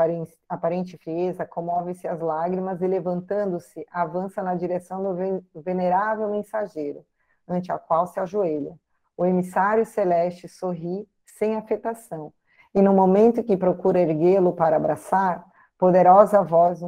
aparente 0.49 0.99
frieza, 0.99 1.47
comove-se 1.47 2.09
as 2.09 2.19
lágrimas 2.21 2.83
e, 2.83 2.87
levantando-se, 2.87 3.87
avança 3.93 4.43
na 4.43 4.57
direção 4.57 5.05
do 5.05 5.63
venerável 5.63 6.29
mensageiro, 6.29 7.07
ante 7.47 7.71
a 7.71 7.79
qual 7.79 8.09
se 8.09 8.19
ajoelha. 8.19 8.77
O 9.17 9.25
emissário 9.25 9.87
celeste 9.87 10.49
sorri 10.49 11.09
sem 11.25 11.55
afetação, 11.55 12.33
e 12.77 12.83
no 12.83 12.93
momento 12.93 13.43
que 13.43 13.57
procura 13.57 13.99
erguê-lo 13.99 14.53
para 14.53 14.77
abraçar, 14.77 15.43
poderosa 15.79 16.43
voz 16.43 16.83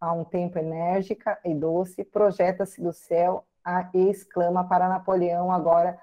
a 0.00 0.12
um 0.12 0.22
tempo 0.22 0.60
enérgica 0.60 1.36
e 1.44 1.52
doce, 1.52 2.04
projeta-se 2.04 2.80
do 2.80 2.92
céu 2.92 3.44
a, 3.64 3.90
e 3.92 4.10
exclama 4.10 4.62
para 4.68 4.88
Napoleão, 4.88 5.50
agora 5.50 5.98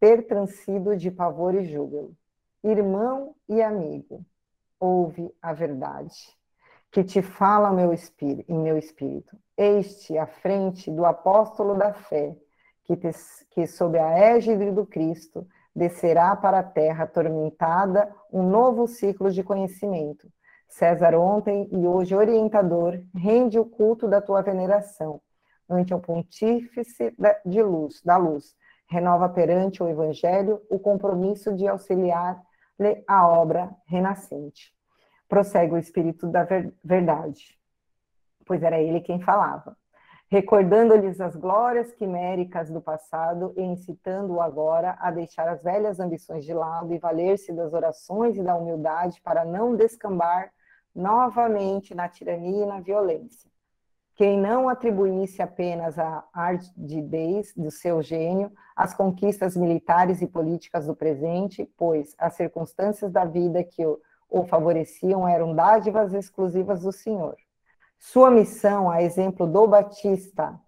pertrancido 0.00 0.96
de 0.96 1.08
pavor 1.08 1.54
e 1.54 1.64
júbilo: 1.64 2.16
Irmão 2.64 3.36
e 3.48 3.62
amigo, 3.62 4.26
ouve 4.80 5.32
a 5.40 5.52
verdade, 5.52 6.36
que 6.90 7.04
te 7.04 7.22
fala 7.22 7.70
meu 7.70 7.92
espírito, 7.92 8.50
em 8.50 8.58
meu 8.58 8.76
espírito. 8.76 9.36
Este 9.56 10.18
à 10.18 10.26
frente 10.26 10.90
do 10.90 11.04
apóstolo 11.04 11.76
da 11.76 11.94
fé, 11.94 12.36
que, 12.82 12.96
te, 12.96 13.10
que 13.50 13.68
sob 13.68 13.96
a 14.00 14.18
égide 14.18 14.72
do 14.72 14.84
Cristo 14.84 15.46
descerá 15.74 16.36
para 16.36 16.60
a 16.60 16.62
terra 16.62 17.04
atormentada 17.04 18.14
um 18.32 18.42
novo 18.42 18.86
ciclo 18.86 19.30
de 19.30 19.42
conhecimento 19.42 20.28
César 20.74 21.14
ontem 21.14 21.68
e 21.70 21.86
hoje 21.86 22.16
orientador, 22.16 23.00
rende 23.14 23.56
o 23.60 23.64
culto 23.64 24.08
da 24.08 24.20
tua 24.20 24.42
veneração 24.42 25.20
ante 25.70 25.94
o 25.94 26.00
pontífice 26.00 27.14
de 27.46 27.62
luz, 27.62 28.02
da 28.02 28.16
luz. 28.16 28.56
Renova 28.88 29.28
perante 29.28 29.82
o 29.84 29.88
evangelho 29.88 30.60
o 30.68 30.76
compromisso 30.78 31.54
de 31.54 31.68
auxiliar-lhe 31.68 33.04
a 33.06 33.26
obra 33.26 33.70
renascente. 33.86 34.74
Prossegue 35.28 35.74
o 35.74 35.78
espírito 35.78 36.26
da 36.26 36.44
verdade, 36.82 37.56
pois 38.44 38.60
era 38.60 38.80
ele 38.80 39.00
quem 39.00 39.20
falava, 39.20 39.76
recordando-lhes 40.34 41.20
as 41.20 41.36
glórias 41.36 41.92
quiméricas 41.92 42.68
do 42.68 42.80
passado 42.80 43.54
e 43.56 43.62
incitando-o 43.62 44.40
agora 44.40 44.96
a 44.98 45.08
deixar 45.12 45.46
as 45.46 45.62
velhas 45.62 46.00
ambições 46.00 46.44
de 46.44 46.52
lado 46.52 46.92
e 46.92 46.98
valer-se 46.98 47.52
das 47.52 47.72
orações 47.72 48.36
e 48.36 48.42
da 48.42 48.56
humildade 48.56 49.20
para 49.22 49.44
não 49.44 49.76
descambar 49.76 50.50
novamente 50.92 51.94
na 51.94 52.08
tirania 52.08 52.64
e 52.64 52.66
na 52.66 52.80
violência. 52.80 53.48
Quem 54.16 54.36
não 54.36 54.68
atribuísse 54.68 55.40
apenas 55.40 56.00
a 56.00 56.24
ardidez 56.32 57.54
do 57.56 57.70
seu 57.70 58.02
gênio 58.02 58.50
às 58.74 58.92
conquistas 58.92 59.56
militares 59.56 60.20
e 60.20 60.26
políticas 60.26 60.88
do 60.88 60.96
presente, 60.96 61.64
pois 61.76 62.12
as 62.18 62.34
circunstâncias 62.34 63.12
da 63.12 63.24
vida 63.24 63.62
que 63.62 63.86
o, 63.86 64.00
o 64.28 64.44
favoreciam 64.44 65.28
eram 65.28 65.54
dádivas 65.54 66.12
exclusivas 66.12 66.82
do 66.82 66.90
Senhor. 66.90 67.36
Sua 68.06 68.30
missão, 68.30 68.90
a 68.90 69.02
exemplo 69.02 69.46
do 69.46 69.66
Batista, 69.66 70.60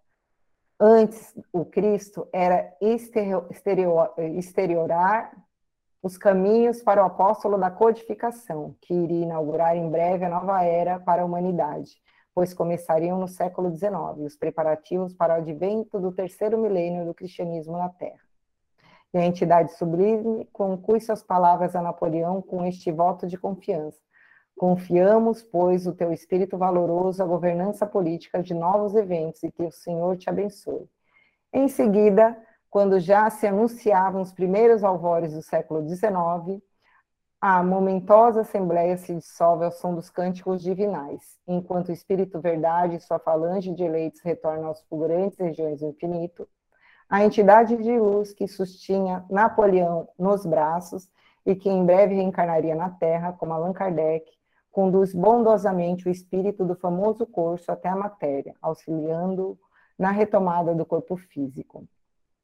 antes 0.81 1.35
o 1.53 1.67
Cristo, 1.67 2.27
era 2.33 2.75
exteriorar 4.39 5.37
os 6.03 6.17
caminhos 6.17 6.83
para 6.83 7.03
o 7.03 7.07
apóstolo 7.07 7.59
da 7.59 7.71
codificação, 7.71 8.75
que 8.81 8.95
iria 8.95 9.25
inaugurar 9.25 9.77
em 9.77 9.89
breve 9.91 10.25
a 10.25 10.31
nova 10.31 10.65
era 10.65 10.99
para 10.99 11.21
a 11.21 11.25
humanidade, 11.27 11.91
pois 12.35 12.55
começariam 12.55 13.19
no 13.19 13.29
século 13.29 13.71
XIX 13.71 13.93
os 14.25 14.35
preparativos 14.35 15.13
para 15.13 15.35
o 15.35 15.37
advento 15.37 16.01
do 16.01 16.13
terceiro 16.13 16.57
milênio 16.57 17.05
do 17.05 17.13
cristianismo 17.13 17.77
na 17.77 17.91
Terra. 17.91 18.25
E 19.13 19.19
a 19.19 19.27
entidade 19.27 19.73
sublime 19.75 20.47
conclui 20.55 21.01
suas 21.01 21.23
palavras 21.23 21.77
a 21.77 21.83
Napoleão 21.83 22.41
com 22.41 22.65
este 22.65 22.91
voto 22.91 23.27
de 23.27 23.37
confiança. 23.37 24.07
Confiamos, 24.57 25.43
pois, 25.43 25.87
o 25.87 25.93
teu 25.93 26.13
espírito 26.13 26.57
valoroso 26.57 27.23
à 27.23 27.27
governança 27.27 27.87
política 27.87 28.43
de 28.43 28.55
novos 28.55 28.95
eventos 28.95 29.43
e 29.43 29.53
que 29.53 29.63
o 29.63 29.71
Senhor 29.71 30.17
te 30.17 30.31
abençoe. 30.31 30.89
Em 31.53 31.69
seguida, 31.69 32.37
quando 32.71 32.99
já 32.99 33.29
se 33.29 33.47
anunciavam 33.47 34.23
os 34.23 34.33
primeiros 34.33 34.83
alvores 34.83 35.35
do 35.35 35.43
século 35.43 35.87
XIX, 35.87 36.63
a 37.39 37.63
momentosa 37.63 38.41
Assembleia 38.41 38.97
se 38.97 39.15
dissolve 39.15 39.67
ao 39.67 39.71
som 39.71 39.95
dos 39.95 40.09
cânticos 40.09 40.63
divinais, 40.63 41.39
enquanto 41.47 41.91
o 41.91 41.93
Espírito 41.93 42.41
Verdade 42.41 42.97
e 42.97 43.01
sua 43.01 43.19
falange 43.19 43.75
de 43.75 43.85
eleitos 43.85 44.23
retornam 44.23 44.69
aos 44.69 44.81
fulgurantes 44.85 45.39
regiões 45.39 45.81
do 45.81 45.89
infinito, 45.89 46.49
a 47.09 47.23
entidade 47.23 47.77
de 47.77 47.99
luz 47.99 48.33
que 48.33 48.49
sustinha 48.49 49.25
Napoleão 49.31 50.09
nos 50.19 50.47
braços 50.47 51.09
e 51.45 51.55
que 51.55 51.69
em 51.69 51.85
breve 51.85 52.15
reencarnaria 52.15 52.75
na 52.75 52.91
Terra, 52.91 53.33
como 53.35 53.53
Allan 53.53 53.73
Kardec, 53.73 54.37
conduz 54.77 55.15
bondosamente 55.15 56.07
o 56.07 56.11
espírito 56.11 56.63
do 56.63 56.75
famoso 56.75 57.27
curso 57.27 57.73
até 57.73 57.89
a 57.89 57.97
matéria, 57.97 58.55
auxiliando 58.61 59.59
na 59.99 60.11
retomada 60.11 60.75
do 60.75 60.85
corpo 60.85 61.17
físico. 61.17 61.89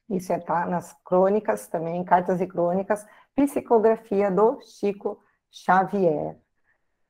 Isso 0.08 0.32
está 0.32 0.64
nas 0.64 0.94
crônicas 1.04 1.68
também, 1.68 2.02
cartas 2.02 2.40
e 2.40 2.46
crônicas, 2.46 3.04
psicografia 3.36 4.30
do 4.30 4.58
Chico 4.62 5.20
Xavier. 5.50 6.38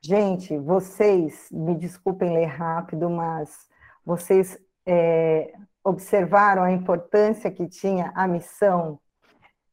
Gente, 0.01 0.59
vocês, 0.59 1.47
me 1.53 1.77
desculpem 1.77 2.35
ler 2.35 2.47
rápido, 2.47 3.09
mas 3.09 3.69
vocês 4.05 4.59
é, 4.85 5.55
observaram 5.85 6.65
a 6.65 6.73
importância 6.73 7.49
que 7.49 7.69
tinha 7.69 8.11
a 8.17 8.27
missão 8.27 8.99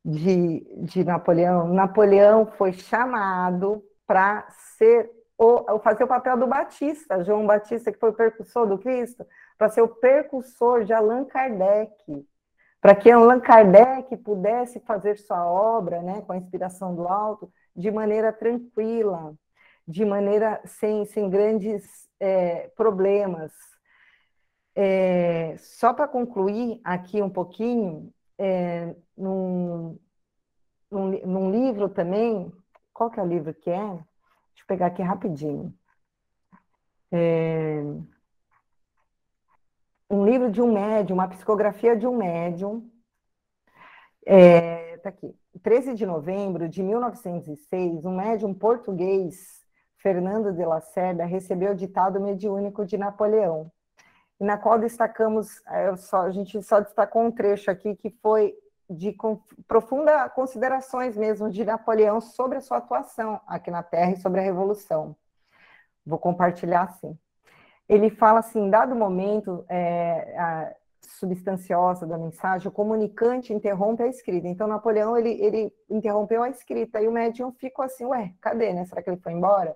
de, 0.06 0.60
de 0.84 1.04
Napoleão? 1.04 1.74
Napoleão 1.74 2.46
foi 2.46 2.72
chamado 2.72 3.84
para 4.06 4.48
ser 4.78 5.18
o, 5.40 5.80
fazer 5.80 6.04
o 6.04 6.08
papel 6.08 6.38
do 6.38 6.46
Batista, 6.46 7.24
João 7.24 7.48
Batista, 7.48 7.92
que 7.92 7.98
foi 7.98 8.10
o 8.10 8.14
percussor 8.14 8.68
do 8.68 8.78
Cristo, 8.78 9.26
para 9.58 9.70
ser 9.70 9.82
o 9.82 9.88
percussor 9.88 10.84
de 10.84 10.94
Allan 10.94 11.26
Kardec 11.26 12.28
para 12.82 12.96
que 12.96 13.12
Allan 13.12 13.40
Kardec 13.40 14.16
pudesse 14.18 14.80
fazer 14.82 15.18
sua 15.18 15.46
obra, 15.46 16.02
né, 16.02 16.22
com 16.22 16.32
a 16.32 16.38
inspiração 16.38 16.96
do 16.96 17.08
alto, 17.08 17.52
de 17.76 17.92
maneira 17.92 18.32
tranquila, 18.32 19.36
de 19.88 20.06
maneira 20.06 20.62
sem, 20.66 21.06
sem 21.06 21.30
grandes 21.30 21.84
é, 22.20 22.70
problemas. 22.76 23.52
É, 24.76 25.56
só 25.58 25.94
para 25.94 26.08
concluir 26.08 26.80
aqui 26.84 27.22
um 27.22 27.30
pouquinho, 27.30 28.14
é, 28.38 28.96
num, 29.18 30.00
num, 30.90 31.10
num, 31.26 31.52
livro 31.52 31.90
também, 31.90 32.52
qual 32.94 33.12
que 33.12 33.20
é 33.20 33.24
o 33.24 33.28
livro 33.28 33.54
que 33.54 33.70
é? 33.70 34.00
Deixa 34.60 34.64
eu 34.64 34.68
pegar 34.68 34.88
aqui 34.88 35.02
rapidinho. 35.02 35.74
É, 37.12 37.82
um 40.10 40.26
livro 40.26 40.52
de 40.52 40.62
um 40.62 40.74
médium, 40.74 41.16
uma 41.16 41.30
psicografia 41.30 41.96
de 41.96 42.06
um 42.06 42.18
médium, 42.18 42.90
é, 44.26 44.98
tá 44.98 45.10
aqui. 45.10 45.34
13 45.64 45.94
de 45.94 46.06
novembro 46.06 46.68
de 46.68 46.84
1906, 46.84 48.06
um 48.06 48.16
médium 48.16 48.54
português, 48.54 49.66
Fernando 49.98 50.54
de 50.54 50.64
Lacerda, 50.64 51.26
recebeu 51.26 51.72
o 51.72 51.76
ditado 51.76 52.20
mediúnico 52.20 52.86
de 52.86 52.98
Napoleão, 52.98 53.72
na 54.40 54.58
qual 54.58 54.78
destacamos, 54.78 55.62
é, 55.68 55.96
só, 55.96 56.22
a 56.22 56.32
gente 56.32 56.62
só 56.64 56.82
destacou 56.82 57.24
um 57.24 57.32
trecho 57.32 57.72
aqui 57.72 57.96
que 57.96 58.10
foi 58.22 58.54
de 58.90 59.16
profunda 59.68 60.28
considerações 60.30 61.16
mesmo 61.16 61.50
de 61.50 61.64
Napoleão 61.64 62.20
sobre 62.20 62.58
a 62.58 62.62
sua 62.62 62.78
atuação 62.78 63.40
aqui 63.48 63.70
na 63.70 63.84
Terra 63.84 64.12
e 64.12 64.18
sobre 64.18 64.40
a 64.40 64.44
Revolução. 64.44 65.16
Vou 66.06 66.18
compartilhar 66.18 66.84
assim. 66.84 67.18
Ele 67.88 68.10
fala 68.10 68.40
assim, 68.40 68.70
dado 68.70 68.96
momento 68.96 69.64
é, 69.68 70.36
a, 70.38 70.76
substanciosa 71.02 72.06
da 72.06 72.18
mensagem, 72.18 72.68
o 72.68 72.72
comunicante 72.72 73.54
interrompe 73.54 74.04
a 74.04 74.08
escrita. 74.08 74.48
Então, 74.48 74.68
Napoleão, 74.68 75.18
ele, 75.18 75.32
ele 75.42 75.74
interrompeu 75.90 76.44
a 76.44 76.50
escrita, 76.50 77.02
e 77.02 77.08
o 77.08 77.12
médium 77.12 77.52
ficou 77.52 77.84
assim, 77.84 78.06
ué, 78.06 78.34
cadê, 78.40 78.74
né? 78.74 78.86
Será 78.86 79.02
que 79.02 79.10
ele 79.10 79.22
foi 79.22 79.34
embora? 79.34 79.76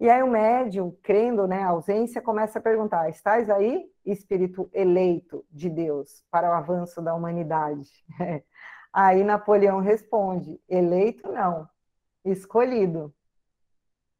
E 0.00 0.10
aí 0.10 0.22
o 0.22 0.26
médium, 0.26 0.96
crendo 1.02 1.46
né, 1.46 1.62
ausência, 1.62 2.20
começa 2.20 2.58
a 2.58 2.62
perguntar: 2.62 3.08
estás 3.08 3.48
aí, 3.48 3.88
espírito 4.04 4.68
eleito 4.72 5.44
de 5.50 5.70
Deus, 5.70 6.24
para 6.30 6.50
o 6.50 6.52
avanço 6.52 7.00
da 7.00 7.14
humanidade? 7.14 7.88
aí 8.92 9.22
Napoleão 9.22 9.80
responde: 9.80 10.60
eleito 10.68 11.30
não, 11.30 11.68
escolhido. 12.24 13.14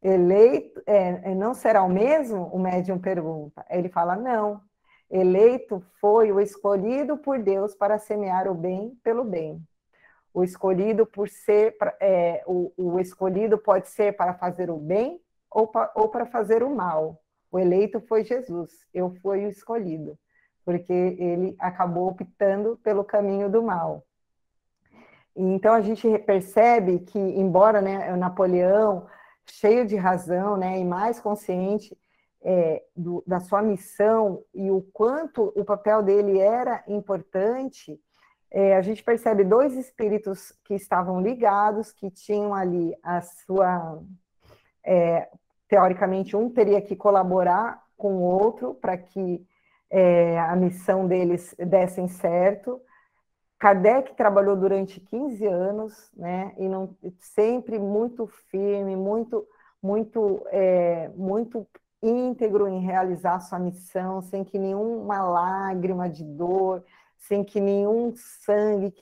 Eleito 0.00 0.82
é, 0.86 1.30
é, 1.30 1.34
não 1.34 1.54
será 1.54 1.82
o 1.82 1.88
mesmo? 1.88 2.44
O 2.52 2.58
médium 2.58 2.98
pergunta. 2.98 3.64
Ele 3.68 3.88
fala: 3.88 4.14
não. 4.14 4.62
Eleito 5.10 5.84
foi 6.00 6.32
o 6.32 6.40
escolhido 6.40 7.16
por 7.18 7.38
Deus 7.42 7.74
para 7.74 7.98
semear 7.98 8.48
o 8.48 8.54
bem 8.54 8.98
pelo 9.02 9.24
bem. 9.24 9.62
O 10.32 10.42
escolhido 10.42 11.06
por 11.06 11.28
ser, 11.28 11.76
é, 12.00 12.42
o, 12.46 12.72
o 12.76 12.98
escolhido 12.98 13.56
pode 13.56 13.88
ser 13.88 14.16
para 14.16 14.34
fazer 14.34 14.70
o 14.70 14.76
bem 14.76 15.20
ou, 15.54 15.70
ou 15.94 16.08
para 16.08 16.26
fazer 16.26 16.62
o 16.64 16.74
mal. 16.74 17.22
O 17.50 17.58
eleito 17.58 18.00
foi 18.00 18.24
Jesus, 18.24 18.72
eu 18.92 19.14
fui 19.22 19.46
o 19.46 19.48
escolhido, 19.48 20.18
porque 20.64 20.92
ele 20.92 21.54
acabou 21.60 22.08
optando 22.08 22.76
pelo 22.82 23.04
caminho 23.04 23.48
do 23.48 23.62
mal. 23.62 24.04
Então 25.36 25.72
a 25.72 25.80
gente 25.80 26.18
percebe 26.18 26.98
que, 26.98 27.18
embora 27.18 27.80
né, 27.80 28.14
Napoleão, 28.16 29.06
cheio 29.46 29.86
de 29.86 29.94
razão 29.94 30.56
né, 30.56 30.78
e 30.78 30.84
mais 30.84 31.20
consciente 31.20 31.96
é, 32.42 32.82
do, 32.96 33.22
da 33.26 33.38
sua 33.38 33.62
missão 33.62 34.42
e 34.52 34.70
o 34.70 34.82
quanto 34.92 35.52
o 35.56 35.64
papel 35.64 36.02
dele 36.02 36.38
era 36.38 36.82
importante, 36.88 38.00
é, 38.50 38.76
a 38.76 38.82
gente 38.82 39.02
percebe 39.02 39.44
dois 39.44 39.74
espíritos 39.74 40.52
que 40.64 40.74
estavam 40.74 41.20
ligados, 41.20 41.92
que 41.92 42.10
tinham 42.10 42.54
ali 42.54 42.94
a 43.02 43.20
sua 43.20 44.00
é, 44.84 45.28
teoricamente, 45.68 46.36
um 46.36 46.50
teria 46.50 46.80
que 46.80 46.96
colaborar 46.96 47.82
com 47.96 48.16
o 48.16 48.22
outro 48.22 48.74
para 48.74 48.96
que 48.96 49.46
é, 49.90 50.38
a 50.40 50.56
missão 50.56 51.06
deles 51.06 51.54
dessem 51.58 52.08
certo. 52.08 52.80
Kardec 53.58 54.14
trabalhou 54.14 54.56
durante 54.56 55.00
15 55.00 55.46
anos, 55.46 56.10
né, 56.16 56.52
e 56.58 56.68
não, 56.68 56.96
sempre 57.18 57.78
muito 57.78 58.26
firme, 58.50 58.94
muito, 58.94 59.46
muito, 59.82 60.44
é, 60.50 61.08
muito 61.16 61.66
íntegro 62.02 62.68
em 62.68 62.80
realizar 62.80 63.40
sua 63.40 63.58
missão, 63.58 64.20
sem 64.20 64.44
que 64.44 64.58
nenhuma 64.58 65.22
lágrima 65.22 66.08
de 66.08 66.22
dor, 66.22 66.84
sem 67.16 67.42
que 67.42 67.60
nenhum 67.60 68.12
sangue 68.16 68.92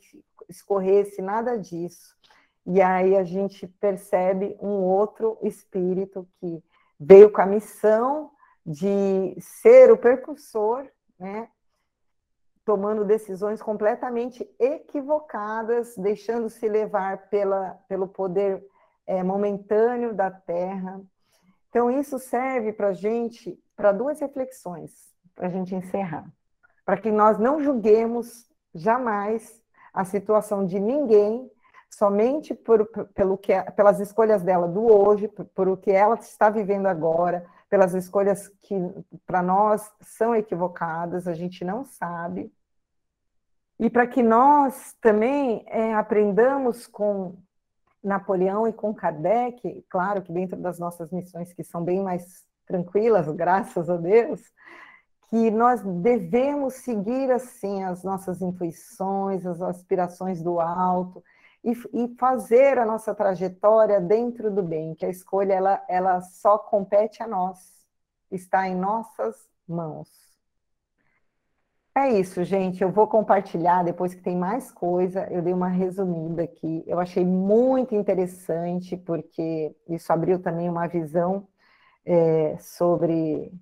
escorresse, 0.49 1.21
nada 1.21 1.59
disso. 1.59 2.17
E 2.67 2.81
aí 2.81 3.17
a 3.17 3.25
gente 3.25 3.67
percebe 3.67 4.57
um 4.61 4.83
outro 4.83 5.39
espírito 5.43 6.29
que 6.39 6.63
veio 6.99 7.31
com 7.31 7.41
a 7.41 7.47
missão 7.47 8.31
de 8.65 9.37
ser 9.41 9.91
o 9.91 9.99
percursor, 9.99 10.87
né? 11.19 11.49
tomando 12.65 13.05
decisões 13.05 13.61
completamente 13.61 14.49
equivocadas, 14.59 15.97
deixando-se 15.97 16.69
levar 16.69 17.29
pela, 17.29 17.79
pelo 17.89 18.07
poder 18.07 18.65
é, 19.07 19.23
momentâneo 19.23 20.15
da 20.15 20.31
Terra. 20.31 21.01
Então, 21.69 21.91
isso 21.91 22.19
serve 22.19 22.73
para 22.73 22.89
a 22.89 22.93
gente, 22.93 23.59
para 23.75 23.91
duas 23.91 24.21
reflexões, 24.21 24.93
para 25.35 25.49
a 25.49 25.51
gente 25.51 25.75
encerrar. 25.75 26.31
Para 26.85 26.97
que 26.97 27.11
nós 27.11 27.39
não 27.39 27.61
julguemos 27.61 28.49
jamais 28.75 29.61
a 29.93 30.05
situação 30.05 30.65
de 30.65 30.79
ninguém 30.79 31.51
somente 31.93 32.55
por, 32.55 32.87
pelo 33.15 33.37
que, 33.37 33.53
pelas 33.73 34.01
escolhas 34.01 34.43
dela 34.43 34.67
do 34.67 34.85
hoje, 34.87 35.29
por, 35.29 35.45
por 35.47 35.69
o 35.69 35.77
que 35.77 35.91
ela 35.91 36.15
está 36.15 36.49
vivendo 36.49 36.87
agora, 36.87 37.45
pelas 37.69 37.95
escolhas 37.95 38.49
que 38.63 38.75
para 39.27 39.43
nós 39.43 39.93
são 40.01 40.35
equivocadas, 40.35 41.29
a 41.29 41.35
gente 41.35 41.65
não 41.65 41.85
sabe. 41.85 42.53
E 43.79 43.91
para 43.91 44.07
que 44.07 44.23
nós 44.23 44.95
também 45.01 45.65
é, 45.67 45.93
aprendamos 45.95 46.87
com 46.87 47.37
Napoleão 48.03 48.67
e 48.67 48.73
com 48.73 48.95
Kardec, 48.95 49.85
claro 49.89 50.23
que 50.23 50.33
dentro 50.33 50.57
das 50.57 50.79
nossas 50.79 51.11
missões 51.11 51.53
que 51.53 51.63
são 51.63 51.85
bem 51.85 52.03
mais 52.03 52.45
tranquilas, 52.67 53.29
graças 53.29 53.91
a 53.91 53.97
Deus, 53.97 54.41
que 55.29 55.51
nós 55.51 55.83
devemos 55.83 56.75
seguir 56.75 57.31
assim 57.31 57.83
as 57.83 58.03
nossas 58.03 58.41
intuições, 58.41 59.47
as 59.47 59.61
aspirações 59.61 60.43
do 60.43 60.61
alto, 60.61 61.23
e, 61.65 61.73
e, 61.93 62.15
fazer 62.17 62.79
a 62.79 62.85
nossa 62.85 63.15
trajetória 63.15 64.01
dentro 64.01 64.51
do 64.51 64.63
bem, 64.63 64.95
que 64.95 65.07
a 65.07 65.11
escolha 65.11 65.55
ela, 65.55 65.85
ela 65.89 66.21
só 66.21 66.59
compete 66.59 67.23
a 67.23 67.27
nós, 67.29 67.59
está 68.31 68.67
em 68.67 68.75
nossas 68.75 69.49
mãos. 69.67 70.09
É 71.95 72.09
isso, 72.09 72.43
gente. 72.43 72.83
Eu 72.83 72.91
vou 72.91 73.07
compartilhar 73.07 73.85
depois 73.85 74.15
que 74.15 74.23
tem 74.23 74.35
mais 74.35 74.73
coisa. 74.73 75.29
Eu 75.31 75.43
dei 75.43 75.53
uma 75.53 75.69
resumida 75.69 76.43
aqui. 76.43 76.83
Eu 76.87 76.99
achei 76.99 77.25
muito 77.25 77.95
interessante, 77.95 78.97
porque 78.97 79.77
isso 79.89 80.11
abriu 80.11 80.41
também 80.41 80.71
uma 80.71 80.87
visão 80.87 81.47
é, 82.05 82.57
sobre 82.59 83.53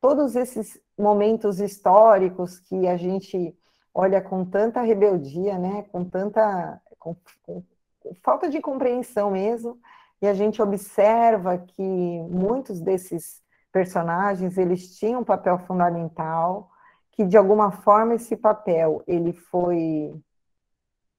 todos 0.00 0.36
esses 0.36 0.80
momentos 0.96 1.58
históricos 1.60 2.60
que 2.60 2.86
a 2.86 2.96
gente 2.96 3.56
olha 3.92 4.20
com 4.20 4.44
tanta 4.44 4.80
rebeldia, 4.82 5.58
né? 5.58 5.82
com 5.90 6.04
tanta 6.04 6.80
com, 7.00 7.16
com, 7.42 7.64
com 7.98 8.14
falta 8.22 8.48
de 8.48 8.60
compreensão 8.60 9.32
mesmo, 9.32 9.80
e 10.22 10.28
a 10.28 10.34
gente 10.34 10.62
observa 10.62 11.58
que 11.58 11.82
muitos 11.82 12.80
desses 12.80 13.42
personagens 13.72 14.58
eles 14.58 14.96
tinham 14.98 15.22
um 15.22 15.24
papel 15.24 15.58
fundamental, 15.60 16.70
que 17.12 17.24
de 17.24 17.36
alguma 17.36 17.70
forma 17.70 18.14
esse 18.14 18.36
papel 18.36 19.02
ele 19.06 19.32
foi 19.32 20.14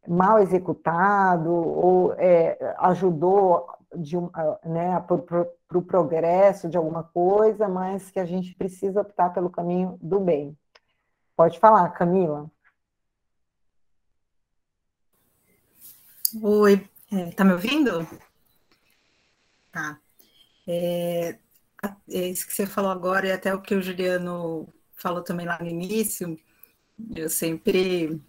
mal 0.07 0.39
executado 0.39 1.51
ou 1.51 2.13
é, 2.13 2.57
ajudou 2.79 3.67
de, 3.95 4.17
né, 4.63 4.99
para 5.07 5.77
o 5.77 5.81
progresso 5.81 6.69
de 6.69 6.77
alguma 6.77 7.03
coisa, 7.03 7.67
mas 7.67 8.09
que 8.09 8.19
a 8.19 8.25
gente 8.25 8.55
precisa 8.55 9.01
optar 9.01 9.31
pelo 9.31 9.49
caminho 9.49 9.97
do 10.01 10.19
bem. 10.19 10.57
Pode 11.35 11.59
falar, 11.59 11.89
Camila. 11.89 12.49
Oi, 16.39 16.87
é, 17.11 17.31
tá 17.31 17.43
me 17.43 17.53
ouvindo? 17.53 18.07
Tá. 19.71 19.99
É, 20.67 21.37
é, 22.09 22.27
isso 22.29 22.47
que 22.47 22.53
você 22.53 22.65
falou 22.65 22.91
agora 22.91 23.27
e 23.27 23.31
até 23.31 23.53
o 23.53 23.61
que 23.61 23.75
o 23.75 23.81
Juliano 23.81 24.67
falou 24.95 25.23
também 25.23 25.45
lá 25.45 25.59
no 25.59 25.67
início, 25.67 26.39
eu 27.15 27.29
sempre 27.29 28.21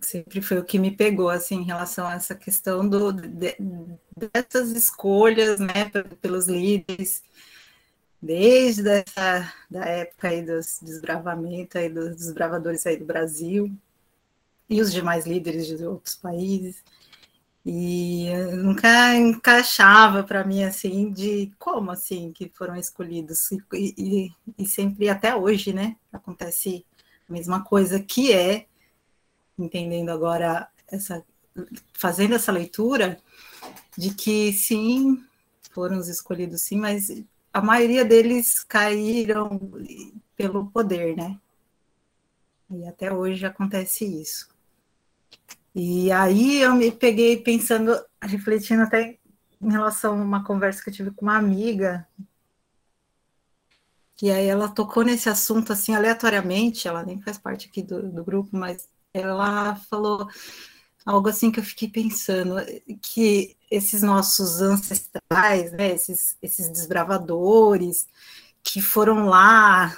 sempre 0.00 0.42
foi 0.42 0.58
o 0.58 0.64
que 0.64 0.78
me 0.78 0.90
pegou 0.90 1.28
assim 1.30 1.56
em 1.56 1.64
relação 1.64 2.06
a 2.06 2.14
essa 2.14 2.34
questão 2.34 2.88
do, 2.88 3.12
de, 3.12 3.56
dessas 4.16 4.70
escolhas 4.72 5.58
né 5.58 5.90
pelos 6.20 6.46
líderes 6.46 7.24
desde 8.20 8.88
essa 8.88 9.52
da 9.70 9.84
época 9.86 10.28
aí 10.28 10.42
dos 10.42 10.78
desbravamentos 10.82 11.76
aí 11.76 11.88
dos 11.88 12.16
desbravadores 12.16 12.86
aí 12.86 12.96
do 12.98 13.06
Brasil 13.06 13.76
e 14.68 14.80
os 14.80 14.92
demais 14.92 15.26
líderes 15.26 15.66
de 15.66 15.84
outros 15.86 16.16
países. 16.16 16.82
E 17.64 18.28
nunca 18.54 19.16
encaixava 19.16 20.22
para 20.22 20.44
mim 20.44 20.62
assim 20.62 21.10
de 21.10 21.52
como 21.58 21.90
assim 21.90 22.32
que 22.32 22.48
foram 22.54 22.76
escolhidos 22.76 23.50
e, 23.50 23.60
e, 23.74 24.32
e, 24.56 24.66
sempre 24.66 25.08
até 25.08 25.34
hoje, 25.34 25.72
né? 25.72 25.96
Acontece 26.12 26.86
a 27.28 27.32
mesma 27.32 27.64
coisa 27.64 27.98
que 27.98 28.32
é 28.32 28.66
entendendo 29.58 30.10
agora 30.10 30.68
essa 30.86 31.24
fazendo 31.94 32.34
essa 32.34 32.52
leitura 32.52 33.18
de 33.96 34.14
que 34.14 34.52
sim 34.52 35.24
foram 35.72 35.98
os 35.98 36.08
escolhidos 36.08 36.62
sim, 36.62 36.76
mas 36.76 37.08
a 37.52 37.60
maioria 37.60 38.04
deles 38.04 38.62
caíram 38.62 39.58
pelo 40.36 40.70
poder, 40.70 41.16
né? 41.16 41.40
E 42.70 42.86
até 42.86 43.12
hoje 43.12 43.46
acontece 43.46 44.04
isso. 44.04 44.55
E 45.74 46.10
aí 46.10 46.62
eu 46.62 46.74
me 46.74 46.90
peguei 46.90 47.36
pensando, 47.36 47.94
refletindo 48.22 48.82
até 48.82 49.18
em 49.60 49.70
relação 49.70 50.12
a 50.12 50.24
uma 50.24 50.44
conversa 50.44 50.82
que 50.82 50.90
eu 50.90 50.94
tive 50.94 51.10
com 51.10 51.26
uma 51.26 51.36
amiga, 51.36 52.06
que 54.16 54.30
aí 54.30 54.46
ela 54.46 54.68
tocou 54.68 55.04
nesse 55.04 55.28
assunto 55.28 55.72
assim 55.72 55.94
aleatoriamente, 55.94 56.88
ela 56.88 57.04
nem 57.04 57.20
faz 57.20 57.36
parte 57.36 57.68
aqui 57.68 57.82
do, 57.82 58.10
do 58.10 58.24
grupo, 58.24 58.56
mas 58.56 58.88
ela 59.12 59.76
falou 59.90 60.28
algo 61.04 61.28
assim 61.28 61.50
que 61.50 61.60
eu 61.60 61.64
fiquei 61.64 61.88
pensando, 61.88 62.56
que 63.02 63.56
esses 63.70 64.02
nossos 64.02 64.60
ancestrais, 64.60 65.72
né, 65.72 65.92
esses, 65.92 66.36
esses 66.42 66.68
desbravadores 66.70 68.08
que 68.62 68.80
foram 68.80 69.26
lá 69.26 69.96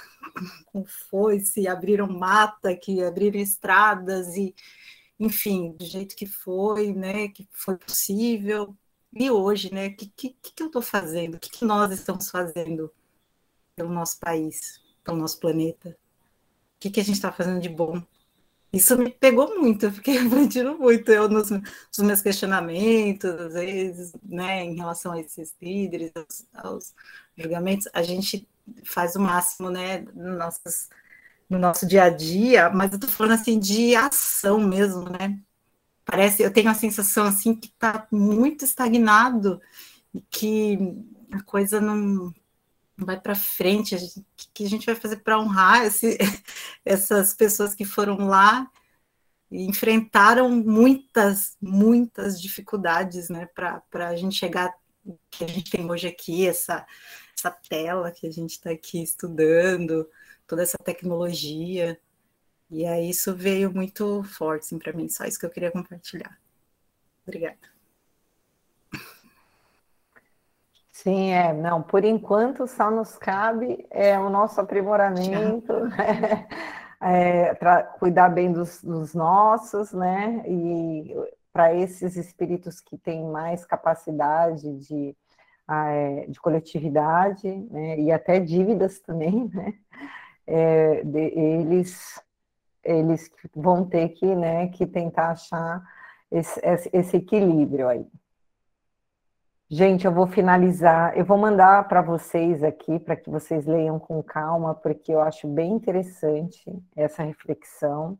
com 0.67 0.85
foice, 0.85 1.67
abriram 1.67 2.07
mata, 2.07 2.75
que 2.75 3.01
abriram 3.03 3.39
estradas 3.39 4.35
e, 4.35 4.53
enfim, 5.19 5.73
do 5.73 5.85
jeito 5.85 6.15
que 6.15 6.25
foi, 6.25 6.93
né, 6.93 7.27
que 7.29 7.47
foi 7.51 7.77
possível. 7.77 8.75
E 9.13 9.29
hoje, 9.29 9.73
né, 9.73 9.87
o 9.87 9.95
que, 9.95 10.07
que, 10.07 10.29
que 10.55 10.63
eu 10.63 10.67
estou 10.67 10.81
fazendo? 10.81 11.35
O 11.35 11.39
que, 11.39 11.49
que 11.49 11.65
nós 11.65 11.91
estamos 11.91 12.29
fazendo 12.29 12.91
pelo 13.75 13.89
nosso 13.89 14.19
país, 14.19 14.81
pelo 15.03 15.17
nosso 15.17 15.39
planeta? 15.39 15.89
O 15.89 16.79
que, 16.79 16.89
que 16.89 16.99
a 16.99 17.03
gente 17.03 17.15
está 17.15 17.31
fazendo 17.31 17.61
de 17.61 17.69
bom? 17.69 18.01
Isso 18.71 18.95
me 18.97 19.09
pegou 19.09 19.59
muito, 19.59 19.87
eu 19.87 19.91
fiquei 19.91 20.13
refletindo 20.19 20.77
muito 20.77 21.11
eu 21.11 21.27
nos, 21.27 21.49
nos, 21.49 21.63
meus 21.99 22.21
questionamentos, 22.21 23.29
às 23.31 23.53
vezes, 23.53 24.13
né, 24.23 24.63
em 24.63 24.75
relação 24.75 25.11
a 25.11 25.19
esses 25.19 25.55
líderes, 25.59 26.11
aos, 26.15 26.45
aos 26.53 26.95
julgamentos, 27.35 27.87
a 27.93 28.03
gente 28.03 28.47
faz 28.85 29.15
o 29.15 29.19
máximo, 29.19 29.71
né, 29.71 30.01
no, 30.13 30.37
nossos, 30.37 30.89
no 31.49 31.57
nosso 31.57 31.87
dia 31.87 32.03
a 32.03 32.09
dia, 32.09 32.69
mas 32.69 32.93
eu 32.93 32.99
tô 32.99 33.07
falando 33.07 33.33
assim 33.33 33.59
de 33.59 33.95
ação 33.95 34.59
mesmo, 34.59 35.09
né? 35.09 35.39
Parece, 36.05 36.43
eu 36.43 36.51
tenho 36.51 36.69
a 36.69 36.73
sensação 36.73 37.25
assim 37.25 37.55
que 37.55 37.67
está 37.67 38.07
muito 38.11 38.65
estagnado 38.65 39.61
e 40.13 40.21
que 40.21 40.77
a 41.31 41.41
coisa 41.43 41.81
não, 41.81 42.33
vai 43.05 43.19
para 43.19 43.35
frente, 43.35 43.95
o 43.95 44.23
que 44.53 44.65
a 44.65 44.69
gente 44.69 44.85
vai 44.85 44.95
fazer 44.95 45.17
para 45.17 45.39
honrar 45.39 45.85
esse, 45.85 46.17
essas 46.85 47.33
pessoas 47.33 47.73
que 47.73 47.85
foram 47.85 48.27
lá 48.27 48.69
e 49.51 49.65
enfrentaram 49.65 50.49
muitas, 50.49 51.57
muitas 51.61 52.39
dificuldades, 52.39 53.29
né, 53.29 53.47
para 53.47 54.07
a 54.07 54.15
gente 54.15 54.35
chegar 54.35 54.73
que 55.31 55.43
a 55.43 55.47
gente 55.47 55.71
tem 55.71 55.89
hoje 55.89 56.07
aqui, 56.07 56.47
essa, 56.47 56.85
essa 57.35 57.49
tela 57.67 58.11
que 58.11 58.27
a 58.27 58.31
gente 58.31 58.51
está 58.51 58.69
aqui 58.69 59.01
estudando, 59.01 60.07
toda 60.49 60.63
essa 60.63 60.77
tecnologia. 60.83 61.97
E 62.69 62.85
aí 62.85 63.09
isso 63.09 63.33
veio 63.35 63.71
muito 63.73 64.23
forte 64.23 64.63
assim, 64.63 64.79
para 64.79 64.91
mim, 64.91 65.07
só 65.07 65.23
isso 65.25 65.39
que 65.39 65.45
eu 65.45 65.49
queria 65.49 65.71
compartilhar. 65.71 66.37
Obrigada. 67.25 67.57
Sim, 70.91 71.31
é, 71.31 71.53
não, 71.53 71.81
por 71.81 72.03
enquanto 72.03 72.67
só 72.67 72.91
nos 72.91 73.17
cabe 73.17 73.87
é, 73.89 74.19
o 74.19 74.29
nosso 74.29 74.59
aprimoramento, 74.59 75.71
né? 75.85 76.45
é, 76.99 77.53
para 77.53 77.83
cuidar 77.83 78.27
bem 78.29 78.51
dos, 78.51 78.83
dos, 78.83 79.13
nossos, 79.13 79.93
né? 79.93 80.43
E 80.45 81.15
para 81.53 81.73
esses 81.73 82.17
espíritos 82.17 82.81
que 82.81 82.97
têm 82.97 83.23
mais 83.23 83.65
capacidade 83.65 84.77
de, 84.79 85.15
é, 85.69 86.25
de 86.27 86.39
coletividade, 86.41 87.47
né? 87.71 87.97
E 87.97 88.11
até 88.11 88.39
dívidas 88.39 88.99
também, 88.99 89.49
né? 89.55 89.73
É, 90.51 91.03
de, 91.03 91.19
eles, 91.19 92.19
eles 92.83 93.31
vão 93.55 93.85
ter 93.85 94.09
que, 94.09 94.25
né, 94.35 94.67
que 94.69 94.87
tentar 94.87 95.31
achar 95.31 95.83
esse, 96.31 96.59
esse 96.91 97.17
equilíbrio 97.17 97.87
aí. 97.87 98.05
Gente, 99.71 100.05
eu 100.05 100.11
vou 100.11 100.25
finalizar. 100.25 101.15
Eu 101.15 101.23
vou 101.23 101.37
mandar 101.37 101.87
para 101.87 102.01
vocês 102.01 102.63
aqui, 102.63 102.97
para 102.99 103.15
que 103.15 103.29
vocês 103.29 103.67
leiam 103.67 103.99
com 103.99 104.23
calma, 104.23 104.73
porque 104.73 105.11
eu 105.13 105.21
acho 105.21 105.47
bem 105.47 105.73
interessante 105.73 106.63
essa 106.95 107.21
reflexão. 107.21 108.17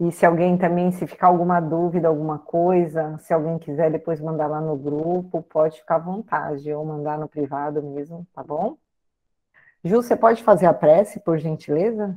E 0.00 0.10
se 0.10 0.24
alguém 0.24 0.56
também, 0.56 0.90
se 0.92 1.06
ficar 1.06 1.26
alguma 1.26 1.60
dúvida, 1.60 2.08
alguma 2.08 2.38
coisa, 2.38 3.18
se 3.18 3.34
alguém 3.34 3.58
quiser 3.58 3.90
depois 3.90 4.18
mandar 4.18 4.46
lá 4.46 4.58
no 4.58 4.74
grupo, 4.74 5.42
pode 5.42 5.78
ficar 5.78 5.96
à 5.96 5.98
vontade, 5.98 6.72
ou 6.72 6.86
mandar 6.86 7.18
no 7.18 7.28
privado 7.28 7.82
mesmo, 7.82 8.26
tá 8.32 8.42
bom? 8.42 8.78
Ju, 9.84 9.96
você 9.96 10.14
pode 10.16 10.42
fazer 10.42 10.66
a 10.66 10.74
prece, 10.74 11.20
por 11.20 11.38
gentileza? 11.38 12.16